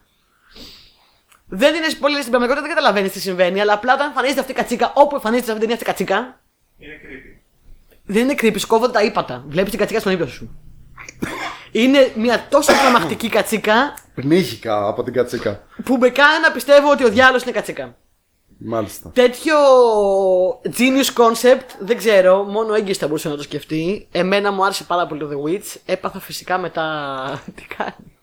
Δεν 1.50 1.76
είναι 1.76 1.86
spoiler 1.86 2.18
στην 2.20 2.30
πραγματικότητα, 2.30 2.62
δεν 2.68 2.76
καταλαβαίνεις 2.76 3.12
τι 3.12 3.20
συμβαίνει, 3.20 3.62
αλλά 3.62 3.74
απλά 3.74 3.94
όταν 3.94 4.08
εμφανίζεται 4.08 4.40
αυτή 4.40 4.52
η 4.52 4.56
κατσίκα, 4.56 4.92
όπου 4.96 5.16
εμφανίζεται 5.16 5.46
σε 5.46 5.52
αυτή 5.52 5.66
την 5.68 5.78
ταινία 5.78 5.94
αυτή 5.94 6.06
η 6.06 6.06
κατσίκα, 6.08 6.40
Είναι 6.78 6.94
creepy. 7.04 7.42
δεν 8.06 8.24
είναι 8.24 8.36
creepy, 8.42 8.60
σου 8.60 8.68
κόβονται 8.68 8.92
τα 8.92 9.04
ύπατα. 9.04 9.44
Βλέπεις 9.48 9.70
την 9.70 9.80
κατσίκα 9.80 10.00
στον 10.00 10.12
ύπνο 10.12 10.26
σου. 10.26 10.50
είναι 11.72 12.12
μια 12.16 12.46
τόσο 12.50 12.72
τρομακτική 12.84 13.30
κατσίκα 13.30 13.94
Πνίχηκα 14.16 14.88
από 14.88 15.04
την 15.04 15.14
κατσίκα. 15.14 15.64
που 15.84 15.98
με 15.98 16.10
κάνει 16.10 16.42
να 16.42 16.52
πιστεύω 16.52 16.92
ότι 16.92 17.04
ο 17.06 17.10
διάλογος 17.10 17.44
είναι 17.44 17.52
κατσίκα. 17.52 17.96
Μάλιστα. 18.60 19.10
Τέτοιο 19.14 19.56
genius 20.78 21.14
concept 21.24 21.66
δεν 21.80 21.98
ξέρω, 21.98 22.44
μόνο 22.44 22.74
έγκυος 22.74 22.98
θα 22.98 23.08
μπορούσε 23.08 23.30
να 23.30 23.36
το 23.36 23.44
σκεφτεί. 23.44 24.08
Εμένα 24.12 24.52
μου 24.52 24.64
άρεσε 24.64 24.84
πάρα 24.84 25.08
πολύ 25.08 25.20
το 25.22 25.30
The 25.32 25.50
Witch. 25.50 25.76
Έπαθα 25.86 26.20
φυσικά 26.20 26.58
μετά. 26.58 26.84
Τι 27.56 27.66
κάνει; 27.78 28.17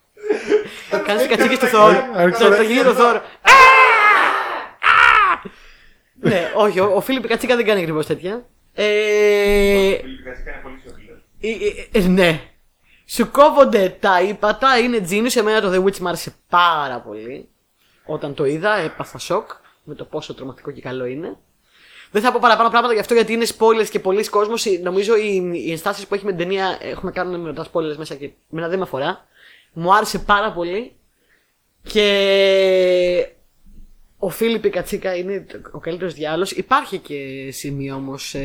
Κάνει 1.06 1.22
τι 1.22 1.28
κατσίκε 1.28 1.56
του 1.58 1.66
Θόρ. 1.66 1.94
Άρχισε 2.14 2.42
Το 2.42 2.48
να- 2.50 2.56
το 2.56 2.62
γίνει 2.62 2.82
το 2.82 2.92
Θόρ. 2.94 3.20
Ναι, 6.20 6.52
όχι, 6.56 6.80
ο 6.80 6.92
ο 6.94 7.00
Φίλιπ 7.00 7.26
Κατσίκα 7.28 7.56
δεν 7.56 7.64
κάνει 7.64 7.80
ακριβώς 7.80 8.06
τέτοια. 8.06 8.46
Ε, 8.72 8.84
Η 8.84 10.00
Κατσίκα 10.24 10.50
είναι 10.50 10.60
πολύ 10.62 10.74
πιο 10.82 10.92
φιλέ. 10.96 11.58
ε, 11.92 11.98
ε, 12.04 12.08
ναι. 12.08 12.40
Σου 13.06 13.30
κόβονται 13.30 13.96
τα 14.00 14.20
ύπατα, 14.22 14.78
είναι 14.78 15.06
genius. 15.10 15.36
Εμένα 15.36 15.60
το 15.60 15.70
The 15.72 15.84
Witch 15.86 15.98
μου 15.98 16.08
άρεσε 16.08 16.34
πάρα 16.48 17.00
πολύ. 17.00 17.48
Όταν 18.04 18.34
το 18.34 18.44
είδα, 18.44 18.76
έπαθα 18.76 19.18
σοκ 19.18 19.50
με 19.84 19.94
το 19.94 20.04
πόσο 20.04 20.34
τρομακτικό 20.34 20.70
και 20.70 20.80
καλό 20.80 21.04
είναι. 21.04 21.36
Δεν 22.10 22.22
θα 22.22 22.32
πω 22.32 22.38
παραπάνω 22.42 22.68
πράγματα 22.70 22.94
γι' 22.94 23.00
αυτό 23.00 23.14
γιατί 23.14 23.32
είναι 23.32 23.46
spoilers 23.58 23.88
και 23.90 23.98
πολλοί 24.00 24.28
κόσμος. 24.28 24.66
Νομίζω 24.82 25.16
οι, 25.16 25.50
οι 25.66 25.70
ενστάσεις 25.70 26.06
που 26.06 26.14
έχει 26.14 26.24
με 26.24 26.30
την 26.30 26.38
ταινία 26.40 26.78
έχουν 26.80 27.02
να 27.04 27.10
κάνουν 27.10 27.40
με 27.40 27.52
τα 27.54 27.66
spoilers 27.72 27.96
μέσα 27.96 28.14
και 28.14 28.30
εμένα 28.52 28.68
δεν 28.68 28.78
με 28.78 28.84
αφορά. 28.84 29.26
Μου 29.74 29.94
άρεσε 29.94 30.18
πάρα 30.18 30.52
πολύ. 30.52 30.92
Και 31.82 33.26
ο 34.18 34.28
Φίλιπ 34.28 34.68
Κατσίκα 34.70 35.16
είναι 35.16 35.46
ο 35.72 35.78
καλύτερος 35.78 36.14
διάλογος. 36.14 36.50
Υπάρχει 36.50 36.98
και 36.98 37.48
σημείο 37.52 37.94
όμως 37.94 38.36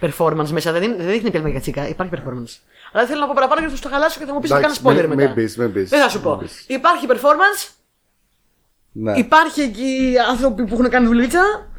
performance 0.00 0.48
μέσα. 0.50 0.72
Δεν, 0.72 0.82
είναι, 0.82 0.96
δεν 0.96 1.06
δείχνει 1.06 1.30
πια 1.30 1.40
με 1.42 1.50
Κατσίκα, 1.50 1.88
υπάρχει 1.88 2.12
performance. 2.16 2.58
Αλλά 2.92 3.04
δεν 3.04 3.06
θέλω 3.06 3.20
να 3.20 3.26
πω 3.26 3.32
παραπάνω 3.34 3.60
γιατί 3.60 3.76
θα 3.76 3.82
το 3.88 3.94
χαλάσω 3.94 4.18
και 4.20 4.26
θα 4.26 4.32
μου 4.32 4.40
πεις 4.40 4.50
να 4.50 4.60
κάνω 4.60 4.74
Εντάξει, 4.80 4.82
spoiler 5.00 5.08
μην- 5.08 5.16
μετά. 5.18 5.26
μην 5.26 5.34
πεις, 5.34 5.56
μην 5.56 5.72
πεις. 5.72 5.88
Δεν 5.88 6.00
θα 6.00 6.08
σου 6.08 6.20
πω. 6.20 6.30
Μην 6.30 6.38
πεις. 6.38 6.64
Υπάρχει 6.68 7.06
performance, 7.10 7.70
Ναι. 8.92 9.12
υπάρχει 9.18 9.60
εκεί 9.60 10.14
άνθρωποι 10.30 10.64
που 10.66 10.74
έχουν 10.74 10.88
κάνει 10.88 11.06
δουλίτσα. 11.06 11.70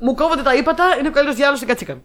Μου 0.00 0.14
κόβονται 0.14 0.42
τα 0.42 0.54
ύπατα, 0.54 0.84
είναι 0.98 1.08
ο 1.08 1.10
καλύτερος 1.10 1.34
διάλογος 1.34 1.58
στην 1.58 1.68
Κατσίκα. 1.70 2.02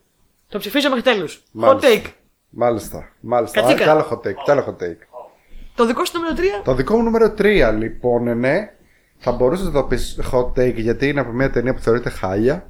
Το 0.47 0.57
ψηφίζω 0.57 0.87
μέχρι 0.89 1.03
τέλους. 1.03 1.35
Hot 1.37 1.41
Μάλιστα. 1.51 1.89
take. 1.89 2.05
Μάλιστα. 2.49 3.09
Μάλιστα. 3.19 3.59
Κατσίκα. 3.61 3.81
Α, 3.81 3.83
Κι 3.85 3.89
άλλο 3.89 4.07
hot 4.11 4.27
take. 4.27 4.43
Κι 4.43 4.51
άλλο 4.51 4.63
hot 4.67 4.83
take. 4.83 4.97
Το 5.79 5.85
δικό 5.85 6.05
σου 6.05 6.11
νούμερο 6.17 6.35
3. 6.37 6.63
Το 6.63 6.73
δικό 6.73 6.95
μου 6.97 7.03
νούμερο 7.03 7.33
3 7.37 7.73
λοιπόν 7.77 8.37
ναι. 8.39 8.71
Θα 9.17 9.31
μπορούσες 9.31 9.65
να 9.65 9.71
το 9.71 9.83
πεις 9.83 10.19
hot 10.31 10.45
take 10.59 10.73
γιατί 10.75 11.07
είναι 11.07 11.19
από 11.19 11.31
μια 11.31 11.49
ταινία 11.49 11.73
που 11.73 11.79
θεωρείται 11.81 12.09
χάλια. 12.09 12.67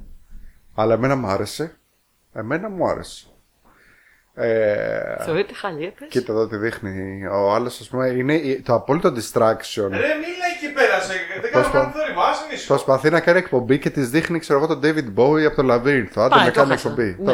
Αλλά 0.74 0.94
εμένα 0.94 1.16
μου 1.16 1.26
άρεσε. 1.26 1.76
Εμένα 2.32 2.68
μου 2.68 2.88
άρεσε. 2.88 3.26
Ε, 4.34 5.24
Θεωρείται 5.24 5.54
χαλή, 5.54 5.94
πες. 5.98 6.08
κοίτα 6.08 6.32
εδώ 6.32 6.46
τι 6.46 6.56
δείχνει. 6.56 7.26
Ο 7.26 7.54
άλλος, 7.54 7.80
ας 7.80 7.88
πούμε, 7.88 8.06
είναι 8.08 8.34
η- 8.34 8.60
το 8.60 8.74
απόλυτο 8.74 9.08
distraction. 9.08 9.88
Ρε, 9.90 9.96
μίλα 9.96 10.46
εκεί 10.56 10.72
πέρα. 10.74 11.00
σε- 11.00 11.12
Δεν 11.40 11.50
Πώς 11.52 11.62
κάνω 11.62 11.72
πω- 11.72 11.72
καν 11.72 11.90
θόρυβο. 11.92 12.20
Άσε 12.20 12.42
μισό. 12.50 12.66
Προσπαθεί 12.66 13.10
να 13.10 13.20
κάνει 13.20 13.38
εκπομπή 13.38 13.78
και 13.78 13.90
της 13.90 14.10
δείχνει, 14.10 14.38
ξέρω 14.38 14.58
εγώ, 14.58 14.66
τον 14.68 14.80
David 14.82 15.20
Bowie 15.20 15.44
από 15.46 15.56
το 15.56 15.62
Λαβύρινθο. 15.62 16.20
Άντε 16.22 16.34
Πάει, 16.34 16.44
να 16.46 16.50
το 16.52 16.58
κάνει 16.60 16.70
χάσα. 16.70 16.88
εκπομπή. 16.88 17.16
Ναι. 17.20 17.32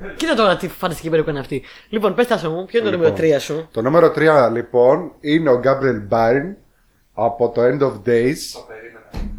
Τώρα. 0.00 0.12
Κοίτα 0.16 0.34
τώρα 0.34 0.56
τι 0.56 0.68
φανταστική 0.68 1.10
περίπου 1.10 1.30
είναι 1.30 1.38
αυτή. 1.38 1.62
Λοιπόν, 1.88 2.14
πες 2.14 2.26
τάσο 2.26 2.50
μου, 2.50 2.64
ποιο 2.64 2.78
είναι 2.80 2.90
το 2.90 2.96
Λοιπόν. 2.96 3.12
νούμερο 3.12 3.36
3 3.36 3.40
σου; 3.40 3.68
Το 3.72 3.82
νούμερο 3.82 4.12
3 4.16 4.50
λοιπόν 4.52 5.12
είναι 5.20 5.50
ο 5.50 5.60
Gabriel 5.64 6.14
Byrne 6.14 6.54
από 7.14 7.48
το 7.50 7.62
End 7.62 7.80
of 7.82 7.92
Days. 8.08 8.36
Το 8.52 8.64
περίμενα. 8.68 9.30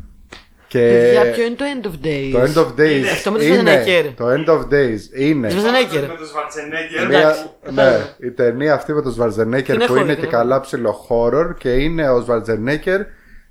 Και 0.68 0.80
Παιδιά, 0.80 1.32
ποιο 1.32 1.46
είναι 1.46 1.56
το 1.56 1.66
end 1.74 1.86
of 1.86 2.06
days; 2.06 2.32
το 2.32 2.42
End 2.42 2.66
of 2.66 2.80
Days 2.82 3.04
Αυτό 3.12 3.32
με 3.32 3.38
το 3.38 3.44
είναι. 3.46 3.84
Schwarzenegger. 3.86 4.14
Το 4.16 4.26
End 4.30 4.50
of 4.50 4.60
Days 4.74 5.20
είναι. 5.20 5.50
Schwarzenegger. 5.52 6.02
Με 6.02 6.08
το 6.08 6.26
Schwarzenegger. 6.34 7.08
Μια, 7.08 7.20
Εντάξει. 7.20 7.46
ναι, 7.72 8.28
η 8.28 8.32
ταινία 8.32 8.74
αυτή 8.74 8.94
με 8.94 9.02
τον 9.02 9.16
Schwarzenegger 9.20 9.64
Την 9.64 9.78
που 9.78 9.84
έχω 9.84 9.96
είναι 9.96 10.06
δει, 10.06 10.16
και 10.16 10.22
την 10.22 10.30
καλά 10.30 10.60
ψηλό 10.60 11.08
horror 11.10 11.56
και 11.58 11.70
είναι 11.70 12.10
ο 12.10 12.26
Schwarzenegger 12.28 13.00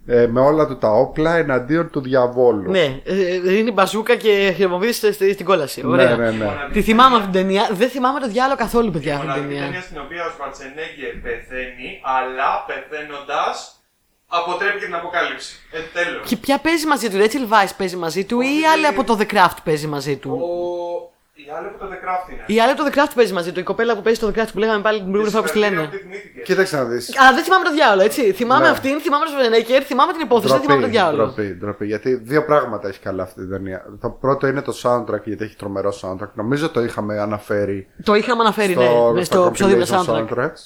ε, 0.06 0.26
με 0.26 0.40
όλα 0.40 0.66
του 0.66 0.78
τα 0.78 0.88
όπλα 0.88 1.36
εναντίον 1.36 1.90
του 1.90 2.00
διαβόλου. 2.00 2.70
Ναι, 2.70 3.00
ε, 3.04 3.40
δίνει 3.40 3.70
μπαζούκα 3.70 4.16
και 4.16 4.52
χειρομοβίδι 4.56 4.92
στην 5.32 5.44
κόλαση. 5.44 5.86
Ωραία. 5.86 6.16
ναι, 6.16 6.30
ναι. 6.30 6.30
ναι. 6.30 6.54
Τη 6.72 6.82
θυμάμαι 6.82 7.16
αυτή 7.16 7.30
την 7.30 7.40
ταινία. 7.40 7.68
Δεν 7.72 7.88
θυμάμαι 7.88 8.20
το 8.20 8.28
διάλογο 8.28 8.56
καθόλου, 8.56 8.90
παιδιά, 8.90 9.14
αυτή 9.14 9.26
την 9.26 9.34
Μοναδική 9.34 9.54
ταινία 9.54 9.66
ταινία. 9.66 9.82
στην 9.82 9.98
οποία 10.04 10.24
ο 10.24 10.30
Schwarzenegger 10.36 11.18
πεθαίνει, 11.22 12.00
αλλά 12.02 12.64
πεθαίνοντας 12.66 13.78
αποτρέπει 14.26 14.78
και 14.78 14.84
την 14.84 14.94
αποκάλυψη. 14.94 15.56
Ε, 15.70 15.78
τέλος. 15.92 16.28
Και 16.28 16.36
ποια 16.36 16.58
παίζει 16.58 16.86
μαζί 16.86 17.10
του, 17.10 17.16
η 17.16 17.20
Rachel 17.24 17.52
Weisz 17.52 17.74
παίζει 17.76 17.96
μαζί 17.96 18.24
του 18.24 18.40
ή 18.40 18.48
η 18.62 18.66
άλλη 18.72 18.86
από 18.86 19.04
το 19.04 19.18
The 19.20 19.34
Craft 19.34 19.58
παίζει 19.64 19.86
μαζί 19.86 20.16
του; 20.16 20.30
Ο... 20.30 21.13
Η 21.36 21.50
άλλη 21.56 21.66
από 21.66 21.78
το 21.78 21.86
The 21.92 21.98
Craft 22.04 22.30
είναι. 22.32 22.42
Η 22.46 22.60
άλλη 22.60 22.70
από 22.72 22.82
το 22.84 22.90
The 22.90 22.98
Craft 22.98 23.12
παίζει 23.14 23.32
μαζί 23.32 23.52
του, 23.52 23.60
η 23.60 23.62
κοπέλα 23.62 23.94
που 23.96 24.02
παίζει 24.02 24.18
στο 24.20 24.28
The 24.34 24.38
Craft 24.38 24.48
που 24.52 24.58
λέγαμε 24.58 24.82
πάλι 24.82 24.96
την 24.98 25.10
προηγούμενη 25.10 25.34
φορά 25.36 25.46
που 25.46 25.52
τη 25.52 25.58
λένε. 25.58 25.80
Αυτή 25.80 25.96
θυμήθηκε. 25.96 26.40
Κοίταξε 26.40 26.76
να 26.76 26.84
δεις. 26.84 27.18
Αλλά 27.20 27.34
δεν 27.34 27.44
θυμάμαι 27.44 27.64
το 27.64 27.72
διάλογο, 27.72 28.04
έτσι. 28.04 28.32
Θυμάμαι 28.32 28.64
Ναι. 28.64 28.70
αυτήν, 28.70 29.00
θυμάμαι 29.00 29.24
τον 29.24 29.34
Schwarzenegger, 29.34 29.82
θυμάμαι 29.84 30.12
την 30.12 30.20
υπόθεση, 30.20 30.52
δεν 30.52 30.62
θυμάμαι 30.62 30.80
το 30.82 30.88
διάλογο. 30.88 31.22
ντροπή, 31.32 31.54
ντροπή. 31.60 31.86
Γιατί 31.86 32.14
δύο 32.14 32.44
πράγματα 32.44 32.88
έχει 32.88 32.98
καλά 33.00 33.22
αυτή 33.22 33.40
την 33.40 33.50
ταινία. 33.50 33.84
Το 34.00 34.10
πρώτο 34.10 34.46
είναι 34.46 34.62
το 34.62 34.74
soundtrack, 34.82 35.22
γιατί 35.24 35.44
έχει 35.44 35.56
τρομερό 35.56 35.92
soundtrack. 36.00 36.30
Νομίζω 36.34 36.68
το 36.70 36.80
είχαμε 36.82 37.18
αναφέρει 37.20 37.88
Το 38.04 38.14
είχαμε 38.14 38.40
αναφέρει, 38.42 38.72
στο, 38.72 38.82
ναι, 39.12 39.18
ναι, 39.18 39.24
στο 39.24 39.44
επεισόδιο 39.44 39.76
με 39.76 39.84
compilation 39.90 40.04
soundtrack. 40.04 40.28
soundtracks. 40.28 40.60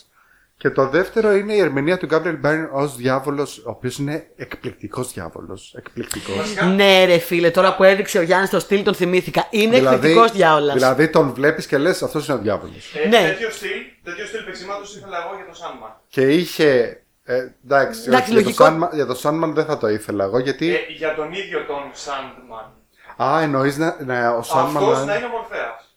Και 0.61 0.71
το 0.71 0.89
δεύτερο 0.89 1.33
είναι 1.35 1.53
η 1.55 1.59
ερμηνεία 1.59 1.99
του 1.99 2.09
Gabriel 2.11 2.41
Byrne 2.47 2.69
ως 2.73 2.97
διάβολος, 2.97 3.59
ο 3.59 3.71
οποίος 3.71 3.99
είναι 3.99 4.27
εκπληκτικός 4.37 5.13
διάβολος. 5.13 5.75
Εκπληκτικός. 5.79 6.55
Ναι, 6.77 7.05
ρε 7.05 7.19
φίλε, 7.19 7.51
τώρα 7.51 7.77
που 7.77 7.85
έδειξε 7.85 8.19
ο 8.19 8.23
Γιάννης 8.23 8.51
το 8.51 8.61
στυλ 8.61 8.83
τον 8.83 8.95
θυμήθηκα. 8.95 9.47
Είναι 9.51 9.77
εκπληκτικός 9.77 10.33
διάολα. 10.33 10.73
δηλαδή 10.73 11.09
τον 11.09 11.33
βλέπεις 11.33 11.67
και 11.67 11.79
λες, 11.79 12.03
αυτός 12.03 12.29
είναι 12.29 12.37
ο 12.37 12.41
διάβολος. 12.41 12.95
Ε, 13.05 13.09
Ναι. 13.09 13.23
τέτοιο 13.29 13.51
στυλ, 13.51 13.71
τέτοιο 14.05 14.27
στυλ 14.27 14.41
παίξήματο 14.45 14.83
ήθελα 14.97 15.17
εγώ 15.27 15.35
για 15.37 15.45
το 15.53 15.59
Sandman. 15.63 15.93
Και 16.09 16.21
είχε. 16.21 17.01
Ε, 17.25 17.49
εντάξει, 17.65 18.01
Εντάξει, 18.07 18.31
όχι, 18.35 18.43
λογικό. 18.43 18.65
Για, 18.65 18.73
το 18.73 18.87
Sandman, 18.89 18.95
για 18.95 19.07
το 19.07 19.21
Sandman 19.23 19.53
δεν 19.55 19.65
θα 19.65 19.79
το 19.79 19.89
ήθελα 19.89 20.25
εγώ 20.25 20.39
γιατί. 20.39 20.75
Ε, 20.75 20.79
για 20.97 21.15
τον 21.15 21.33
ίδιο 21.33 21.65
τον 21.67 21.83
Sandman. 22.07 22.71
Α, 23.25 23.41
εννοείς 23.43 23.77
να, 23.77 23.97
να, 24.05 24.31
ο 24.31 24.41
Sandman 24.41 24.77
Αυτός 24.77 24.99
να 24.99 25.05
να 25.05 25.15
είναι, 25.15 25.15
είναι 25.17 25.25
ο 25.27 25.29
Μορφέας. 25.29 25.97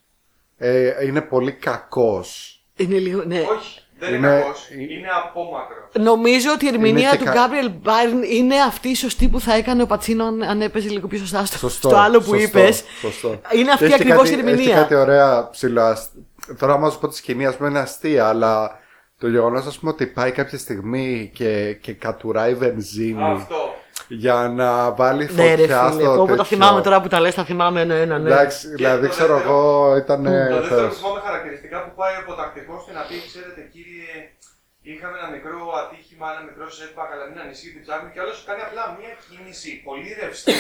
ε, 0.58 1.06
είναι 1.06 1.22
πολύ 1.22 1.52
κακός. 1.52 2.56
Είναι 2.76 2.98
λίγο, 2.98 3.24
ναι. 3.24 3.40
Όχι, 3.40 3.80
δεν 4.02 4.14
Είναι- 4.14 4.28
είναι 4.28 4.40
κακός. 4.40 4.68
ε- 4.70 4.82
Είναι 4.94 5.08
απόμακρος. 5.26 5.90
Νομίζω 6.00 6.52
ότι 6.52 6.66
η 6.66 6.68
ερμηνεία 6.68 7.10
και 7.12 7.18
του 7.18 7.24
κα- 7.24 7.34
Gabriel 7.34 7.88
Byrne 7.88 8.32
είναι 8.32 8.56
αυτή 8.56 8.90
η 8.90 8.96
σωστή 8.96 9.28
που 9.28 9.40
θα 9.40 9.54
έκανε 9.54 9.82
ο 9.82 9.86
Πατσίνο 9.86 10.26
αν, 10.26 10.44
αν 10.44 10.62
έπαιζε 10.62 10.90
λίγο 10.90 11.08
πιο 11.08 11.20
σωστά 11.20 11.46
στο, 11.46 11.58
Σωστό, 11.58 11.88
στο 11.90 11.98
άλλο 11.98 12.18
που 12.18 12.24
σωστό, 12.24 12.60
είπες. 12.60 12.84
σωστό. 13.02 13.42
Είναι 13.56 13.72
αυτή 13.72 13.86
Έχει 13.86 13.96
και 13.96 14.02
ακριβώς 14.02 14.30
η 14.30 14.36
κάτι- 14.36 14.42
Έχει 14.42 14.44
και 14.44 14.50
ερμηνεία. 14.52 14.76
κάτι 14.82 14.96
ωραία 14.96 15.50
ψηλά. 15.50 15.98
Τώρα, 16.60 16.74
άμα 16.74 16.90
σου 16.90 17.00
πω 17.00 17.08
τη 17.08 17.16
σκηνή, 17.16 17.46
ας 17.46 17.56
πούμε, 17.56 17.70
είναι 17.70 17.80
αστεία, 17.80 18.28
αλλά 18.28 18.80
το 19.20 19.28
γεγονός, 19.28 19.66
ας 19.66 19.78
πούμε, 19.80 19.92
ότι 19.92 20.06
πάει 20.06 20.32
κάποια 20.32 20.58
στιγμή 20.58 21.32
και, 21.34 21.74
και 21.82 21.94
κατουράει 21.94 22.54
βενζίνη 22.54 23.24
Αυτό. 23.24 23.74
Για 24.24 24.38
να 24.60 24.92
βάλει 25.00 25.24
Ναι, 25.34 25.44
ρε 25.56 25.62
φωτιά 25.62 25.82
φίλε. 25.90 26.02
στο 26.02 26.12
Όπω 26.12 26.24
τα 26.26 26.30
τέτοιο. 26.30 26.44
θυμάμαι 26.52 26.82
τώρα 26.86 26.98
που 27.02 27.08
τα 27.14 27.20
λες, 27.24 27.36
τα 27.40 27.44
θυμάμαι 27.50 27.80
ένα-ένα. 27.86 28.16
Ναι. 28.20 28.30
Εντάξει, 28.32 28.62
δηλαδή 28.80 29.06
το 29.08 29.14
ξέρω 29.16 29.34
δεύτερο- 29.36 29.56
εγώ, 29.56 29.96
ήταν. 30.04 30.20
Το 30.24 30.30
δεύτερο 30.32 30.64
θεός. 30.80 30.90
που 30.94 31.00
θυμάμαι 31.02 31.22
χαρακτηριστικά 31.28 31.78
που 31.86 31.92
πάει 32.00 32.16
ο 32.32 32.34
τακτικό 32.42 32.76
και 32.86 32.94
να 32.98 33.02
πει: 33.08 33.16
Ξέρετε, 33.32 33.62
κύριε, 33.74 34.14
είχαμε 34.92 35.16
ένα 35.22 35.30
μικρό 35.36 35.60
ατύχημα, 35.82 36.26
ένα 36.34 36.42
μικρό 36.50 36.66
setback, 36.78 37.10
αλλά 37.14 37.26
μην 37.30 37.38
ανησυχείτε, 37.44 37.80
ψάχνουμε. 37.86 38.10
Και 38.14 38.22
άλλος 38.24 38.38
κάνει 38.48 38.62
απλά 38.68 38.84
μία 38.98 39.12
κίνηση 39.28 39.72
πολύ 39.88 40.10
ρευστή 40.22 40.54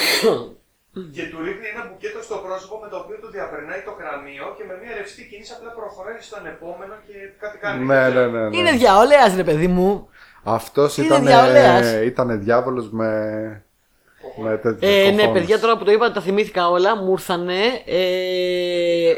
και 1.15 1.23
του 1.31 1.37
ρίχνει 1.45 1.67
ένα 1.73 1.81
μπουκέτο 1.85 2.19
στο 2.27 2.35
πρόσωπο 2.45 2.75
με 2.83 2.87
το 2.93 2.97
οποίο 3.03 3.17
του 3.21 3.29
διαπερνάει 3.35 3.81
το 3.87 3.93
κρανίο 3.99 4.45
και 4.57 4.63
με 4.69 4.73
μία 4.81 4.91
ρευστή 4.99 5.21
κίνηση 5.29 5.51
απλά 5.57 5.69
προχωράει 5.79 6.19
στον 6.29 6.43
επόμενο 6.53 6.93
και 7.07 7.15
κάτι 7.43 7.57
κάνει. 7.63 7.79
Ναι, 7.91 8.01
ναι, 8.15 8.23
ναι. 8.33 8.39
ναι. 8.47 8.57
Είναι 8.57 8.71
διαολέα, 8.81 9.25
ρε 9.41 9.45
παιδί 9.49 9.69
μου. 9.77 9.89
Αυτός 10.43 10.97
Είναι 10.97 11.05
ήταν. 11.05 11.25
διαολέας. 11.25 11.91
Ήταν 12.05 12.43
διάβολος 12.43 12.89
με. 12.91 13.05
με 14.43 14.57
τέτοιο 14.57 14.89
Ε, 14.89 15.03
ναι, 15.03 15.11
κοφόνος. 15.11 15.31
παιδιά, 15.39 15.59
τώρα 15.59 15.77
που 15.77 15.83
το 15.83 15.91
είπατε, 15.91 16.13
τα 16.13 16.21
θυμήθηκα 16.21 16.69
όλα, 16.69 16.95
μου 16.95 17.11
ήρθανε. 17.11 17.59
Ε, 17.85 19.13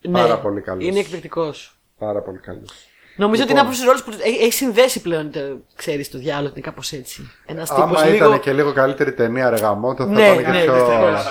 ναι, 0.00 0.18
Πάρα 0.20 0.38
πολύ 0.38 0.60
καλός. 0.60 0.84
Είναι 0.84 0.98
εκπληκτικός. 0.98 1.78
Πάρα 1.98 2.20
πολύ 2.20 2.38
καλός. 2.38 2.70
Νομίζω 3.16 3.42
ότι 3.42 3.52
είναι 3.52 3.60
Λοιπόν. 3.60 3.74
από 3.74 3.84
τους 3.84 3.84
ρόλους 3.84 4.02
που 4.20 4.26
έχει, 4.28 4.42
έχει 4.44 4.52
συνδέσει 4.52 5.00
πλέον, 5.00 5.30
ξέρεις, 5.76 6.10
το 6.10 6.18
διάλογο, 6.18 6.52
είναι 6.56 6.60
κάπως 6.66 6.92
έτσι. 6.92 7.30
Ένας 7.46 7.68
τύπος 7.68 7.82
Άμα 7.82 8.04
λίγο. 8.04 8.26
ήταν 8.26 8.40
και 8.40 8.52
λίγο 8.52 8.72
καλύτερη 8.72 9.12
ταινία, 9.12 9.50
ρε 9.50 9.56
γαμότο, 9.56 10.04
θα 10.04 10.10
Ναι, 10.10 10.22
ήταν 10.28 10.36
και 10.44 10.50
ναι, 10.50 10.62
πιο. 10.62 10.72
δυστυχώς. 10.74 11.24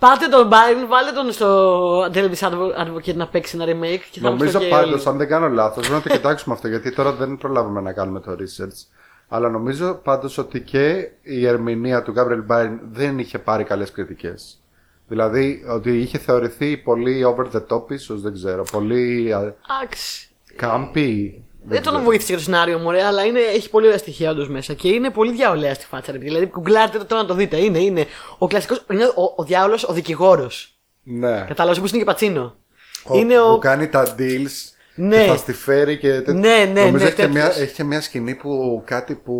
Δεν 0.00 0.10
ήταν 0.26 0.46
μόνο 0.46 0.48
με 0.48 0.48
τον 0.48 0.48
Schwarzenegger. 0.48 0.48
Πάτε 0.48 0.48
τον 0.48 0.48
Byron, 0.50 0.88
βάλε 0.88 1.12
τον 1.12 1.32
στο 1.32 2.04
Television 2.04 2.52
Advocate 2.86 3.14
να 3.14 3.28
παίξει 3.28 3.56
ένα 3.60 3.64
remake 3.64 4.02
και 4.10 4.20
θα 4.20 4.28
Νομίζω 4.30 4.58
μας 4.58 4.68
το 4.68 4.68
πάντως, 4.76 4.92
όλοι. 4.92 5.02
αν 5.08 5.16
δεν 5.16 5.28
κάνω 5.28 5.48
λάθος, 5.48 5.88
πρέπει 5.88 5.92
να 5.92 6.00
το 6.02 6.08
κοιτάξουμε 6.08 6.54
αυτό 6.54 6.68
γιατί 6.68 6.92
τώρα 6.92 7.12
δεν 7.12 7.36
προλάβουμε 7.36 7.80
να 7.80 7.92
κάνουμε 7.92 8.20
το 8.20 8.32
research. 8.32 8.86
Αλλά 9.28 9.48
νομίζω 9.48 9.94
πάντως 9.94 10.38
ότι 10.38 10.60
και 10.60 11.08
η 11.22 11.46
ερμηνεία 11.46 12.02
του 12.02 12.14
Gabriel 12.16 12.46
Byrne 12.54 12.78
δεν 12.92 13.18
είχε 13.18 13.38
πάρει 13.38 13.64
καλές 13.64 13.92
κριτικές. 13.92 14.62
Δηλαδή 15.08 15.64
ότι 15.68 15.98
είχε 15.98 16.18
θεωρηθεί 16.18 16.76
πολύ 16.76 17.24
over 17.24 17.46
the 17.52 17.66
top, 17.68 17.90
ίσως 17.90 18.20
δεν 18.20 18.32
ξέρω. 18.32 18.62
Πολύ 18.72 19.32
α, 19.32 19.54
Εντάξει. 19.80 20.28
Campy. 21.68 21.72
Δεν 21.72 21.82
τον 21.82 22.02
βοήθησε 22.02 22.26
για 22.28 22.36
το 22.36 22.42
σενάριο 22.42 22.78
μου, 22.78 22.90
ρε, 22.90 23.02
αλλά 23.04 23.24
είναι, 23.24 23.40
έχει 23.40 23.70
πολύ 23.70 23.86
ωραία 23.86 23.98
στοιχεία 23.98 24.30
όντως 24.30 24.48
μέσα 24.48 24.74
και 24.74 24.88
είναι 24.88 25.10
πολύ 25.10 25.32
διαολέα 25.32 25.74
στη 25.74 25.84
φάτσα. 25.86 26.12
Ρε. 26.12 26.18
Δηλαδή, 26.18 26.46
κουγκλάρτε 26.46 26.98
το 26.98 27.04
τώρα 27.04 27.22
να 27.22 27.28
το 27.28 27.34
δείτε. 27.34 27.56
Είναι, 27.56 27.78
είναι. 27.78 28.06
Ο 28.38 28.46
κλασικό. 28.46 28.76
Είναι 28.92 29.04
ο, 29.04 29.32
ο 29.36 29.44
διάολος 29.44 29.84
ο 29.84 29.92
δικηγόρος. 29.92 30.78
Ναι. 31.02 31.44
Κατάλαβες 31.48 31.78
όπω 31.78 31.86
είναι 31.88 31.98
και 31.98 32.04
πατσίνο. 32.04 32.56
Ο, 33.04 33.16
είναι 33.18 33.34
που 33.34 33.50
ο. 33.52 33.58
κάνει 33.58 33.88
τα 33.88 34.14
deals 34.18 34.72
Ναι. 34.94 35.22
και 35.24 35.30
θα 35.30 35.36
στη 35.36 35.52
φέρει 35.52 35.98
και 35.98 36.08
τέτοια. 36.08 36.32
Ναι, 36.32 36.70
ναι, 36.72 36.80
Νομίζω 36.84 36.96
ναι, 37.04 37.10
έχει, 37.10 37.14
και 37.14 37.22
τέτοιος. 37.26 37.32
μια, 37.56 37.62
έχει 37.62 37.74
και 37.74 37.84
μια 37.84 38.00
σκηνή 38.00 38.34
που 38.34 38.82
κάτι 38.86 39.14
που, 39.14 39.34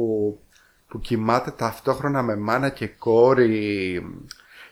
που 0.89 1.01
κοιμάται 1.01 1.51
ταυτόχρονα 1.51 2.23
με 2.23 2.37
μάνα 2.37 2.69
και 2.69 2.87
κόρη. 2.87 4.03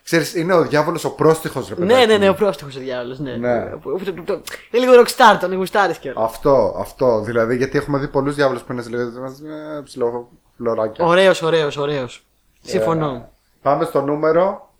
Ξέρεις, 0.07 0.35
είναι 0.35 0.55
ο 0.55 0.62
διάβολος 0.66 1.05
ο 1.05 1.11
πρόστιχος 1.14 1.69
ρε 1.69 1.75
Ναι, 1.75 1.87
παιδάκι 1.87 2.07
ναι, 2.07 2.12
μου. 2.12 2.19
ναι, 2.19 2.29
ο 2.29 2.35
πρόστιχος 2.35 2.77
ο 2.77 2.79
διάολο. 2.79 3.16
Ναι. 3.19 3.37
Ναι. 3.37 3.61
Που- 3.66 3.79
που- 4.05 4.12
που- 4.14 4.23
το- 4.25 4.42
Είναι 4.71 4.85
λίγο 4.87 5.03
rockstar, 5.03 5.37
τον 5.40 5.55
γουστάρεις 5.55 5.99
κιόλα. 5.99 6.21
Αυτό, 6.25 6.77
αυτό. 6.79 7.21
Δηλαδή, 7.21 7.57
γιατί 7.57 7.79
έχουμε 7.79 7.99
δει 7.99 8.09
πολλούς 8.09 8.35
διάβολους 8.35 8.62
που 8.62 8.73
είναι 8.73 8.83
σε 8.83 8.88
λίγο 8.88 9.03
ε, 9.03 9.81
ψηλό 9.85 10.31
φλωράκια. 10.57 11.05
Ωραίος, 11.05 11.42
ωραίος, 11.42 11.77
ωραίος. 11.77 12.27
Συμφωνώ. 12.62 13.33
Πάμε 13.62 13.85
στο 13.85 14.01
νούμερο. 14.03 14.75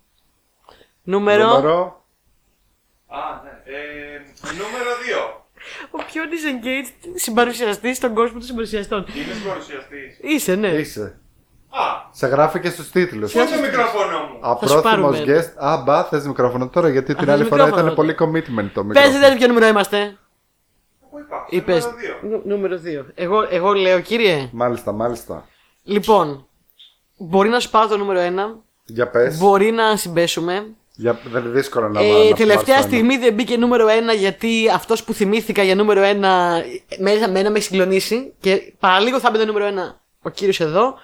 Νούμερο. 1.03 1.47
νούμερο. 1.47 2.03
Α, 3.07 3.17
ναι. 3.43 3.49
Ε, 3.73 4.19
νούμερο 4.51 4.89
2. 5.03 5.45
Ο 5.91 5.97
πιο 6.05 6.23
disengaged 6.23 7.11
συμπαρουσιαστής 7.15 7.97
στον 7.97 8.13
κόσμο 8.13 8.33
των 8.33 8.47
συμπαρουσιαστών. 8.47 9.05
Είμαι 9.15 9.33
παρουσιαστή. 9.49 10.17
Είσαι, 10.21 10.55
ναι. 10.55 10.67
Είσαι. 10.67 11.19
Α, 11.79 12.09
Σε 12.11 12.27
γράφει 12.27 12.59
και 12.59 12.69
στους 12.69 12.89
τίτλους. 12.89 13.31
πού 13.31 13.39
είναι 13.39 13.49
το 13.55 13.61
μικρόφωνο 13.61 14.17
μου; 14.19 14.37
Απρόθυμος 14.41 14.81
πάρουμε. 14.81 15.23
guest. 15.27 15.65
Α, 15.65 15.77
μπα, 15.77 16.03
θες 16.03 16.25
μικρόφωνο 16.27 16.67
τώρα, 16.67 16.89
γιατί 16.89 17.15
την 17.15 17.25
θες 17.25 17.33
άλλη 17.33 17.43
φορά 17.43 17.63
μικρόφωνο 17.63 17.91
ήταν 17.91 17.95
πολύ 17.95 18.13
τότε. 18.15 18.29
commitment 18.39 18.69
το 18.73 18.83
Πες 18.83 18.95
μικρόφωνο. 18.95 19.19
δεν 19.19 19.37
ποιο 19.37 19.47
νούμερο 19.47 19.67
είμαστε. 19.67 20.17
Πού 21.09 21.19
είπα. 21.19 21.45
Είπε. 21.49 21.71
Νούμερο 22.21 22.37
2. 22.37 22.41
Νούμερο 22.43 22.77
2. 22.77 23.11
Εγώ, 23.15 23.47
εγώ 23.49 23.73
λέω, 23.73 23.99
κύριε. 23.99 24.49
Μάλιστα, 24.51 24.91
μάλιστα. 24.91 25.45
Λοιπόν, 25.83 26.47
μπορεί 27.17 27.49
να 27.49 27.59
σου 27.59 27.69
πάρω 27.69 27.87
το 27.87 27.97
νούμερο 27.97 28.19
1. 28.19 28.63
Για 28.85 29.07
πες. 29.09 29.37
Μπορεί 29.37 29.71
να 29.71 29.95
συμπέσουμε. 29.95 30.65
Για... 30.99 31.19
Δεν 31.31 31.41
είναι 31.43 31.51
δύσκολο 31.51 31.89
να 31.89 32.01
Ε, 32.01 32.29
να 32.29 32.35
τελευταία 32.35 32.63
θυμάσαι 32.63 32.81
στιγμή 32.87 33.17
δεν 33.17 33.33
μπήκε 33.33 33.57
νούμερο 33.57 33.85
1 34.13 34.17
γιατί 34.17 34.69
αυτός 34.73 35.03
που 35.03 35.13
θυμήθηκα 35.13 35.63
για 35.63 35.75
νούμερο 35.75 36.01
1 36.01 36.05
με, 36.05 37.11
με, 37.31 37.41
με 37.49 37.51
έχει 37.55 37.61
συγκλονίσει 37.61 38.33
και 38.39 38.73
παραλίγο 38.79 39.19
θα 39.19 39.31
μπει 39.31 39.37
το 39.37 39.45
νούμερο 39.45 39.65
1 39.67 39.95
ο 40.21 40.29
κύριος 40.29 40.59
εδώ. 40.59 40.95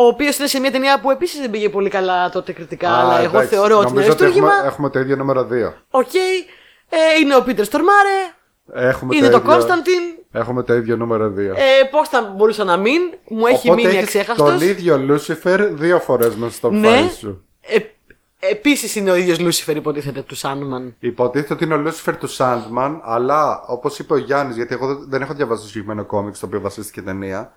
Ο 0.00 0.06
οποίος 0.06 0.38
είναι 0.38 0.46
σε 0.48 0.60
μια 0.60 0.70
ταινία 0.70 1.00
που 1.00 1.10
επίσης 1.10 1.40
δεν 1.40 1.50
πήγε 1.50 1.68
πολύ 1.68 1.88
καλά 1.90 2.30
τότε 2.30 2.52
κριτικά, 2.52 2.90
Α, 2.90 3.00
αλλά 3.00 3.18
εγώ 3.20 3.36
εντάξει. 3.36 3.54
θεωρώ 3.54 3.74
ότι 3.78 3.82
είναι 3.86 3.94
Νομίζω 3.94 4.12
ότι 4.12 4.22
αριστούργημα. 4.22 4.52
έχουμε, 4.54 4.68
έχουμε 4.68 4.90
το 4.90 4.98
ίδιο 4.98 5.16
νούμερο 5.16 5.48
2. 5.50 5.72
Οκ. 5.90 6.14
Ε, 6.14 6.98
είναι 7.22 7.36
ο 7.36 7.42
Peter 7.42 7.64
Stormare. 7.64 8.18
Έχουμε 8.72 9.16
είναι 9.16 9.28
το 9.28 9.36
ίδιο... 9.36 9.50
Constantine. 9.52 10.02
Έχουμε 10.32 10.62
το 10.62 10.74
ίδιο 10.74 10.96
νούμερο 10.96 11.32
2. 11.36 11.38
Ε, 11.38 11.52
Πώς 11.90 12.08
θα 12.08 12.34
μπορούσα 12.36 12.64
να 12.64 12.76
μην; 12.76 13.00
Μου 13.28 13.46
έχει 13.46 13.70
Οπότε 13.70 13.82
μείνει 13.82 13.96
έχεις 13.96 14.02
αξέχαστο. 14.02 14.44
τον 14.44 14.60
ίδιο 14.60 14.98
Lucifer 14.98 15.66
δύο 15.74 15.98
φορές 15.98 16.34
μέσα 16.34 16.52
στο 16.52 16.70
Ναι. 16.70 16.88
file 16.88 17.08
σου. 17.10 17.44
Ε, 17.60 17.76
Επίσης 18.40 18.94
είναι 18.96 19.10
ο 19.10 19.14
ίδιος 19.16 19.40
Lucifer, 19.40 19.76
υποτίθεται, 19.76 20.22
του 20.22 20.34
Sandman. 20.36 20.94
Υποτίθεται 20.98 21.52
ότι 21.54 21.64
είναι 21.64 21.74
ο 21.74 21.76
Lucifer 21.76 22.16
του 22.16 22.28
Sandman, 22.36 22.98
αλλά 23.02 23.62
όπως 23.66 23.98
είπε 23.98 24.12
ο 24.12 24.16
Γιάννης, 24.16 24.56
γιατί 24.56 24.74
εγώ 24.74 24.94
δεν 25.08 25.22
έχω 25.22 25.34
διαβάσει 25.34 25.60
το 25.62 25.66
συγκεκριμένο 25.68 26.04
κόμικ 26.04 26.34
στο 26.34 26.46
οποίο 26.46 26.60
βασίστηκε 26.60 27.00
η 27.00 27.02
ταινία, 27.02 27.52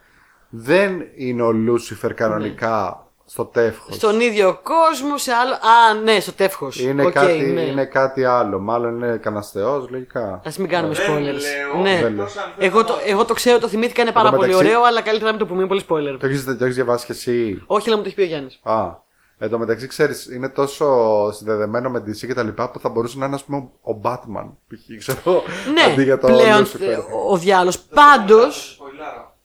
δεν 0.53 1.01
είναι 1.15 1.41
ο 1.41 1.51
Lucifer 1.51 2.13
κανονικά 2.13 3.05
στο 3.25 3.45
τεύχος. 3.45 3.95
Στον 3.95 4.19
ίδιο 4.19 4.59
κόσμο, 4.63 5.17
σε 5.17 5.31
άλλο. 5.31 5.53
Α, 5.53 5.93
ναι, 6.03 6.19
στο 6.19 6.33
τεύχος. 6.33 6.79
Είναι, 6.79 7.09
κάτι, 7.09 7.65
είναι 7.69 7.85
κάτι 7.85 8.23
άλλο. 8.25 8.59
Μάλλον 8.59 8.95
είναι 8.95 9.17
κανένας 9.17 9.51
θεός, 9.51 9.89
λογικά. 9.89 10.23
Α 10.23 10.51
μην 10.57 10.67
κάνουμε 10.67 10.93
Δεν 10.93 11.05
spoilers. 11.09 11.21
λέω, 11.21 11.81
ναι. 11.81 11.99
δεν 12.01 12.13
λέω. 12.13 12.23
εκτός 12.23 12.37
αν 12.37 12.51
θες 12.57 12.65
Εγώ 12.67 12.77
να 12.79 12.85
το, 12.85 12.93
μάθεις. 12.93 13.11
εγώ 13.11 13.25
το 13.25 13.33
ξέρω, 13.33 13.59
το 13.59 13.67
θυμήθηκα, 13.67 14.01
είναι 14.01 14.11
πάρα 14.11 14.27
Εν 14.27 14.33
τω 14.33 14.39
πολύ 14.39 14.49
μεταξύ- 14.51 14.75
ωραίο, 14.75 14.87
αλλά 14.87 15.01
καλύτερα 15.01 15.25
να 15.31 15.37
μην 15.37 15.39
το 15.39 15.45
πούμε, 15.53 15.59
είναι 15.59 15.67
πολύ 15.69 15.83
spoiler. 16.13 16.17
Το 16.19 16.25
έχει 16.27 16.43
το 16.55 16.63
έχεις 16.63 16.75
διαβάσει 16.75 17.05
και 17.05 17.11
εσύ; 17.11 17.63
Όχι, 17.65 17.87
αλλά 17.87 17.97
μου 17.97 18.03
το 18.03 18.07
έχει 18.07 18.17
πει 18.17 18.21
ο 18.21 18.25
Γιάννης. 18.25 18.59
Α. 18.63 19.09
Εν 19.43 19.49
τω 19.49 19.57
μεταξύ, 19.57 19.87
ξέρεις, 19.87 20.25
είναι 20.31 20.49
τόσο 20.49 20.85
συνδεδεμένο 21.31 21.89
με 21.89 21.99
DC 21.99 22.15
και 22.27 22.33
τα 22.33 22.43
λοιπά 22.43 22.69
που 22.69 22.79
θα 22.79 22.89
μπορούσε 22.89 23.17
να 23.17 23.25
είναι, 23.25 23.35
ας 23.35 23.43
πούμε, 23.43 23.57
ο 23.81 23.99
Batman. 24.03 24.49
π.χ., 24.67 24.97
ξέρω. 24.97 25.43
Ναι, 25.73 25.81
αντί 25.91 26.03
για 26.03 26.17
το 26.19 26.27
πλέον 26.27 26.63
Lucifer. 26.65 26.81
ε, 26.81 26.95
ο, 26.95 27.31
ο 27.31 27.37
διάλογο. 27.37 27.75
Πάντω. 27.93 28.51
Σποιλάρα. 28.51 29.35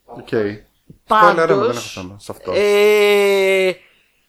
OK. 1.09 1.17
Spoiler, 1.19 1.35
δεν 1.37 1.49
έχω 1.51 1.61
Πάντως, 1.61 1.93
θέμα 1.93 2.17
σε 2.19 2.33
αυτό. 2.33 2.53
ε, 2.55 3.73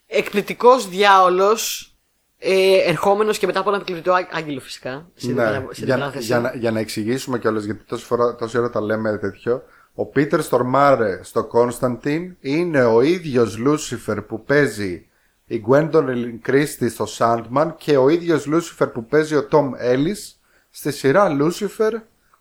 εκπληκτικός 0.08 0.90
διάολος, 0.90 1.92
ε, 2.38 2.78
ερχόμενος 2.90 3.38
και 3.38 3.46
μετά 3.46 3.60
από 3.60 3.70
ένα 3.70 3.78
εκπληκτικό 3.78 4.16
άγ- 4.16 4.36
άγγελο 4.36 4.60
φυσικά, 4.60 5.10
σε 5.16 5.32
Ναι, 5.32 5.44
αντιπαρα- 5.44 5.74
σε 5.74 5.84
για, 5.86 5.94
αντιπαράθεση. 5.94 6.26
για, 6.26 6.40
να, 6.40 6.54
για 6.56 6.72
να 6.72 6.80
εξηγήσουμε 6.80 7.40
κιόλας 7.40 7.64
γιατί 7.64 7.84
τόση, 7.84 8.06
φορά, 8.06 8.36
τόση 8.36 8.58
ώρα 8.58 8.70
τα 8.70 8.82
λέμε 8.82 9.18
τέτοιο. 9.18 9.64
Ο 9.94 10.06
Peter 10.06 10.42
Stormare 10.42 11.20
στο 11.24 11.44
Constantine 11.44 12.36
είναι 12.40 12.84
ο 12.84 13.02
ίδιος 13.02 13.58
Lucifer 13.58 14.22
που 14.22 14.44
παίζει 14.44 15.08
η 15.46 15.64
Gwendolyn 15.70 16.40
Christie 16.48 16.90
στο 16.90 17.06
Sandman 17.18 17.72
και 17.78 17.98
ο 17.98 18.10
ίδιος 18.10 18.46
Lucifer 18.46 18.88
που 18.88 19.06
παίζει 19.06 19.36
ο 19.36 19.48
Tom 19.52 19.66
Ellis 19.94 20.36
στη 20.70 20.92
σειρά 20.92 21.30
Lucifer 21.30 21.94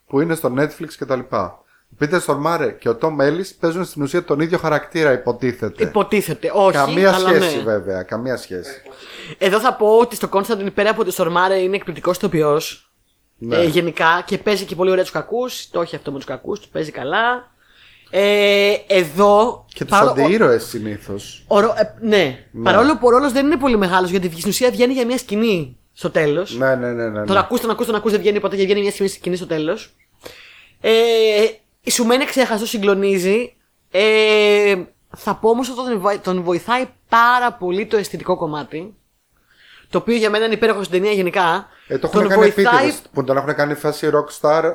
που 0.06 0.20
είναι 0.20 0.34
στο 0.34 0.54
Netflix 0.58 0.88
κτλ. 0.98 1.20
Ο 1.92 1.94
Πίτερ 1.98 2.20
Στορμάρε 2.20 2.70
και 2.70 2.88
ο 2.88 2.98
Tom 3.02 3.06
Ellis 3.20 3.46
παίζουν 3.60 3.84
στην 3.84 4.02
ουσία 4.02 4.24
τον 4.24 4.40
ίδιο 4.40 4.58
χαρακτήρα 4.58 5.12
υποτίθεται. 5.12 5.82
Υποτίθεται, 5.84 6.50
όχι, 6.54 6.72
Καμία 6.76 7.12
αλλά 7.14 7.28
σχέση 7.28 7.56
ναι. 7.56 7.62
βέβαια, 7.62 8.02
καμία 8.02 8.36
σχέση. 8.36 8.82
Εδώ 9.38 9.60
θα 9.60 9.74
πω 9.74 9.98
ότι 9.98 10.16
στο 10.16 10.28
Constantine 10.32 10.72
πέρα 10.74 10.90
από 10.90 11.04
το 11.04 11.10
Στορμάρε 11.10 11.56
είναι 11.58 11.76
εκπληκτικός 11.76 12.16
ηθοποιός. 12.16 12.90
Ναι. 13.38 13.56
Ε, 13.56 13.64
γενικά 13.64 14.22
και 14.26 14.38
παίζει 14.38 14.64
και 14.64 14.74
πολύ 14.74 14.90
ωραία 14.90 15.02
τους 15.02 15.12
κακούς. 15.12 15.70
Το 15.70 15.80
έχει 15.80 15.96
αυτό 15.96 16.10
με 16.10 16.16
τους 16.16 16.26
κακούς, 16.26 16.58
τους 16.58 16.68
παίζει 16.68 16.90
καλά. 16.90 17.54
Ε, 18.10 18.72
εδώ. 18.86 19.64
Και 19.74 19.84
τους 19.84 19.98
παρό- 19.98 20.10
αντιήρωες 20.10 20.64
συνήθως. 20.64 21.44
ο- 21.46 21.56
ο 21.56 21.60
ρο- 21.60 21.74
ε, 21.78 22.06
ναι. 22.06 22.44
παρόλο 22.62 22.92
που 22.98 23.06
ο 23.06 23.10
ρόλος 23.10 23.32
δεν 23.32 23.46
είναι 23.46 23.56
πολύ 23.56 23.76
μεγάλος 23.76 24.10
γιατί 24.10 24.30
στην 24.30 24.48
ουσία 24.50 24.70
βγαίνει 24.70 24.92
για 24.92 25.06
μια 25.06 25.18
σκηνή 25.18 25.76
στο 25.92 26.10
τέλος. 26.10 26.56
Ναι, 26.56 26.74
ναι, 26.74 26.92
ναι. 26.92 27.08
ναι, 27.08 27.20
ναι. 27.20 27.26
Τον 27.26 27.36
ακούς, 27.36 27.60
τον 27.60 27.70
ακούς, 27.70 27.86
τον 27.86 27.94
ακούς, 27.94 28.10
δεν 28.10 28.20
βγαίνει 28.20 28.40
ποτέ 28.40 28.56
και 28.56 28.64
βγαίνει 28.64 28.80
μια 28.80 28.90
σκηνή, 28.90 29.08
σκηνή 29.08 29.36
στο 29.36 29.46
τέλος. 29.46 29.94
Ε, 30.80 30.90
σου 31.90 32.04
μένει 32.04 32.24
ξέχαστος, 32.24 32.68
συγκλονίζει. 32.68 33.56
Ε, 33.90 34.74
θα 35.16 35.34
πω 35.36 35.48
όμως 35.50 35.68
ότι 35.70 35.76
τον, 35.90 36.00
βοη- 36.00 36.20
τον 36.22 36.42
βοηθάει 36.42 36.86
πάρα 37.08 37.52
πολύ 37.52 37.86
το 37.86 37.96
αισθητικό 37.96 38.36
κομμάτι. 38.36 38.94
Το 39.90 39.98
οποίο 39.98 40.16
για 40.16 40.30
μένα 40.30 40.44
είναι 40.44 40.54
υπέροχο 40.54 40.82
στην 40.82 40.98
ταινία 41.00 41.14
γενικά. 41.14 41.68
Ε, 41.88 41.98
το 41.98 42.06
έχουν 42.06 42.20
τον 42.20 42.28
κάνει 42.28 42.42
βοηθάει. 42.42 42.64
επίτηδες, 42.74 43.02
που 43.12 43.24
τον 43.24 43.36
έχουν 43.36 43.54
κάνει 43.54 43.74
φάση 43.74 44.10
rockstar, 44.12 44.62
ε, 44.64 44.74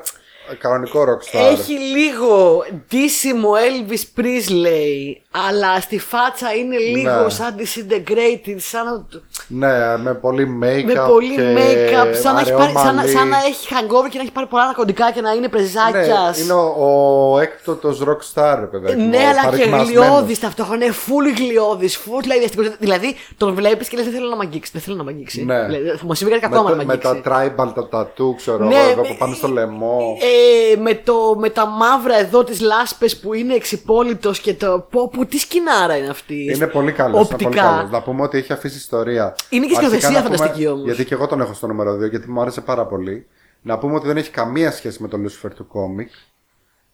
κανονικό 0.58 1.00
rockstar. 1.04 1.50
Έχει 1.52 1.72
λίγο 1.72 2.64
ντύσιμο 2.88 3.50
Elvis 3.52 4.20
Presley, 4.20 5.14
αλλά 5.48 5.80
στη 5.80 5.98
φάτσα 5.98 6.52
είναι 6.52 6.76
λίγο 6.76 7.22
Ναι. 7.22 7.30
σαν 7.30 7.54
disintegrated, 7.58 8.56
σαν 8.56 8.84
να... 8.84 9.68
Ναι, 9.68 9.96
με 10.02 10.14
πολύ 10.14 10.58
make-up 10.64 10.84
με 10.84 11.04
πολύ 11.08 11.34
και 11.34 11.54
make-up, 11.56 12.14
σαν 12.22 12.34
να, 12.34 12.40
έχει 12.40 12.52
πάρει, 12.52 12.72
σαν, 12.72 12.84
να- 12.84 12.92
μαλλί. 12.92 13.08
σαν 13.10 13.28
να 13.28 13.36
έχει 13.36 13.66
hangover 13.70 14.08
και 14.10 14.16
να 14.16 14.22
έχει 14.22 14.32
πάρει 14.32 14.46
πολλά 14.46 14.64
ναρκωτικά 14.64 15.10
και 15.12 15.20
να 15.20 15.32
είναι 15.32 15.48
πρεζάκια. 15.48 16.00
Ναι, 16.36 16.42
είναι 16.42 16.52
ο, 16.52 17.32
ο 17.32 17.38
έκτοτος 17.38 18.00
rockstar, 18.00 18.56
ρε 18.60 18.66
παιδάκι 18.66 18.96
μου, 18.96 19.08
Ναι, 19.08 19.16
ο 19.16 19.20
αλλά 19.20 19.40
και 19.40 19.46
παρικμασμένος. 19.48 19.88
γλιώδη 20.06 20.38
ταυτόχρονα. 20.38 20.84
Είναι 20.84 20.94
full 21.06 21.36
γλιώδη, 21.38 21.88
full 21.92 22.18
δηλαδή 22.22 22.44
αστικός. 22.44 22.66
Δηλαδή 22.78 23.14
τον 23.36 23.54
βλέπεις 23.54 23.88
και 23.88 23.96
λες: 23.96 24.04
Δεν 24.04 24.14
θέλω 24.14 24.28
να 24.28 24.36
μ' 24.36 24.40
αγγίξει. 24.40 24.70
Δεν 24.74 24.82
θέλω 24.82 24.96
να 24.96 25.02
μ' 25.02 25.08
αγγίξει. 25.08 25.44
Ναι. 25.44 25.64
Δηλαδή, 25.64 25.88
θα 25.88 26.04
μου 26.04 26.14
συμβεί 26.14 26.32
κάτι 26.32 26.48
με, 26.48 26.56
κακό 26.56 26.68
το- 26.68 26.76
να 26.76 26.82
μ' 26.82 26.86
με 26.86 26.92
αγγίξει. 26.92 27.20
τα 27.24 27.54
tribal, 27.56 27.72
τα 27.74 27.88
tattoo, 27.92 28.36
ξέρω 28.36 28.64
Ναι, 28.64 28.74
εγώ, 28.74 28.90
εδώ 28.90 29.02
με- 29.02 29.08
που 29.08 29.16
πάνε 29.18 29.34
στο 29.34 29.48
λαιμό. 29.48 30.16
Ε, 30.20 30.31
με, 30.78 30.94
το, 30.94 31.36
με 31.38 31.50
τα 31.50 31.66
μαύρα 31.66 32.16
εδώ 32.18 32.44
τις 32.44 32.60
λάσπες 32.60 33.16
που 33.18 33.34
είναι 33.34 33.54
εξυπόλυτος 33.54 34.40
και 34.40 34.54
το. 34.54 34.86
Πω, 34.90 35.08
πω, 35.08 35.26
τι 35.26 35.38
σκηνάρα 35.38 35.96
είναι 35.96 36.08
αυτή; 36.08 36.52
Είναι 36.54 36.66
πολύ 36.66 36.92
καλό. 36.92 37.18
Οπτικά. 37.18 37.44
Πολύ 37.44 37.56
καλός. 37.56 37.90
Να 37.90 38.02
πούμε 38.02 38.22
ότι 38.22 38.38
έχει 38.38 38.52
αφήσει 38.52 38.76
ιστορία. 38.76 39.34
Είναι 39.48 39.66
και 39.66 39.72
Αρχικά 39.76 39.96
σκηνοθεσία 39.96 40.20
να 40.20 40.24
πούμε- 40.24 40.36
φανταστική 40.38 40.66
όμως. 40.66 40.84
Γιατί 40.84 41.04
και 41.04 41.14
εγώ 41.14 41.26
τον 41.26 41.40
έχω 41.40 41.54
στο 41.54 41.66
νούμερο 41.66 41.92
2, 41.96 42.08
γιατί 42.10 42.30
μου 42.30 42.40
άρεσε 42.40 42.60
πάρα 42.60 42.86
πολύ. 42.86 43.26
Να 43.62 43.78
πούμε 43.78 43.94
ότι 43.94 44.06
δεν 44.06 44.16
έχει 44.16 44.30
καμία 44.30 44.70
σχέση 44.70 45.02
με 45.02 45.08
τον 45.08 45.26
Lucifer 45.28 45.50
του 45.54 45.66
κόμικ. 45.66 46.10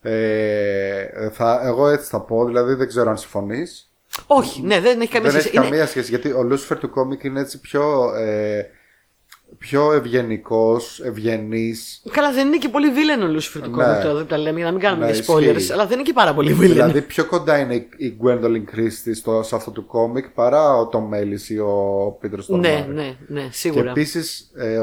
Ε, 0.03 1.31
θα, 1.33 1.61
εγώ 1.65 1.89
έτσι 1.89 2.09
θα 2.11 2.21
πω, 2.21 2.45
δηλαδή 2.45 2.75
δεν 2.75 2.89
ξέρω 2.89 3.11
αν 3.11 3.17
συμφωνείς. 3.19 3.91
Όχι, 4.27 4.63
ναι, 4.63 4.81
δεν 4.81 5.01
έχει 5.01 5.11
καμία 5.13 5.31
Δεν 5.31 5.41
σχέση. 5.41 5.49
έχει 5.49 5.57
Είναι- 5.57 5.67
καμία 5.77 5.87
σχέση 5.87 6.09
γιατί 6.11 6.29
ο 6.31 6.49
Lucifer 6.53 6.77
του 6.81 6.91
κόμικ 6.91 7.25
είναι 7.25 7.41
έτσι 7.41 7.61
πιο. 7.61 8.13
Ε, 8.17 8.67
πιο 9.59 9.93
ευγενικός, 9.93 11.01
ευγενής. 11.01 12.03
Καλά, 12.11 12.33
δεν 12.33 12.47
είναι 12.47 12.57
και 12.57 12.69
πολύ 12.69 12.91
villain 12.91 13.23
ο 13.23 13.27
Lucifer 13.27 13.63
του 13.63 13.71
Ναι. 13.71 13.85
κόμικ 13.85 14.03
τώρα, 14.03 14.15
δεν 14.15 14.27
τα 14.27 14.39
λέμε 14.39 14.57
για 14.57 14.67
να 14.67 14.73
μην 14.73 14.81
κάνουμε 14.81 15.07
Ναι, 15.07 15.13
και 15.13 15.25
spoilers, 15.27 15.57
ισχύει. 15.57 15.73
αλλά 15.73 15.87
δεν 15.87 15.93
είναι 15.99 16.07
και 16.07 16.13
πάρα 16.13 16.35
πολύ 16.35 16.53
villain. 16.53 16.75
Δηλαδή 16.75 17.03
πιο 17.03 17.25
κοντά 17.27 17.59
είναι 17.59 17.75
η- 17.75 17.89
η 17.97 18.17
Gwendolyn 18.25 18.77
Christie 18.77 19.13
στο, 19.15 19.43
σε 19.43 19.55
αυτό 19.57 19.71
το 19.71 19.83
κόμικ 19.83 20.29
παρά 20.29 20.75
ο 20.77 20.89
Tom 20.93 21.15
Ellis 21.19 21.49
ή 21.49 21.59
ο 21.59 22.19
Peter 22.23 22.27
Stormare. 22.55 22.59
ναι, 22.61 22.87
ναι, 22.93 23.17
ναι, 23.27 23.41
Και 23.41 23.49
σίγουρα. 23.53 23.91
επίση 23.91 24.19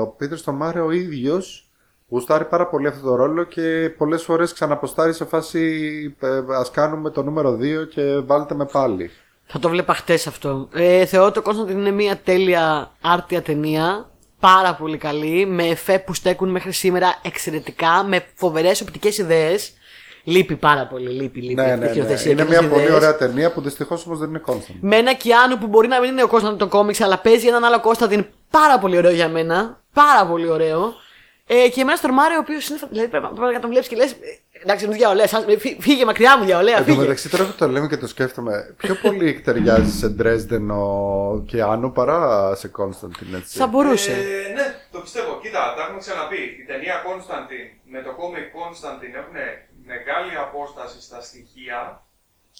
ο 0.05 0.15
Peter 0.19 0.37
Stormare 0.45 0.83
ο 0.85 0.91
ίδιος 0.91 1.69
γουστάρει 2.09 2.45
πάρα 2.45 2.67
πολύ 2.67 2.87
αυτό 2.87 3.07
το 3.07 3.15
ρόλο 3.15 3.43
και 3.43 3.93
πολλές 3.97 4.23
φορές 4.23 4.53
ξαναποστάρει 4.53 5.13
σε 5.13 5.25
φάση 5.25 6.15
ας 6.59 6.71
κάνουμε 6.71 7.09
το 7.09 7.23
νούμερο 7.23 7.57
2 7.61 7.85
και 7.89 8.19
βάλτε 8.25 8.55
με 8.55 8.65
πάλι. 8.71 9.09
Θα 9.47 9.59
το 9.59 9.69
βλέπα 9.69 9.93
χτες 9.93 10.27
αυτό. 10.27 10.67
Ε, 10.73 11.05
θεωρώ 11.05 11.27
ότι 11.27 11.41
το 11.41 11.51
Constantine 11.51 11.71
είναι 11.71 11.91
μια 11.91 12.17
τέλεια 12.23 12.91
άρτια 13.01 13.41
ταινία. 13.41 14.09
Πάρα 14.45 14.75
πολύ 14.75 14.97
καλή. 14.97 15.45
Με 15.45 15.67
εφέ 15.67 15.99
που 15.99 16.13
στέκουν 16.13 16.49
μέχρι 16.49 16.71
σήμερα 16.71 17.19
εξαιρετικά. 17.21 18.03
Με 18.07 18.25
φοβερές 18.35 18.81
οπτικές 18.81 19.17
ιδέες. 19.17 19.73
Λείπει 20.23 20.55
πάρα 20.55 20.87
πολύ. 20.87 21.09
Λείπει, 21.09 21.41
λείπει. 21.41 21.53
Ναι, 21.61 21.63
η 21.63 21.67
ναι, 21.67 21.75
ναι. 21.75 21.87
σκηνοθεσία 21.89 22.31
Είναι 22.31 22.41
και 22.41 22.49
μια 22.49 22.59
τις 22.59 22.67
πολύ 22.67 22.81
ιδέες. 22.81 22.95
ωραία 22.95 23.15
ταινία 23.17 23.51
που 23.51 23.61
δυστυχώς 23.61 24.05
όμως 24.05 24.19
δεν 24.19 24.29
είναι 24.29 24.41
constant. 24.45 24.75
Με 24.79 24.95
ένα 24.95 25.13
Κιάνου 25.13 25.57
που 25.57 25.67
μπορεί 25.67 25.87
να 25.87 25.99
μην 25.99 26.11
είναι 26.11 26.23
ο 26.23 26.27
Κωνσταντιν 26.27 26.57
των 26.57 26.69
κόμιξ, 26.69 27.01
αλλά 27.01 27.17
παίζει 27.17 27.47
έναν 27.47 27.63
άλλο 27.63 27.79
Κωνσταντιν 27.79 28.25
πάρα 28.49 28.79
πολύ 28.79 28.97
ωραίο 28.97 29.11
για 29.11 29.29
μένα. 29.29 29.81
Πάρα 29.93 30.25
πολύ 30.25 30.49
ωραίο. 30.49 30.93
Ε, 31.47 31.69
και 31.69 31.81
εμένα 31.81 31.97
στον 31.97 32.13
Μάριο, 32.13 32.37
ο 32.37 32.39
οποίος 32.39 32.67
είναι. 32.67 32.79
Δηλαδή 32.89 33.07
πρέπει 33.09 33.27
πρέπει 33.35 33.53
να 33.53 33.59
τον 33.59 33.69
βλέπεις 33.69 33.87
και 33.87 33.95
λες. 33.95 34.15
Εντάξει, 34.65 34.87
μου 34.87 34.93
διαολές. 34.93 35.33
Φύγε 35.79 36.05
μακριά 36.05 36.37
μου, 36.37 36.45
διαολέα. 36.45 36.73
Εν 36.77 36.83
τω 36.83 36.89
Φύγε. 36.89 36.99
μεταξύ, 36.99 37.29
τώρα 37.29 37.43
που 37.45 37.53
το 37.57 37.67
λέμε 37.67 37.87
και 37.87 37.97
το 37.97 38.07
σκέφτομαι, 38.07 38.73
πιο 38.77 38.95
πολύ 38.95 39.41
ταιριάζει 39.41 39.91
σε 39.91 40.15
Dresden 40.19 40.67
ο 40.75 41.39
Κιάνου 41.47 41.91
παρά 41.91 42.55
σε 42.55 42.71
Constantine, 42.79 43.33
έτσι. 43.35 43.57
Θα 43.57 43.67
μπορούσε. 43.67 44.11
Ε, 44.11 44.53
ναι, 44.53 44.75
το 44.91 44.99
πιστεύω. 44.99 45.39
Κοίτα, 45.41 45.73
τα 45.75 45.81
έχουμε 45.83 45.99
ξαναπεί. 45.99 46.41
Η 46.61 46.63
ταινία 46.67 46.95
Constantine 47.07 47.69
με 47.93 47.99
το 48.01 48.09
comic 48.19 48.47
Constantine 48.59 49.15
έχουν 49.21 49.35
μεγάλη 49.93 50.31
απόσταση 50.45 51.01
στα 51.01 51.21
στοιχεία. 51.21 51.79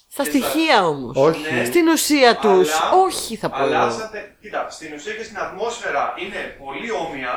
Στα 0.07 0.23
και 0.23 0.29
στοιχεία 0.29 0.87
όμως. 0.87 1.13
Όχι. 1.17 1.53
Ναι. 1.53 1.63
Στην 1.65 1.87
ουσία 1.87 2.35
τους. 2.35 2.67
Αλλά- 2.81 2.91
Όχι, 3.05 3.35
θα 3.35 3.49
πω. 3.49 3.55
Αλλά 3.57 3.81
εγώ. 3.81 3.91
σαν 3.91 4.09
τε- 4.11 4.29
κοίτα, 4.41 4.67
στην 4.69 4.93
ουσία 4.95 5.13
και 5.17 5.23
στην 5.23 5.37
ατμόσφαιρα 5.45 6.13
είναι 6.23 6.41
πολύ 6.63 6.89
όμοια, 7.03 7.33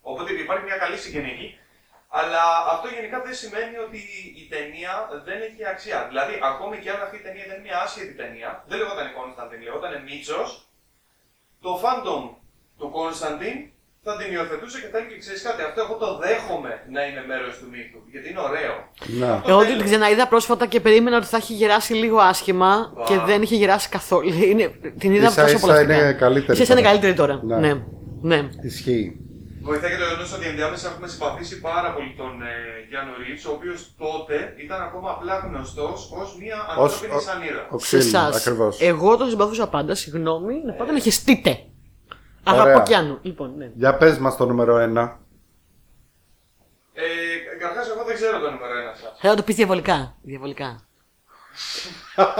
οπότε 0.00 0.32
υπάρχει 0.32 0.64
μια 0.64 0.76
καλή 0.76 0.96
συγγενική. 1.04 1.48
Αλλά 2.20 2.42
αυτό 2.74 2.86
γενικά 2.96 3.18
δεν 3.26 3.34
σημαίνει 3.42 3.76
ότι 3.86 4.00
η 4.42 4.44
ταινία 4.54 4.92
δεν 5.26 5.38
έχει 5.48 5.62
αξία. 5.72 5.98
Δηλαδή, 6.10 6.34
ακόμη 6.50 6.76
και 6.82 6.90
αν 6.94 7.00
αυτή 7.06 7.16
η 7.20 7.24
ταινία 7.26 7.44
ήταν 7.48 7.58
μια 7.66 7.76
άσχετη 7.84 8.14
ταινία, 8.22 8.50
δεν 8.68 8.76
λεγόταν 8.80 9.06
Κόνσταντιν, 9.16 9.60
λεγόταν 9.66 9.92
Μίτσος, 10.06 10.48
το 11.64 11.70
fandom 11.82 12.22
του 12.78 12.88
Κόνσταντιν 12.96 13.56
θα 14.04 14.12
την 14.16 14.28
υιοθετούσε 14.34 14.76
και 14.82 14.88
θα 14.92 14.96
έλεγε: 14.98 15.16
Ξέρεις 15.24 15.42
κάτι, 15.42 15.60
αυτό 15.68 15.78
εγώ 15.84 15.94
το 16.02 16.08
δέχομαι 16.22 16.72
να 16.94 17.00
είναι 17.06 17.22
μέρος 17.30 17.52
του 17.58 17.66
μύθου, 17.72 18.00
γιατί 18.12 18.26
είναι 18.30 18.42
ωραίο. 18.48 18.74
Να. 19.20 19.30
Εγώ 19.50 19.60
την 19.64 19.84
ξαναείδα 19.88 20.24
πρόσφατα 20.32 20.64
και 20.72 20.80
περίμενα 20.86 21.16
ότι 21.16 21.26
θα 21.26 21.36
έχει 21.36 21.52
γεράσει 21.60 21.92
λίγο 22.02 22.18
άσχημα 22.32 22.92
Βα. 22.96 23.04
και 23.08 23.16
δεν 23.18 23.42
είχε 23.42 23.56
γεράσει 23.62 23.88
καθόλου. 23.88 24.28
Είναι, 24.50 24.66
την 24.98 25.10
είδα 25.14 25.26
Ίσα 25.26 25.42
τόσο 25.42 25.56
ίσα 25.56 25.66
πολλά 25.66 25.80
είναι 25.80 26.12
καλύτερη 26.12 26.52
Ίσα 26.52 26.62
ίσα 26.62 26.72
είναι 26.72 26.82
τώρα. 26.82 26.90
καλύτερη 26.90 27.14
τώρα. 27.14 27.40
Ναι. 27.42 27.56
Ναι. 27.68 27.80
ναι. 28.36 28.48
Ισχύει. 28.62 29.16
Βοηθάει 29.62 29.90
και 29.90 29.96
το 29.96 30.04
γεγονός 30.04 30.32
ότι 30.32 30.46
ενδιάμεσα 30.46 30.88
έχουμε 30.88 31.08
συμπαθήσει 31.08 31.60
πάρα 31.60 31.92
πολύ 31.94 32.14
τον 32.16 32.42
ε, 32.42 32.46
Γιάννο 32.88 33.12
Ρίβς, 33.26 33.44
ο 33.44 33.52
οποίος 33.52 33.94
τότε 33.98 34.54
ήταν 34.64 34.82
ακόμα 34.82 35.10
απλά 35.10 35.38
γνωστός 35.38 36.10
ως 36.20 36.36
μια 36.38 36.56
Ως- 36.76 36.92
ανθρώπινη 36.92 37.14
ο- 37.14 37.20
σανίδα. 37.20 37.66
Ο 37.70 37.78
Σε 37.78 37.98
Ξύλ, 37.98 38.08
εσάς. 38.08 38.36
ακριβώς. 38.36 38.80
Εγώ 38.80 39.16
τον 39.16 39.28
συμπαθούσα 39.28 39.68
πάντα, 39.68 39.94
συγγνώμη, 39.94 40.54
να 40.64 40.72
πάτε 40.72 40.92
να 40.92 40.98
χεστείτε. 40.98 41.58
Ωραία. 42.48 42.62
Αγαπώ 42.62 42.82
κι 42.86 42.94
άνω. 42.94 43.18
Λοιπόν, 43.22 43.56
ναι. 43.56 43.70
Για 43.74 43.96
πες 43.96 44.18
μας 44.18 44.36
το 44.36 44.46
νούμερο 44.46 44.76
1. 44.76 45.20
Ε, 46.92 47.02
Καταρχάς, 47.60 47.88
εγώ 47.88 48.04
δεν 48.04 48.14
ξέρω 48.14 48.40
το 48.40 48.50
νούμερο 48.50 48.78
ένα 48.78 48.94
σας. 48.94 49.12
Θέλω 49.20 49.32
να 49.32 49.38
το 49.38 49.44
πεις 49.44 49.56
διαβολικά. 49.56 50.14
Διαβολικά. 50.22 50.80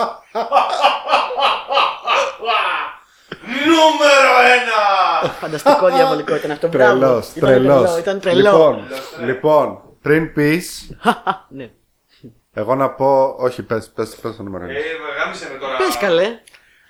Νούμερο 3.66 4.32
ένα! 4.56 5.30
Φανταστικό 5.30 5.88
διαβολικό 5.96 6.34
ήταν 6.36 6.50
αυτό. 6.50 6.68
Μπράβο. 6.68 6.98
Τρελός, 6.98 7.28
Ήταν 7.34 7.48
τρελός. 7.50 7.74
τρελός, 7.82 7.98
Ήταν 7.98 8.20
τρελό. 8.20 8.40
Λοιπόν, 8.40 8.82
λοιπόν, 9.26 9.78
πριν 10.02 10.32
πεις, 10.32 10.96
ναι. 11.48 11.70
εγώ 12.52 12.74
να 12.74 12.90
πω, 12.90 13.34
όχι 13.38 13.62
πες, 13.62 13.90
πες, 13.94 14.16
πες 14.22 14.36
το 14.36 14.42
νούμερο 14.42 14.64
1. 14.64 14.68
Ε, 14.68 14.72
γάμισε 15.22 15.48
με 15.52 15.58
τώρα. 15.58 15.76
Πες 15.76 15.96
καλέ. 15.96 16.26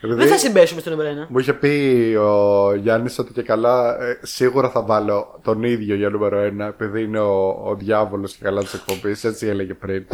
Δεν 0.04 0.28
θα 0.28 0.36
συμπέσουμε 0.38 0.80
στο 0.80 0.90
νούμερο 0.90 1.10
1. 1.24 1.26
Μου 1.28 1.38
είχε 1.38 1.52
πει 1.52 2.14
ο 2.20 2.74
Γιάννης 2.74 3.18
ότι 3.18 3.32
και 3.32 3.42
καλά 3.42 4.02
ε, 4.02 4.18
σίγουρα 4.22 4.68
θα 4.70 4.82
βάλω 4.82 5.40
τον 5.42 5.62
ίδιο 5.62 5.94
για 5.94 6.08
νούμερο 6.08 6.38
1 6.46 6.60
επειδή 6.68 7.02
είναι 7.02 7.18
ο, 7.20 7.48
ο 7.64 7.74
διάβολος 7.74 8.32
και 8.34 8.44
καλά 8.44 8.60
της 8.62 8.74
εκπομπής. 8.74 9.24
Έτσι 9.24 9.46
έλεγε 9.46 9.74
πριν. 9.74 10.06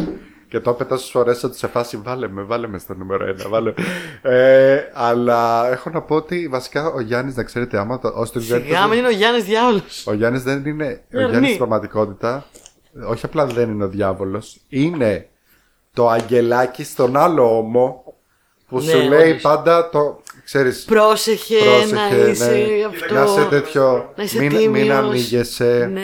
Και 0.49 0.59
το 0.59 0.71
είπε 0.71 0.83
τόσε 0.85 1.11
φορές 1.11 1.43
ότι 1.43 1.57
σε 1.57 1.67
φάση 1.67 1.97
βάλε 1.97 2.27
με, 2.27 2.41
βάλε 2.41 2.67
με 2.67 2.77
στο 2.77 2.93
νούμερο 2.93 3.25
1. 3.45 3.49
Βάλε. 3.49 3.73
Ε, 4.21 4.79
αλλά 4.93 5.69
έχω 5.71 5.89
να 5.89 6.01
πω 6.01 6.15
ότι 6.15 6.47
βασικά 6.47 6.87
ο 6.87 6.99
Γιάννης, 7.01 7.35
να 7.35 7.43
ξέρετε, 7.43 7.77
άμα 7.77 7.99
το. 7.99 8.11
Όσοι 8.15 8.31
τον 8.33 8.41
ξέρετε, 8.41 8.65
Σιγά 8.65 8.87
μην 8.87 8.97
είναι 8.97 9.07
ο 9.07 9.11
Γιάννης 9.11 9.43
Διάολο. 9.43 9.81
ο 10.05 10.13
Γιάννης 10.13 10.43
δεν 10.43 10.65
είναι. 10.65 10.85
Ο 11.13 11.17
Ερνή. 11.17 11.29
Γιάννης 11.29 11.45
στην 11.47 11.57
πραγματικότητα, 11.57 12.45
όχι 13.07 13.25
απλά 13.25 13.45
δεν 13.45 13.69
είναι 13.69 13.83
ο 13.83 13.87
διάβολος, 13.87 14.57
είναι 14.69 15.27
το 15.93 16.09
αγγελάκι 16.09 16.83
στον 16.83 17.17
άλλο 17.17 17.57
ώμο 17.57 18.03
που 18.67 18.75
Ναι, 18.79 18.91
σου 18.91 18.97
λέει 19.09 19.29
όντως. 19.29 19.41
πάντα 19.41 19.89
το. 19.89 20.21
Ξέρεις, 20.43 20.83
Πρόσεχε, 20.85 21.55
να 21.91 22.07
Πρόσεχε, 22.09 22.29
είσαι 22.29 22.49
ναι. 22.51 22.85
αυτό. 22.85 23.13
Να 23.13 23.23
είσαι 23.23 23.47
τέτοιο. 23.49 24.13
Να 24.15 24.23
είσαι 24.23 24.39
μην, 24.39 24.51
μην 24.51 24.61
τίμιος. 24.61 24.97
ανοίγεσαι. 24.97 25.89
Ναι. 25.93 26.01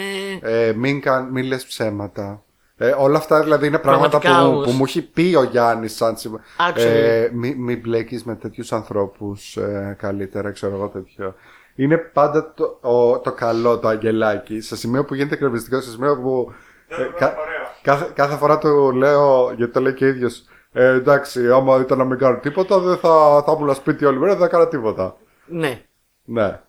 Ε, 0.51 0.73
μην, 0.73 1.01
καν, 1.01 1.29
μην 1.31 1.45
λες 1.45 1.65
ψέματα. 1.65 2.43
Ε, 2.77 2.95
όλα 2.97 3.17
αυτά 3.17 3.41
δηλαδή 3.43 3.67
είναι 3.67 3.79
πράγματα 3.79 4.09
που, 4.17 4.19
Πραγματικά 4.19 4.45
μου- 4.49 4.53
όμως. 4.55 4.65
που 4.65 4.71
μου 4.71 4.83
έχει 4.83 5.01
πει 5.01 5.35
ο 5.37 5.43
Γιάννης 5.43 5.95
σαν 5.95 6.17
σημα- 6.17 6.39
Actually. 6.69 6.75
ε, 6.77 7.29
Μην 7.33 7.57
μη 7.63 7.75
μπλέκεις 7.77 8.23
με 8.23 8.35
τέτοιους 8.35 8.71
ανθρώπους 8.73 9.57
ε, 9.57 9.95
καλύτερα, 9.99 10.51
ξέρω 10.51 10.75
εγώ 10.75 10.87
τέτοιο. 10.87 11.35
Είναι 11.75 11.97
πάντα 11.97 12.53
το, 12.53 12.77
ο- 12.81 13.19
το 13.19 13.31
καλό 13.31 13.79
το 13.79 13.87
αγγελάκι. 13.87 14.61
Σε 14.61 14.75
σημείο 14.75 15.05
που 15.05 15.13
γίνεται 15.15 15.35
κρεμιστικό, 15.35 15.81
σε 15.81 15.89
σημείο 15.89 16.17
που. 16.21 16.53
Δεν 16.87 16.99
ε, 17.01 17.05
το 17.05 17.11
κα- 17.11 17.17
κάνω 17.19 17.41
ωραία. 17.41 17.67
κάθε, 17.81 18.11
κάθε 18.13 18.35
φορά 18.35 18.57
του 18.57 18.91
λέω, 18.91 19.51
γιατί 19.57 19.73
το 19.73 19.79
λέει 19.81 19.93
και 19.93 20.05
ο 20.05 20.07
ίδιος. 20.07 20.43
Ε, 20.71 20.85
εντάξει, 20.85 21.51
άμα 21.51 21.79
ήταν 21.79 21.97
να 21.97 22.03
μην 22.03 22.17
κάνω 22.17 22.37
τίποτα, 22.39 22.79
δεν 22.79 22.97
θα, 22.97 23.43
θα 23.45 23.55
ήμουν 23.59 23.73
σπίτι 23.75 24.05
όλη 24.05 24.17
μέρα, 24.19 24.31
δεν 24.31 24.39
θα 24.39 24.45
έκανα 24.45 24.67
τίποτα. 24.67 25.17
Ναι. 25.45 25.81
Ναι. 26.23 26.59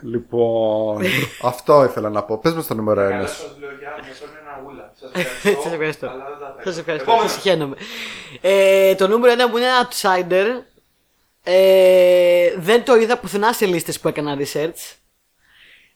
Λοιπόν, 0.00 1.02
αυτό 1.50 1.84
ήθελα 1.84 2.10
να 2.10 2.22
πω. 2.22 2.38
Πες 2.38 2.54
με 2.54 2.62
στο 2.62 2.74
νούμερο 2.74 3.00
Καλά 3.08 3.24
1. 3.24 3.28
Σας 5.00 5.10
λέω 5.12 5.22
Γιάννη, 5.22 5.44
αυτό 5.44 5.46
είναι 5.46 5.54
ένα 5.54 5.58
ούλα. 5.58 5.60
Σας 5.60 5.72
ευχαριστώ. 5.72 5.72
Σας 5.72 5.72
ευχαριστώ. 5.72 6.06
αλλά 6.06 6.24
δεν 6.24 6.38
τα 6.38 6.54
Σας 6.56 6.74
θέλω. 6.74 6.78
ευχαριστώ. 6.78 7.10
Επόμενο. 7.10 7.28
Σας 7.28 7.32
συχαίνομαι. 7.40 7.76
Ε, 8.40 8.94
το 8.94 9.08
νούμερο 9.08 9.44
1 9.46 9.50
που 9.50 9.56
είναι 9.56 9.66
ένα 9.66 9.88
outsider. 9.88 10.46
Ε, 11.46 12.52
δεν 12.56 12.84
το 12.84 12.96
είδα 12.96 13.18
πουθενά 13.18 13.52
σε 13.52 13.66
λίστες 13.66 14.00
που 14.00 14.08
έκανα 14.08 14.36
research. 14.38 14.94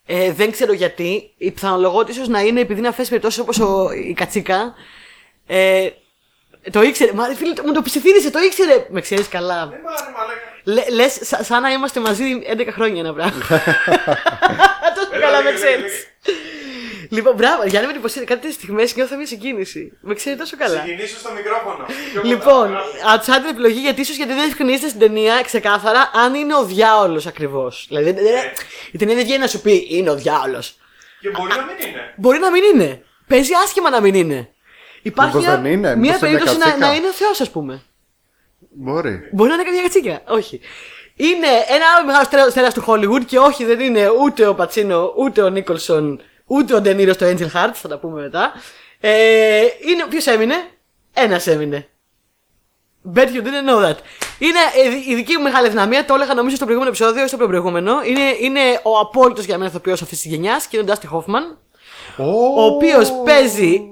Ε, 0.07 0.33
δεν 0.33 0.51
ξέρω 0.51 0.73
γιατί. 0.73 1.35
Η 1.39 1.51
πιθανολογότητα 1.51 2.13
ίσως 2.13 2.29
να 2.29 2.41
είναι 2.41 2.61
επειδή 2.61 2.79
είναι 2.79 2.89
αυτές 2.89 3.09
τις 3.09 3.19
περιπτώσεις 3.19 3.39
όπως 3.59 3.91
η 4.09 4.13
Κατσίκα. 4.13 4.75
Ε, 5.47 5.89
το 6.71 6.83
ήξερε. 6.83 7.13
Μα 7.13 7.25
φίλε, 7.25 7.53
μου 7.65 7.73
το 7.73 7.83
ψιθύρισε, 7.83 8.31
το 8.31 8.39
ήξερε. 8.39 8.87
Με 8.91 9.01
ξέρεις 9.01 9.29
καλά. 9.29 9.55
Ε, 9.63 9.65
μα, 9.65 9.71
ρε, 9.73 9.77
μαλάκα. 10.17 10.47
Λε, 10.65 10.91
λες, 10.91 11.19
σα- 11.23 11.45
σαν 11.45 11.63
να 11.63 11.71
είμαστε 11.71 12.01
μαζί 12.01 12.25
11 12.57 12.67
χρόνια 12.73 13.01
ένα 13.01 13.15
πράγμα. 13.15 13.45
Τόσο 14.97 15.09
Έλα, 15.13 15.21
καλά 15.27 15.43
με 15.43 15.51
λέγε, 15.51 15.55
ξέρεις. 15.65 16.07
Λέγε. 17.11 17.21
Λοιπόν, 17.23 17.35
μπράβο, 17.35 17.63
Γιάννη 17.67 17.87
με 17.87 17.93
εντυπωσίασε. 17.93 18.27
Κάτι 18.27 18.41
τέτοιες 18.41 18.55
στιγμές 18.61 18.95
νιώθω 18.97 19.17
μια 19.17 19.27
συγκίνηση. 19.27 19.93
Με 20.01 20.15
ξέρει 20.15 20.37
τόσο 20.37 20.57
καλά. 20.57 20.81
Συγκινήσω 20.81 21.19
στο 21.19 21.31
μικρόφωνο. 21.33 21.85
Πιο 22.13 22.21
κοντά. 22.21 22.29
Λοιπόν, 22.35 22.77
outsider 23.15 23.51
επιλογή 23.51 23.81
γιατί 23.81 24.01
ίσως 24.01 24.17
γιατί 24.17 24.33
δεν 24.33 24.45
ευκρινίζεται 24.49 24.89
στην 24.89 25.01
ταινία 25.01 25.41
ξεκάθαρα 25.45 26.11
αν 26.15 26.35
είναι 26.35 26.55
ο 26.57 26.65
διάολος 26.65 27.27
ακριβώς. 27.27 27.85
Δηλαδή, 27.89 28.05
δεν- 28.13 28.25
δεν- 28.25 28.45
η 28.93 28.99
ταινία 28.99 29.15
δεν 29.15 29.25
βγαίνει 29.25 29.41
να 29.41 29.47
σου 29.47 29.61
πει 29.61 29.87
είναι 29.91 30.11
ο 30.11 30.15
διάολος. 30.15 30.77
Και 31.21 31.31
μπορεί 31.31 31.49
να 31.57 31.65
μην 31.65 31.77
είναι. 31.89 32.15
Μπορεί 32.17 32.39
να 32.39 32.51
μην 32.51 32.63
είναι. 32.75 33.03
Παίζει 33.27 33.53
άσχημα 33.65 33.91
να 33.91 34.01
μην 34.01 34.15
είναι. 34.15 34.53
Υπάρχει 35.03 35.37
Μήπως 35.37 35.49
μια, 35.53 35.61
δεν 35.61 35.73
είναι, 35.73 35.89
μια 35.89 35.97
μήπως 35.97 36.17
είναι 36.21 36.29
περίπτωση 36.31 36.59
να, 36.59 36.65
κατσίκα. 36.65 36.87
να 36.87 36.95
είναι 36.95 37.07
ο 37.07 37.13
Θεός, 37.13 37.41
ας 37.41 37.51
πούμε. 37.51 37.83
Μπορεί. 38.71 39.21
Μπορεί 39.33 39.49
να 39.49 39.55
είναι 39.55 39.65
καμιά 39.65 39.83
κατσίκα. 39.83 40.23
Όχι. 40.27 40.61
Είναι 41.17 41.47
ένα 41.47 41.85
άλλο 41.97 42.07
μεγάλο 42.07 42.25
στέρα- 42.25 42.51
στέρας 42.51 42.75
του 42.75 42.85
Hollywood 42.87 43.25
και 43.27 43.39
όχι 43.39 43.65
δεν 43.65 43.81
είναι 43.81 44.11
ούτε 44.23 44.47
ο 44.47 44.55
Πατσίνο, 44.55 45.13
ούτε 45.17 45.43
ο 45.43 45.49
Νίκολσον, 45.49 46.21
ούτε 46.49 46.74
ο 46.74 46.80
Ντενίρος 46.80 47.14
στο 47.14 47.26
Angel 47.26 47.51
Hearts, 47.55 47.74
θα 47.74 47.88
τα 47.88 47.99
πούμε 47.99 48.20
μετά. 48.20 48.53
Ε, 49.01 49.61
είναι, 49.88 50.07
ποιος 50.09 50.26
έμεινε; 50.26 50.55
Ένας 51.12 51.46
έμεινε. 51.46 51.88
Bet 53.14 53.26
you 53.26 53.42
didn't 53.42 53.68
know 53.68 53.88
that. 53.88 53.96
Είναι 54.38 54.59
ε, 54.84 55.11
η 55.11 55.14
δική 55.14 55.36
μου 55.36 55.42
μεγάλη 55.42 55.68
δυναμία, 55.68 56.05
το 56.05 56.14
έλεγα 56.14 56.34
νομίζω 56.34 56.57
στο 56.57 56.64
προηγούμενο 56.64 56.94
επεισόδιο 56.96 57.24
ή 57.24 57.28
στο 57.28 57.36
προηγούμενο. 57.36 58.03
Είναι, 58.05 58.36
είναι 58.40 58.80
ο 58.82 58.99
απόλυτος 58.99 59.44
για 59.44 59.59
μένα 59.59 59.70
ηθοποιός 59.70 60.03
αυτής 60.03 60.20
της 60.20 60.30
γενιάς 60.30 60.66
και 60.66 60.76
είναι 60.76 60.90
ο 60.90 60.94
Dusty 60.94 61.16
Hoffman. 61.16 61.57
Ο 62.16 62.64
οποίος 62.64 63.12
παίζει 63.24 63.82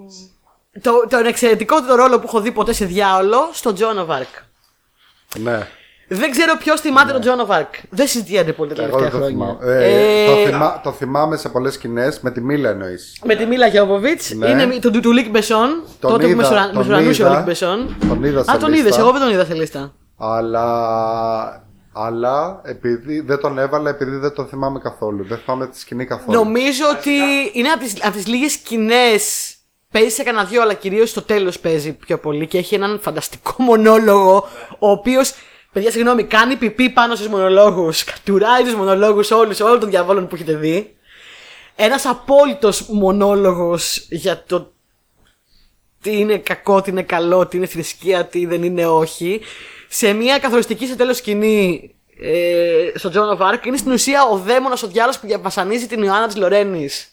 το, 0.82 1.06
τον 1.08 1.26
εξαιρετικότερο 1.26 1.94
ρόλο 1.94 2.18
που 2.18 2.26
έχω 2.26 2.40
δει 2.40 2.52
ποτέ 2.52 2.72
σε 2.72 2.84
διάολο 2.84 3.50
στο 3.52 3.74
Joan 3.78 4.06
of 4.06 4.20
Arc. 4.20 4.42
Ναι. 5.38 5.68
Δεν 6.08 6.30
ξέρω 6.30 6.56
ποιος 6.58 6.80
θυμάται 6.80 7.12
το 7.12 7.20
Joan 7.20 7.46
of 7.46 7.56
Arc. 7.56 7.74
Δεν 7.90 8.06
συζητιέται 8.06 8.52
πολύ 8.52 8.74
τα 8.74 8.82
Ναι. 8.82 8.88
Εγώ 8.88 8.96
τελευταία 8.98 9.20
δεν 9.20 9.28
το 9.30 9.36
χρόνια. 9.36 9.56
θυμάμαι. 9.58 9.74
Ε, 9.84 10.24
Ε, 10.24 10.26
το, 10.26 10.50
θυμά- 10.50 10.82
το 10.82 10.92
θυμάμαι 10.92 11.36
σε 11.36 11.48
πολλές 11.48 11.74
σκηνές 11.74 12.20
με 12.20 12.30
τη 12.30 12.40
Μίλα 12.40 12.70
εννοείς. 12.70 13.18
Με 13.24 13.34
τη 13.34 13.46
Milla 13.46 13.66
Jovovich. 13.66 14.30
Ναι. 14.34 14.48
Είναι 14.48 14.78
του, 14.80 15.00
του 15.00 15.12
Luc 15.12 15.30
Besson. 15.30 15.82
Τον 16.00 16.10
τότε 16.10 16.22
που 16.24 16.28
είδα, 16.30 16.36
μεσουρα- 16.36 16.66
τον 16.66 16.76
μεσουρανούσε 16.76 17.22
ο 17.22 17.26
είδα. 17.26 17.36
Λίκ 17.36 17.44
Μπεσόν. 17.44 17.96
Τον 18.08 18.24
είδα 18.24 18.44
σε 18.44 18.50
Α, 18.50 18.56
τον 18.58 18.68
λίστα. 18.70 18.86
είδες. 18.86 18.98
Εγώ 18.98 19.10
δεν 19.12 19.20
τον 19.20 19.30
είδα 19.30 19.44
σε 19.44 19.54
λίστα. 19.54 19.92
Αλλά, 20.18 20.66
αλλά 21.92 22.60
επειδή 22.64 23.20
δεν 23.20 23.38
τον 23.40 23.58
έβαλα, 23.58 23.90
επειδή 23.90 24.16
δεν 24.16 24.32
τον 24.34 24.46
θυμάμαι 24.46 24.78
καθόλου. 24.78 25.24
Δεν 25.24 25.38
θυμάμαι 25.44 25.66
τη 25.66 25.78
σκηνή 25.78 26.04
καθόλου. 26.04 26.38
Νομίζω 26.38 26.84
ότι 26.98 27.10
είναι 27.52 27.68
από 27.68 27.84
τις, 27.84 27.94
από 28.04 28.12
τις 28.16 28.26
λίγες 28.26 28.52
σκηνές 28.52 29.50
Παίζει 29.92 30.08
σε 30.14 30.22
κανένα 30.22 30.44
δυο, 30.44 30.62
αλλά 30.62 30.74
κυρίως 30.74 31.10
στο 31.10 31.22
τέλος 31.22 31.58
παίζει 31.58 31.92
πιο 31.92 32.18
πολύ 32.18 32.46
και 32.46 32.58
έχει 32.58 32.74
έναν 32.74 32.98
φανταστικό 33.02 33.54
μονόλογο, 33.62 34.48
ο 34.78 34.90
οποίος, 34.90 35.32
παιδιά, 35.76 35.90
συγγνώμη, 35.90 36.24
κάνει 36.24 36.56
πιπί 36.56 36.90
πάνω 36.90 37.14
στους 37.14 37.28
μονολόγους. 37.28 38.04
Κατουράει 38.04 38.62
τους 38.62 38.74
μονολόγους 38.74 39.30
όλους, 39.30 39.60
όλων 39.60 39.80
των 39.80 39.90
διαβόλων 39.90 40.28
που 40.28 40.34
έχετε 40.34 40.54
δει. 40.54 40.96
Ένας 41.76 42.06
απόλυτος 42.06 42.80
μονόλογος 42.88 44.06
για 44.10 44.44
το 44.46 44.72
τι 46.02 46.18
είναι 46.18 46.38
κακό, 46.38 46.82
τι 46.82 46.90
είναι 46.90 47.02
καλό, 47.02 47.46
τι 47.46 47.56
είναι 47.56 47.66
θρησκεία, 47.66 48.24
τι 48.24 48.46
δεν 48.46 48.62
είναι 48.62 48.86
όχι. 48.86 49.40
Σε 49.88 50.12
μια 50.12 50.38
καθοριστική 50.38 50.86
στο 50.86 50.96
τέλος 50.96 51.16
σκηνή 51.16 51.94
ε, 52.20 52.90
στο 52.94 53.10
John 53.14 53.38
of 53.38 53.52
Arc 53.52 53.66
είναι 53.66 53.76
στην 53.76 53.92
ουσία 53.92 54.24
ο 54.24 54.36
δαίμονας 54.36 54.82
ο 54.82 54.86
διάλογος 54.86 55.18
που 55.18 55.28
βασανίζει 55.42 55.86
την 55.86 56.02
Ιωάννα 56.02 56.26
της 56.26 56.36
Λορένης. 56.36 57.08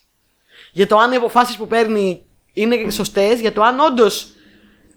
Για 0.71 0.87
το 0.87 0.97
αν 0.97 1.11
οι 1.11 1.15
αποφάσεις 1.15 1.55
που 1.55 1.67
παίρνει 1.67 2.25
είναι 2.53 2.89
σωστές, 2.89 3.39
για 3.39 3.53
το 3.53 3.61
αν 3.61 3.79
όντως 3.79 4.27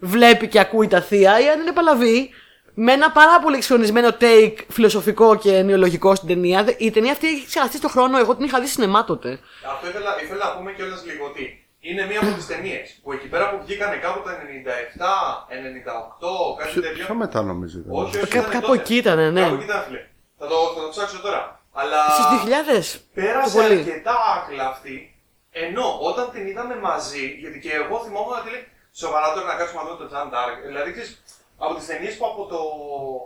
βλέπει 0.00 0.48
και 0.48 0.58
ακούει 0.58 0.86
τα 0.86 1.00
θεία 1.00 1.40
ή 1.40 1.48
αν 1.48 1.60
είναι 1.60 1.72
παλαβή. 1.72 2.30
Με 2.78 2.92
ένα 2.92 3.10
πάρα 3.10 3.40
πολύ 3.40 3.56
εξχρονισμένο 3.56 4.08
take 4.20 4.54
φιλοσοφικό 4.68 5.36
και 5.36 5.62
νεολογικό 5.62 6.14
στην 6.14 6.28
ταινία. 6.28 6.74
Η 6.78 6.90
ταινία 6.90 7.12
αυτή 7.12 7.26
έχει 7.28 7.46
ξεχαστεί 7.46 7.76
στον 7.76 7.90
χρόνο. 7.90 8.18
Εγώ 8.18 8.36
την 8.36 8.44
είχα 8.44 8.60
δει 8.60 8.66
σινεμά 8.66 9.04
τότε. 9.04 9.38
Αυτό 9.72 9.88
ήθελα, 9.88 10.22
ήθελα 10.22 10.44
να 10.44 10.56
πούμε 10.56 10.72
κιόλας 10.72 11.04
λίγο 11.04 11.24
ότι 11.26 11.66
είναι 11.80 12.06
μία 12.06 12.20
από 12.20 12.30
τις 12.34 12.46
ταινίες 12.46 12.98
που 13.02 13.12
εκεί 13.12 13.26
πέρα 13.28 13.50
που 13.50 13.56
βγήκανε 13.64 13.96
κάπου 13.96 14.20
το 14.24 14.30
97, 14.30 14.36
98, 15.48 16.58
κάτι 16.58 16.70
Πιο, 16.72 16.82
τέτοιο. 16.82 17.04
πιο 17.04 17.14
μετά 17.14 17.42
νομίζω. 17.42 17.78
ήταν. 17.78 17.92
Όχι, 17.94 18.16
όχι, 18.16 18.26
Κά- 18.26 18.40
ήταν 18.40 18.50
κάπου 18.50 18.66
τότε. 18.66 18.78
εκεί 18.80 18.96
ήτανε, 18.96 19.30
ναι. 19.30 19.40
Κάπου 19.42 19.54
εκεί 19.54 19.64
ήταν, 19.64 19.82
φίλε. 19.86 20.00
Θα 20.38 20.46
το, 20.46 20.56
θα 20.74 20.80
το 20.82 20.88
ψάξω 20.88 21.18
τώρα. 21.20 21.60
Αλλά 21.72 22.00
Στις 22.10 22.26
2000. 22.44 23.00
πέρασε 23.14 23.56
Το 23.56 23.62
πολύ. 23.62 23.78
αρκετά 23.78 24.14
άκλα 24.36 24.66
αυτή. 24.74 24.96
Ενώ 25.50 25.86
όταν 26.10 26.24
την 26.32 26.46
είδαμε 26.46 26.76
μαζί, 26.88 27.24
γιατί 27.42 27.58
και 27.64 27.72
εγώ 27.80 27.94
θυμόμουν 28.04 28.34
ότι 28.40 28.50
λέει 28.54 28.64
σοβαρά 29.02 29.28
τώρα 29.34 29.46
να 29.52 29.54
κάτσουμε 29.58 29.78
να 29.82 29.84
δούμε 29.86 29.98
το 30.02 30.06
Τζαν 30.10 30.26
Dark. 30.34 30.54
Δηλαδή, 30.68 30.88
ξέρεις, 30.94 31.10
από 31.64 31.74
τις 31.74 31.86
ταινίες 31.86 32.14
που 32.16 32.24
από, 32.30 32.42
το, 32.52 32.58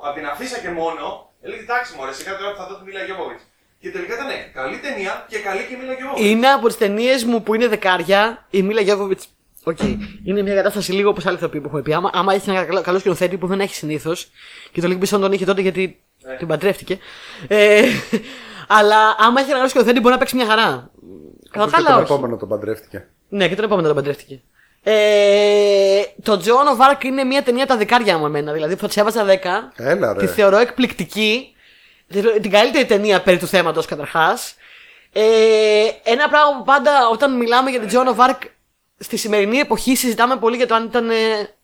από 0.07 0.15
την 0.19 0.27
αφήσα 0.33 0.59
και 0.59 0.71
μόνο, 0.81 1.05
έλεγε 1.45 1.63
εντάξει, 1.63 1.91
μωρέ, 1.97 2.13
σιγά 2.13 2.37
τώρα 2.39 2.51
που 2.53 2.59
θα 2.61 2.67
δω 2.69 2.75
τη 2.79 2.85
Μίλα 2.85 3.03
Γιώβοβιτς. 3.05 3.43
Και 3.81 3.91
τελικά 3.91 4.15
ήταν 4.15 4.29
καλή 4.59 4.77
ταινία 4.79 5.13
και 5.29 5.39
καλή 5.39 5.63
και 5.69 5.77
Μίλα 5.81 5.93
Γιώβοβιτς. 5.99 6.29
Είναι 6.31 6.49
από 6.57 6.67
τις 6.67 6.77
ταινίες 6.77 7.25
μου 7.25 7.43
που 7.43 7.55
είναι 7.55 7.69
δεκάρια. 7.69 8.47
Η 8.51 8.63
Μίλα 8.63 8.81
Γιώβοβιτς. 8.81 9.25
Οκ. 9.65 9.79
Είναι 10.25 10.43
μια 10.43 10.55
κατάσταση 10.55 10.93
λίγο 10.93 11.09
όπως 11.11 11.27
άλλοι 11.27 11.37
ηθοποιοί 11.37 11.61
που 11.61 11.67
έχουμε 11.67 11.83
πει. 11.83 11.93
Άμα, 11.95 12.11
άμα 12.13 12.35
έχεις 12.35 12.49
ένα 12.49 12.65
καλό, 12.65 12.81
καλό 12.83 12.99
σκηνοθέτη 12.99 13.37
που 13.37 13.47
δεν 13.47 13.61
έχει 13.61 13.75
συνήθως. 13.75 14.31
Και 14.73 14.81
το 14.81 14.87
Luc 14.89 14.99
Besson 14.99 15.21
τον 15.21 15.33
είχε 15.33 15.45
τότε 15.45 15.61
γιατί 15.61 16.03
Ναι. 16.23 16.37
την 16.37 16.47
παντρεύτηκε. 16.47 16.99
Ε, 17.49 17.83
αλλά 18.79 18.97
άμα 19.19 19.35
έχεις 19.41 19.49
ένα 19.51 19.57
καλό 19.59 19.69
σκηνοθέτη 19.69 20.01
μπορεί 20.01 20.13
να 20.13 20.19
παίξει 20.19 20.37
μια 20.37 20.47
χαρά. 20.47 20.91
Κατά 21.51 21.63
Όπως 21.65 21.71
τα 21.73 21.79
και 21.79 21.85
άλλα, 21.87 21.95
τον 21.95 22.03
όχι. 22.05 22.13
επόμενο 22.13 22.37
τον 22.37 22.49
παντρεύτηκε. 22.49 23.09
Ναι, 23.29 23.49
και 23.49 23.55
τον 23.55 23.65
επόμενο 23.65 23.87
τον 23.87 23.97
παντρεύτηκε. 23.97 24.43
Ε, 24.83 26.03
το 26.23 26.41
Joan 26.45 26.79
of 26.79 26.91
Arc 26.95 27.05
είναι 27.05 27.25
μια 27.25 27.43
ταινία 27.43 27.67
τα 27.67 27.77
δεκάρια 27.77 28.19
μου 28.19 28.27
εμένα. 28.27 28.53
Δηλαδή 28.53 28.75
θα 28.75 28.89
τη 28.89 29.01
έβαζα 29.01 29.25
10. 29.27 29.29
Έλα 29.77 30.13
ρε. 30.13 30.19
Τη 30.19 30.27
θεωρώ 30.27 30.57
εκπληκτική. 30.59 31.55
Την 32.41 32.51
καλύτερη 32.51 32.85
ταινία 32.87 33.23
περί 33.23 33.39
του 33.39 33.47
θέματος 33.47 33.87
καταρχάς. 33.87 34.55
Ε, 35.13 35.23
ένα 36.03 36.29
πράγμα 36.29 36.57
που 36.59 36.65
πάντα 36.65 36.91
όταν 37.13 37.37
μιλάμε 37.37 37.71
για 37.71 37.81
την 37.81 37.89
Joan 37.93 38.15
of 38.15 38.29
Arc 38.31 38.37
στη 38.99 39.17
σημερινή 39.17 39.59
εποχή 39.59 39.95
συζητάμε 39.97 40.37
πολύ 40.37 40.57
για 40.57 40.67
το 40.67 40.75
αν 40.75 40.85
ήταν 40.85 41.11
ε, 41.11 41.15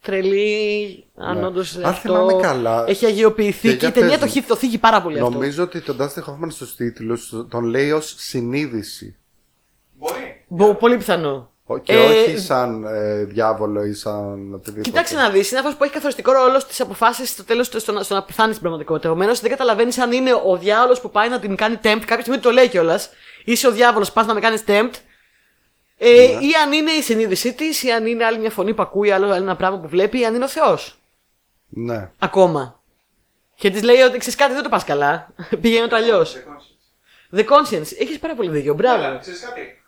τρελή, 0.03 1.05
αν 1.17 1.39
Ναι. 1.39 1.47
όντως 1.47 1.77
Αν 1.77 1.85
αυτό 1.85 2.09
θυμάμαι 2.09 2.33
καλά, 2.43 2.85
έχει 2.89 3.07
αγιοποιηθεί 3.07 3.69
και 3.69 3.69
και, 3.69 3.75
η 3.75 3.79
για 3.79 3.93
ταινία 3.93 4.09
πες 4.11 4.19
το, 4.19 4.27
μου. 4.27 4.33
χει- 4.33 4.47
το 4.47 4.57
θίγει 4.57 4.79
πάρα 4.79 5.03
πολύ 5.03 5.19
αυτό. 5.19 5.31
Νομίζω 5.31 5.62
ότι 5.62 5.81
τον 5.81 5.97
Dustin 6.01 6.23
Hoffman 6.31 6.49
στους 6.49 6.75
τίτλους 6.77 7.33
τον 7.51 7.64
λέει 7.64 7.91
ως 7.91 8.14
συνείδηση. 8.19 9.17
Μπορεί. 9.99 10.45
Μπο- 10.49 10.75
πολύ 10.75 10.97
πιθανό. 10.97 11.51
Ο- 11.69 11.79
Και 11.79 11.93
Ε, 11.93 12.05
όχι 12.07 12.39
σαν 12.39 12.85
ε, 12.85 13.25
διάβολο 13.25 13.85
ή 13.85 13.93
σαν 13.95 14.55
οτιδήποτε. 14.55 14.81
Κοιτάξτε 14.91 15.17
να 15.17 15.31
δεις, 15.31 15.51
είναι 15.51 15.59
αυτός 15.61 15.75
που 15.77 15.85
έχει 15.85 15.93
καθοριστικό 15.93 16.33
ρόλο 16.33 16.59
στις 16.61 16.81
αποφάσεις 16.81 17.31
στο 17.31 17.45
τέλος 17.45 17.67
στο, 17.67 17.93
να- 17.93 18.03
στο 18.03 18.14
να 18.14 18.23
πεθάνει 18.23 18.49
στην 18.51 18.61
πραγματικότητα. 18.61 19.09
Επομένως 19.09 19.41
δεν 19.41 19.51
καταλαβαίνει 19.51 19.93
αν 20.01 20.12
είναι 20.12 20.33
ο 20.45 20.57
διάβολο 20.57 20.99
που 21.03 21.11
πάει 21.11 21.29
να 21.29 21.39
την 21.39 21.57
κάνει 21.57 21.75
tempt. 21.83 22.03
Κάποια 22.07 22.21
στιγμή 22.21 22.39
το 22.39 22.51
λέει 22.51 22.69
κιόλας. 22.69 23.11
Είσαι 23.45 23.67
ο 23.67 23.71
διάβολος, 23.71 24.12
πας 24.12 24.27
να 24.27 24.35
με 24.35 24.41
κάνεις 24.41 24.64
tempt. 24.67 24.91
Ε, 25.99 26.09
Ναι. 26.11 26.23
Ή 26.47 26.53
αν 26.64 26.73
είναι 26.73 26.91
η 26.91 27.03
συνείδησή 27.03 27.53
της, 27.55 27.83
ή 27.83 27.91
αν 27.93 28.07
είναι 28.07 28.25
άλλη 28.25 28.39
μια 28.39 28.51
φωνή 28.51 28.75
που 28.75 28.83
ακούει, 28.83 29.11
άλλο 29.11 29.33
ένα 29.33 29.57
πράγμα 29.57 29.79
που 29.79 29.89
βλέπει, 29.89 30.21
ή 30.21 30.25
αν 30.25 30.35
είναι 30.35 30.45
ο 30.45 30.49
Θεός. 30.49 30.99
Ναι. 31.69 32.11
Ακόμα. 32.19 32.81
Και 33.55 33.71
της 33.71 33.83
λέει 33.83 34.01
ότι 34.01 34.19
ξέρεις 34.19 34.39
κάτι, 34.39 34.53
δεν 34.55 34.62
το 34.62 34.69
πας 34.69 34.85
καλά. 34.85 35.29
Πήγαινε 35.61 35.87
το 35.87 35.97
αλλιώς. 35.97 36.31
Σε 36.31 36.45
conscience. 36.49 37.39
The 37.39 37.45
conscience. 37.45 37.93
Έχεις 38.01 38.19
πάρα 38.19 38.35
πολύ 38.35 38.49
δίκιο. 38.51 38.75
Μπράβο. 38.75 39.05
Έλα, 39.05 39.19
ξέρεις 39.19 39.41
κάτι; 39.41 39.83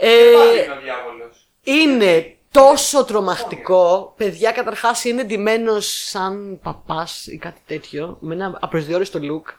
Ε, 0.00 0.32
Πάλι 0.36 0.64
είναι 0.64 0.72
ο 0.72 0.80
διάβολος. 0.82 1.48
είναι 1.62 2.36
τόσο 2.50 3.04
τρομακτικό. 3.04 4.14
Παιδιά, 4.16 4.52
καταρχάς 4.52 5.04
είναι 5.04 5.24
ντυμένος 5.24 5.86
σαν 6.08 6.58
παπάς 6.62 7.26
ή 7.26 7.36
κάτι 7.36 7.60
τέτοιο, 7.66 8.16
με 8.20 8.34
ένα 8.34 8.58
απροσδιόριστο 8.60 9.18
look. 9.22 9.52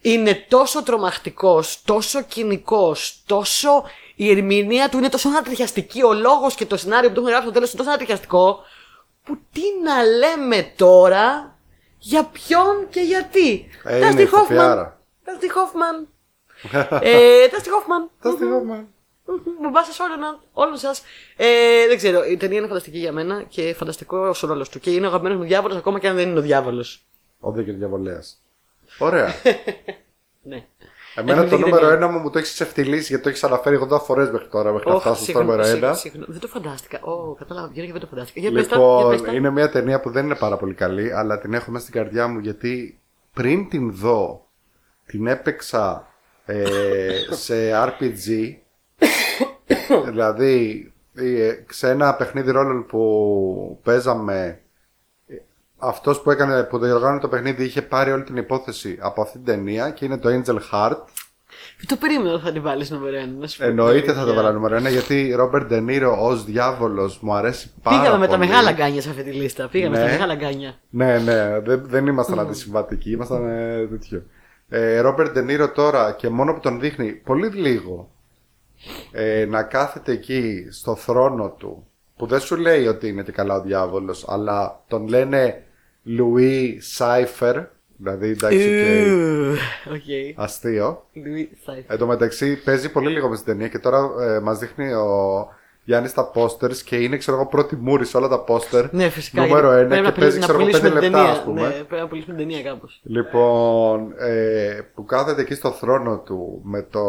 Είναι 0.00 0.46
τόσο 0.48 0.82
τρομακτικός, 0.82 1.82
τόσο 1.84 2.22
κοινικός, 2.22 3.22
τόσο. 3.26 3.84
Η 4.14 4.30
ερμηνεία 4.30 4.88
του 4.88 4.98
είναι 4.98 5.08
τόσο 5.08 5.28
ανατριχιαστική. 5.28 6.02
Ο 6.02 6.12
λόγος 6.12 6.54
και 6.54 6.66
το 6.66 6.76
σενάριο 6.76 7.08
που 7.08 7.14
του 7.14 7.20
έχουν 7.20 7.30
γράψει 7.30 7.46
στο 7.48 7.54
τέλος 7.54 7.68
είναι 7.68 7.78
τόσο 7.78 7.90
ανατριχιαστικό. 7.90 8.60
Που 9.22 9.38
τι 9.52 9.62
να 9.84 10.02
λέμε 10.04 10.72
τώρα 10.76 11.56
για 11.98 12.24
ποιον 12.24 12.88
και 12.90 13.00
γιατί. 13.00 13.68
Ε, 13.84 14.08
Dustin 14.08 14.10
είναι 14.12 14.22
η 14.22 14.28
Hoffman. 14.32 14.38
Σοφιάρα. 14.38 15.00
Dustin 15.24 15.50
Hoffman. 19.26 19.34
ε, 19.34 19.34
Dustin 19.34 19.44
Hoffman. 19.44 19.46
Dustin 19.46 19.58
Hoffman. 19.58 19.62
Μπαμπά 19.62 19.84
σας 19.84 19.98
όλων, 19.98 20.40
όλων 20.52 20.76
σα. 20.76 20.90
Ε, 21.44 21.86
δεν 21.88 21.96
ξέρω, 21.96 22.24
η 22.24 22.36
ταινία 22.36 22.58
είναι 22.58 22.66
φανταστική 22.66 22.98
για 22.98 23.12
μένα 23.12 23.42
και 23.42 23.74
φανταστικό 23.74 24.18
ο 24.42 24.46
ρόλο 24.46 24.66
του. 24.70 24.78
Και 24.80 24.90
είναι 24.90 25.06
ο 25.06 25.08
αγαπημένος 25.08 25.38
μου 25.38 25.44
διάβολος 25.44 25.76
ακόμα 25.76 25.98
και 25.98 26.08
αν 26.08 26.16
δεν 26.16 26.28
είναι 26.28 26.38
ο 26.38 26.42
διάβολος. 26.42 27.06
Ο 27.40 27.52
Δίκαιο 27.52 27.74
Διαβολέας. 27.74 28.42
Ωραία. 28.98 29.34
Ναι. 30.48 30.66
Εμένα 31.14 31.40
Έχουμε 31.40 31.50
το 31.50 31.56
δει 31.56 31.62
την 31.62 31.64
νούμερο 31.74 31.88
ταινία. 31.88 32.06
ένα 32.06 32.08
μου 32.12 32.18
μου 32.18 32.30
το 32.30 32.38
έχεις 32.38 32.50
εξεφτυλίσει 32.50 33.06
γιατί 33.06 33.22
το 33.22 33.28
έχεις 33.28 33.44
αναφέρει 33.44 33.86
80 33.92 34.00
φορές 34.00 34.30
μέχρι 34.30 34.48
τώρα. 34.48 34.72
Μέχρι 34.72 34.88
να 34.88 34.94
Ωχ, 34.94 35.00
φτάσω 35.00 35.14
στο 35.16 35.24
συγγνώμη, 35.24 35.48
νούμερο 35.50 35.64
συγγνώμη, 35.68 35.86
ένα. 35.92 35.96
συγγνώμη. 36.00 36.26
Δεν 36.28 36.40
το 36.40 36.46
φαντάστηκα. 36.48 37.00
Ω, 37.02 37.34
κατάλαβα, 37.34 37.68
βγαίνω 37.68 37.86
και 37.86 37.92
δεν 37.92 38.00
το 38.00 38.06
φαντάστηκα. 38.06 38.40
Για 38.40 38.52
πες 38.52 38.66
τα, 38.68 38.76
για 38.76 38.84
Λοιπόν, 38.86 39.10
πες 39.10 39.22
τα. 39.22 39.32
είναι 39.32 39.50
μια 39.50 39.70
ταινία 39.70 40.00
που 40.00 40.10
δεν 40.10 40.24
είναι 40.24 40.34
πάρα 40.34 40.56
πολύ 40.56 40.74
καλή, 40.74 41.12
αλλά 41.12 41.38
την 41.38 41.54
έχω 41.54 41.70
μέσα 41.70 41.86
στην 41.86 42.00
καρδιά 42.00 42.28
μου 42.28 42.38
γιατί 42.38 43.00
πριν 43.32 43.68
την 43.68 43.92
δω, 43.94 44.46
την 45.06 45.26
έπαιξα 45.26 46.08
ε, 46.44 46.64
σε 47.30 47.54
RPG. 47.88 48.54
δηλαδή, 50.08 50.92
ε, 51.14 51.52
σε 51.70 51.90
ένα 51.90 52.14
παιχνίδι 52.14 52.50
ρόλων 52.50 52.86
που 52.86 53.80
παίζαμε. 53.82 54.60
ε, 55.26 55.34
αυτός 55.78 56.20
που 56.22 56.30
έκανε, 56.30 56.62
που 56.62 56.78
διοργάνωσε 56.78 57.20
το 57.20 57.28
παιχνίδι 57.28 57.64
είχε 57.64 57.82
πάρει 57.82 58.12
όλη 58.12 58.22
την 58.24 58.36
υπόθεση 58.36 58.98
από 59.00 59.22
αυτή 59.22 59.32
την 59.36 59.46
ταινία 59.46 59.90
και 59.90 60.04
είναι 60.04 60.18
το 60.18 60.28
Angel 60.28 60.58
Heart. 60.72 60.96
Δεν 61.78 61.86
το 61.88 61.96
περίμενα 61.96 62.32
ότι 62.34 62.44
θα 62.44 62.52
την 62.52 62.62
βάλεις 62.62 62.90
νούμερο 62.90 63.16
ένα. 63.16 63.32
να 63.38 63.46
σου 63.46 63.58
πω 63.58 63.64
Εννοείται 63.64 64.00
την 64.00 64.06
θα 64.14 64.14
το 64.14 64.20
αλήθεια. 64.20 64.42
βάλω 64.42 64.54
νούμερο 64.54 64.76
ένα 64.76 64.88
γιατί 64.88 65.32
Ρόμπερτ 65.36 65.66
Ντενίρο 65.66 66.16
ως 66.20 66.44
διάβολος 66.44 67.18
μου 67.20 67.34
αρέσει 67.34 67.72
πάρα 67.82 67.96
Πήγαμε 67.98 68.16
πολύ. 68.26 68.28
με 68.38 68.46
τα 68.46 68.52
μεγάλα 68.52 68.72
γκάνια 68.72 69.00
σε 69.00 69.10
αυτή 69.10 69.22
τη 69.22 69.30
λίστα. 69.32 69.68
Πήγαμε 69.68 69.96
Ναι. 69.98 70.02
στα 70.02 70.12
μεγάλα 70.12 70.34
γκάνια. 70.34 70.74
Ναι, 70.90 71.18
ναι, 71.18 71.60
δεν, 71.60 71.82
δεν 71.86 72.06
ήμασταν 72.06 72.38
αντισυμβατικοί, 72.40 73.10
ήμασταν 73.10 73.46
ε, 73.48 73.86
τέτοιο. 73.86 74.22
Ε, 74.68 74.98
Ρόμπερτ 74.98 75.32
Ντενίρο 75.32 75.70
τώρα 75.70 76.12
και 76.12 76.28
μόνο 76.28 76.52
που 76.54 76.60
τον 76.60 76.80
δείχνει 76.80 77.12
πολύ 77.12 77.48
λίγο 77.48 78.10
ε, 79.12 79.44
να 79.48 79.62
κάθεται 79.62 80.12
εκεί 80.12 80.66
στο 80.70 80.94
θρόνο 80.96 81.50
του 81.50 81.86
που 82.16 82.26
δεν 82.26 82.40
σου 82.40 82.56
λέει 82.56 82.86
ότι 82.86 83.08
είναι 83.08 83.22
και 83.22 83.32
καλά 83.32 83.54
ο 83.54 83.60
διάβολος 83.60 84.24
αλλά 84.28 84.82
τον 84.88 85.08
λένε 85.08 85.62
Louis 86.02 86.78
Cypher 86.80 87.56
δηλαδή 87.96 88.28
εντάξει 88.28 88.58
και 88.58 89.10
Ου, 89.10 89.54
Οκ. 89.92 90.40
αστείο 90.44 91.06
Louis 91.14 91.70
Cypher. 91.70 91.82
Εν 91.86 91.98
τω 91.98 92.06
μεταξύ 92.06 92.62
παίζει 92.62 92.92
πολύ 92.92 93.10
λίγο 93.10 93.28
με 93.28 93.36
στην 93.36 93.52
ταινία 93.52 93.68
και 93.68 93.78
τώρα 93.78 94.10
ε, 94.20 94.40
μας 94.40 94.58
δείχνει 94.58 94.92
ο 94.92 95.48
Γιάννης 95.88 96.12
τα 96.14 96.30
posters 96.34 96.76
και 96.84 96.96
είναι 96.96 97.16
ξέρω 97.16 97.36
εγώ 97.36 97.46
πρώτη 97.46 97.76
μούρη 97.76 98.04
σε 98.04 98.16
όλα 98.16 98.28
τα 98.28 98.44
poster 98.48 98.88
Ναι, 98.90 99.08
φυσικά. 99.08 99.46
νούμερο 99.46 99.72
γιατί 99.74 99.80
ένα 99.80 99.88
πρέπει 99.88 100.02
και 100.02 100.10
να 100.10 100.12
παίζει 100.12 100.38
πουλήσουμε- 100.38 100.40
ξέρω 100.40 100.58
εγώ 100.58 100.64
να 100.64 100.78
5 100.78 100.80
πουλήσουμε 100.80 101.00
την 101.00 101.02
λεπτά 101.02 101.18
ταινία. 101.18 101.30
ας 101.30 101.42
πούμε 101.44 101.60
Ναι, 101.60 101.74
πρέπει 101.74 102.02
να 102.02 102.08
πουλήσουμε 102.08 102.36
την 102.36 102.48
ταινία 102.48 102.62
κάπως. 102.70 103.00
Λοιπόν, 103.02 104.12
ε, 104.18 104.80
που 104.94 105.04
κάθεται 105.04 105.40
εκεί 105.40 105.54
στο 105.54 105.70
θρόνο 105.70 106.18
του 106.18 106.60
με 106.64 106.82
το 106.82 107.02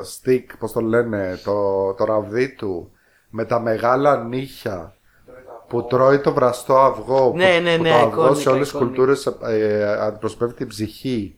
stick, 0.00 0.44
πώς 0.58 0.72
το 0.72 0.80
λένε, 0.80 1.38
το, 1.44 1.52
το 1.94 2.04
ραβδί 2.04 2.54
του, 2.54 2.90
με 3.30 3.44
τα 3.44 3.60
μεγάλα 3.60 4.16
νύχια 4.24 4.94
που 5.68 5.84
τρώει 5.84 6.18
το 6.18 6.32
βραστό 6.32 6.78
αυγό. 6.78 7.32
Ναι, 7.36 7.56
που, 7.56 7.62
ναι, 7.62 7.76
που 7.76 7.82
ναι, 7.82 7.88
το 7.90 7.94
αυγό 7.96 8.28
iconic, 8.30 8.36
σε 8.36 8.48
όλες 8.48 8.68
τις 8.68 8.76
iconic. 8.76 8.84
κουλτούρες 8.84 9.26
ε, 9.26 9.96
αντιπροσωπεύει 10.00 10.54
την 10.54 10.68
ψυχή. 10.68 11.36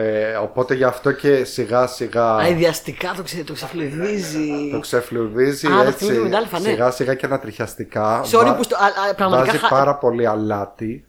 Ε, 0.00 0.34
οπότε 0.36 0.74
γι' 0.74 0.84
αυτό 0.84 1.12
και 1.12 1.44
σιγά 1.44 1.86
σιγά 1.86 2.34
Αειδιαστικά 2.36 3.12
το, 3.16 3.22
ξε, 3.22 3.44
το 3.44 3.52
ξεφλουδίζει. 3.52 4.70
το 4.72 4.78
ξεφλουδίζει 4.80 5.66
Α, 5.66 5.70
το 5.76 5.82
έτσι 5.82 5.96
θυμήθηκα 6.04 6.22
με 6.22 6.28
την 6.28 6.36
Αλφα, 6.36 6.58
ναι. 6.60 6.68
σιγά 6.68 6.90
σιγά 6.90 7.14
και 7.14 7.26
ανατριχιαστικά. 7.26 8.22
Sorry 8.24 8.44
Βα- 8.44 8.54
που 8.56 8.62
στο, 8.62 8.76
α, 8.76 9.10
α, 9.10 9.14
πραγματικά, 9.14 9.50
Βάζει 9.52 9.58
χα- 9.64 9.68
πάρα 9.68 9.94
πολύ 9.96 10.26
αλάτι. 10.26 11.06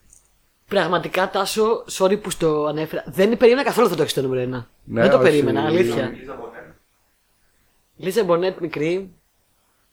πραγματικά 0.67 1.29
τάσο, 1.29 1.83
sorry 1.91 2.21
που 2.21 2.29
στο 2.29 2.65
ανέφερα. 2.65 3.03
Δεν 3.07 3.37
περίμενα 3.37 3.63
καθόλου 3.63 3.89
θα 3.89 3.95
το 3.95 4.01
έχεις 4.01 4.13
το 4.13 4.21
νούμερο 4.21 4.41
1. 4.41 4.65
Ναι, 4.83 5.01
δεν 5.01 5.09
το 5.09 5.15
όχι. 5.17 5.25
περίμενα, 5.25 5.65
αλήθεια. 5.65 6.09
Λίζα 6.09 6.33
Μπονέ. 6.39 6.75
Λίζα 7.97 8.23
Μπονέτ 8.23 8.59
μικρή. 8.59 9.13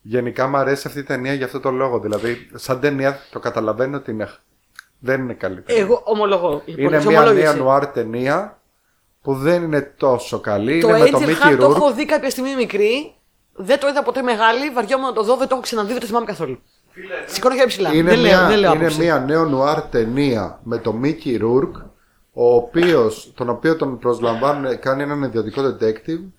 Γενικά 0.01 0.47
μου 0.47 0.57
αρέσει 0.57 0.87
αυτή 0.87 0.99
η 0.99 1.03
ταινία 1.03 1.33
για 1.33 1.45
αυτό 1.45 1.59
το 1.59 1.71
λόγο. 1.71 1.99
Δηλαδή, 1.99 2.49
σαν 2.53 2.79
ταινία 2.79 3.19
το 3.31 3.39
καταλαβαίνω 3.39 3.97
ότι 3.97 4.11
είναι... 4.11 4.29
δεν 4.99 5.21
είναι 5.21 5.33
καλύτερη. 5.33 5.79
Εγώ 5.79 6.01
ομολογώ. 6.05 6.61
Λοιπόν, 6.65 6.83
είναι 6.85 6.99
σε 6.99 7.07
μια 7.07 7.19
ομολόγηση. 7.19 7.43
νέα 7.45 7.53
νουάρ 7.55 7.87
ταινία 7.87 8.59
που 9.27 9.33
δεν 9.35 9.63
είναι 9.63 9.81
τόσο 9.97 10.39
καλή. 10.39 10.81
Το 10.81 10.87
είναι 10.89 10.99
με 10.99 11.09
το 11.09 11.17
Angel 11.17 11.21
Mickey 11.21 11.51
Heart 11.53 11.57
το 11.59 11.67
Rourke. 11.69 11.75
έχω 11.75 11.93
δει 11.93 12.05
κάποια 12.05 12.29
στιγμή 12.29 12.55
μικρή. 12.55 13.15
Δεν 13.53 13.79
το 13.79 13.87
είδα 13.87 14.03
ποτέ 14.03 14.21
μεγάλη. 14.21 14.69
Βαριόμουν 14.73 15.05
να 15.05 15.13
το 15.13 15.23
δω, 15.23 15.35
δεν 15.35 15.47
το 15.47 15.53
έχω 15.53 15.63
ξαναδεί, 15.63 15.91
δεν 15.91 15.99
το 15.99 16.05
θυμάμαι 16.05 16.25
καθόλου. 16.25 16.59
Φίλε, 16.91 17.13
Σηκώνω 17.25 17.55
χέρι 17.55 17.67
ψηλά. 17.67 17.93
Είναι, 17.93 18.09
δεν, 18.09 18.19
μια, 18.19 18.37
λέω, 18.39 18.47
δεν 18.47 18.59
λέω 18.59 18.73
είναι 18.73 18.85
άποψη. 18.85 18.99
μια 19.01 19.19
νέο 19.19 19.45
νουάρ 19.45 19.81
ταινία 19.81 20.59
με 20.63 20.77
το 20.77 20.95
Mickey 21.03 21.41
Rourke 21.41 21.81
ο 22.33 22.55
οποίος, 22.55 23.31
τον 23.35 23.49
οποίο 23.49 23.75
τον 23.75 23.99
προσλαμβάνουν, 23.99 24.79
κάνει 24.79 25.03
έναν 25.03 25.23
ιδιωτικό 25.23 25.61
detective 25.61 26.31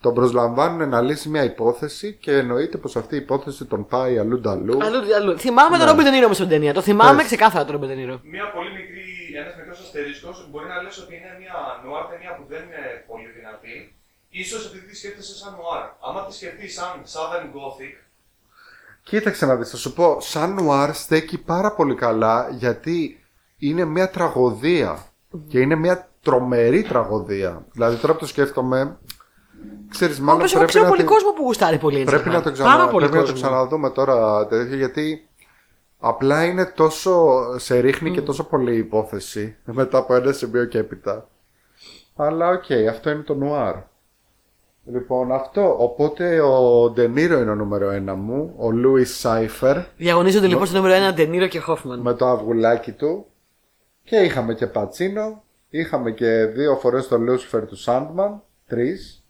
τον 0.00 0.14
προσλαμβάνουν 0.14 0.88
να 0.88 1.00
λύσει 1.00 1.28
μια 1.28 1.44
υπόθεση 1.44 2.18
και 2.20 2.32
εννοείται 2.32 2.76
πως 2.78 2.96
αυτή 2.96 3.14
η 3.14 3.18
υπόθεση 3.18 3.64
τον 3.64 3.86
πάει 3.86 4.18
αλλού 4.18 4.40
νταλού. 4.40 4.78
Αλλού, 4.82 4.98
αλλού. 5.20 5.38
Θυμάμαι 5.38 5.70
Ναι. 5.76 5.78
τον 5.78 5.86
Ρόμπιν 5.92 6.04
Ντενίρο 6.04 6.28
μες 6.28 6.36
στην 6.36 6.48
ταινία. 6.48 6.72
Το 6.74 6.80
θυμάμαι 6.80 7.16
Πες. 7.16 7.26
ξεκάθαρα 7.26 7.64
τον 7.64 7.72
Ρόμπιν 7.74 7.88
Ντενίρο. 7.88 8.20
Μία 8.24 8.50
πολύ 8.54 8.70
μικρή, 8.70 9.02
ένας 9.74 9.80
μικρός 9.80 9.80
αστερίσκος 9.86 10.36
μπορεί 10.50 10.66
να 10.72 10.76
λες 10.82 10.96
ότι 11.02 11.12
είναι 11.18 11.32
μια 11.42 11.56
νουάρ 11.82 12.04
ταινία 12.10 12.32
που 12.36 12.44
δεν 12.52 12.62
είναι 12.66 12.82
πολύ 13.10 13.28
δυνατή. 13.38 13.76
Ίσως 14.42 14.60
επειδή 14.68 14.86
τη 14.90 14.96
σκέφτεσαι 15.00 15.34
σαν 15.40 15.50
νουάρ. 15.56 15.84
Άμα 16.06 16.20
τη 16.26 16.32
σκεφτείς 16.38 16.70
σαν 16.78 16.92
Southern 17.12 17.46
Gothic, 17.56 17.94
Κοίταξε 19.10 19.46
να 19.46 19.54
δεις, 19.56 19.70
θα 19.70 19.76
σου 19.76 19.92
πω, 19.92 20.16
σαν 20.20 20.52
νουάρ 20.54 20.94
στέκει 20.94 21.38
πάρα 21.38 21.70
πολύ 21.72 21.94
καλά 21.94 22.48
γιατί 22.50 23.24
είναι 23.58 23.84
μια 23.84 24.10
τραγωδία 24.10 25.04
και 25.48 25.58
είναι 25.60 25.74
μια 25.74 26.08
τρομερή 26.22 26.82
τραγωδία. 26.82 27.64
Δηλαδή 27.72 27.96
τώρα 27.96 28.12
που 28.12 28.18
το 28.18 28.26
σκέφτομαι, 28.26 28.98
ξέρεις 29.90 30.20
μάλλον 30.20 30.40
Όπως 30.40 30.50
εγώ 30.54 30.58
πρέπει 30.64 30.70
ξέρω 30.70 30.84
να, 30.84 30.90
πολύ 30.90 31.02
την- 31.02 31.10
κόσμο 31.12 31.30
που 31.30 31.42
γουστάρει 31.42 31.78
πολύ 31.78 32.02
Angel 32.02 32.06
πρέπει, 32.06 32.28
να 32.28 32.38
Heart. 32.38 32.42
το, 32.42 32.52
ξανα... 32.52 32.68
Πάρα 32.76 32.88
πολύ 32.88 33.04
πρέπει 33.08 33.18
να 33.20 33.24
το 33.24 33.30
κόσμο. 33.32 33.46
ξαναδούμε 33.48 33.90
τώρα 33.90 34.46
τέτοιο 34.46 34.76
γιατί 34.76 35.28
απλά 36.06 36.44
είναι 36.44 36.64
τόσο, 36.66 37.44
σε 37.58 37.78
ρίχνει 37.78 38.10
και 38.10 38.20
τόσο 38.20 38.44
πολύ 38.44 38.76
υπόθεση 38.76 39.56
μετά 39.64 39.98
από 39.98 40.14
ένα 40.14 40.32
σημείο 40.32 40.64
και 40.64 40.78
έπειτα. 40.78 41.28
Αλλά 42.16 42.48
οκ, 42.48 42.64
αυτό 42.90 43.10
είναι 43.10 43.22
το 43.22 43.34
νουάρ. 43.34 43.74
Λοιπόν, 44.86 45.32
αυτό. 45.32 45.76
Οπότε 45.78 46.40
ο 46.40 46.90
De 46.90 47.07
Niro 47.07 47.40
είναι 47.40 47.50
ο 47.50 47.54
νούμερο 47.54 47.90
ένα 47.90 48.14
μου. 48.14 48.54
Ο 48.56 48.70
Louis 48.70 49.04
Cypher 49.04 49.76
Διαγωνίζονται 49.96 50.46
λοιπόν 50.46 50.66
στο 50.66 50.76
νούμερο 50.76 51.08
1 51.10 51.14
De 51.14 51.25
Niro 51.25 51.46
και 51.46 51.58
Hoffman. 51.58 52.00
με 52.00 52.14
το 52.14 52.26
αυγουλάκι 52.26 52.92
του. 52.92 53.26
Και 54.04 54.16
είχαμε 54.16 54.54
και 54.54 54.66
Πατσίνο. 54.66 55.42
Είχαμε 55.68 56.10
και 56.10 56.44
δύο 56.44 56.76
φορές 56.76 57.08
το 57.08 57.18
Λούσιφερ 57.18 57.66
του 57.66 57.76
Σάντμαν. 57.76 58.42
Τρεις. 58.66 59.23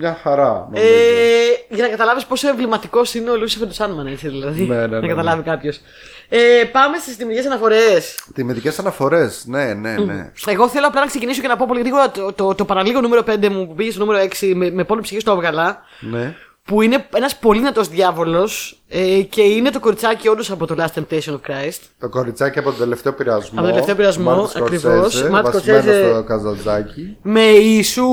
Μια 0.00 0.18
χαρά 0.22 0.68
νομίζω. 0.70 0.86
Ε, 0.86 1.74
για 1.74 1.82
να 1.84 1.88
καταλάβεις 1.90 2.24
πόσο 2.24 2.48
εμβληματικός 2.48 3.14
είναι 3.14 3.30
ο 3.30 3.36
Λούσιφερ 3.36 3.66
του 3.68 3.74
Σάντμαν, 3.74 4.06
έτσι 4.06 4.28
δηλαδή. 4.28 4.62
Ναι, 4.62 4.74
ναι, 4.74 4.80
ναι, 4.80 4.86
να 4.86 5.00
ναι. 5.00 5.06
καταλάβει 5.08 5.42
κάποιος. 5.42 5.80
Ε, 6.28 6.38
πάμε 6.72 6.98
στις 6.98 7.16
τιμητικές 7.16 7.46
αναφορές. 7.46 8.24
Τιμητικές 8.34 8.78
αναφορές. 8.78 9.42
Ναι, 9.46 9.64
ναι, 9.74 9.94
ναι. 9.96 10.32
Εγώ 10.46 10.68
θέλω 10.68 10.86
απλά 10.86 11.00
να 11.00 11.06
ξεκινήσω 11.06 11.40
και 11.40 11.48
να 11.48 11.56
πω 11.56 11.64
πολύ 11.68 11.80
γρήγορα 11.80 12.10
το, 12.10 12.32
το, 12.32 12.54
το 12.54 12.64
παραλίγο 12.64 13.00
νούμερο 13.00 13.22
5 13.26 13.48
μου 13.48 13.66
που 13.66 13.74
πήγε 13.74 13.90
στο 13.90 14.04
νούμερο 14.04 14.24
6 14.40 14.52
με, 14.54 14.70
με 14.70 14.84
πόλη 14.84 15.00
ψυχή 15.00 15.20
στο 15.20 15.30
έβγαλα. 15.32 15.82
ναι. 16.00 16.34
Που 16.64 16.82
είναι 16.82 17.06
ένας 17.14 17.36
πολύ 17.36 17.58
δυνατός 17.58 17.88
διάβολος 17.88 18.80
ε, 18.88 19.20
και 19.22 19.42
είναι 19.42 19.70
το 19.70 19.80
κοριτσάκι 19.80 20.28
όντως 20.28 20.50
από 20.50 20.66
το 20.66 20.74
Last 20.78 20.98
Temptation 20.98 21.30
of 21.30 21.34
Christ. 21.50 21.78
Το 22.00 22.08
κοριτσάκι 22.08 22.58
από 22.58 22.70
τον 22.70 22.78
τελευταίο 22.78 23.12
πειρασμό. 23.12 23.50
Από 23.52 23.60
τον 23.62 23.68
τελευταίο 23.70 23.94
πειρασμό, 23.94 24.34
Μάρτιν 24.34 24.62
ακριβώς. 24.62 24.92
Scorsese, 24.94 25.28
Martin 25.30 25.52
βασισμένος 25.52 25.82
Scorsese. 25.82 26.08
στο 26.12 26.22
Καζαντζάκη. 26.22 27.16
Με 27.22 27.40
Ιησού 27.40 28.06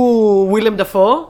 Willem 0.53 0.75
Dafoe. 0.81 1.27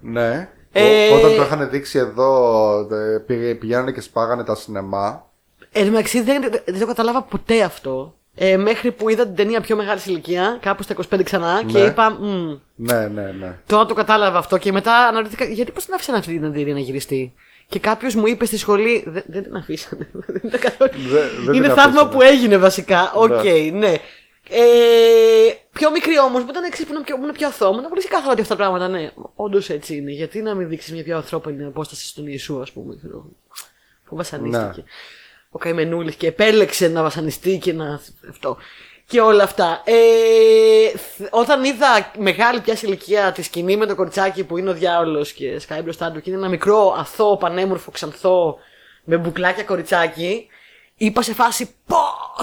Ναι. 0.00 0.48
Ε, 0.72 1.08
Ό- 1.12 1.16
Όταν 1.18 1.36
το 1.36 1.42
είχαν 1.42 1.70
δείξει 1.70 1.98
εδώ, 1.98 2.78
ε, 2.92 3.18
πήγε- 3.26 3.54
πηγαίνανε 3.54 3.92
και 3.92 4.00
σπάγανε 4.00 4.44
τα 4.44 4.54
σινεμά. 4.54 5.24
Εν 5.72 5.84
τω 5.84 5.90
μεταξύ 5.90 6.20
δεν, 6.20 6.40
δεν, 6.42 6.60
δεν 6.66 6.78
το 6.80 6.86
κατάλαβα 6.86 7.22
ποτέ 7.22 7.62
αυτό. 7.62 8.14
Ε, 8.34 8.56
μέχρι 8.56 8.92
που 8.92 9.08
είδα 9.08 9.24
την 9.26 9.34
ταινία 9.34 9.60
πιο 9.60 9.76
μεγάλη 9.76 10.02
σε 10.02 10.10
ηλικία, 10.10 10.58
κάπου 10.62 10.82
στα 10.82 10.94
25 11.14 11.22
ξανά, 11.24 11.62
και 11.66 11.78
Ναι. 11.78 11.84
είπα. 11.84 12.10
«Μμ, 12.20 12.58
Ναι, 12.74 13.06
ναι, 13.08 13.34
ναι. 13.40 13.58
Τώρα 13.66 13.86
το 13.86 13.94
κατάλαβα 13.94 14.38
αυτό 14.38 14.56
και 14.58 14.72
μετά 14.72 14.94
αναρωτήθηκα 14.96 15.44
γιατί 15.44 15.72
πώς 15.72 15.84
την 15.84 15.94
άφησαν 15.94 16.14
αυτή 16.14 16.38
την 16.38 16.52
ταινία 16.52 16.74
να 16.74 16.80
γυριστεί; 16.80 17.34
Και 17.68 17.78
κάποιος 17.78 18.14
μου 18.14 18.26
είπε 18.26 18.44
στη 18.44 18.56
σχολή. 18.58 19.04
Δεν, 19.06 19.22
δεν 19.26 19.42
την 19.42 19.56
αφήσανε. 19.56 20.08
δεν 20.26 20.40
ήταν 20.44 20.60
καθόλου. 20.60 20.90
Δεν- 21.10 21.28
δεν 21.44 21.54
είναι 21.54 21.66
την 21.66 21.74
θαύμα 21.76 22.00
αφήσανε. 22.00 22.10
που 22.10 22.20
έγινε 22.22 22.56
βασικά. 22.56 23.12
Οκ, 23.14 23.30
ναι. 23.72 23.94
Ε, 24.50 25.52
πιο 25.72 25.90
μικρή 25.90 26.18
όμως 26.18 26.42
που 26.44 26.50
ήταν 26.50 26.64
εξή 26.64 26.86
που 26.86 26.92
είναι 26.92 27.02
πιο, 27.02 27.16
που 27.16 27.22
είναι 27.22 27.32
πιο 27.32 27.46
αθώο. 27.46 27.72
Μου 27.72 27.78
ήταν 27.78 27.88
πολύ 27.88 28.00
ξεκάθαρο 28.00 28.30
ότι 28.32 28.40
αυτά 28.40 28.56
τα 28.56 28.60
πράγματα 28.60 28.88
ναι, 28.88 29.10
όντως 29.34 29.70
έτσι 29.70 29.96
είναι. 29.96 30.10
Γιατί 30.10 30.42
να 30.42 30.54
μην 30.54 30.68
δείξεις 30.68 30.92
μια 30.92 31.02
πιο 31.02 31.16
ανθρώπινη 31.16 31.64
υπόσταση 31.64 32.06
στον 32.06 32.24
Ιησού, 32.26 32.60
ας 32.60 32.72
πούμε. 32.72 32.96
ξέρω 32.96 33.12
εγώ, 33.12 33.26
Που 34.04 34.16
βασανίστηκε. 34.16 34.66
Ναι. 34.76 34.82
Ο 35.50 35.58
Καημενούλης 35.58 36.14
και 36.14 36.26
επέλεξε 36.26 36.88
να 36.88 37.02
βασανιστεί 37.02 37.58
και 37.58 37.72
να. 37.72 38.00
Αυτό. 38.30 38.56
Και 39.06 39.20
όλα 39.20 39.42
αυτά. 39.42 39.82
Ε, 39.84 40.96
θ- 40.98 41.28
όταν 41.30 41.64
είδα 41.64 42.10
μεγάλη 42.18 42.60
πια 42.60 42.76
σε 42.76 42.86
ηλικία 42.86 43.32
τη 43.32 43.42
σκηνή 43.42 43.76
με 43.76 43.86
το 43.86 43.94
κοριτσάκι 43.94 44.44
που 44.44 44.56
είναι 44.56 44.70
ο 44.70 44.72
διάολος 44.72 45.32
και 45.32 45.58
σκάει 45.58 45.80
μπροστά 45.82 46.10
του 46.12 46.20
και 46.20 46.30
είναι 46.30 46.38
ένα 46.38 46.48
μικρό 46.48 46.94
αθώο, 46.98 47.36
πανέμορφο, 47.36 47.90
ξανθό 47.90 48.58
με 49.04 49.16
μπουκλάκια 49.16 49.62
κοριτσάκι, 49.64 50.46
είπα 51.02 51.22
σε 51.22 51.34
φάση 51.34 51.70
πω 51.86 51.96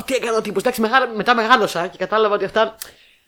τι 0.05 0.13
έκανε 0.15 0.37
ο 0.37 0.41
τύπος. 0.41 0.61
Εντάξει, 0.61 0.81
μεγάλα- 0.81 1.09
μετά 1.15 1.35
μεγάλωσα 1.35 1.87
και 1.87 1.97
κατάλαβα 1.97 2.35
ότι 2.35 2.45
αυτά. 2.45 2.75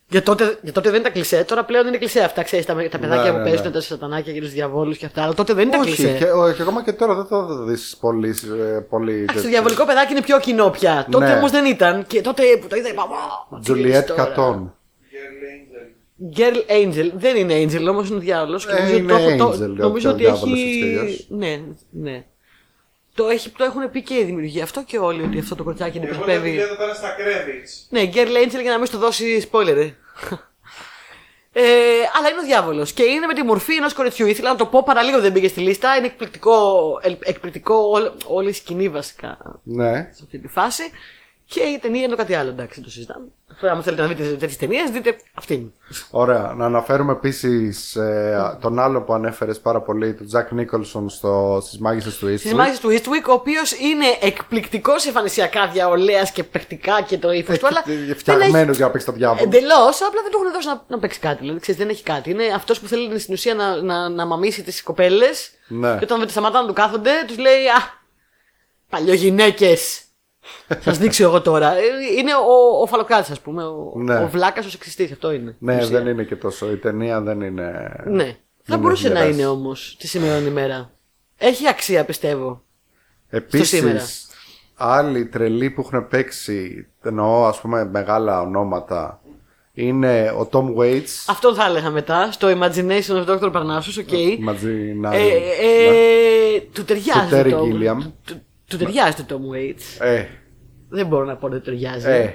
Για 0.08 0.22
τότε, 0.22 0.58
για 0.62 0.72
τότε 0.72 0.90
δεν 0.90 1.00
ήταν 1.00 1.12
κλεισέ, 1.12 1.44
τώρα 1.44 1.64
πλέον 1.64 1.86
είναι 1.86 1.96
κλεισέ 1.98 2.20
αυτά. 2.20 2.42
Ξέρεις, 2.42 2.66
τα, 2.66 2.74
τα 2.90 2.98
παιδάκια 2.98 3.24
Ναι, 3.24 3.30
που 3.30 3.36
ναι, 3.36 3.42
παίζουν 3.44 3.66
ναι. 3.66 3.70
τα 3.72 3.80
σατανάκια 3.80 4.32
και 4.32 4.40
τους 4.40 4.50
διαβόλους 4.52 4.96
και 4.96 5.06
αυτά. 5.06 5.22
Αλλά 5.22 5.34
τότε 5.34 5.52
δεν 5.52 5.68
ήταν 5.68 5.80
Όχι, 5.80 5.94
κλεισέ. 5.94 6.16
και, 6.18 6.24
ο- 6.24 6.52
και 6.52 6.62
ακόμα 6.62 6.82
και 6.84 6.92
τώρα 6.92 7.14
δεν 7.14 7.24
θα 7.24 7.46
δεις 7.64 7.96
πολύ. 8.00 8.28
ε, 8.28 8.78
πολύ 8.88 9.12
Εντάξει, 9.12 9.26
το 9.26 9.32
τέτοιο. 9.34 9.50
διαβολικό 9.50 9.84
παιδάκι 9.84 10.12
είναι 10.12 10.22
πιο 10.22 10.38
κοινό 10.40 10.70
πια. 10.70 11.06
Τότε 11.10 11.26
Ναι. 11.26 11.34
όμως 11.34 11.50
δεν 11.50 11.64
ήταν. 11.64 12.06
Και 12.06 12.20
τότε 12.20 12.42
που 12.60 12.66
το 12.66 12.76
είδα, 12.76 12.88
είπα. 12.88 13.02
«Wow, 13.06 13.56
τι 13.56 13.60
Τζουλιέτ 13.62 13.86
λες 13.94 14.04
τώρα». 14.04 14.24
Κατών. 14.24 14.74
Girl 16.36 16.36
Angel. 16.36 16.38
Girl 16.38 16.56
Angel. 16.86 17.10
Δεν 17.14 17.36
είναι 17.36 17.54
Angel, 17.54 17.86
όμως 17.90 18.08
είναι 18.08 18.18
διάολος. 18.18 18.66
Ε, 18.66 18.96
είναι 18.96 19.14
Angel, 19.14 19.58
νομίζω 19.76 20.08
ο 20.08 20.12
ότι 20.12 20.22
διάβολος 20.22 20.54
έχει. 20.58 20.62
έτσι 20.68 20.78
κι 20.78 20.98
αλλιώς. 20.98 21.26
Ναι, 21.28 21.60
ναι. 21.90 22.24
Το, 23.20 23.28
έχει, 23.28 23.50
το 23.50 23.64
έχουν 23.64 23.90
πει 23.90 24.02
και 24.02 24.14
οι 24.14 24.24
δημιουργοί 24.24 24.60
αυτό 24.60 24.82
και 24.82 24.98
όλοι 24.98 25.22
ότι 25.22 25.38
αυτό 25.38 25.54
το 25.54 25.62
κοριτσάκι 25.64 25.96
Εγώ 25.96 26.06
λέω 26.06 26.14
αντιπροσωπεύει. 26.14 26.58
εδώ 26.58 26.74
πέρα 26.76 26.94
στα 26.94 27.14
credits. 27.16 27.86
Ναι, 27.88 28.10
Girl 28.14 28.44
Angel 28.46 28.60
για 28.62 28.70
να 28.70 28.76
μην 28.76 28.86
σου 28.86 28.92
το 28.92 28.98
δώσει 28.98 29.48
spoiler. 29.52 29.76
Ε. 29.76 29.90
Ε, 31.52 31.62
αλλά 32.18 32.28
είναι 32.28 32.38
ο 32.40 32.44
διάβολος 32.44 32.92
και 32.92 33.02
είναι 33.02 33.26
με 33.26 33.34
τη 33.34 33.42
μορφή 33.42 33.74
ενός 33.74 33.92
κοριτσιού. 33.94 34.26
Ήθελα 34.26 34.48
να 34.50 34.56
το 34.56 34.66
πω 34.66 34.82
παραλίγο 34.82 35.20
δεν 35.20 35.32
πήγε 35.32 35.48
στη 35.48 35.60
λίστα. 35.60 35.96
Είναι 35.96 36.06
εκπληκτικό, 36.06 36.82
ελ- 37.02 37.28
εκπληκτικό 37.28 37.74
όλη, 37.74 38.10
όλη 38.26 38.48
η 38.48 38.52
σκηνή 38.52 38.88
βασικά 38.88 39.60
Ναι. 39.62 39.92
σε 40.12 40.20
αυτή 40.24 40.38
τη 40.38 40.48
φάση. 40.48 40.82
Και 41.54 41.60
η 41.60 41.78
ταινία 41.78 42.00
είναι 42.00 42.10
το 42.10 42.16
κάτι 42.16 42.34
άλλο, 42.34 42.50
εντάξει, 42.50 42.74
δεν 42.74 42.84
το 42.84 42.90
συζητάμε. 42.90 43.26
Τώρα, 43.60 43.72
αν 43.72 43.82
θέλετε 43.82 44.02
να 44.02 44.08
δείτε 44.08 44.22
τέτοιες 44.22 44.56
ταινίες, 44.56 44.90
δείτε 44.90 45.16
αυτήν. 45.34 45.72
Ωραία. 46.10 46.54
Να 46.56 46.64
αναφέρουμε 46.64 47.12
επίσης 47.12 47.96
τον 48.60 48.78
άλλο 48.78 49.02
που 49.02 49.12
ανέφερες 49.12 49.60
πάρα 49.60 49.80
πολύ, 49.80 50.14
τον 50.14 50.26
Τζακ 50.26 50.52
Νίκολσον 50.52 51.08
στις 51.60 51.78
Μάγισσες 51.78 52.16
του 52.16 52.26
Στις 52.38 52.52
Eastwood. 52.52 52.56
μάχε 52.56 52.80
του 52.80 52.88
Eastwick, 52.88 53.28
ο 53.28 53.32
οποίος 53.32 53.72
είναι 53.72 54.04
εκπληκτικός 54.20 55.06
εμφανισιακά 55.06 55.68
διαολέας 55.68 56.32
και 56.32 56.44
παιχτικά 56.44 57.02
και 57.02 57.18
το 57.18 57.32
ύφο 57.32 57.56
του, 57.56 57.66
αλλά. 57.66 57.84
Φτιαγμένο 58.16 58.72
για 58.72 58.84
να 58.84 58.90
παίξει 58.90 59.06
το 59.06 59.12
διάβολο. 59.12 59.42
Εντελώς, 59.44 60.02
απλά 60.02 60.22
δεν 60.22 60.30
του 60.30 60.38
έχουν 60.40 60.52
δώσει 60.52 60.66
να, 60.66 60.84
να 60.88 60.98
παίξει 60.98 61.18
κάτι. 61.18 61.38
Δηλαδή, 61.40 61.60
ξέρεις, 61.60 61.80
δεν 61.80 61.90
έχει 61.90 62.02
κάτι. 62.02 62.30
Είναι 62.30 62.44
αυτός 62.54 62.80
που 62.80 62.86
θέλει 62.86 63.18
στην 63.18 63.34
ουσία 63.34 63.54
να, 63.54 63.82
να, 63.82 64.08
να 64.08 64.26
μαμίσει 64.26 64.62
τις 64.62 64.82
κοπέλες. 64.82 65.50
Ναι. 65.68 65.96
Και 65.96 66.04
όταν 66.04 66.18
δεν 66.18 66.28
σταματάνε 66.28 66.62
να 66.62 66.68
του 66.68 66.74
κάθονται, 66.80 67.10
τους 67.26 67.38
λέει 67.38 67.66
Α, 67.66 67.80
παλιογυναίκες. 68.88 70.04
Σας 70.80 70.98
δείξω 70.98 71.22
εγώ 71.24 71.40
τώρα. 71.40 71.76
Ε, 71.76 71.80
Είναι 72.18 72.34
ο, 72.34 72.80
ο 72.82 72.86
Φαλοκράτης, 72.86 73.30
ας 73.30 73.40
πούμε. 73.40 73.64
Ο, 73.64 73.92
Ναι. 73.96 74.18
ο 74.18 74.28
βλάκας, 74.28 74.66
ο 74.66 74.70
σεξιστή. 74.70 75.08
Αυτό 75.12 75.32
είναι. 75.32 75.56
Ναι, 75.58 75.72
στην 75.72 75.84
ουσία. 75.84 75.98
δεν 75.98 76.12
είναι 76.12 76.24
και 76.24 76.36
τόσο. 76.36 76.70
Η 76.70 76.76
ταινία 76.76 77.20
δεν 77.20 77.40
είναι. 77.40 77.92
Ναι. 78.06 78.24
Θα 78.24 78.36
δεν 78.64 78.78
μπορούσε 78.78 79.04
έχει 79.06 79.14
να 79.14 79.20
γεράσει. 79.20 79.38
είναι 79.40 79.48
όμως 79.48 79.96
τη 79.98 80.06
σημερινή 80.08 80.48
ημέρα. 80.48 80.90
Έχει 81.36 81.68
αξία, 81.68 82.04
πιστεύω. 82.04 82.62
Επίσης, 83.28 83.68
σήμερα. 83.68 84.00
άλλοι 84.76 85.26
τρελοί 85.26 85.70
που 85.70 85.80
έχουν 85.80 86.08
παίξει, 86.08 86.86
εννοώ 87.02 87.46
ας 87.46 87.60
πούμε 87.60 87.84
μεγάλα 87.84 88.40
ονόματα, 88.40 89.20
είναι 89.72 90.30
ο 90.38 90.48
Tom 90.52 90.74
Waits. 90.78 91.24
Αυτό 91.26 91.54
θα 91.54 91.64
έλεγα 91.64 91.90
μετά. 91.90 92.32
Στο 92.32 92.48
Imagination 92.48 93.24
of 93.24 93.26
Dr. 93.26 93.52
Parnassus, 93.52 93.98
OK. 93.98 94.38
Μαζί 94.40 94.72
να. 94.94 95.14
Ε, 95.14 95.26
ε, 95.60 96.60
Του 96.60 96.70
Του 96.72 96.84
ταιριάζει 96.84 97.28
Terry 97.30 97.50
το. 97.50 97.62
Gilliam. 97.64 98.10
Του, 98.24 98.42
Του 98.70 98.76
ταιριάζει 98.76 99.22
το 99.24 99.24
Tom 99.28 99.54
Waits. 99.56 100.04
Ε, 100.06 100.24
Δεν 100.88 101.06
μπορώ 101.06 101.24
να 101.24 101.36
πω 101.36 101.46
ότι 101.46 101.56
του 101.56 101.62
ταιριάζει. 101.62 102.08
ε. 102.08 102.34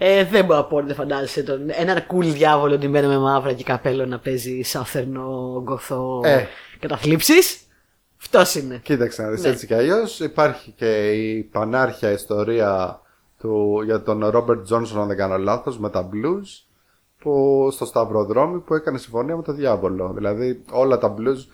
Ε, 0.00 0.24
δεν 0.24 0.44
μπορώ 0.44 0.58
να 0.58 0.64
πω 0.64 0.76
ότι 0.76 0.86
δεν 0.86 0.94
φαντάζεσαι 0.94 1.42
τον. 1.42 1.60
Έναν 1.66 2.06
cool 2.12 2.24
διάβολο 2.24 2.78
ντυμένο 2.78 3.08
με 3.08 3.18
μαύρα 3.18 3.52
και 3.52 3.64
καπέλο 3.64 4.06
να 4.06 4.18
παίζει 4.18 4.62
σαφερνό 4.62 5.60
γκοθό 5.64 6.20
Ε. 6.24 6.46
καταθλίψεις. 6.78 7.60
Αυτός 8.20 8.54
είναι. 8.54 8.80
Κοίταξε 8.82 9.22
να 9.22 9.28
δεις 9.30 9.42
Ναι. 9.42 9.48
έτσι 9.48 9.66
κι 9.66 9.74
αλλιώς 9.74 10.20
υπάρχει 10.20 10.70
και 10.76 11.10
η 11.12 11.42
πανάρχια 11.42 12.10
ιστορία 12.10 13.00
του, 13.38 13.82
για 13.84 14.02
τον 14.02 14.26
Ρόμπερτ 14.26 14.62
Τζόνσον 14.64 15.00
αν 15.00 15.06
δεν 15.08 15.16
κάνω 15.16 15.36
λάθος 15.38 15.78
με 15.78 15.90
τα 15.90 16.08
blues 16.12 16.62
που 17.22 17.68
στο 17.72 17.84
Σταυροδρόμι 17.84 18.58
που 18.58 18.74
έκανε 18.74 18.98
συμφωνία 18.98 19.36
με 19.36 19.42
τον 19.42 19.56
διάβολο. 19.56 20.12
Δηλαδή 20.16 20.62
όλα 20.70 20.98
τα 20.98 21.14
blues, 21.18 21.46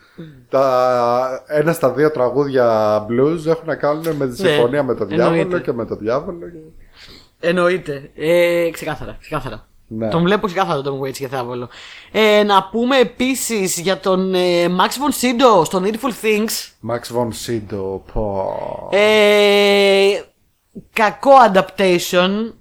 τα, 0.48 1.44
ένα 1.46 1.72
στα 1.72 1.90
δύο 1.90 2.10
τραγούδια 2.10 2.98
blues 3.08 3.46
έχουν 3.46 3.66
να 3.66 3.74
κάνουν 3.74 4.02
με 4.16 4.26
τη 4.28 4.42
Ναι, 4.42 4.48
συμφωνία 4.48 4.82
με 4.82 4.94
τον 4.94 5.06
διάβολο 5.08 5.40
εννοείται. 5.40 5.60
και 5.64 5.72
με 5.72 5.84
τον 5.86 5.98
διάβολο. 5.98 6.38
και- 6.38 6.84
Εννοείται. 7.48 8.10
Ε, 8.14 8.68
ξεκάθαρα. 8.72 9.16
ξεκάθαρα. 9.20 9.66
Ναι. 9.88 10.08
Τον 10.08 10.22
βλέπω 10.22 10.46
ξεκάθαρα 10.46 10.82
τον 10.82 11.00
Waits 11.00 11.12
και 11.12 11.28
διάβολο. 11.28 11.68
Ε, 12.12 12.42
να 12.42 12.68
πούμε 12.70 12.98
επίσης 12.98 13.78
για 13.80 13.98
τον 14.00 14.34
ε, 14.34 14.66
Max 14.66 14.90
von 14.90 15.12
Sydow 15.20 15.64
στο 15.64 15.82
Needful 15.84 16.24
Things. 16.24 16.90
Max 16.90 17.16
von 17.18 17.28
Sydow, 17.46 18.00
πω. 18.12 18.48
Ε, 18.92 20.22
κακό 20.92 21.30
adaptation. 21.52 22.52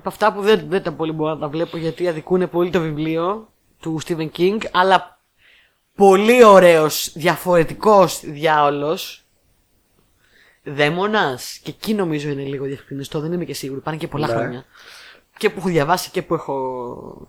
Από 0.00 0.08
αυτά 0.08 0.32
που 0.32 0.40
δεν, 0.42 0.64
δεν 0.68 0.82
τα 0.82 0.92
πολύ 0.92 1.12
μπορώ 1.12 1.34
να 1.34 1.38
τα 1.38 1.48
βλέπω 1.48 1.76
γιατί 1.76 2.08
αδικούν 2.08 2.50
πολύ 2.50 2.70
το 2.70 2.80
βιβλίο 2.80 3.52
του 3.80 4.00
Stephen 4.06 4.28
King. 4.36 4.58
Αλλά 4.72 5.20
πολύ 5.96 6.44
ωραίος, 6.44 7.12
διαφορετικός 7.14 8.20
διάολος. 8.24 9.24
Δαίμονας. 10.62 11.58
Και 11.62 11.70
εκεί 11.70 11.94
νομίζω 11.94 12.28
είναι 12.28 12.42
λίγο 12.42 12.64
διευκρινιστό. 12.64 13.20
Δεν 13.20 13.32
είμαι 13.32 13.44
και 13.44 13.54
σίγουρη. 13.54 13.80
Πάνε 13.80 13.96
και 13.96 14.08
πολλά 14.08 14.26
Ναι. 14.26 14.32
χρόνια. 14.32 14.64
Και 15.38 15.50
που 15.50 15.58
έχω 15.58 15.68
διαβάσει 15.68 16.10
και 16.10 16.22
που 16.22 16.34
έχω 16.34 17.28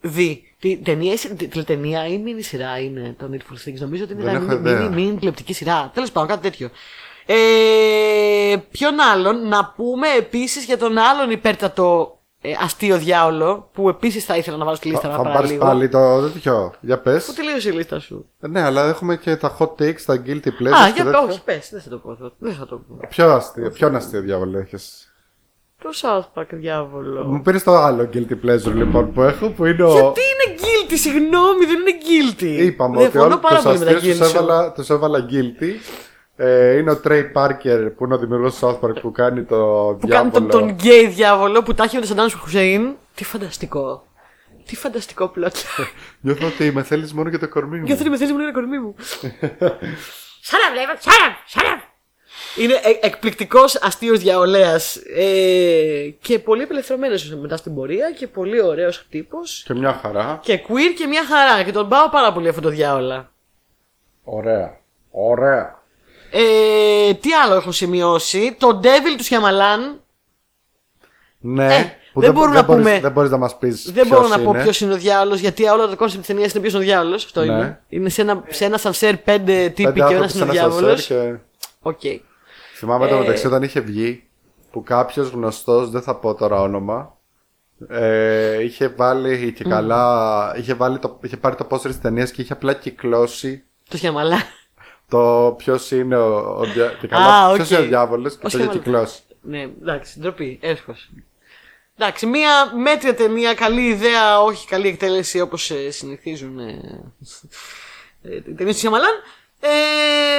δει. 0.00 0.54
Τι 0.58 0.76
ταινία, 0.76 1.16
τι- 1.36 1.48
τηλεταινία 1.48 2.06
ή 2.06 2.18
μίνι 2.18 2.42
σειρά 2.42 2.78
είναι 2.80 3.14
το 3.18 3.30
Needful 3.32 3.68
Things. 3.68 3.78
Νομίζω 3.78 4.04
ότι 4.04 4.12
είναι 4.12 4.22
Δεν 4.22 4.30
μια 4.32 4.42
έχω 4.42 4.60
μίνι, 4.62 4.70
ιδέα. 4.70 4.88
μίνι, 4.88 5.02
μίνι 5.02 5.16
τηλεοπτική 5.16 5.52
σειρά. 5.52 5.90
Τέλος 5.94 6.12
πάντων, 6.12 6.28
κάτι 6.28 6.42
τέτοιο. 6.42 6.70
Ε, 7.26 8.56
ποιον 8.70 9.00
άλλον, 9.12 9.48
να 9.48 9.72
πούμε 9.76 10.06
επίσης 10.18 10.64
για 10.64 10.78
τον 10.78 10.98
άλλον 10.98 11.30
υπέρτατο 11.30 12.18
ε, 12.40 12.52
αστείο 12.64 12.96
διάολο 12.98 13.70
που 13.72 13.88
επίσης 13.88 14.24
θα 14.24 14.36
ήθελα 14.36 14.56
να 14.56 14.64
βάλω 14.64 14.76
στη 14.76 14.88
λίστα 14.88 15.00
Θα, 15.00 15.08
να 15.08 15.14
θα 15.16 15.22
πάρεις 15.22 15.34
παραλίγο. 15.58 15.64
πάλι 15.64 15.88
το 15.88 16.30
τέτοιο. 16.32 16.72
Για 16.80 16.98
πες. 16.98 17.24
Πού 17.24 17.32
τελείωσε 17.32 17.68
η 17.68 17.72
λίστα 17.72 17.98
σου; 18.00 18.28
Ναι, 18.38 18.60
αλλά 18.62 18.88
έχουμε 18.88 19.16
και 19.16 19.36
τα 19.36 19.56
hot 19.58 19.68
takes, 19.82 20.00
τα 20.06 20.22
guilty 20.26 20.46
pleasures. 20.46 20.72
Α, 20.82 20.86
και 20.86 20.92
για 20.94 21.04
τέτοια. 21.04 21.18
όχι, 21.28 21.42
πες, 21.44 21.68
δεν 21.72 21.80
θα 21.80 21.88
το 21.88 21.96
πω. 21.98 22.10
αυτό. 22.10 22.32
Δεν 22.38 22.54
θα 22.54 22.66
το 22.66 22.76
πω. 22.76 22.96
Ποιο 23.08 23.30
αστείο, 23.30 23.70
ποιον 23.70 23.96
αστείο 23.96 24.20
διάβολο 24.20 24.58
έχεις; 24.58 25.14
Το 25.82 25.88
South 26.02 26.40
Park 26.40 26.46
διάβολο. 26.50 27.24
Μου 27.24 27.42
πήρες 27.42 27.62
το 27.62 27.74
άλλο 27.76 28.08
guilty 28.12 28.32
pleasure 28.46 28.72
λοιπόν 28.74 29.12
που 29.12 29.22
έχω 29.22 29.48
που 29.48 29.64
είναι 29.64 29.82
ο. 29.82 29.92
Γιατί 29.92 30.20
είναι 30.20 30.58
guilty, 30.60 30.94
συγγνώμη, 30.98 31.64
δεν 31.64 31.80
είναι 31.80 31.98
guilty. 32.06 32.64
Είπαμε 32.66 32.96
ότι 32.96 33.08
Διαφωνώ 33.08 33.24
όλοι 33.34 33.40
πάρα 33.42 33.54
τους 33.56 33.64
πολύ 33.64 33.78
με 33.78 33.84
τα 33.84 33.90
αστείους 33.96 34.16
guilty. 34.16 34.20
τους 34.20 34.32
show. 34.32 34.34
έβαλα, 34.36 34.72
τους 34.72 34.90
έβαλα 34.90 35.26
guilty. 35.30 35.70
Ε, 36.36 36.76
είναι 36.76 36.90
ο 36.90 37.00
Trey 37.04 37.22
Parker 37.34 37.90
που 37.96 38.04
είναι 38.04 38.14
ο 38.14 38.18
δημιουργός 38.18 38.58
του 38.58 38.66
South 38.66 38.80
Park 38.88 39.00
που 39.00 39.12
κάνει 39.12 39.42
το 39.42 39.56
Που 40.00 40.08
κάνει 40.08 40.30
τον, 40.30 40.42
διάβολο. 40.48 40.66
τον 40.66 40.68
γκέι 40.68 41.06
διάβολο 41.06 41.62
που 41.62 41.74
τα 41.74 41.84
έχει 41.84 41.94
με 41.94 42.00
τον 42.00 42.08
Σαντάμ 42.10 42.28
Χουσέιν. 42.40 42.94
Τι 43.14 43.24
φανταστικό. 43.24 44.06
Τι 44.66 44.76
φανταστικό 44.76 45.28
πλότο. 45.28 45.58
Νιώθω 46.20 46.46
ότι 46.46 46.72
με 46.72 46.82
θέλεις 46.82 47.12
μόνο 47.12 47.28
για 47.28 47.38
το 47.38 47.48
κορμί 47.48 47.76
μου. 47.78 47.82
Νιώθω 47.84 48.00
ότι 48.00 48.10
με 48.10 48.16
θέλεις 48.16 48.32
μου 48.32 48.38
είναι 48.40 48.50
κορμί 48.52 48.78
μου. 48.78 48.94
Σάρα 50.40 50.64
βλέπω, 50.72 50.92
σάρα, 50.98 51.36
σάρα. 51.46 51.82
Είναι 52.56 52.72
ε, 52.74 53.06
εκπληκτικός 53.06 53.74
αστείος 53.76 54.18
διαολέας 54.18 54.96
ε, 55.16 56.14
και 56.20 56.38
πολύ 56.38 56.62
απελευθερωμένος 56.62 57.34
μετά 57.34 57.56
στην 57.56 57.74
πορεία 57.74 58.10
και 58.10 58.26
πολύ 58.26 58.62
ωραίος 58.62 59.06
τύπος. 59.10 59.62
Και 59.66 59.74
μια 59.74 59.92
χαρά. 59.92 60.38
Και 60.42 60.60
queer 60.68 60.94
και 60.98 61.06
μια 61.06 61.24
χαρά. 61.24 61.62
Και 61.62 61.72
τον 61.72 61.88
πάω 61.88 62.08
πάρα 62.08 62.32
πολύ 62.32 62.48
αυτό 62.48 62.60
το 62.60 62.68
διάολα. 62.68 63.32
Ωραία. 64.24 64.80
Ωραία. 65.10 65.82
Ε, 66.30 67.14
τι 67.14 67.32
άλλο 67.32 67.54
έχω 67.54 67.72
σημειώσει; 67.72 68.56
Το 68.58 68.80
Devil 68.82 69.14
του 69.16 69.24
Shyamalan. 69.24 70.00
Ναι. 71.38 71.74
Ε, 71.76 71.92
που 72.12 72.20
δεν 72.20 72.32
μπορούμε 72.32 72.54
δεν 72.54 72.60
να 72.60 72.66
μπορείς- 72.66 72.84
πούμε- 72.86 73.00
Δεν 73.00 73.12
μπορείς 73.12 73.30
να 73.30 73.36
μας 73.36 73.58
πεις 73.58 73.92
Δεν 73.92 74.06
μπορώ 74.06 74.22
να 74.28 74.34
ποιος 74.34 74.42
πω 74.44 74.50
είναι. 74.50 74.62
ποιος 74.62 74.80
είναι 74.80 74.92
ο 74.92 74.96
διάολος, 74.96 75.40
γιατί 75.40 75.64
όλο 75.64 75.88
το 75.88 75.96
concept 75.96 76.24
της 76.24 76.34
ταινίας 76.34 76.52
είναι 76.52 76.60
ποιος 76.60 76.72
είναι 76.74 76.82
ο 76.82 76.86
διάολος. 76.86 77.24
Αυτό 77.24 77.40
Ναι. 77.44 77.52
είναι. 77.52 77.82
Είναι 77.88 78.08
σε 78.08 78.20
ένα, 78.20 78.44
σε 78.48 78.64
ένα 78.64 78.78
ασανσέρ 78.78 79.16
πέντε 79.16 79.68
τύποι 79.68 79.82
Πέντε 79.92 79.98
και 80.08 80.14
ο 80.14 80.16
ένας 80.16 80.32
άνθρωποι 80.32 80.32
σε 80.32 80.38
είναι 80.38 80.50
ο 80.50 80.52
ένα 80.52 80.68
διάβολο. 80.68 80.86
ασανσέρ 80.96 81.32
και... 81.34 81.38
Οκ. 81.80 82.00
Θυμάμαι 82.76 83.08
το 83.08 83.14
Ε. 83.14 83.18
μεταξύ 83.18 83.46
όταν 83.46 83.62
είχε 83.62 83.80
βγει 83.80 84.28
που 84.70 84.82
κάποιος 84.82 85.28
γνωστός, 85.28 85.90
δεν 85.90 86.02
θα 86.02 86.14
πω 86.16 86.34
τώρα 86.34 86.60
όνομα, 86.60 87.16
ε, 87.88 88.62
είχε 88.62 88.88
βάλει 88.88 89.52
και 89.52 89.64
καλά, 89.64 90.52
είχε, 90.58 90.74
βάλει 90.74 90.98
το, 90.98 91.18
είχε 91.22 91.36
πάρει 91.36 91.56
το 91.56 91.64
πόστερ 91.64 91.90
της 91.90 92.00
ταινίας 92.00 92.30
και 92.30 92.42
είχε 92.42 92.52
απλά 92.52 92.72
κυκλώσει 92.74 93.64
Το 93.88 93.96
Shyamalan. 93.96 94.40
Το 95.08 95.54
ποιος 95.58 95.90
είναι 95.90 96.16
ο, 96.16 96.56
ο, 96.58 96.64
δια- 96.64 96.96
και 97.00 97.06
Α, 97.06 97.08
καλά, 97.08 97.48
οκ. 97.48 97.54
ποιος 97.54 97.70
είναι 97.70 97.78
ο 97.80 97.82
διάβολος 97.84 98.32
και 98.36 98.46
Ο 98.46 98.48
το 98.48 98.48
είχε 98.48 98.56
Shyamalan. 98.56 98.82
κυκλώσει; 98.82 99.20
Ναι, 99.40 99.60
εντάξει, 99.62 100.20
ντροπή, 100.20 100.58
αίσχος. 100.62 100.94
Εντάξει, 101.98 102.26
μία 102.26 102.50
μέτρια 102.82 103.14
ταινία, 103.14 103.54
καλή 103.54 103.86
ιδέα, 103.86 104.42
όχι 104.42 104.66
καλή 104.66 104.88
εκτέλεση 104.88 105.40
όπως 105.40 105.72
συνηθίζουν 105.88 106.58
ε, 106.58 106.80
ε, 108.22 108.34
οι 108.36 108.40
ταινίες 108.54 108.74
του 108.74 108.80
Σιαμαλάν. 108.80 109.10
Ε, 109.60 109.68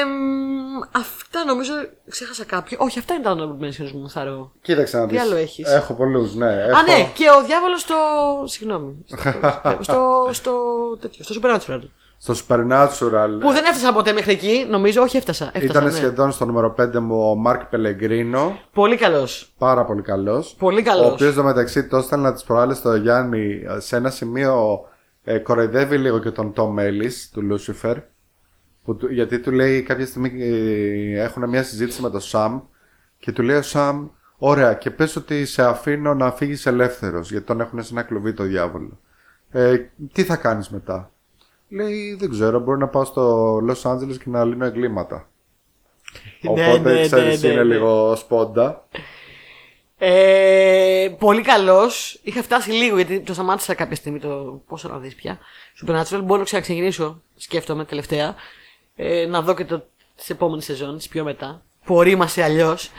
μ, 0.05 0.82
αυτά 0.91 1.43
νομίζω. 1.45 1.72
Ξέχασα 2.09 2.43
κάποιο. 2.45 2.78
Όχι, 2.82 2.99
αυτά 2.99 3.15
ήταν 3.15 3.38
τα 3.38 3.43
honorable 3.43 3.63
mentions 3.65 3.91
μου, 3.91 4.09
θα 4.09 4.24
ρω. 4.24 4.51
Κοίταξε 4.61 4.97
να 4.97 5.07
Τι 5.07 5.13
δεις. 5.13 5.22
άλλο 5.22 5.36
έχεις; 5.36 5.68
Έχω 5.68 5.93
πολλούς, 5.93 6.36
ναι. 6.36 6.45
Α, 6.45 6.59
Έχω... 6.70 6.82
ναι, 6.82 7.09
και 7.13 7.26
ο 7.30 7.43
διάβολος 7.45 7.82
στο. 7.82 7.95
Συγγνώμη. 8.45 9.05
Στο. 9.07 9.78
στο, 9.82 10.30
στο, 10.32 10.53
τέτοιο, 11.01 11.24
στο 11.24 11.36
Supernatural. 11.41 11.82
Στο 12.20 12.34
Supernatural 12.34 13.30
Που 13.39 13.51
δεν 13.51 13.65
έφτασα 13.65 13.93
ποτέ 13.93 14.11
μέχρι 14.13 14.32
εκεί, 14.32 14.65
νομίζω. 14.70 15.01
Όχι, 15.01 15.18
έφτασα. 15.18 15.45
έφτασα 15.45 15.65
ήταν 15.65 15.84
ναι. 15.84 15.91
σχεδόν 15.91 16.32
στο 16.32 16.45
νούμερο 16.45 16.76
5 16.80 16.93
μου 16.99 17.30
ο 17.30 17.36
Μάρκ 17.36 17.65
Πελεγκρίνο. 17.65 18.59
Πολύ 18.74 18.95
καλός. 18.95 19.53
Πάρα 19.57 19.86
πολύ 19.86 20.01
καλός. 20.01 20.55
Πολύ 20.57 20.80
Ο 20.80 20.84
καλό. 20.84 21.05
οποίος 21.05 21.30
εδώ 21.30 21.43
μεταξύ 21.43 21.88
το 21.88 21.97
έστελνα 21.97 22.34
τις 22.34 22.43
προάλλε 22.43 22.74
στο 22.74 22.95
Γιάννη 22.95 23.63
ε, 23.76 23.80
σε 23.80 23.95
ένα 23.95 24.09
σημείο 24.09 24.80
ε, 25.24 25.38
κοροϊδεύει 25.38 25.97
λίγο 25.97 26.20
και 26.20 26.32
τον 26.32 26.53
Τόμ 26.53 26.80
Έλλη 26.80 27.11
του 27.34 27.41
Λούσιφερ. 27.41 27.97
Που, 28.84 28.95
του- 28.95 29.11
γιατί 29.11 29.39
του 29.39 29.51
λέει 29.51 29.82
κάποια 29.82 30.05
στιγμή 30.05 30.32
ε, 30.43 31.22
έχουν 31.24 31.49
μια 31.49 31.63
συζήτηση 31.63 32.01
με 32.01 32.09
τον 32.09 32.20
Σαμ 32.22 32.59
και 33.20 33.32
του 33.32 33.41
λέει 33.41 33.57
ο 33.57 33.61
Σαμ, 33.61 34.07
Ωραία, 34.38 34.74
και 34.74 34.91
πες 34.91 35.15
ότι 35.15 35.45
σε 35.45 35.63
αφήνω 35.63 36.13
να 36.13 36.32
φύγεις 36.32 36.65
ελεύθερος 36.65 37.32
γιατί 37.32 37.45
τον 37.45 37.59
έχουν 37.61 37.84
σε 37.84 37.93
ένα 37.93 38.01
κλουβί 38.03 38.34
το 38.34 38.43
διάβολο. 38.43 38.99
Ε, 39.51 39.78
τι 40.13 40.24
θα 40.24 40.36
κάνεις 40.36 40.70
μετά; 40.70 41.11
Λέει, 41.70 42.15
δεν 42.20 42.30
ξέρω, 42.30 42.59
μπορεί 42.59 42.80
να 42.80 42.88
πάω 42.88 43.05
στο 43.05 43.59
Λος 43.63 43.86
Άντζελες 43.86 44.18
και 44.18 44.30
να 44.30 44.43
λύνω 44.43 44.65
εγκλήματα. 44.65 45.30
Ναι, 46.41 46.49
Οπότε 46.49 46.93
ναι, 46.93 47.01
ξέρεις 47.01 47.41
ναι, 47.41 47.47
ναι, 47.47 47.53
είναι 47.53 47.63
ναι. 47.63 47.74
λίγο 47.74 48.15
σπόντα. 48.15 48.88
Ε, 49.97 51.15
πολύ 51.20 51.41
καλός. 51.41 52.20
Είχα 52.24 52.43
φτάσει 52.43 52.72
λίγο 52.72 52.95
γιατί 52.95 53.20
το 53.20 53.34
σταμάτησα 53.34 53.74
κάποια 53.74 53.95
στιγμή 53.95 54.20
το 54.20 54.61
πόσο 54.68 54.89
να 54.89 54.97
δεις 54.97 55.15
πια. 55.15 55.39
Supernatural. 55.82 56.22
Μπορώ 56.24 56.38
να 56.38 56.43
ξαναξεκινήσω, 56.43 57.22
σκέφτομαι 57.36 57.86
τελευταία. 57.86 58.36
Ε, 58.95 59.26
να 59.26 59.41
δω 59.41 59.53
και 59.53 59.65
το, 59.65 59.86
τις 60.15 60.30
επόμενες 60.30 60.63
σεζόν, 60.63 60.97
τις 60.97 61.07
πιο 61.07 61.24
μετά. 61.24 61.61
Που 61.86 61.95
ορίμασε 61.95 62.43
αλλιώς. 62.43 62.91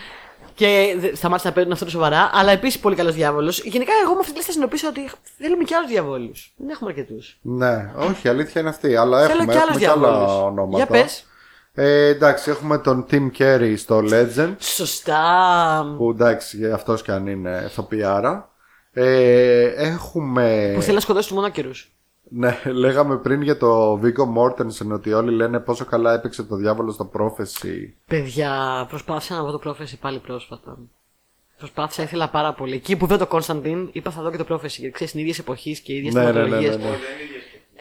Και 0.59 0.95
δε- 0.99 1.15
σταμάτησα 1.15 1.49
να 1.49 1.55
παίρνω 1.55 1.73
αυτό 1.73 1.85
το 1.85 1.91
σοβαρά. 1.91 2.31
Αλλά 2.33 2.51
επίσης 2.53 2.79
πολύ 2.81 2.97
καλός 2.97 3.15
διάβολος. 3.15 3.63
Γενικά, 3.65 3.93
εγώ 4.05 4.13
με 4.13 4.19
αυτή 4.21 4.31
τη 4.33 4.37
λίστα 4.39 4.53
συνειδητοποίησα 4.53 4.89
ότι 4.89 5.11
θέλουμε 5.39 5.65
και 5.65 5.75
άλλους 5.75 5.91
διαβόλους. 5.91 6.53
Δεν 6.57 6.69
έχουμε 6.69 6.91
αρκετούς. 6.91 7.39
Ναι, 7.43 7.91
όχι, 7.97 8.27
η 8.27 8.31
αλήθεια 8.31 8.61
είναι 8.61 8.71
αυτή. 8.71 8.97
Αλλά 8.97 9.21
Θέλω 9.27 9.33
έχουμε, 9.39 9.53
και 9.53 9.59
άλλους 9.59 9.83
έχουμε 9.83 9.85
και 9.85 10.07
άλλα 10.07 10.09
διαβόλους. 10.19 10.43
ονόματα. 10.43 10.77
Για 10.77 10.87
πες. 10.87 11.25
Ε, 11.75 12.07
εντάξει, 12.07 12.51
έχουμε 12.51 12.79
τον 12.79 13.07
Tim 13.11 13.31
Carey 13.39 13.75
στο 13.77 14.03
Legend. 14.11 14.55
Σωστά. 14.59 15.95
Που 15.97 16.11
εντάξει, 16.11 16.71
αυτός 16.73 17.03
κι 17.03 17.11
αν 17.11 17.27
είναι 17.27 17.63
ηθοποιάρα. 17.67 18.51
Ε, 18.93 19.63
έχουμε. 19.77 20.73
Που 20.75 20.83
θέλει 20.83 20.95
να 20.95 21.01
σκοτώσει 21.01 21.29
τους 21.29 21.35
μονόκερους. 21.35 21.71
Ναι, 22.31 22.59
λέγαμε 22.85 23.17
πριν 23.17 23.43
για 23.43 23.57
το 23.57 24.01
Viggo 24.03 24.39
Mortensen 24.39 24.93
ότι 24.93 25.13
όλοι 25.13 25.31
λένε 25.31 25.61
πόσο 25.61 25.85
καλά 25.85 26.13
έπαιξε 26.15 26.43
το 26.43 26.57
διάβολο 26.57 26.91
στο 26.93 27.11
Prophecy. 27.19 27.93
Παιδιά, 28.07 28.85
προσπάθησα 28.89 29.35
να 29.35 29.43
δω 29.43 29.59
το 29.59 29.71
Prophecy 29.71 29.95
πάλι 30.01 30.19
πρόσφατα. 30.19 30.79
Προσπάθησα, 31.59 32.03
ήθελα 32.03 32.29
πάρα 32.29 32.53
πολύ. 32.53 32.75
Εκεί 32.75 32.97
που 32.97 33.07
είδα 33.07 33.19
το 33.19 33.27
Constantine, 33.31 33.89
είπα 33.93 34.11
θα 34.11 34.23
δω 34.23 34.31
και 34.31 34.37
το 34.37 34.55
Prophecy. 34.55 34.69
Γιατί 34.69 34.91
ξέρεις, 34.91 35.13
είναι 35.13 35.23
ίδια 35.23 35.39
εποχή 35.39 35.81
και 35.83 35.93
οι 35.93 35.97
ίδιες 35.97 36.15
Ναι, 36.15 36.21
ναι, 36.21 36.27
ναι, 36.27 36.33
θεματολογίες. 36.33 36.71
ναι, 36.71 36.77
ναι. 36.77 36.91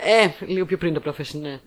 Δεν 0.03 0.13
είναι 0.13 0.25
ίδιες. 0.27 0.45
Ε, 0.47 0.51
λίγο 0.53 0.65
πιο 0.65 0.77
πριν 0.77 0.93
το 0.93 1.01
Prophecy, 1.05 1.39
ναι. 1.41 1.49
Είναι 1.49 1.59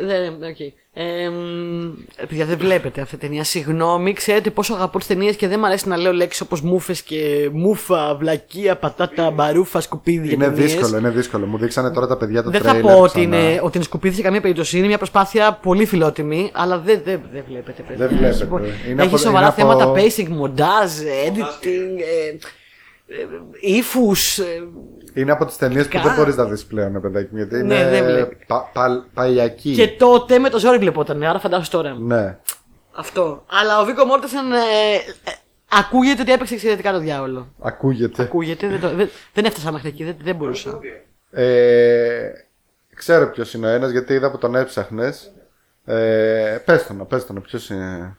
Ε, 0.00 0.06
δεν, 0.06 0.50
οκ. 0.50 0.60
Ε, 0.98 1.28
μ, 1.28 1.92
παιδιά, 2.28 2.44
δεν 2.44 2.58
βλέπετε 2.58 3.00
αυτή 3.00 3.16
την 3.16 3.28
ταινία. 3.28 3.44
Συγγνώμη, 3.44 4.12
ξέρετε 4.12 4.50
πόσο 4.50 4.74
αγαπώ 4.74 4.98
τις 4.98 5.06
ταινίες 5.06 5.36
και 5.36 5.48
δεν 5.48 5.58
μου 5.58 5.66
αρέσει 5.66 5.88
να 5.88 5.96
λέω 5.96 6.12
λέξεις 6.12 6.40
όπως 6.40 6.60
μούφες 6.60 7.02
και 7.02 7.48
μούφα, 7.52 8.14
βλακεία, 8.16 8.76
πατάτα, 8.76 9.30
μπαρούφα, 9.30 9.80
σκουπίδι. 9.80 10.26
Είναι 10.32 10.44
για 10.44 10.52
ταινίες. 10.52 10.72
δύσκολο, 10.74 10.98
είναι 10.98 11.10
δύσκολο. 11.10 11.46
Μου 11.46 11.58
δείξανε 11.58 11.90
τώρα 11.90 12.06
τα 12.06 12.16
παιδιά 12.16 12.42
το 12.42 12.50
Δεν 12.50 12.60
θα 12.60 12.70
τρέιλερ 12.70 12.92
πω 12.92 13.00
ότι 13.00 13.08
ξανά. 13.20 13.24
είναι, 13.50 13.60
ότι 13.62 13.76
είναι 13.76 13.84
σκουπίδι 13.84 14.14
σε 14.14 14.22
καμία 14.22 14.40
περίπτωση. 14.40 14.78
Είναι 14.78 14.86
μια 14.86 14.98
προσπάθεια 14.98 15.58
πολύ 15.62 15.84
φιλότιμη, 15.86 16.50
αλλά 16.54 16.78
δεν, 16.78 17.00
δεν, 17.04 17.20
δεν 17.32 17.44
βλέπετε. 17.48 17.82
παιδιά. 17.82 18.06
Δεν 18.06 18.16
βλέπετε. 18.18 18.44
Λοιπόν, 18.44 18.62
Είναι 18.64 19.02
Έχει 19.02 19.08
από- 19.08 19.18
σοβαρά 19.18 19.54
είναι 19.58 19.68
από- 19.70 19.78
θέματα 19.78 19.92
pacing, 19.92 20.28
montage, 20.42 21.28
editing, 21.28 22.00
ε, 22.00 22.36
ε, 23.08 23.26
ύφους. 23.60 24.40
Είναι 25.16 25.32
από 25.32 25.44
τις 25.46 25.56
ταινίες 25.56 25.84
που 25.88 25.96
Κα- 25.96 26.02
δεν 26.02 26.14
μπορείς 26.16 26.36
να 26.36 26.44
δεις 26.44 26.64
πλέον, 26.64 27.00
παιδάκι 27.00 27.28
μου. 27.30 27.36
Γιατί 27.36 27.54
Ναι, 27.62 27.74
είναι 27.74 27.90
δεν 27.90 28.04
βλέπεις. 28.04 28.46
πα, 28.46 28.70
πα, 28.72 29.06
παλιακή. 29.14 29.74
και 29.74 29.88
τότε 29.88 30.38
με 30.38 30.48
το 30.50 30.58
ζόρι 30.58 30.78
βλεπόταν, 30.78 31.22
άρα 31.22 31.38
φαντάσου 31.38 31.70
τώρα. 31.70 31.94
Ναι. 31.98 32.38
Αυτό. 32.92 33.44
Αλλά 33.50 33.80
ο 33.80 33.84
Βίκο 33.84 34.04
Μόρτεσεν 34.04 34.52
ε, 34.52 34.56
ε, 35.24 35.32
ακούγεται 35.70 36.22
ότι 36.22 36.32
έπαιξε 36.32 36.54
εξαιρετικά 36.54 36.92
το 36.92 36.98
διάολο. 36.98 37.48
Ακούγεται. 37.60 38.22
Ακούγεται, 38.22 38.68
δεν, 38.68 38.80
το, 38.80 38.88
δεν, 38.94 39.08
δεν 39.32 39.44
έφτασα 39.44 39.72
μέχρι 39.72 39.88
εκεί, 39.88 40.04
δεν, 40.04 40.16
δεν 40.22 40.36
μπορούσα. 40.36 40.78
Ε, 41.30 42.30
ξέρω 42.94 43.30
ποιος 43.30 43.54
είναι 43.54 43.66
ο 43.66 43.70
ένας 43.70 43.90
γιατί 43.90 44.12
είδα 44.14 44.30
που 44.30 44.38
τον 44.38 44.54
έψαχνες. 44.54 45.30
Ε, 45.84 46.58
πες 46.64 46.86
τον, 46.86 47.06
πες 47.06 47.26
τον, 47.26 47.42
ποιος 47.42 47.70
είναι. 47.70 48.16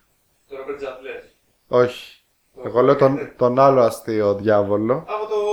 Το 0.49 0.55
Robert 0.55 0.83
Judge 0.83 1.29
Όχι. 1.67 2.11
Εγώ 2.65 2.81
λέω 2.81 2.95
τον, 2.95 3.19
τον 3.37 3.59
άλλο 3.59 3.81
αστείο 3.81 4.35
διάβολο. 4.35 4.93
Από 4.93 5.25
το 5.27 5.35
Little 5.35 5.45
Nicky. 5.45 5.46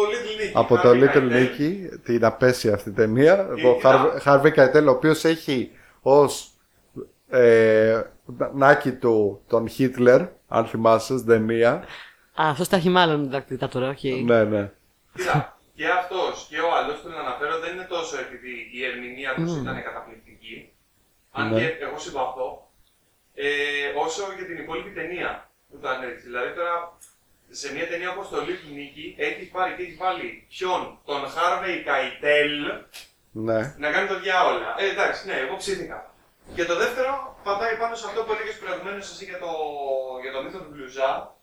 Από 0.54 0.76
το 0.76 0.90
Little 0.90 1.30
Nicky, 1.32 1.98
την 2.04 2.24
απέσια 2.24 2.74
αυτή 2.74 2.90
ταινία. 2.92 3.48
Ο 3.64 3.78
Ήταν. 3.78 4.22
Harvey 4.24 4.52
Keitel, 4.54 4.84
ο 4.86 4.90
οποίος 4.90 5.24
έχει 5.24 5.70
ως 6.02 6.50
ε, 7.28 8.02
νάκι 8.54 8.92
του 8.92 9.42
τον 9.48 9.68
Χίτλερ, 9.68 10.20
αν 10.48 10.66
θυμάσαι, 10.66 11.14
στην 11.16 11.28
ταινία. 11.28 11.70
Α, 12.42 12.48
αυτός 12.50 12.68
τα 12.68 12.76
έχει 12.76 12.88
μάλλον 12.88 13.30
δικτάτορα, 13.48 13.88
όχι. 13.88 14.22
ναι, 14.26 14.44
ναι. 14.44 14.70
Κοίτα, 15.14 15.58
και 15.74 15.86
αυτός 15.88 16.46
και 16.50 16.58
ο 16.60 16.68
άλλος 16.78 16.96
που 17.00 17.08
να 17.08 17.18
αναφέρω 17.24 17.58
δεν 17.58 17.74
είναι 17.74 17.86
τόσο 17.88 18.14
επειδή 18.26 18.54
η 18.78 18.84
ερμηνεία 18.84 19.34
τους 19.34 19.52
ήταν 19.62 19.82
καταπληκτική. 19.88 20.72
Αν 21.32 21.48
Ναι. 21.52 21.58
και 21.60 21.84
εγώ 21.88 21.98
συμπαθώ. 21.98 22.48
Ε, 23.34 23.46
όσο 24.04 24.22
για 24.36 24.46
την 24.50 24.58
υπόλοιπη 24.62 24.90
ταινία 24.98 25.30
που 25.68 25.74
ήταν 25.80 25.96
έτσι. 26.10 26.22
Δηλαδή 26.28 26.50
τώρα 26.58 26.74
σε 27.60 27.66
μια 27.74 27.86
ταινία 27.90 28.10
όπως 28.10 28.28
το 28.28 28.36
Little 28.46 28.72
Nicky 28.78 29.06
έχεις 29.16 29.48
πάρει 29.48 29.74
και 29.76 29.82
έχεις 29.82 29.96
βάλει 29.96 30.46
ποιον, 30.48 30.80
τον 31.04 31.20
Harvey 31.34 31.76
Keitel 31.88 32.50
ναι. 33.48 33.74
να 33.78 33.90
κάνει 33.92 34.08
το 34.08 34.20
διάολα. 34.20 34.74
Ε, 34.78 34.88
εντάξει, 34.90 35.26
ναι, 35.26 35.36
εγώ 35.44 35.56
ψήθηκα. 35.56 36.14
Και 36.54 36.64
το 36.64 36.76
δεύτερο 36.76 37.38
πατάει 37.44 37.76
πάνω 37.76 37.94
σε 37.94 38.06
αυτό 38.06 38.22
που 38.24 38.32
έλεγες 38.32 38.58
προηγουμένως 38.58 39.10
εσύ 39.10 39.24
για 39.24 39.38
το, 39.38 39.50
για 40.22 40.32
το 40.32 40.42
μύθο 40.42 40.58
του 40.58 40.70
Μπλουζά. 40.72 41.36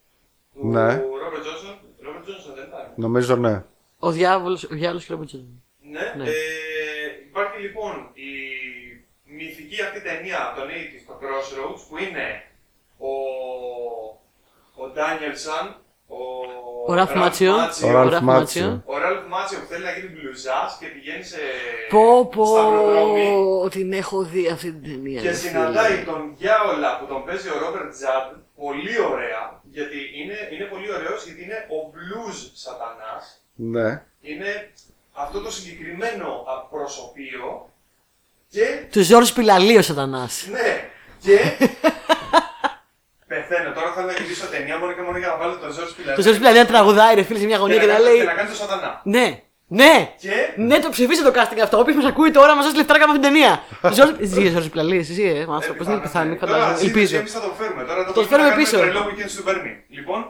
Του 0.53 0.67
Ναι. 0.67 0.87
Ρόμπερτ 1.23 1.43
Τζόνσον. 1.43 1.79
Ρόμπερτ 2.01 2.23
Τζόνσον 2.25 2.53
δεν 2.55 2.65
ήταν. 2.67 2.93
Νομίζω 2.95 3.35
ναι. 3.35 3.63
Ο 3.99 4.11
διάβολος 4.11 4.63
ο 4.63 4.67
διάβολος 4.75 5.05
και 5.05 5.11
ο 5.11 5.15
Ρομπότσον. 5.15 5.63
Ναι. 5.81 6.13
Ναι. 6.17 6.29
Ε, 6.29 6.33
υπάρχει 7.29 7.59
λοιπόν 7.61 8.11
η 8.13 8.31
μυθική 9.23 9.81
αυτή 9.81 10.01
ταινία 10.01 10.47
από 10.47 10.59
τον 10.59 10.69
80 10.69 10.71
στο 11.03 11.19
Crossroads 11.21 11.81
που 11.89 11.97
είναι 11.97 12.43
ο, 12.97 13.11
ο 14.83 14.91
Danielson, 14.95 15.67
ο, 15.67 15.90
Ο 16.87 16.93
Ραλφ 16.93 17.13
Μάτσιο. 17.15 17.53
Ο 17.53 17.87
Ο 17.87 17.91
Ραλφ 17.91 18.11
Ραλφ 18.11 18.23
Μάτσιο. 18.23 18.65
Μάτσιο. 18.65 18.83
ο 18.85 18.97
Ραλφ 18.97 19.27
Μάτσιο 19.27 19.59
που 19.59 19.65
θέλει 19.71 19.83
να 19.83 19.91
γίνει 19.91 20.09
μπλουζάς 20.13 20.77
και 20.79 20.85
πηγαίνει 20.87 21.23
σε 21.23 21.37
Πω 21.89 22.25
πω, 22.33 22.45
σταυροδρόμι 22.45 23.69
την 23.69 23.93
έχω 23.93 24.21
δει 24.23 24.47
αυτή 24.47 24.71
την 24.71 24.83
ταινία. 24.83 25.21
και 25.21 25.27
ρε 25.29 25.33
συναντάει 25.35 25.91
φίλε. 25.91 26.03
τον 26.11 26.33
Γιάολα 26.37 26.99
που 26.99 27.05
τον 27.05 27.25
παίζει 27.25 27.47
ο 27.49 27.57
Ρόμπερτ 27.63 27.89
Τζαντ 27.93 28.27
πολύ 28.61 28.95
ωραία 29.11 29.61
γιατί 29.75 29.97
είναι, 30.21 30.37
είναι 30.53 30.65
πολύ 30.73 30.87
ωραίος 30.95 31.25
γιατί 31.25 31.41
είναι 31.43 31.59
ο 31.75 31.77
blues 31.93 32.37
σατανάς 32.53 33.23
Ναι. 33.55 34.03
είναι 34.21 34.71
αυτό 35.13 35.41
το 35.41 35.51
συγκεκριμένο 35.51 36.27
α, 36.51 36.53
προσωπείο 36.73 37.69
και 38.49 38.65
Του 38.91 39.03
Ζόρι 39.03 39.27
Πιλαλίου 39.35 39.77
ο 39.77 39.81
Σατανάς. 39.81 40.47
Ναι, 40.51 40.89
και. 41.23 41.37
Πεθαίνω. 43.31 43.69
Τώρα 43.77 43.89
θέλω 43.95 44.07
να 44.11 44.15
γυρίσω 44.19 44.45
ταινία 44.53 44.77
μόνο 44.81 44.91
και 44.97 45.03
μόνο 45.07 45.17
για 45.17 45.27
να 45.27 45.37
βάλω 45.41 45.55
τον 45.63 45.71
Ζόρι 45.75 45.91
Πιλαρή. 45.97 46.15
Το 46.17 46.21
Ζόρι 46.25 46.37
Πιλαλίου 46.37 46.61
να 46.65 46.69
τραγουδάει 46.73 47.13
ρε 47.15 47.23
φίλε 47.27 47.39
σε 47.39 47.47
μια 47.51 47.57
γωνία 47.57 47.79
και 47.83 47.91
να 47.95 47.99
λέει. 47.99 48.17
Και 48.17 48.31
να 48.33 48.37
κάνει 48.39 48.49
το 48.49 48.55
σατανά. 48.55 49.01
Ναι, 49.03 49.25
ναι, 49.81 50.13
Και; 50.23 50.35
ναι, 50.55 50.79
το 50.79 50.89
ψηφίστε 50.89 51.23
το 51.29 51.33
casting 51.37 51.59
αυτό. 51.63 51.75
Όποιο 51.79 51.95
μας 51.95 52.05
ακούει 52.05 52.31
τώρα 52.31 52.55
μας 52.55 52.63
δώσει 52.65 52.75
λεφτά 52.75 52.93
να 52.93 52.99
κάνουμε 52.99 53.19
την 53.19 53.27
ταινία. 53.27 53.51
Ζόρι 53.97 54.49
Ζόρι 54.55 54.69
Πιλαλίου, 54.73 54.99
εσύ, 54.99 55.23
ε, 55.23 55.45
άνθρωπο, 55.59 55.83
δεν 55.83 55.93
είναι 55.93 56.01
πεθάνει, 56.01 56.37
φαντάζομαι. 56.37 56.79
Ελπίζω. 56.81 57.17
Εμείς 57.17 57.31
θα 57.31 57.41
το 57.41 57.51
φέρουμε 57.59 57.83
τώρα. 57.83 57.99
Το 58.05 58.23
φέρουμε 58.31 58.47
κάνουμε 58.47 58.63
πίσω. 58.63 58.77
Τρελό 58.77 59.01
weekend 59.07 59.29
στην 59.35 59.43
Περμή. 59.43 59.73
Λοιπόν, 59.97 60.21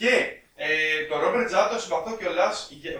και 0.00 0.12
ε, 0.56 0.68
το 1.08 1.14
Ρόμπερτ 1.22 1.46
Τζάτ 1.46 1.72
το 1.72 1.78
συμπαθώ 1.80 2.10
κιόλας 2.20 2.54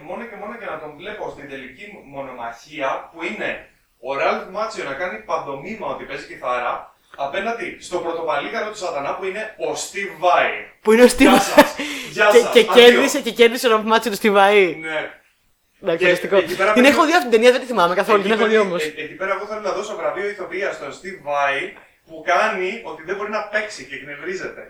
μόνο 0.08 0.22
και 0.28 0.36
μόνο 0.40 0.52
για 0.60 0.68
να 0.72 0.78
τον 0.82 0.90
βλέπω 1.00 1.22
στην 1.34 1.48
τελική 1.52 1.84
μονομαχία 2.14 2.88
που 3.10 3.18
είναι 3.28 3.50
ο 4.06 4.10
Ραλφ 4.20 4.42
Μάτσιο 4.56 4.84
να 4.90 4.94
κάνει 5.00 5.18
παντομήμα 5.30 5.86
ότι 5.94 6.04
παίζει 6.08 6.26
κιθάρα 6.30 6.93
απέναντι 7.16 7.76
στο 7.80 7.98
πρωτοπαλίγαρο 7.98 8.70
του 8.70 8.76
Σατανά 8.76 9.14
που 9.16 9.24
είναι 9.24 9.54
ο 9.68 9.72
Steve 9.84 10.24
Vai. 10.24 10.48
Που 10.82 10.92
είναι 10.92 11.02
ο 11.02 11.08
Στίβ. 11.08 11.28
Γεια 11.30 11.40
σας. 11.40 11.74
Γεια 12.10 12.28
Και, 12.32 12.38
σας. 12.38 12.52
και 12.52 12.58
Αντίο. 12.70 12.72
κέρδισε 12.74 13.20
και 13.20 13.30
κέρδισε 13.30 13.66
ο 13.66 13.70
Ροπ 13.70 13.84
Μάτσιο 13.86 14.10
του 14.10 14.16
Στιβαή. 14.16 14.76
Ναι. 14.80 15.00
Εντάξει, 15.82 15.98
Και 15.98 16.04
φανταστικό. 16.04 16.36
εκεί 16.36 16.56
πέρα 16.56 16.72
Την 16.72 16.82
πρέπει- 16.82 16.96
έχω 16.98 17.06
δει 17.06 17.12
αυτή 17.12 17.22
την 17.22 17.30
ταινία, 17.30 17.50
δεν 17.50 17.60
τη 17.60 17.66
θυμάμαι 17.66 17.94
καθόλου. 17.94 18.22
Την 18.22 18.30
Εκεί 18.30 18.40
έχω 18.40 18.48
δει 18.50 18.56
πέρα- 18.56 18.66
όμως. 18.68 18.82
ε, 18.84 18.86
Εκεί 19.04 19.14
πέρα 19.14 19.32
εγώ 19.36 19.44
θέλω 19.46 19.60
να 19.60 19.70
δώσω 19.72 19.96
βραβείο 19.96 20.28
ηθοποιίας 20.28 20.74
στον 20.74 20.90
Steve 20.98 21.20
Vai 21.28 21.56
που 22.06 22.22
κάνει 22.26 22.70
ότι 22.84 23.02
δεν 23.06 23.16
μπορεί 23.16 23.30
να 23.30 23.42
παίξει 23.52 23.84
και 23.84 23.94
εκνευρίζεται. 23.94 24.62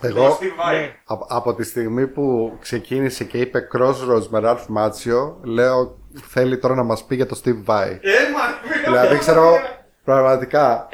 Εγώ 0.00 0.28
Το 0.28 0.38
Steve 0.40 0.68
Vai. 0.68 0.72
Ναι. 0.72 0.94
από, 1.04 1.26
από 1.28 1.54
τη 1.54 1.64
στιγμή 1.64 2.06
που 2.06 2.56
ξεκίνησε 2.60 3.24
και 3.24 3.38
είπε 3.38 3.68
Crossroads 3.74 4.26
με 4.28 4.40
Ralph 4.44 4.66
Μάτσιο, 4.68 5.40
λέω 5.44 5.98
θέλει 6.28 6.58
τώρα 6.58 6.74
να 6.74 6.82
μας 6.82 7.04
πει 7.04 7.14
για 7.14 7.26
το 7.26 7.40
Steve 7.44 7.64
Vai. 7.70 7.88
Ε, 8.00 8.12
μα, 8.34 8.44
δηλαδή 8.84 9.18
ξέρω 9.18 9.60
πραγματικά. 10.04 10.88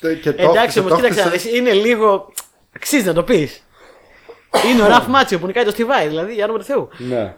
τε- 0.00 0.20
Και 0.20 0.32
το, 0.32 0.42
Εντάξει 0.50 0.72
και 0.72 0.78
όμως, 0.78 0.90
το 0.90 0.96
κοίταξε 0.96 1.20
να 1.24 1.26
χτίσε- 1.30 1.50
δεις, 1.50 1.58
είναι 1.58 1.72
λίγο. 1.72 2.32
Αξίζει 2.76 3.04
να 3.06 3.12
το 3.12 3.22
πεις. 3.22 3.62
Είναι 4.70 4.82
ο 4.82 4.86
Ραφ 4.86 5.06
Μάτσιο 5.06 5.38
που 5.38 5.46
νικάει 5.46 5.64
το 5.64 5.70
Στιβάη, 5.70 6.06
δηλαδή 6.08 6.34
για 6.34 6.44
όνομα 6.44 6.58
του 6.58 6.64
Θεού. 6.64 6.88
Ναι. 6.98 7.16
Α- 7.20 7.36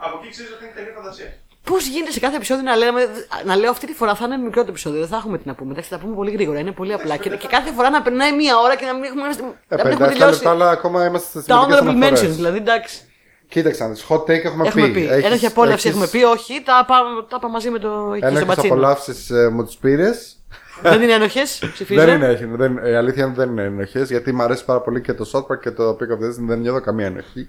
Από 0.00 0.18
εκεί 0.22 0.30
ξέρεις 0.30 0.50
ότι 0.52 0.64
είναι 0.64 0.72
ταινία 0.74 0.92
φαντασία. 0.96 1.26
Πώς 1.64 1.86
γίνεται 1.86 2.10
σε 2.10 2.20
κάθε 2.20 2.36
επεισόδιο 2.36 2.62
να, 2.64 2.76
λέμε, 2.76 3.08
να 3.44 3.56
λέω 3.56 3.70
αυτή 3.70 3.86
τη 3.86 3.92
φορά 3.92 4.14
θα 4.14 4.24
είναι 4.24 4.36
μικρό 4.36 4.62
το 4.62 4.70
επεισόδιο, 4.70 5.00
δεν 5.00 5.08
θα 5.08 5.16
έχουμε 5.16 5.38
τι 5.38 5.46
να 5.46 5.54
πούμε. 5.54 5.70
Εντάξει, 5.72 5.88
θα 5.90 5.96
τα 5.96 6.02
πούμε 6.02 6.14
πολύ 6.14 6.30
γρήγορα, 6.30 6.58
είναι 6.58 6.72
πολύ 6.72 6.92
απλά. 6.92 7.16
Και, 7.16 7.28
και 7.30 7.46
κάθε 7.48 7.72
φορά 7.72 7.90
να 7.90 8.02
περνάει 8.02 8.32
μία 8.36 8.58
ώρα 8.58 8.76
και 8.76 8.84
να 8.84 8.94
μην 8.94 9.04
έχουμε, 9.04 9.22
Ε, 9.68 9.76
να 9.76 9.84
μην 9.84 9.92
έχουμε 9.92 10.06
57 10.06 10.08
τελειώσει. 10.12 10.32
λεπτά, 10.34 10.50
αλλά 10.50 10.70
ακόμα 10.70 11.06
είμαστε 11.06 11.28
στις 11.28 11.44
Τα 11.44 11.56
μερικές 11.56 11.78
honorable 11.80 11.84
mentions, 11.96 12.06
αναφορές. 12.06 12.36
δηλαδή 12.36 12.56
εντάξει. 12.56 13.00
Κοίταξε, 13.48 13.82
να 13.82 13.88
δεις, 13.88 14.04
hot 14.08 14.16
take 14.22 14.28
έχουμε, 14.28 14.66
Έχουμε 14.68 14.88
πει. 14.88 15.06
Έχεις- 15.10 15.24
Ένοχη 15.26 15.46
απόλαυση 15.46 15.74
έχεις- 15.88 15.90
έχουμε 15.90 16.06
πει, 16.06 16.22
όχι, 16.24 16.62
τα 16.64 16.84
πάμε 16.86 17.22
τα 17.28 17.38
πάμε 17.38 17.52
μαζί 17.52 17.70
με 17.70 17.78
το 17.78 17.88
εκεί 18.10 18.18
στο 18.18 18.26
Ένοχες 18.26 18.46
μπατσίνο. 18.46 18.72
απολαύσεις 18.74 19.30
ε, 19.30 19.48
μου 19.48 19.64
τις 19.64 19.76
πήρες. 19.76 20.36
Δεν 20.82 21.02
είναι 21.02 21.12
ένοχες, 21.12 21.68
ψηφίζω. 21.72 22.04
Δεν 22.04 22.14
είναι, 22.14 22.26
έχει, 22.26 22.44
δεν, 22.44 22.76
η 22.76 22.94
αλήθεια 22.94 23.22
είναι 23.22 23.32
ότι 23.32 23.40
δεν 23.40 23.50
είναι 23.50 23.62
ενοχές 23.62 24.10
γιατί 24.10 24.32
μου 24.32 24.42
αρέσει 24.42 24.64
πάρα 24.64 24.80
πολύ 24.80 25.00
και 25.00 25.14
το 25.14 25.30
South 25.32 25.52
Park 25.52 25.60
και 25.60 25.70
το 25.70 25.96
Pick 26.00 26.12
of 26.12 26.24
the 26.24 26.28
Destiny 26.28 26.46
δεν 26.46 26.58
νιώθω 26.58 26.80
καμία 26.80 27.06
ενοχή. 27.06 27.48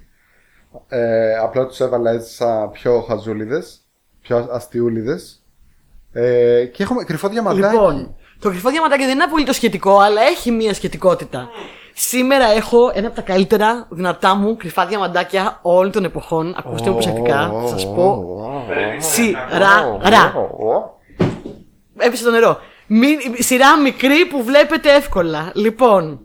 Ε, 0.87 1.35
απλά 1.35 1.65
τους 1.65 1.79
έβαλα 1.79 2.11
έτσι 2.11 2.33
σαν 2.33 2.71
πιο 2.71 3.01
χαζούλιδες, 3.01 3.81
πιο 4.21 4.49
αστιούλιδες. 4.51 5.43
Ε, 6.11 6.65
και 6.65 6.83
έχουμε 6.83 7.03
κρυφό 7.03 7.27
διαμαντάκι. 7.29 7.73
Λοιπόν, 7.73 8.15
το 8.39 8.49
κρυφό 8.49 8.69
διαμαντάκι 8.69 9.03
δεν 9.03 9.13
είναι 9.13 9.23
απολύτως 9.23 9.55
σχετικό, 9.55 9.99
αλλά 9.99 10.21
έχει 10.21 10.51
μία 10.51 10.73
σχετικότητα. 10.73 11.49
Σήμερα 11.93 12.45
έχω 12.45 12.91
ένα 12.93 13.07
από 13.07 13.15
τα 13.15 13.21
καλύτερα 13.21 13.87
δυνατά 13.89 14.35
μου 14.35 14.57
κρυφά 14.57 14.85
διαμαντάκια 14.85 15.59
όλων 15.61 15.91
των 15.91 16.03
εποχών. 16.03 16.55
Ακούστε 16.57 16.89
με 16.89 16.93
προσεκτικά, 16.95 17.51
θα 17.61 17.67
σας 17.67 17.93
πω. 17.93 18.25
Σειρά. 18.97 19.99
Έπεσε 21.97 22.23
το 22.23 22.31
νερό. 22.31 22.57
Μη- 22.87 23.17
σειρά 23.39 23.79
μικρή 23.79 24.25
που 24.25 24.43
βλέπετε 24.43 24.91
εύκολα. 24.93 25.51
Λοιπόν, 25.55 26.19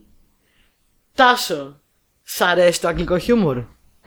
Τάσο, 1.15 1.81
σ' 2.23 2.41
αρέσει 2.41 2.81
το 2.81 2.89
αγγλικό 2.89 3.19
χιούμορ; 3.19 3.57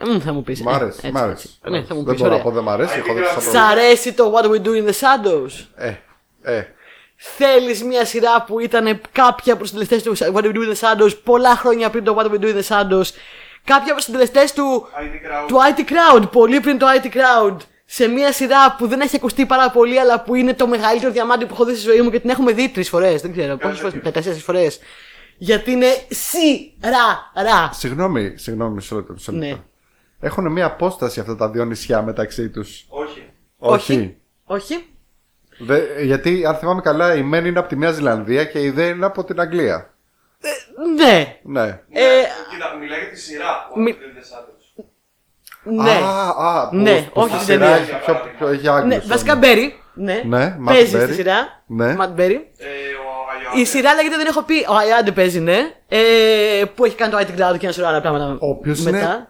Μμ, 0.04 0.18
θα 0.18 0.32
μου 0.32 0.42
πεις. 0.42 0.62
Μ' 0.62 0.68
άρεσε, 0.68 1.10
μ' 1.10 1.16
άρεσε. 1.16 1.48
Ναι, 1.68 1.82
θα 1.82 1.94
μου 1.94 2.02
δεν 2.04 2.14
πεις. 2.14 2.22
μπορώ 2.22 2.36
να 2.36 2.42
πω 2.42 2.50
δεν 2.50 2.62
μ' 2.62 2.68
αρέσει. 2.68 2.98
έχω 2.98 3.14
δει 3.14 3.20
Σ' 3.20 3.34
τόσα 3.34 3.40
Σ' 3.40 3.50
πράγματα. 3.50 3.66
αρέσει 3.72 4.12
το 4.12 4.32
What 4.36 4.44
We 4.44 4.62
Do 4.66 4.68
in 4.68 4.86
the 4.88 4.92
Shadows; 5.00 5.66
Ε, 5.76 5.92
ε, 6.42 6.62
Θέλεις 7.16 7.82
μια 7.82 8.04
σειρά 8.04 8.42
που 8.42 8.60
ήταν 8.60 9.00
κάποια 9.12 9.52
από 9.52 9.62
τους 9.62 9.68
συντελεστές 9.70 10.02
του 10.02 10.16
What 10.16 10.42
We 10.44 10.52
Do 10.52 10.56
in 10.56 10.74
the 10.74 10.80
Shadows 11.06 11.16
πολλά 11.24 11.56
χρόνια 11.56 11.90
πριν 11.90 12.04
το 12.04 12.16
What 12.18 12.24
We 12.30 12.38
Do 12.40 12.44
in 12.44 12.62
the 12.62 12.62
Shadows; 12.68 13.04
Κάποια 13.64 13.86
από 13.86 13.94
τους 13.94 14.04
συντελεστές 14.04 14.52
του, 14.52 14.86
ID 15.00 15.14
crowd. 15.44 15.48
του 15.48 15.56
IT 15.56 15.80
Crowd, 15.80 16.30
πολύ 16.32 16.60
πριν 16.60 16.78
το 16.78 16.86
IT 17.02 17.06
Crowd. 17.06 17.56
Σε 17.94 18.06
μια 18.08 18.32
σειρά 18.32 18.74
που 18.78 18.86
δεν 18.86 19.00
έχει 19.00 19.16
ακουστεί 19.16 19.46
πάρα 19.46 19.70
πολύ, 19.70 19.98
αλλά 20.00 20.22
που 20.22 20.34
είναι 20.34 20.54
το 20.54 20.66
μεγαλύτερο 20.66 21.12
διαμάντι 21.12 21.46
που 21.46 21.54
έχω 21.54 21.64
δει 21.64 21.74
στη 21.74 21.80
ζωή 21.90 22.00
μου 22.00 22.10
και 22.10 22.20
την 22.20 22.30
έχουμε 22.30 22.52
δει 22.52 22.68
τρεις 22.68 22.88
φορές. 22.88 23.22
Δεν 23.22 23.32
ξέρω 23.32 23.56
πόσες 23.56 23.78
φορές, 23.80 24.12
τέσσερις 24.12 24.42
φορές. 24.42 24.80
Γιατί 25.36 25.70
είναι 25.70 25.86
σειρά. 26.08 27.70
Συγγνώμη, 27.72 28.32
συγγνώμη, 28.36 28.74
μισό 28.74 28.96
λεπτό. 28.96 29.12
μισό 29.12 29.32
λεπτό. 29.32 29.46
Ναι. 29.46 29.60
Έχουν 30.20 30.52
μια 30.52 30.66
απόσταση 30.66 31.20
αυτά 31.20 31.36
τα 31.36 31.50
δύο 31.50 31.64
νησιά 31.64 32.02
μεταξύ 32.02 32.50
τους; 32.50 32.84
Όχι. 32.88 33.30
Όχι. 33.58 34.16
Όχι. 34.44 34.86
Δε- 35.58 36.02
γιατί 36.02 36.44
αν 36.46 36.54
θυμάμαι 36.56 36.80
καλά, 36.80 37.14
η 37.14 37.22
Μεν 37.22 37.44
είναι 37.46 37.58
από 37.58 37.68
τη 37.68 37.76
Νέα 37.76 37.90
Ζηλανδία 37.92 38.44
και 38.44 38.60
η 38.60 38.70
Δε 38.70 38.86
είναι 38.88 39.06
από 39.06 39.24
την 39.24 39.40
Αγγλία. 39.40 39.94
Ναι, 40.96 41.38
Ναι. 41.42 41.68
Ε, 41.90 42.02
Κοίτα, 42.50 42.76
μιλάει 42.80 43.00
για 43.00 43.08
τη 43.10 43.18
σειρά 43.20 43.66
που 43.72 43.80
μη- 43.80 43.90
αναφέρεται 43.90 44.18
άντρες. 44.38 44.51
Ναι. 45.62 45.90
Α, 45.90 46.28
α, 46.46 46.68
που- 46.68 46.76
Ναι, 46.76 47.00
που 47.12 47.20
όχι 47.20 47.28
στη 47.28 47.36
την 47.38 47.46
σειρά 47.46 47.58
ταινία. 47.66 47.76
έχει 47.76 47.90
πιο, 48.04 48.14
πιο, 48.38 48.48
έχει 48.48 48.68
Άγγλους 48.68 48.88
ναι. 48.88 48.94
όμως. 48.94 49.06
Βασικά 49.06 49.36
Μπέρι. 49.36 49.76
Ναι, 49.94 50.22
Ναι, 50.26 50.56
Matt 50.60 50.64
παίζει 50.72 50.96
Berry. 50.98 51.02
στη 51.04 51.14
σειρά. 51.14 51.62
Ναι. 51.66 51.96
Matt 51.98 52.20
Berry. 52.20 52.38
Ε, 52.58 52.66
ο 53.04 53.08
Αγιάννης. 53.36 53.62
Η 53.62 53.64
σειρά 53.64 53.94
λέγεται 53.94 54.16
Δεν 54.16 54.26
έχω 54.26 54.42
πει. 54.42 54.54
Ο 54.54 54.88
Αιάντε 54.88 55.10
παίζει, 55.12 55.40
ναι. 55.40 55.58
Ε, 55.88 55.98
που 56.74 56.84
έχει 56.84 56.94
κάνει 56.94 57.12
το 57.12 57.18
IT 57.18 57.22
Cloud 57.40 57.58
και 57.58 57.64
ένα 57.66 57.72
σωρό 57.72 57.88
άλλα 57.88 58.00
πράγματα. 58.00 58.36
Ο 58.40 58.48
οποίος 58.48 58.80
μετά. 58.80 58.98
είναι 58.98 59.26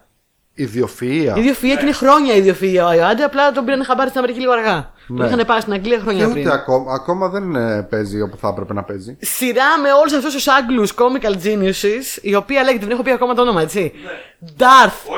Ιδιοφυΐα. 0.57 1.37
Ιδιοφυΐα 1.37 1.75
και 1.77 1.79
είναι 1.81 1.91
χρόνια 1.91 2.33
ιδιοφυΐα 2.35 2.85
ο 2.87 2.91
Αιάντε. 2.91 3.23
Απλά 3.23 3.51
τον 3.51 3.65
πήραν 3.65 3.83
χαμπάρι 3.85 4.07
στην 4.09 4.19
Αμερική 4.19 4.39
λίγο 4.39 4.51
αργά. 4.51 4.91
Ναι. 5.07 5.17
Τον 5.27 5.33
είχαν 5.33 5.45
πάει 5.45 5.59
στην 5.59 5.73
Αγγλία 5.73 5.95
Και 5.95 6.01
χρόνια 6.01 6.25
ούτε 6.25 6.33
πριν. 6.33 6.49
ακόμα, 6.49 6.93
ακόμα 6.93 7.29
δεν 7.29 7.55
ε, 7.55 7.81
παίζει 7.89 8.21
όπου 8.21 8.37
θα 8.37 8.47
έπρεπε 8.47 8.73
να 8.73 8.83
παίζει. 8.83 9.17
Σειρά 9.21 9.79
με 9.81 9.91
όλους 9.91 10.13
αυτούς 10.13 10.33
τους 10.33 10.47
Άγγλους 10.47 10.93
comical 10.95 11.33
geniuses, 11.45 12.17
η 12.21 12.35
οποία 12.35 12.63
λέγεται, 12.63 12.83
δεν 12.85 12.93
έχω 12.93 13.03
πει 13.03 13.11
ακόμα 13.11 13.33
το 13.33 13.41
όνομα, 13.41 13.61
έτσι. 13.61 13.91
Ναι. 14.03 14.11
Darth, 14.57 15.13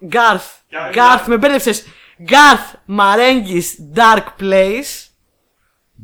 Όχι. 0.00 0.06
Γκάρα. 0.06 0.40
Garth, 0.40 0.94
Garth. 0.94 0.96
Garth, 0.96 1.24
με 1.26 1.36
μπέρδεψες. 1.36 1.84
Garth 2.28 2.98
Marenghi's 2.98 3.98
Dark 3.98 4.42
Place. 4.42 5.08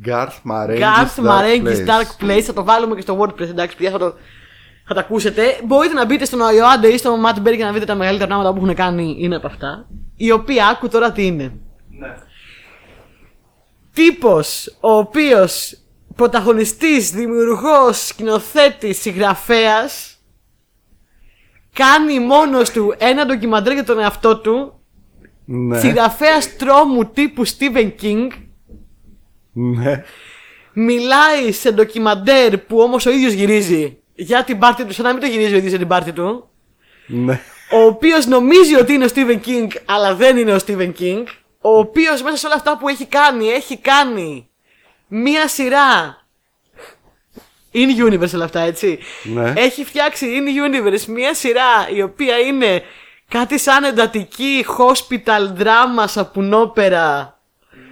Garth 0.06 0.40
Marenghi's 0.44 0.80
Garth 0.80 1.16
Dark 1.16 1.24
Marenghi's 1.24 1.64
Place. 1.64 1.86
Dark 1.86 2.24
Place. 2.24 2.40
Θα 2.40 2.52
το 2.52 2.64
βάλουμε 2.64 2.94
και 2.94 3.00
στο 3.00 3.20
WordPress, 3.20 3.48
εντάξει, 3.48 3.76
παιδιά, 3.76 3.90
θα 3.90 3.98
το, 3.98 4.14
θα 4.86 4.94
το 4.94 5.00
ακούσετε. 5.00 5.60
Μπορείτε 5.64 5.94
να 5.94 6.04
μπείτε 6.04 6.24
στον 6.24 6.40
Ιωάνντε 6.56 6.88
ή 6.88 6.98
στον 6.98 7.22
Matt 7.26 7.48
Berry 7.48 7.56
και 7.56 7.64
να 7.64 7.72
δείτε 7.72 7.84
τα 7.84 7.94
μεγαλύτερα 7.94 8.28
πράγματα 8.28 8.52
που 8.52 8.64
έχουν 8.64 8.74
κάνει 8.74 9.16
είναι 9.18 9.36
από 9.36 9.46
αυτά. 9.46 9.86
Η 10.16 10.30
οποία, 10.30 10.66
άκου 10.66 10.88
τώρα 10.88 11.12
τι 11.12 11.26
είναι. 11.26 11.52
Ναι. 11.98 12.14
τύπος 13.92 14.76
ο 14.80 14.90
οποίος 14.96 15.78
πρωταγωνιστής, 16.16 17.10
δημιουργός, 17.10 18.06
σκηνοθέτης, 18.06 19.00
συγγραφέας 19.00 20.15
κάνει 21.76 22.20
μόνος 22.20 22.70
του 22.70 22.94
ένα 22.98 23.26
ντοκιμαντέρ 23.26 23.72
για 23.72 23.84
τον 23.84 23.98
εαυτό 23.98 24.36
του 24.38 24.70
Ναι. 25.48 25.78
συγγραφέας 25.78 26.56
τρόμου 26.56 27.10
τύπου 27.10 27.46
Stephen 27.46 27.90
King 28.02 28.28
ναι. 29.52 30.04
μιλάει 30.72 31.52
σε 31.52 31.72
ντοκιμαντέρ 31.72 32.58
που 32.58 32.78
όμως 32.80 33.06
ο 33.06 33.10
ίδιος 33.10 33.32
γυρίζει 33.32 33.98
για 34.14 34.44
την 34.44 34.58
πάρτη 34.58 34.84
του 34.84 34.92
σαν 34.92 35.04
να 35.04 35.12
μην 35.12 35.20
το 35.20 35.26
γυρίζει 35.26 35.52
ο 35.54 35.56
ίδιος 35.56 35.70
για 35.70 35.78
την 35.78 35.88
πάρτη 35.88 36.12
του 36.12 36.48
ναι. 37.06 37.40
ο 37.72 37.78
οποίος 37.86 38.26
νομίζει 38.26 38.74
ότι 38.74 38.92
είναι 38.92 39.04
ο 39.04 39.08
Stephen 39.14 39.40
King 39.46 39.66
αλλά 39.84 40.14
δεν 40.14 40.36
είναι 40.36 40.52
ο 40.54 40.58
Stephen 40.66 40.92
King 41.00 41.22
ο 41.60 41.78
οποίος 41.78 42.22
μέσα 42.22 42.36
σε 42.36 42.46
όλα 42.46 42.54
αυτά 42.54 42.78
που 42.78 42.88
έχει 42.88 43.06
κάνει 43.06 43.48
έχει 43.48 43.78
κάνει 43.78 44.48
μία 45.08 45.48
σειρά 45.48 46.25
in 47.76 48.04
universe 48.12 48.34
όλα 48.34 48.44
αυτά 48.44 48.60
έτσι 48.60 48.98
Ναι. 49.22 49.52
έχει 49.56 49.84
φτιάξει 49.84 50.26
in 50.38 50.74
universe 50.74 51.04
μία 51.04 51.34
σειρά 51.34 51.88
η 51.94 52.02
οποία 52.02 52.38
είναι 52.38 52.82
κάτι 53.28 53.58
σαν 53.58 53.84
εντατική 53.84 54.64
hospital 54.78 55.62
drama 55.62 56.04
σαπουνόπερα 56.04 57.38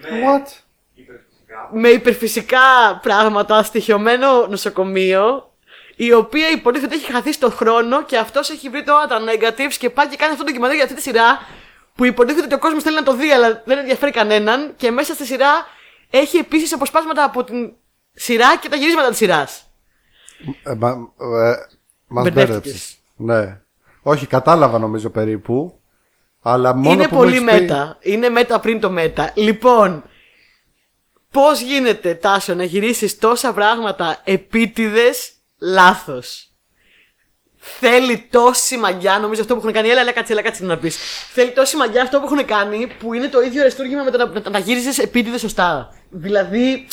What? 0.03 0.49
Υπερφυσικά. 0.95 1.71
με 1.73 1.89
υπερφυσικά 1.89 2.99
πράγματα 3.03 3.63
στοιχειωμένο 3.63 4.47
νοσοκομείο 4.47 5.49
η 5.97 6.13
οποία 6.13 6.51
υποτίθεται 6.51 6.95
έχει 6.95 7.13
χαθεί 7.13 7.33
στον 7.33 7.53
χρόνο 7.53 8.03
και 8.05 8.17
αυτός 8.19 8.51
έχει 8.51 8.69
βρει 8.69 8.83
τώρα 8.83 9.07
τα 9.07 9.19
negatives 9.21 9.73
και 9.79 9.91
πάει 9.91 10.07
και 10.07 10.17
κάνει 10.17 10.33
αυτό 10.33 10.45
το 10.45 10.51
ντοκιμαντέρ 10.51 10.75
για 10.77 10.85
αυτή 10.85 10.97
τη 10.97 11.03
σειρά 11.03 11.47
που 11.95 12.05
υποτίθεται 12.05 12.45
ότι 12.45 12.55
ο 12.55 12.59
κόσμος 12.59 12.83
θέλει 12.83 12.97
να 12.97 13.03
το 13.03 13.15
δει, 13.15 13.31
αλλά 13.31 13.63
δεν 13.65 13.79
ενδιαφέρει 13.79 14.11
κανέναν. 14.13 14.75
Και 14.77 14.91
μέσα 14.91 15.15
στη 15.15 15.27
σειρά 15.27 15.67
έχει 16.11 16.37
επίσης 16.37 16.73
αποσπάσματα 16.73 17.25
από 17.25 17.45
την 17.45 17.73
σειρά 18.15 18.57
και 18.57 18.69
τα 18.69 18.77
γυρίσματα 18.77 19.09
της 19.09 19.17
σειράς. 19.17 19.63
Ε, 20.63 20.75
μα, 20.75 20.89
ε, 20.89 21.55
μας 22.07 22.23
Μπερδεύτηκες. 22.25 22.35
μπέρδεψες. 22.35 22.97
Ναι. 23.17 23.61
Όχι, 24.03 24.27
κατάλαβα 24.27 24.79
νομίζω 24.79 25.11
περίπου. 25.11 25.79
Αλλά 26.43 26.75
μόνο 26.75 26.91
Είναι 26.93 27.09
που 27.09 27.15
μου 27.15 27.21
πολύ 27.21 27.37
έχεις 27.37 27.45
πει- 27.45 27.53
μέτα. 27.61 27.99
Είναι 28.01 28.29
μέτα 28.29 28.61
πριν 28.61 28.81
το 28.81 28.91
μέτα. 28.91 29.33
Λοιπόν, 29.35 30.05
πώς 31.31 31.61
γίνεται, 31.61 32.15
Τάσο, 32.15 32.55
να 32.55 32.65
γυρίσεις 32.65 33.19
τόσα 33.19 33.53
πράγματα 33.53 34.21
επίτηδες 34.25 35.33
λάθος; 35.59 36.49
Θέλει 37.67 38.19
τόση 38.31 38.77
μαγιά, 38.77 39.19
νομίζω 39.19 39.41
αυτό 39.41 39.55
που 39.55 39.61
έχουν 39.61 39.73
κάνει. 39.73 39.89
Έλα, 39.89 40.01
έλα, 40.01 40.13
κάτσε, 40.13 40.33
έλα, 40.33 40.43
κάτσε 40.43 40.65
να 40.65 40.79
πεις. 40.79 40.97
Θέλει 41.33 41.51
τόση 41.53 41.77
μαγιά 41.77 42.03
αυτό 42.03 42.21
που 42.21 42.25
έχουν 42.25 42.45
κάνει 42.45 42.87
που 42.99 43.15
είναι 43.15 43.29
το 43.29 43.41
ίδιο 43.41 43.61
αριστούργημα 43.61 44.03
με 44.03 44.11
το 44.11 44.19
να, 44.19 44.41
να, 44.41 44.51
να 44.51 44.59
γύριζες 44.59 44.99
επίτηδες 44.99 45.41
σωστά. 45.41 45.95
Δηλαδή. 46.11 46.87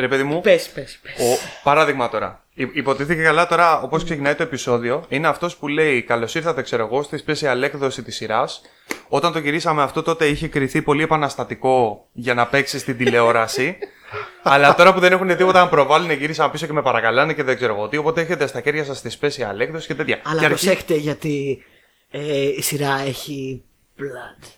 Ρε 0.00 0.08
παιδί 0.08 0.22
μου, 0.22 0.40
Πες, 0.40 0.68
πες, 0.68 0.98
πες. 1.02 1.12
Ο, 1.26 1.38
παράδειγμα 1.62 2.08
τώρα. 2.08 2.44
Υ- 2.54 2.76
Υποτίθεται 2.76 3.22
καλά 3.22 3.46
τώρα, 3.46 3.80
όπως 3.80 4.04
ξεκινάει 4.04 4.34
το 4.34 4.42
επεισόδιο, 4.42 5.04
είναι 5.08 5.28
αυτός 5.28 5.56
που 5.56 5.68
λέει 5.68 6.02
Καλώς 6.02 6.34
ήρθατε, 6.34 6.62
ξέρω 6.62 6.84
εγώ, 6.84 7.02
στη 7.02 7.24
special 7.26 7.62
έκδοση 7.62 8.02
της 8.02 8.16
σειράς. 8.16 8.62
Όταν 9.08 9.32
το 9.32 9.38
γυρίσαμε 9.38 9.82
αυτό, 9.82 10.02
τότε 10.02 10.26
είχε 10.26 10.48
κρυθεί 10.48 10.82
πολύ 10.82 11.02
επαναστατικό 11.02 12.06
για 12.12 12.34
να 12.34 12.46
παίξει 12.46 12.78
στην 12.78 12.96
τηλεόραση. 12.96 13.76
Αλλά 14.42 14.74
τώρα 14.74 14.94
που 14.94 15.00
δεν 15.00 15.12
έχουν 15.12 15.36
τίποτα 15.36 15.60
να 15.60 15.68
προβάλλουν, 15.68 16.10
γύρισαν 16.10 16.50
πίσω 16.50 16.66
και 16.66 16.72
με 16.72 16.82
παρακαλάνε 16.82 17.32
και 17.32 17.42
δεν 17.42 17.56
ξέρω 17.56 17.74
εγώ 17.74 17.88
τι. 17.88 17.96
Οπότε 17.96 18.20
έχετε 18.20 18.46
στα 18.46 18.60
χέρια 18.60 18.84
σας 18.84 19.00
τη 19.00 19.16
special 19.20 19.58
έκδοση 19.60 19.86
και 19.86 19.94
τέτοια. 19.94 20.20
Αλλά 20.24 20.38
και 20.40 20.44
αρχι- 20.46 20.64
προσέχτε 20.64 20.94
γιατί 20.94 21.64
ε, 22.10 22.42
η 22.56 22.62
σειρά 22.62 23.00
έχει 23.06 23.62
blood. 23.98 24.48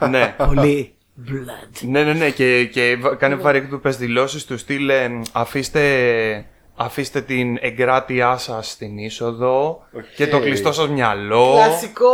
ναι. 0.10 0.34
Πολύ 0.36 0.92
blood. 1.26 1.80
ναι, 1.88 2.02
ναι, 2.02 2.12
ναι. 2.12 2.30
Και, 2.30 2.64
και 2.64 2.96
βα- 3.00 3.14
κάνει 3.14 3.34
βαρύκτουπε 3.34 3.90
δηλώσεις 3.90 4.44
του 4.44 4.58
στυλ 4.58 4.88
ε, 4.88 5.20
αφήστε, 5.32 6.44
αφήστε 6.76 7.20
την 7.20 7.56
εγκράτειά 7.60 8.36
σας 8.36 8.70
στην 8.70 8.98
είσοδο 8.98 9.82
και 10.16 10.26
το 10.26 10.40
κλειστό 10.40 10.72
σας 10.72 10.88
μυαλό. 10.88 11.52
Κλασικό 11.54 12.10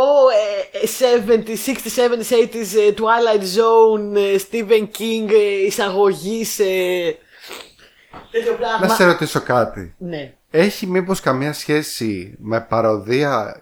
ε, 0.71 1.25
70s, 1.27 1.69
60s, 1.69 1.97
70s, 2.09 2.33
80s 2.33 2.77
ε, 2.87 2.93
Twilight 2.97 3.41
Zone, 3.41 4.15
ε, 4.17 4.35
Stephen 4.51 4.81
King, 4.99 5.31
ε, 5.31 5.65
εισαγωγής 5.65 6.49
σε. 6.53 6.63
τέτοιο 8.31 8.53
πράγμα. 8.59 8.87
Να 8.87 8.93
σε 8.93 9.05
ρωτήσω 9.05 9.41
κάτι. 9.41 9.95
Ναι. 9.97 10.33
Έχει 10.51 10.87
μήπως 10.87 11.19
καμία 11.19 11.53
σχέση 11.53 12.35
με 12.39 12.61
παροδία 12.69 13.61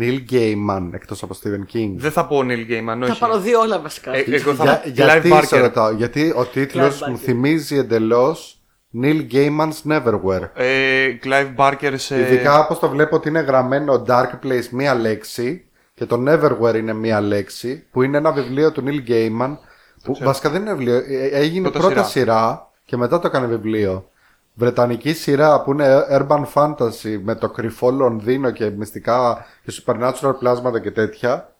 Neil 0.00 0.18
Gaiman 0.30 0.88
εκτός 0.92 1.22
από 1.22 1.34
Stephen 1.42 1.76
King. 1.76 1.92
Δεν 1.96 2.10
θα 2.10 2.26
πω 2.26 2.38
Neil 2.40 2.70
Gaiman, 2.70 3.02
όχι. 3.02 3.10
Θα 3.12 3.16
παροδεί 3.18 3.54
όλα 3.54 3.80
βασικά. 3.80 4.14
Ε, 4.14 4.24
εγώ 4.28 4.54
θα 4.54 4.64
Για, 4.64 4.80
πω 4.84 4.88
γιατί 4.90 5.30
Clive 5.32 5.42
σε 5.46 5.56
Barker. 5.56 5.60
ρωτάω, 5.60 5.90
γιατί 5.90 6.32
ο 6.36 6.44
τίτλος 6.44 7.02
Clive 7.02 7.08
μου 7.08 7.14
Barker. 7.16 7.20
θυμίζει 7.24 7.76
εντελώς 7.76 8.58
Neil 9.02 9.26
Gaiman's 9.32 9.88
Neverwhere. 9.92 10.48
Ε, 10.54 11.06
Clive 11.24 11.54
Barker 11.56 11.92
σε... 11.94 12.18
Ειδικά 12.20 12.58
όπως 12.58 12.78
το 12.78 12.88
βλέπω 12.88 13.16
ότι 13.16 13.28
είναι 13.28 13.40
γραμμένο 13.40 14.04
Dark 14.08 14.30
Place 14.44 14.66
μία 14.70 14.94
λέξη 14.94 15.64
και 15.94 16.06
το 16.06 16.22
Neverwhere 16.28 16.74
είναι 16.76 16.92
μία 16.92 17.20
λέξη 17.20 17.86
που 17.90 18.02
είναι 18.02 18.16
ένα 18.16 18.32
βιβλίο 18.32 18.72
του 18.72 18.84
Neil 18.86 19.10
Gaiman 19.10 19.56
που 20.04 20.16
βασικά 20.22 20.50
δεν 20.50 20.60
είναι 20.60 20.70
βιβλίο, 20.74 20.94
ε, 20.94 21.28
έγινε 21.32 21.70
Πρώτα 21.70 21.86
πρώτα 21.86 22.02
σειρά. 22.02 22.34
σειρά. 22.34 22.70
και 22.84 22.96
μετά 22.96 23.18
το 23.18 23.26
έκανε 23.26 23.46
βιβλίο. 23.46 24.08
Βρετανική 24.56 25.12
σειρά 25.12 25.62
που 25.62 25.72
είναι 25.72 26.06
urban 26.10 26.44
fantasy 26.54 27.18
με 27.22 27.34
το 27.34 27.48
κρυφό 27.48 27.90
Λονδίνο 27.90 28.50
και 28.50 28.70
μυστικά 28.70 29.46
και 29.64 29.82
supernatural 29.84 30.34
πλάσματα 30.38 30.80
και 30.80 30.90
τέτοια. 30.90 31.54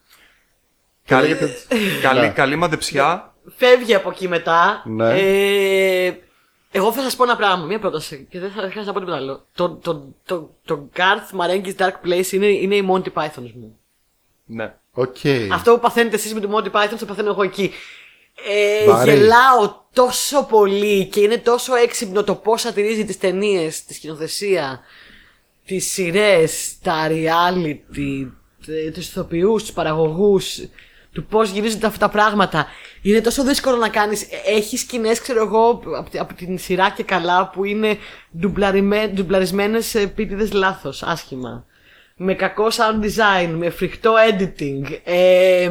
Καλή, 1.05 1.28
λέγεται- 1.28 1.57
καλή, 2.03 2.20
Ναι. 2.20 2.28
καλή 2.28 2.57
μαντεψιά. 2.57 3.34
Φεύγει 3.57 3.95
από 3.95 4.11
εκεί 4.11 4.28
μετά. 4.28 4.82
Ναι. 4.86 5.18
Ε, 6.07 6.14
εγώ 6.70 6.92
θα 6.92 7.03
σας 7.03 7.16
πω 7.16 7.24
ένα 7.24 7.36
πράγμα, 7.36 7.64
μια 7.64 7.78
πρόταση 7.78 8.26
και 8.30 8.38
δεν 8.40 8.51
θα 8.51 8.55
χρειάζεται 8.61 8.84
να 8.84 8.92
πω 8.92 8.99
τίποτα 8.99 9.16
άλλο. 9.16 9.45
Το, 9.55 9.70
το, 9.70 10.09
το, 10.24 10.51
το 10.64 10.88
Garth 10.97 11.40
Marenghi's 11.40 11.76
Dark 11.76 12.07
Place 12.09 12.32
είναι, 12.32 12.47
είναι 12.47 12.74
η 12.74 12.88
Monty 12.92 13.12
Python 13.12 13.51
μου. 13.55 13.78
Ναι. 14.47 14.74
Οκ. 14.92 15.16
Αυτό 15.53 15.74
που 15.74 15.80
παθαίνετε 15.80 16.16
εσείς 16.16 16.34
με 16.34 16.40
το 16.40 16.49
Monty 16.57 16.70
Python, 16.70 16.95
το 16.99 17.07
παθαίνω 17.07 17.28
εγώ 17.30 17.42
εκεί. 17.42 17.72
Ε, 18.49 18.87
Βαρύ. 18.91 19.11
γελάω 19.11 19.82
τόσο 19.93 20.45
πολύ 20.45 21.07
και 21.07 21.20
είναι 21.20 21.39
τόσο 21.39 21.74
έξυπνο 21.74 22.24
το 22.24 22.35
πώς 22.35 22.61
σατυρίζει 22.61 23.05
τις 23.05 23.18
ταινίες, 23.18 23.85
τη 23.85 23.95
σκηνοθεσία, 23.95 24.80
τις 25.66 25.93
σειρές, 25.93 26.74
τα 26.82 27.09
reality, 27.09 28.30
τους 28.95 29.09
ηθοποιούς, 29.09 29.62
τους 29.62 29.72
παραγωγούς, 29.72 30.59
του 31.12 31.24
πώς 31.24 31.51
γυρίζονται 31.51 31.87
αυτά 31.87 31.99
τα 32.07 32.12
πράγματα. 32.12 32.66
Είναι 33.03 33.20
τόσο 33.20 33.45
δύσκολο 33.45 33.76
να 33.76 33.89
κάνεις. 33.89 34.26
Έχεις 34.47 34.80
σκηνές, 34.80 35.20
ξέρω 35.20 35.43
εγώ, 35.45 35.82
από, 35.99 36.11
τη- 36.11 36.18
από 36.18 36.35
την 36.35 36.59
σειρά 36.59 36.91
και 36.91 37.03
καλά 37.03 37.51
που 37.51 37.64
είναι 37.64 37.97
ντουμπλαρισμένες 39.14 39.95
επίτηδε 39.95 40.49
λάθος, 40.53 41.03
άσχημα. 41.03 41.66
Με 42.16 42.35
κακό 42.35 42.66
sound 42.70 43.05
design, 43.05 43.49
με 43.57 43.70
φρικτό 43.70 44.14
editing. 44.30 44.99
Ε, 45.05 45.70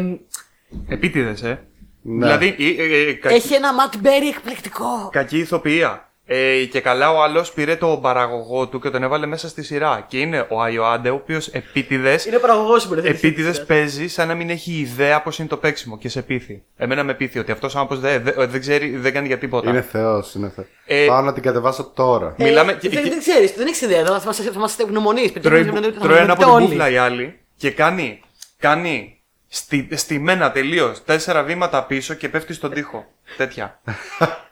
Επίτηδες, 0.88 1.41
ε. 1.43 1.68
Ναι. 2.06 2.26
Δηλαδή, 2.26 2.56
ε, 2.60 2.84
ε, 2.84 3.10
ε, 3.10 3.14
κα- 3.14 3.30
έχει 3.30 3.54
ένα 3.54 3.70
Matt 3.74 3.95
Berry 4.06 4.36
εκπληκτικό. 4.36 5.10
κακή 5.12 5.38
ηθοποιία. 5.38 6.08
Ε, 6.26 6.64
και 6.72 6.80
καλά 6.82 7.12
ο 7.12 7.24
άλλος 7.24 7.51
πήρε 7.54 7.76
τον 7.76 8.01
παραγωγό 8.01 8.68
του 8.68 8.80
και 8.80 8.89
τον 8.89 9.04
έβαλε 9.04 9.26
μέσα 9.26 9.47
στη 9.49 9.64
σειρά. 9.64 10.06
Και 10.08 10.18
είναι 10.20 10.47
ο 10.49 10.62
Αϊωάντε, 10.62 11.10
ο 11.10 11.14
οποίος 11.14 11.47
επίτηδε 11.47 12.20
Είναι 12.28 12.38
παραγωγός 12.38 12.82
σου, 12.82 12.88
μπορεί 12.88 13.01
επίτηδες 13.08 13.64
παίζει 13.66 14.08
σαν 14.08 14.28
να 14.28 14.34
μην 14.34 14.49
έχει 14.49 14.72
ιδέα 14.72 15.22
πώς 15.22 15.39
είναι 15.39 15.47
το 15.47 15.58
παίξιμο 15.58 15.97
και 15.97 16.10
σε 16.10 16.22
πείθει. 16.22 16.64
Εμένα 16.78 17.04
με 17.04 17.14
πείθει 17.14 17.39
ότι 17.39 17.51
αυτός 17.51 17.76
άνθρωπο 17.76 18.01
δεν, 18.01 18.24
δεν, 18.24 18.34
δεν 18.49 18.60
ξέρει, 18.62 18.97
δεν 18.97 19.14
κάνει 19.14 19.28
για 19.28 19.38
τίποτα. 19.38 19.70
Είναι 19.70 19.82
θεός, 19.82 20.34
είναι 20.34 20.51
θεός. 20.56 20.68
Ε, 20.86 21.06
Πάω 21.06 21.22
να 21.22 21.34
την 21.34 21.43
κατεβάσω 21.43 21.91
τώρα. 21.95 22.36
Μιλάμε 22.38 22.74
και- 22.74 22.89
δεν, 22.89 23.04
και- 23.04 23.10
δεν 23.10 23.20
ξέρεις, 23.20 23.51
δεν 23.54 23.68
έχεις 23.68 23.82
ιδέα. 23.82 24.06
Θα 24.06 24.12
μα 24.26 24.34
θα 24.34 24.60
μας 24.60 24.78
ευγνωμονείς. 24.80 25.32
τρώει, 25.32 25.66
τρώει 25.99 26.18
ένα 26.18 26.34
από 26.34 26.43
την 26.43 26.66
μπουφλα 26.66 26.89
η 26.89 26.97
άλλη 26.97 27.39
και 27.58 27.72
κάνει, 27.72 28.20
κάνει 28.60 29.22
στη, 29.56 29.88
στημένα 29.91 30.51
τελείως 30.51 31.04
τέσσερα 31.04 31.43
βήματα 31.43 31.86
πίσω 31.86 32.14
και 32.14 32.30
πέφτει 32.30 32.54
στον 32.54 32.74
τοίχο. 32.74 33.06
Τέτοια. 33.38 33.82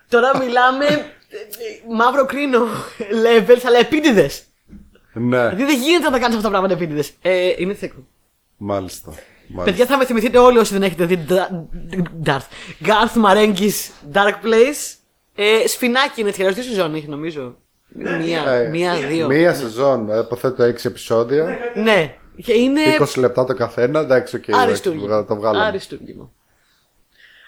Τώρα 0.09 0.37
μιλάμε 0.37 0.85
ε, 0.85 0.95
ε, 0.95 1.93
μαύρο 1.95 2.25
κρίνο 2.25 2.59
levels, 2.99 3.61
αλλά 3.65 3.77
επίτηδες. 3.79 4.43
Ναι, 5.13 5.47
Δηλαδή 5.49 5.63
δεν 5.63 5.77
γίνεται 5.81 6.03
να 6.03 6.11
τα 6.11 6.19
κάνεις 6.19 6.35
αυτά 6.35 6.41
τα 6.41 6.49
πράγματα 6.49 6.73
επίτηδες. 6.73 7.11
Ε, 7.21 7.53
είναι 7.57 7.73
θεκό. 7.73 8.07
μάλιστα. 8.57 9.13
μάλιστα. 9.47 9.63
Παιδιά, 9.63 9.85
θα 9.85 9.97
με 9.97 10.05
θυμηθείτε 10.05 10.37
όλοι 10.37 10.57
όσοι 10.57 10.73
δεν 10.73 10.83
έχετε 10.83 11.05
δει 11.05 11.25
Darth. 11.29 12.29
Darth. 12.29 12.47
Garth 12.85 13.25
Marenghi's 13.25 13.89
Dark 14.13 14.35
Place. 14.45 14.95
Ε, 15.35 15.67
σφινάκι 15.67 16.21
είναι 16.21 16.31
τυχερό. 16.31 16.53
Τι 16.53 16.63
σεζόν 16.63 16.95
έχει, 16.95 17.07
νομίζω. 17.07 17.57
Μία, 17.93 18.51
Ε, 18.51 18.67
μία, 18.69 18.93
δύο. 18.93 19.27
Μία 19.27 19.53
σεζόν, 19.53 20.09
ε, 20.09 20.19
υποθέτω 20.19 20.63
6 20.63 20.85
επεισόδια. 20.85 21.57
Ναι. 21.75 22.15
Και 22.43 22.53
είναι 22.53 22.81
20 22.99 23.05
λεπτά 23.17 23.45
το 23.45 23.53
καθένα, 23.53 23.99
εντάξει, 23.99 24.35
οκ. 24.35 24.47
εντάξει, 24.47 24.65
αριστούργημα. 24.67 25.25
το 25.25 25.35
βγάλαμε. 25.35 25.65
Αριστούργημα. 25.65 26.31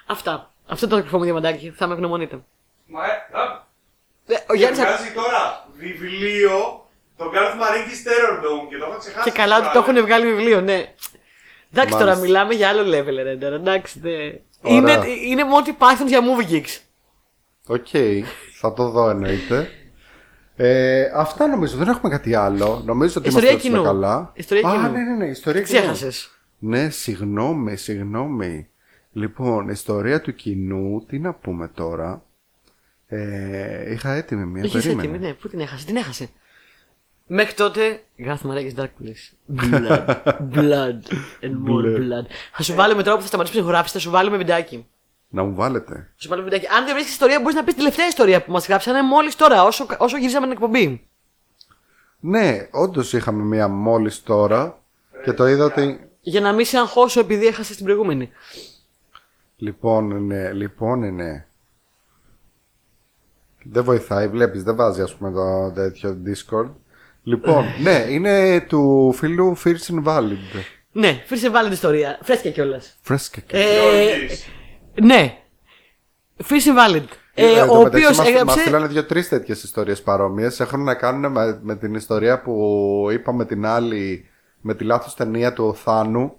Αυτά. 0.06 0.54
Αυτό 0.68 0.88
το 0.88 1.00
κρυφό 1.00 1.18
μου 1.18 1.24
διαμαντάκι. 1.24 1.74
Θα 1.76 1.88
με 1.88 1.94
ευγνωμονείτε. 1.94 2.40
Μα, 2.86 3.06
ε, 3.06 3.10
α, 3.40 3.66
Ε, 4.26 4.36
Ο 4.50 4.54
Γιάννης 4.54 4.80
α- 4.80 4.84
βγάζει 4.86 5.12
τώρα 5.14 5.68
βιβλίο 5.78 6.86
τον 7.18 7.28
Garth 7.28 7.54
Marenghi's 7.62 8.08
TerrorTome 8.08 8.68
και 8.70 8.78
το 8.78 8.86
έχω 8.86 8.98
ξεχάσει. 8.98 9.30
Και 9.32 9.38
καλά 9.38 9.58
ότι 9.58 9.72
το 9.72 9.80
έχουν 9.80 10.02
βγάλει 10.06 10.26
βιβλίο, 10.34 10.62
ναι. 10.62 10.94
Εντάξει, 11.72 11.92
τώρα 11.94 12.06
Μάλιστα. 12.06 12.22
μιλάμε 12.26 12.54
για 12.54 12.70
άλλο 12.70 12.82
level, 12.98 13.24
ρε. 13.24 13.36
τώρα, 13.36 13.56
Εντάξει, 13.56 14.00
ναι. 14.04 14.12
Ωραία. 14.62 14.78
Είναι, 14.96 15.08
είναι 15.26 15.44
Monty 15.44 15.70
Python 15.84 16.08
για 16.08 16.20
movie 16.22 16.52
geeks. 16.52 16.80
Οκ, 17.68 17.88
θα 18.60 18.74
το 18.74 18.90
δω 18.90 19.10
εννοείται. 19.10 19.70
Ε, 20.56 21.12
αυτά 21.16 21.47
νομίζω, 21.47 21.78
δεν 21.78 21.88
έχουμε 21.88 22.10
κάτι 22.12 22.36
άλλο. 22.36 22.82
Νομίζω 22.86 23.14
ότι 23.20 23.28
Ιστορία 23.28 23.49
είμαστε 23.49 23.68
κοινού. 23.68 23.84
καλά. 23.84 24.32
Ιστορία 24.36 24.70
Α, 24.70 24.72
κοινού. 24.72 24.91
ναι, 24.91 24.99
ναι, 25.04 25.16
ναι, 25.16 25.26
ιστορία 25.26 25.62
κοινού. 25.62 25.80
Ξέχασες; 25.80 26.30
Ναι, 26.60 26.89
συγγνώμη, 26.89 27.76
συγγνώμη. 27.76 28.68
Λοιπόν, 29.12 29.70
ιστορία 29.70 30.22
του 30.22 30.36
κοινού, 30.36 31.06
τι 31.08 31.20
να 31.20 31.34
πούμε 31.34 31.68
τώρα. 31.68 32.26
Ε, 33.08 33.91
είχα 33.91 34.14
έτοιμη 34.14 34.45
μία, 34.45 34.64
Είχες 34.64 34.84
περίμενε. 34.84 35.08
έτοιμη, 35.10 35.26
ναι. 35.28 35.34
Πού 35.34 35.47
την 35.47 35.60
έχασες, 35.60 35.86
την 35.86 35.95
έχασες. 35.95 36.30
Μέχρι 37.28 37.54
τότε, 37.54 38.04
Garth 38.26 38.49
Marenghi's 38.49 38.76
Dark 38.80 38.84
Place. 39.04 39.56
Blood, 39.62 40.06
blood 40.56 40.99
and 41.41 41.56
more 41.68 41.84
Blood. 41.86 41.97
blood. 41.97 42.26
Θα 42.54 42.64
σου 42.64 42.74
βάλουμε 42.74 43.04
τώρα 43.04 43.16
που 43.16 43.22
θα 43.22 43.28
σταματήσει 43.28 43.60
να 43.62 43.64
γράψει, 43.68 43.93
θα 43.93 43.99
σου 43.99 44.10
βάλουμε 44.12 44.38
βιντεάκι. 44.38 44.88
Να 45.34 45.44
μου 45.44 45.56
βάλετε. 45.56 45.94
Θα 45.94 46.22
σου 46.22 46.30
βάλουμε 46.30 46.50
βιντεάκι. 46.50 46.74
Αν 46.76 46.86
δεν 46.86 46.96
βρεις 46.96 47.10
ιστορία, 47.10 47.40
μπορείς 47.40 47.56
να 47.56 47.64
πεις 47.64 47.74
τη 47.74 47.80
τελευταία 47.80 48.08
ιστορία 48.08 48.44
που 48.44 48.52
μας 48.52 48.68
γράψανε 48.68 49.02
μόλις 49.02 49.36
τώρα, 49.36 49.64
όσο, 49.64 49.86
όσο 49.98 50.18
γυρίζαμε 50.18 50.46
την 50.46 50.56
εκπομπή. 50.56 51.08
Ναι, 52.20 52.68
όντως 52.72 53.14
είχαμε 53.14 53.44
μία 53.44 53.68
μόλις 53.68 54.24
τώρα 54.24 54.82
και 55.24 55.34
το 55.34 55.48
είδα 55.48 55.66
ότι. 55.66 56.10
Για 56.22 56.42
να 56.42 56.54
μην 56.54 56.66
σε 56.66 56.78
αγχώσω 56.78 57.20
επειδή 57.20 57.46
έχασες 57.46 57.76
την 57.76 57.86
προηγούμενη. 57.86 58.30
Λοιπόν, 59.58 60.26
ναι, 60.26 60.52
λοιπόν, 60.52 61.16
ναι. 61.16 61.46
Δεν 63.64 63.84
βοηθάει, 63.84 64.28
βλέπεις, 64.28 64.64
δεν 64.64 64.76
βάζει 64.76 65.02
ας 65.02 65.16
πούμε 65.16 65.32
το 65.32 65.72
τέτοιο 65.72 66.18
Discord. 66.26 66.70
Λοιπόν, 67.24 67.66
ναι, 67.84 68.06
είναι 68.10 68.62
του 68.62 69.14
φίλου 69.16 69.58
Fierce 69.66 70.04
Invalid. 70.04 70.64
Ναι, 70.92 71.24
φύρισε 71.26 71.50
βάλει 71.50 71.64
την 71.66 71.74
ιστορία. 71.74 72.20
Φρέσκια 72.22 72.52
κιόλας. 72.52 72.98
Φρέσκα 73.02 73.40
και. 73.40 73.58
Ε, 73.58 74.12
Γιώργης. 74.12 74.48
Ναι. 75.02 75.38
Fierce 76.44 76.94
Invalid. 76.94 77.04
Ε, 77.34 77.46
Ε, 77.46 77.60
εν 77.60 77.68
τω 77.68 77.74
ο 77.74 77.78
μεταξύ 77.84 78.06
οποίος 78.06 78.18
μας- 78.18 78.28
έγραψε. 78.28 78.46
Μας 78.46 78.60
στείλανε 78.62 78.88
δύο-τρει 78.88 79.26
τέτοιες 79.26 79.64
ιστορίες 79.64 80.02
παρόμοιες. 80.02 80.60
Έχουν 80.60 80.84
να 80.84 80.94
κάνουν 80.96 81.32
με, 81.32 81.60
με 81.64 81.76
την 81.76 81.94
ιστορία 81.94 82.41
που 82.41 83.08
είπαμε 83.12 83.46
την 83.46 83.66
άλλη 83.66 84.30
με 84.62 84.76
τη 84.76 84.84
λάθος 84.84 85.16
ταινία 85.16 85.54
του 85.54 85.76
Θάνου. 85.76 86.34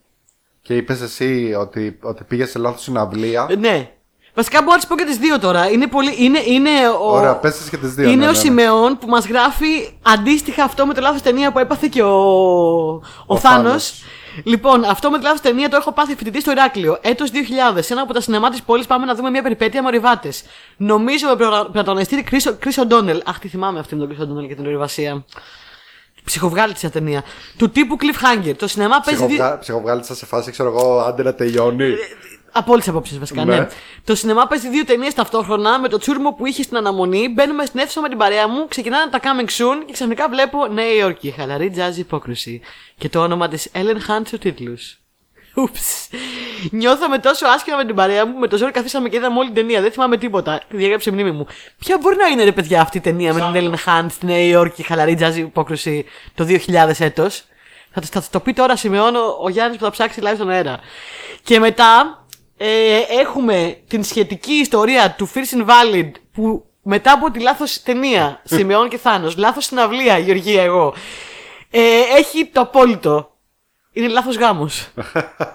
Και 0.62 0.76
είπες 0.76 1.00
εσύ 1.00 1.54
ότι, 1.58 1.98
ότι 2.02 2.24
πήγε 2.24 2.44
σε 2.46 2.58
λάθος 2.58 2.82
συναυλία. 2.82 3.46
Ε, 3.50 3.54
Ναι. 3.56 3.90
Βασικά 4.34 4.58
μπορώ 4.62 4.70
να 4.72 4.76
τις 4.78 4.86
πω 4.86 4.96
και 4.96 5.04
τις 5.04 5.16
δύο 5.16 5.38
τώρα. 5.38 5.70
Είναι, 5.70 5.86
πολύ, 5.86 6.14
είναι, 6.18 6.40
είναι 6.46 6.70
ο, 7.00 7.12
Ωραία, 7.16 7.34
πες 7.36 7.56
τις 7.56 7.68
και 7.68 7.76
τις 7.76 7.94
δύο, 7.94 8.04
Είναι 8.08 8.16
ναι, 8.16 8.22
ο 8.22 8.26
ναι, 8.26 8.32
ναι. 8.32 8.38
Σιμεών 8.38 8.98
που 8.98 9.06
μας 9.08 9.26
γράφει 9.26 9.88
αντίστοιχα 10.02 10.64
αυτό 10.64 10.86
με 10.86 10.94
το 10.94 11.00
λάθος 11.00 11.22
ταινία 11.22 11.52
που 11.52 11.58
έπαθε 11.58 11.86
και 11.90 12.02
ο, 12.02 12.08
ο, 12.08 13.00
Ο 13.26 13.36
Θάνος. 13.36 13.62
Θάνος. 13.66 14.02
Λοιπόν, 14.44 14.84
αυτό 14.84 15.10
με 15.10 15.18
τη 15.18 15.24
λάθος 15.24 15.40
ταινία 15.40 15.68
το 15.68 15.76
έχω 15.76 15.92
πάθει 15.92 16.14
φοιτητή 16.16 16.40
στο 16.40 16.50
Ηράκλειο. 16.50 16.98
Έτος 17.00 17.30
2000. 17.74 17.78
Σε 17.80 17.92
ένα 17.92 18.02
από 18.02 18.12
τα 18.12 18.20
σινεμά 18.20 18.50
της 18.50 18.62
πόλης 18.62 18.86
πάμε 18.86 19.06
να 19.06 19.14
δούμε 19.14 19.30
μια 19.30 19.42
περιπέτεια 19.42 19.82
με 19.82 19.86
ορειβάτε. 19.88 20.32
Νομίζω 20.76 21.28
με 21.28 21.36
προ- 21.36 21.68
πρωταγωνιστή 21.72 22.24
Chris 22.30 22.82
O'Donnell. 22.88 23.18
Αχ, 23.24 23.38
τι 23.38 23.48
θυμάμαι 23.48 23.78
αυτή 23.78 23.94
με 23.96 24.06
τον 24.06 24.16
Chris 24.16 24.22
O'Donnell 24.22 24.48
και 24.48 24.54
την 24.54 24.66
ορειβασία. 24.66 25.24
Ψυχοβγάλτη 26.24 26.80
τη 26.80 26.90
ταινία. 26.90 27.22
Του 27.58 27.70
τύπου 27.70 27.96
Cliffhanger. 28.00 28.54
Το 28.56 28.66
σινεμά 28.68 29.00
παίζει. 29.00 29.20
δύο- 29.20 29.28
Ψυχοβγα... 29.36 29.58
Ψυχοβγάλτσα 29.58 30.14
σε 30.14 30.26
φάση, 30.26 30.50
ξέρω 30.50 30.68
εγώ, 30.68 30.98
άντε 31.00 31.22
να 31.22 31.34
τελειώνει. 31.34 31.94
Από 32.56 32.72
όλες 32.72 32.84
τις 32.84 32.92
απόψεις 32.92 33.18
βασικά, 33.18 33.44
ναι. 33.44 33.56
Ναι. 33.58 33.68
Το 34.04 34.14
σινεμά 34.14 34.46
παίζει 34.46 34.68
δύο 34.68 34.84
ταινίες 34.84 35.14
ταυτόχρονα 35.14 35.78
με 35.78 35.88
το 35.88 35.98
τσούρμο 35.98 36.32
που 36.32 36.46
είχε 36.46 36.62
στην 36.62 36.76
αναμονή. 36.76 37.28
Μπαίνουμε 37.28 37.64
στην 37.64 37.80
αίθουσα 37.80 38.00
με 38.00 38.08
την 38.08 38.18
παρέα 38.18 38.48
μου, 38.48 38.68
ξεκινάνε 38.68 39.10
τα 39.10 39.20
coming 39.22 39.48
soon 39.60 39.82
και 39.86 39.92
ξαφνικά 39.92 40.28
βλέπω 40.28 40.66
Νέα 40.66 40.92
Υόρκη. 40.94 41.30
Χαλαρή 41.30 41.74
jazz 41.76 41.96
υπόκριση. 41.96 42.60
Και 42.98 43.08
το 43.08 43.20
όνομα 43.20 43.48
της 43.48 43.70
Ellen 43.74 44.10
Hunt 44.10 44.22
στου 44.24 44.38
τίτλου. 44.38 44.74
Ούψ. 45.56 46.08
Νιώθαμε 46.70 47.18
τόσο 47.18 47.46
άσχημα 47.46 47.76
με 47.76 47.84
την 47.84 47.94
παρέα 47.94 48.26
μου, 48.26 48.38
με 48.38 48.48
το 48.48 48.56
ζόρι 48.56 48.72
καθίσαμε 48.72 49.08
και 49.08 49.16
είδαμε 49.16 49.38
όλη 49.38 49.46
την 49.46 49.54
ταινία. 49.54 49.80
Δεν 49.80 49.92
θυμάμαι 49.92 50.16
τίποτα. 50.16 50.60
Τη 50.68 50.76
διέγραψε 50.76 51.10
η 51.10 51.12
μνήμη 51.12 51.30
μου. 51.30 51.46
Ποια 51.78 51.98
μπορεί 52.00 52.16
να 52.16 52.26
είναι 52.26 52.44
ρε 52.44 52.52
παιδιά 52.52 52.80
αυτή 52.80 52.96
η 52.96 53.00
ταινία 53.00 53.32
με 53.34 53.40
την 53.52 53.70
Ellen 53.74 53.88
Hunt 53.88 54.06
στη 54.10 54.26
Νέα 54.26 54.40
Υόρκη, 54.40 54.82
χαλαρή 54.82 55.18
jazz 55.20 55.34
υπόκριση 55.36 56.04
το 56.34 56.44
2000 56.44 56.90
έτος; 56.98 57.44
Θα, 57.90 58.00
το- 58.00 58.06
θα 58.20 58.22
το 58.30 58.40
πει 58.40 58.52
τώρα, 58.52 58.76
σημειώνω 58.76 59.38
ο 59.42 59.48
Γιάννης 59.48 59.78
που 59.78 59.84
θα 59.84 59.90
ψάξει 59.90 60.20
live 60.24 60.34
στον 60.34 60.50
αέρα. 60.50 60.78
Και 61.42 61.58
μετά 61.58 62.23
ε, 62.56 62.98
έχουμε 63.20 63.78
την 63.88 64.04
σχετική 64.04 64.52
ιστορία 64.52 65.14
του 65.18 65.30
Fierce 65.34 65.64
Invalid 65.64 66.10
που 66.32 66.64
μετά 66.82 67.12
από 67.12 67.30
τη 67.30 67.40
λάθος 67.40 67.82
ταινία, 67.82 68.40
Σιμεών 68.44 68.88
και 68.88 68.98
Θάνος, 68.98 69.36
λάθος 69.36 69.64
συναυλία, 69.64 70.18
Γεωργία 70.18 70.62
εγώ, 70.62 70.94
ε, 71.70 72.00
έχει 72.16 72.46
το 72.46 72.60
απόλυτο. 72.60 73.32
Είναι 73.92 74.08
λάθος 74.08 74.36
γάμος. 74.36 74.88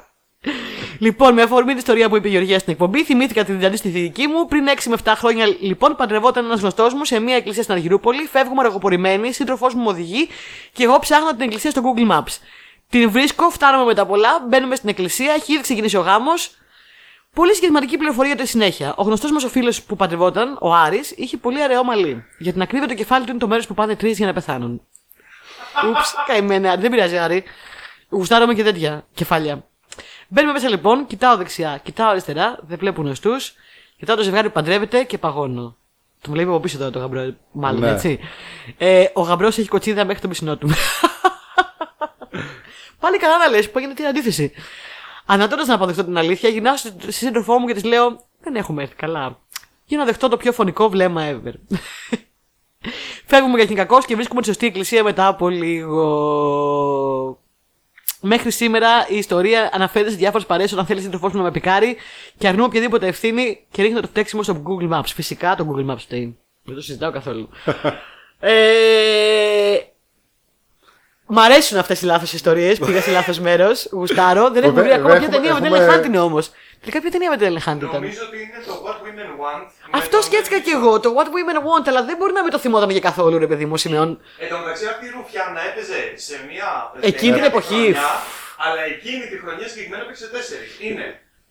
λοιπόν, 1.06 1.34
με 1.34 1.42
αφορμή 1.42 1.68
την 1.68 1.78
ιστορία 1.78 2.10
που 2.10 2.16
είπε 2.16 2.28
η 2.28 2.32
Γεωργία 2.32 2.60
στην 2.60 2.74
εκπομπή, 2.74 3.04
θυμήθηκα 3.04 3.44
την 3.44 3.66
αντίστοιχη 3.66 4.00
δική 4.00 4.28
μου. 4.28 4.46
Πριν 4.46 4.66
6 4.68 4.84
με 4.86 4.98
7 5.04 5.12
χρόνια, 5.16 5.46
λοιπόν, 5.60 5.96
παντρευόταν 5.96 6.46
ένας 6.46 6.60
γνωστός 6.60 6.94
μου 6.94 7.06
σε 7.06 7.20
μια 7.20 7.36
εκκλησία 7.36 7.64
στην 7.64 7.76
Αργυρούπολη. 7.76 8.26
Φεύγουμε 8.26 8.62
αργοπορημένοι, 8.62 9.34
σύντροφός 9.34 9.74
μου 9.74 9.84
με 9.84 9.90
οδηγεί 9.90 10.28
και 10.74 10.84
εγώ 10.84 11.00
ψάχνω 11.00 11.30
την 11.30 11.42
εκκλησία 11.42 11.72
στο 11.72 11.82
Google 11.86 12.12
Maps. 12.12 12.38
Την 12.90 13.12
βρίσκω, 13.12 13.50
φτάνουμε 13.50 13.86
με 13.86 13.94
τα 13.94 14.06
πολλά, 14.06 14.46
μπαίνουμε 14.48 14.76
στην 14.76 14.90
εκκλησία, 14.90 15.34
έχει 15.34 15.54
ήδη 15.54 15.62
ξεκινήσει 15.62 15.98
ο 15.98 16.02
γάμος. 16.02 16.52
Πολύ 17.36 17.54
συγκεκριματική 17.54 17.98
πληροφορία 17.98 18.34
για 18.34 18.44
τη 18.44 18.50
συνέχεια. 18.50 18.94
Ο 18.98 19.04
γνωστός 19.04 19.32
μας 19.32 19.44
ο 19.44 19.48
φίλος 19.50 19.84
που 19.84 19.96
παντρευόταν, 19.96 20.58
ο 20.62 20.74
Άρης, 20.74 21.12
είχε 21.12 21.38
πολύ 21.38 21.64
αραιό 21.64 21.84
μαλλί. 21.84 22.26
Για 22.40 22.52
την 22.52 22.62
ακρίβεια, 22.62 22.88
το 22.88 22.94
κεφάλι 22.94 23.24
του 23.26 23.30
είναι 23.30 23.40
το 23.40 23.48
μέρος 23.48 23.68
που 23.68 23.74
πάνε 23.74 23.96
τρεις 23.96 24.18
για 24.18 24.26
να 24.28 24.34
πεθάνουν. 24.34 24.82
Ούψ, 25.88 26.14
καημένα, 26.28 26.76
δεν 26.76 26.92
πειράζει, 26.92 27.18
Άρη. 27.18 27.44
Γουστάρομαι 28.10 28.54
και 28.54 28.64
τέτοια 28.64 29.06
κεφάλια. 29.14 29.64
Μπαίνουμε 30.28 30.54
μέσα 30.54 30.70
λοιπόν, 30.70 31.06
κοιτάω 31.08 31.36
δεξιά, 31.38 31.80
κοιτάω 31.84 32.10
αριστερά, 32.10 32.60
δεν 32.68 32.78
βλέπουν 32.78 33.08
οστού. 33.08 33.32
Κοιτάω 33.98 34.16
το 34.16 34.22
ζευγάρι 34.24 34.48
που 34.48 34.54
παντρεύεται 34.54 35.04
και 35.04 35.18
παγώνω. 35.18 35.78
Το 36.22 36.32
βλέπει 36.32 36.50
από 36.50 36.60
πίσω 36.60 36.78
τώρα 36.78 36.90
το 36.92 37.00
γαμπρό, 37.00 37.34
μάλλον 37.52 37.80
Ναι. 37.82 37.90
έτσι. 37.90 38.20
Ε, 38.78 39.06
ο 39.14 39.22
γαμπρός 39.22 39.58
έχει 39.58 39.68
κοτσίδα 39.68 40.06
μέχρι 40.06 40.22
τον 40.22 40.30
πισινό 40.30 40.58
του. 40.58 40.70
Πάλι 43.00 43.18
καλά 43.18 43.38
να 43.38 43.48
λες, 43.48 43.72
που 43.72 43.78
έγινε 43.78 43.94
την 43.94 44.06
αντίθεση. 44.06 44.52
Ανατώντα 45.32 45.66
να 45.66 45.74
αποδεχτώ 45.74 46.04
την 46.04 46.18
αλήθεια, 46.18 46.50
γυρνάω 46.50 46.78
στη 46.78 46.94
στη 47.00 47.12
σύντροφό 47.12 47.60
μου 47.60 47.68
και 47.68 47.74
της 47.74 47.84
λέω: 47.84 48.20
Δεν 48.42 48.56
έχουμε 48.56 48.82
έρθει 48.82 48.96
καλά. 48.96 49.40
Για 49.86 49.98
να 49.98 50.06
δεχτώ 50.06 50.28
το 50.28 50.38
πιο 50.38 50.52
φωνικό 50.52 50.90
βλέμμα 50.90 51.30
ever. 51.32 51.54
Φεύγουμε 53.26 53.58
για 53.58 53.68
την 53.68 53.76
κακό 53.76 54.02
και 54.02 54.16
βρίσκουμε 54.16 54.42
τη 54.42 54.48
σωστή 54.48 54.66
εκκλησία 54.66 55.04
μετά 55.04 55.28
από 55.28 55.50
λίγο. 55.50 57.40
Μέχρι 58.22 58.52
σήμερα 58.52 59.08
η 59.10 59.18
ιστορία 59.18 59.70
αναφέρεται 59.74 60.12
σε 60.12 60.18
διάφορες 60.18 60.46
παρέες 60.46 60.72
όταν 60.72 60.86
θέλει 60.86 61.02
σύντροφός 61.02 61.32
μου 61.32 61.38
να 61.38 61.44
με 61.44 61.52
πικάρει 61.52 61.96
και 62.38 62.48
αρνούμε 62.48 62.66
οποιαδήποτε 62.66 63.08
ευθύνη 63.08 63.66
και 63.72 63.82
ρίχνω 63.82 64.00
το 64.02 64.08
φταίξιμο 64.08 64.44
στο 64.44 64.64
Google 64.66 64.98
Maps. 64.98 65.08
Φυσικά 65.14 65.56
το 65.56 65.68
Google 65.70 65.92
Maps 65.92 66.00
φταίει. 66.00 66.38
Δεν 66.64 66.76
το 66.76 66.82
συζητάω 66.82 67.12
καθόλου. 67.12 67.50
ε, 68.40 69.78
Μ' 71.32 71.40
αρέσουν 71.40 71.78
αυτές 71.78 72.02
οι 72.02 72.06
λάθος 72.06 72.34
ιστορίες. 72.34 72.80
Πήγα 72.80 73.02
σε 73.02 73.12
λάθος 73.12 73.40
μέρος. 73.40 73.88
Γουστάρω. 73.92 74.50
Δεν 74.50 74.64
έχουμε 74.64 74.82
βρει 74.82 74.90
Βέβαια, 74.90 74.96
ακόμα 74.96 75.14
ποια 75.14 75.24
έχουμε- 75.24 75.36
ταινία 75.38 75.54
με 75.54 75.60
την 75.60 75.66
έχουμε- 75.66 75.84
Ελεφάντινη 75.84 76.18
όμως. 76.18 76.52
Τελικά 76.82 76.98
ποια 77.02 77.12
ταινία 77.12 77.30
με 77.34 77.38
την 77.38 77.46
Ellen 77.50 77.64
Hunt 77.68 77.78
ήταν; 77.88 77.90
Νομίζω 78.02 78.22
ότι 78.28 78.38
είναι 78.46 78.60
το 78.70 78.74
What 78.86 78.98
Women 79.06 79.30
Want. 79.44 79.64
με 79.92 79.98
Αυτό 80.00 80.10
τον 80.18 80.22
σκέφτηκα 80.28 80.58
Mel 80.58 80.62
κι 80.66 80.72
Gibson. 80.74 80.80
εγώ, 80.80 81.00
το 81.00 81.10
What 81.18 81.30
Women 81.36 81.60
Want, 81.68 81.86
αλλά 81.90 82.02
δεν 82.10 82.16
μπορεί 82.18 82.34
να 82.40 82.42
μην 82.44 82.52
το 82.56 82.60
θυμόταν 82.64 82.90
για 82.90 83.00
καθόλου, 83.10 83.38
ρε 83.46 83.48
παιδί 83.52 83.66
μου, 83.66 83.76
ο 83.78 83.80
Σιμεών. 83.84 84.10
Εν 84.44 84.48
τω 84.52 84.58
μεταξύ 84.62 84.86
αυτή 84.94 85.06
η 85.10 85.12
Ρουφιάνα 85.16 85.62
έπαιζε 85.70 86.00
σε 86.28 86.36
μια. 86.50 86.70
Εκείνη 87.00 87.12
την 87.22 87.32
ταινία 87.32 87.46
εποχή. 87.54 87.84
χρονιά, 87.84 88.10
αλλά 88.66 88.82
εκείνη 88.96 89.24
τη 89.32 89.36
χρονιά 89.44 89.68
συγκεκριμένα 89.72 90.04
έπαιξε 90.06 90.26
τέσσερις. 90.36 90.72
Είναι 90.88 91.08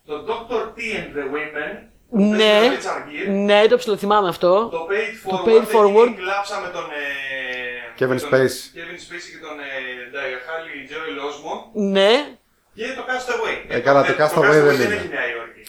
το 0.07 0.13
Dr. 0.29 0.61
T 0.75 0.79
and 0.99 1.09
the 1.17 1.25
Women. 1.35 1.71
Που 2.09 2.17
παίζει 2.17 2.35
Ναι, 2.35 2.67
τον 2.67 2.77
Richard 2.77 3.27
Gere, 3.27 3.29
ναι, 3.31 3.67
το 3.67 3.77
ψιλοθυμάμαι 3.77 4.27
αυτό. 4.29 4.67
Το 4.71 4.87
Paid 4.89 5.29
Το 5.29 5.43
Forward. 5.43 5.47
Paid 5.47 5.75
Forward. 5.75 6.01
Εκείνη 6.07 6.15
κλάψα 6.15 6.59
με 6.59 6.67
τον. 6.73 6.83
ε, 6.83 8.03
Kevin 8.05 8.07
με 8.07 8.15
τον 8.19 8.29
Spacey. 8.29 8.55
Kevin 8.77 8.97
Spacey 9.03 9.29
και 9.33 9.41
τον 9.47 9.57
ε, 9.59 9.63
Harley 10.47 10.91
Joel 10.91 11.17
Osment. 11.27 11.63
Ναι. 11.73 12.25
Και 12.75 12.85
το 12.95 13.03
Castaway. 13.07 13.65
Ε, 13.67 13.79
καλά, 13.79 14.03
το 14.03 14.13
Castaway 14.19 14.41
δεν 14.41 14.63
δεν 14.65 14.75
είναι. 14.75 14.93
έχει 14.93 15.07
Νέα 15.07 15.29
Υόρκη. 15.35 15.63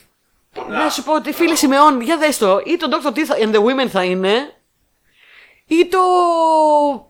Να 0.84 0.88
σου 0.90 1.02
πω 1.02 1.14
ότι 1.14 1.32
φίλε 1.32 1.54
Σιμεών, 1.54 2.00
για 2.00 2.16
δες 2.16 2.38
το, 2.38 2.60
ή 2.64 2.76
το 2.76 2.86
Dr. 3.04 3.16
T 3.18 3.20
θα- 3.20 3.36
and 3.36 3.54
the 3.54 3.58
Women 3.58 3.88
θα 3.88 4.04
είναι, 4.04 4.54
ή 5.78 5.88
το. 5.88 5.98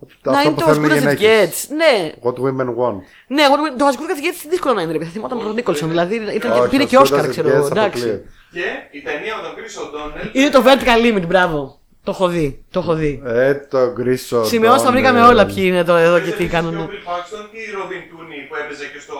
Αυτό 0.06 0.30
να 0.30 0.40
είναι 0.42 0.50
που 0.54 0.60
το 0.60 0.66
θέλουν 0.66 0.84
οι 0.84 0.88
As 0.88 0.90
Good 0.90 0.94
as 0.94 0.96
It 0.96 1.00
γυναίκες. 1.00 1.66
Gets. 1.70 1.74
Ναι, 1.76 2.12
What 2.22 2.34
women 2.44 2.68
want. 2.80 2.98
ναι, 3.26 3.42
εγώ- 3.42 3.56
το 3.78 3.86
As 3.90 3.94
Good 3.98 4.10
as 4.12 4.18
It 4.18 4.24
Gets 4.26 4.40
δύσκολο 4.50 4.74
να 4.74 4.82
είναι, 4.82 4.92
ρε 4.92 4.98
παιδί. 4.98 5.10
Θα 5.10 5.16
θυμόταν 5.16 5.38
τον 5.38 5.54
Νίκολσον, 5.54 5.88
δηλαδή 5.88 6.14
ήταν, 6.34 6.50
Όχι, 6.52 6.68
πήρε 6.68 6.84
as 6.84 6.86
και 6.86 6.96
good 6.96 7.00
as 7.00 7.02
Όσκαρ, 7.02 7.24
it 7.24 7.30
ξέρω 7.30 7.48
gets, 7.48 7.52
εγώ. 7.54 7.66
Εντάξει. 7.66 8.02
αποκλείεται. 8.02 8.28
Και 8.52 8.98
η 8.98 9.00
ταινία 9.02 9.34
με 9.36 9.42
τον 9.42 9.52
Chris 9.56 9.74
O'Donnell. 9.82 10.28
Είναι 10.32 10.48
το 10.50 10.62
Vertical 10.66 10.98
Limit, 11.18 11.26
μπράβο. 11.26 11.78
Το 12.04 12.10
έχω 12.10 12.28
δει, 12.28 12.64
το 12.70 12.78
έχω 12.80 12.94
δει. 12.94 13.22
Ε, 13.26 13.54
το 13.54 13.92
γκρίσο. 13.92 14.44
Σημειώσει, 14.44 14.84
τα 14.84 14.90
βρήκαμε 14.90 15.20
όλα 15.22 15.46
ποιοι 15.46 15.56
είναι 15.66 15.76
εδώ, 15.78 15.96
εδώ 15.96 16.16
και 16.18 16.24
τι 16.24 16.30
Έπαιζε 16.32 16.48
κάνουν. 16.48 16.72
Και 16.76 16.82
ο 16.82 16.88
Bill 16.90 17.10
Paxton 17.10 17.48
και 17.52 17.58
η 17.58 17.68
Robin 17.76 18.02
Tooney 18.10 18.40
που 18.48 18.54
έπαιζε 18.64 18.84
και 18.92 19.00
στο 19.00 19.14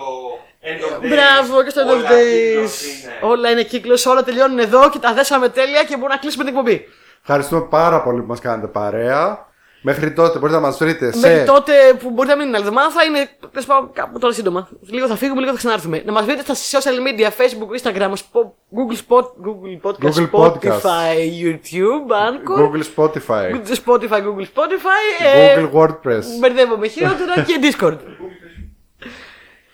End 0.69 0.81
of 0.85 1.05
Days. 1.05 1.09
Μπράβο 1.09 1.63
και 1.63 1.69
στο 1.69 1.81
End 1.81 1.91
of 1.91 1.97
Όλα 1.97 2.09
Days. 2.09 2.43
κύκλος 2.51 2.81
είναι. 2.83 3.31
Όλα 3.31 3.49
είναι 3.51 3.63
κύκλος, 3.63 4.05
όλα 4.05 4.23
τελειώνουν 4.23 4.59
εδώ 4.59 4.89
και 4.89 4.99
τα 4.99 5.13
δέσαμε 5.13 5.49
τέλεια 5.49 5.83
και 5.83 5.93
μπορούμε 5.95 6.13
να 6.13 6.17
κλείσουμε 6.19 6.43
την 6.43 6.53
εκπομπή. 6.55 6.87
Ευχαριστούμε 7.21 7.61
πάρα 7.61 8.01
πολύ 8.03 8.21
που 8.21 8.27
μας 8.27 8.39
κάνετε 8.39 8.67
παρέα. 8.67 9.49
Μέχρι 9.83 10.13
τότε 10.13 10.39
μπορείτε 10.39 10.59
να 10.59 10.65
μας 10.65 10.77
βρείτε 10.77 11.05
Μέχρι 11.05 11.19
σε 11.39 11.43
τότε 11.43 11.73
που 11.99 12.09
μπορεί 12.09 12.27
να 12.27 12.35
μην 12.35 12.47
είναι 12.47 12.57
άλλη 12.57 12.65
εβδομάδα 12.65 12.89
θα 12.91 13.03
είναι 13.03 13.29
τέλος 13.51 13.65
πάντων, 13.65 13.91
κάπου 13.93 14.19
τώρα 14.19 14.33
σύντομα. 14.33 14.69
Λίγο 14.81 15.07
θα 15.07 15.15
φύγουμε, 15.15 15.39
λίγο 15.39 15.51
θα 15.51 15.57
ξανάρθουμε. 15.57 16.01
Να 16.05 16.11
μας 16.11 16.25
βρείτε 16.25 16.53
στα 16.53 16.79
social 16.79 16.93
media, 17.07 17.27
Facebook, 17.27 17.81
Instagram, 17.81 18.11
Spo- 18.11 18.51
Google, 18.77 18.97
Spot, 19.07 19.23
Google 19.23 19.89
Podcast, 19.89 20.13
Google 20.13 20.29
Podcast. 20.31 20.81
Spotify, 20.81 21.15
YouTube, 21.43 22.07
Anchor, 22.27 22.59
Google 22.61 22.83
Spotify, 22.95 23.51
Spotify, 23.85 24.21
Google 24.27 24.47
Spotify, 24.55 25.23
ε, 25.33 25.55
Google 25.57 25.71
WordPress. 25.79 26.23
μπερδεύομαι 26.39 26.87
χειρότερα 26.87 27.33
και 27.47 27.59
Discord. 27.61 27.97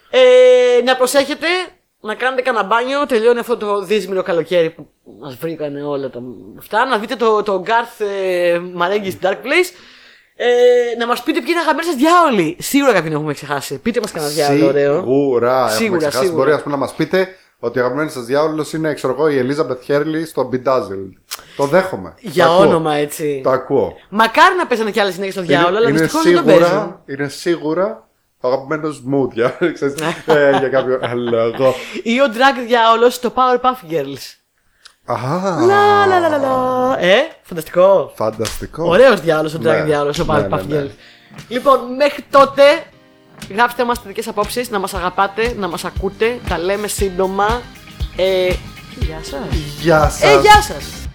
ε, 0.09 0.81
να 0.83 0.95
προσέχετε, 0.95 1.47
να 2.07 2.15
κάνετε 2.15 2.41
κανένα 2.41 2.63
μπάνιο, 2.63 3.05
τελειώνει 3.05 3.39
αυτό 3.39 3.57
το 3.57 3.81
δύσμηρο 3.81 4.23
καλοκαίρι 4.23 4.69
που 4.69 4.87
μας 5.19 5.35
βρήκανε 5.35 5.83
όλα 5.83 6.09
τα 6.09 6.19
αυτά. 6.59 6.85
Να 6.85 6.97
δείτε 6.97 7.15
το, 7.15 7.43
το 7.43 7.63
Garth 7.65 8.05
ε, 8.05 8.59
Marenghi's 8.79 9.25
Dark 9.25 9.33
Place. 9.45 9.69
Ε, 10.35 10.47
να 10.97 11.07
μας 11.07 11.23
πείτε 11.23 11.39
ποιοι 11.39 11.47
είναι 11.51 11.59
αγαπημένοι 11.59 11.87
σας 11.87 11.95
διάολοι. 11.95 12.57
Σίγουρα 12.59 12.93
κάποιοι 12.93 13.11
έχουμε 13.13 13.33
ξεχάσει. 13.33 13.77
Πείτε 13.79 13.99
μας 13.99 14.11
κανένα 14.11 14.31
διάολο 14.31 14.67
ωραίο. 14.67 14.93
Σίγουρα. 15.01 15.55
Έχουμε 15.57 15.71
Σίγουρα, 15.71 15.97
ξεχάσει. 15.97 16.23
σίγουρα. 16.25 16.43
Μπορεί 16.43 16.55
ας 16.55 16.61
πούμε, 16.63 16.75
να 16.75 16.81
μας 16.81 16.93
πείτε 16.93 17.27
ότι 17.59 17.79
ο 17.79 17.81
αγαπημένος 17.81 18.11
σας 18.11 18.25
διάολος 18.25 18.73
είναι 18.73 18.93
ξέρω 18.93 19.13
εγώ, 19.13 19.29
η 19.29 19.45
Elizabeth 19.47 19.91
Hurley 19.91 20.25
στο 20.25 20.49
Bedazzled. 20.53 21.11
Το 21.55 21.63
δέχομαι. 21.65 22.13
Για 22.19 22.45
Το 22.45 22.51
ακούω. 22.51 22.65
όνομα 22.67 22.93
έτσι. 22.93 23.41
Το 23.43 23.49
ακούω. 23.49 23.93
Μακάρι 24.09 24.55
να 24.55 24.67
παίζανε 24.67 24.91
κι 24.91 24.99
άλλες 24.99 25.13
συνέχεια 25.13 25.33
στο 25.33 25.41
διάολο, 25.41 25.77
αλλά 25.77 25.89
είναι, 25.89 25.99
δυστυχώς 25.99 26.23
δεν 26.23 26.35
τον 26.35 26.45
παίζουν. 26.45 26.65
σίγουρα, 26.65 27.03
είναι 27.05 27.27
σίγουρα 27.27 28.06
ο 28.39 28.47
αγαπημένος 28.47 29.01
μου 29.01 29.29
για, 29.33 29.57
ξέρεις, 29.73 29.95
Ναι. 29.95 30.33
ε, 30.33 30.57
για 30.57 30.69
κάποιο 30.69 30.99
λόγο. 31.15 31.73
Ή 32.03 32.21
ο 32.21 32.25
drag 32.33 32.65
διάολος 32.67 33.13
στο 33.13 33.33
Powerpuff 33.35 33.91
Girls. 33.93 34.35
Α, 35.05 35.15
Λα 35.65 36.05
λα 36.05 36.19
λα 36.19 36.29
λα 36.29 36.37
λα. 36.37 36.99
Ε, 36.99 37.15
φανταστικό. 37.43 38.11
Φανταστικό. 38.15 38.83
Ωραίος 38.87 39.21
διάλογο 39.21 39.55
ο 39.57 39.59
Drag 39.61 39.63
Ναι. 39.77 39.83
διάλογο 39.83 40.11
ο 40.21 40.33
Ναι, 40.33 40.47
Powerpuff 40.47 40.65
ναι, 40.67 40.75
ναι. 40.75 40.83
Girls. 40.85 40.91
Λοιπόν, 41.47 41.95
μέχρι 41.95 42.25
τότε 42.29 42.61
γράψτε 43.55 43.83
μας 43.83 43.97
τις 43.97 44.07
δικές 44.07 44.27
απόψεις, 44.27 44.69
να 44.69 44.79
μας 44.79 44.93
αγαπάτε, 44.93 45.53
να 45.57 45.67
μας 45.67 45.85
ακούτε. 45.85 46.39
Τα 46.49 46.57
λέμε 46.59 46.87
σύντομα. 46.87 47.61
Ε, 48.15 48.47
γεια 48.99 49.19
σας. 49.21 49.55
Γεια 49.81 50.09
σας. 50.09 50.21
Ε, 50.21 50.39
γεια 50.39 50.61
σας. 50.61 51.06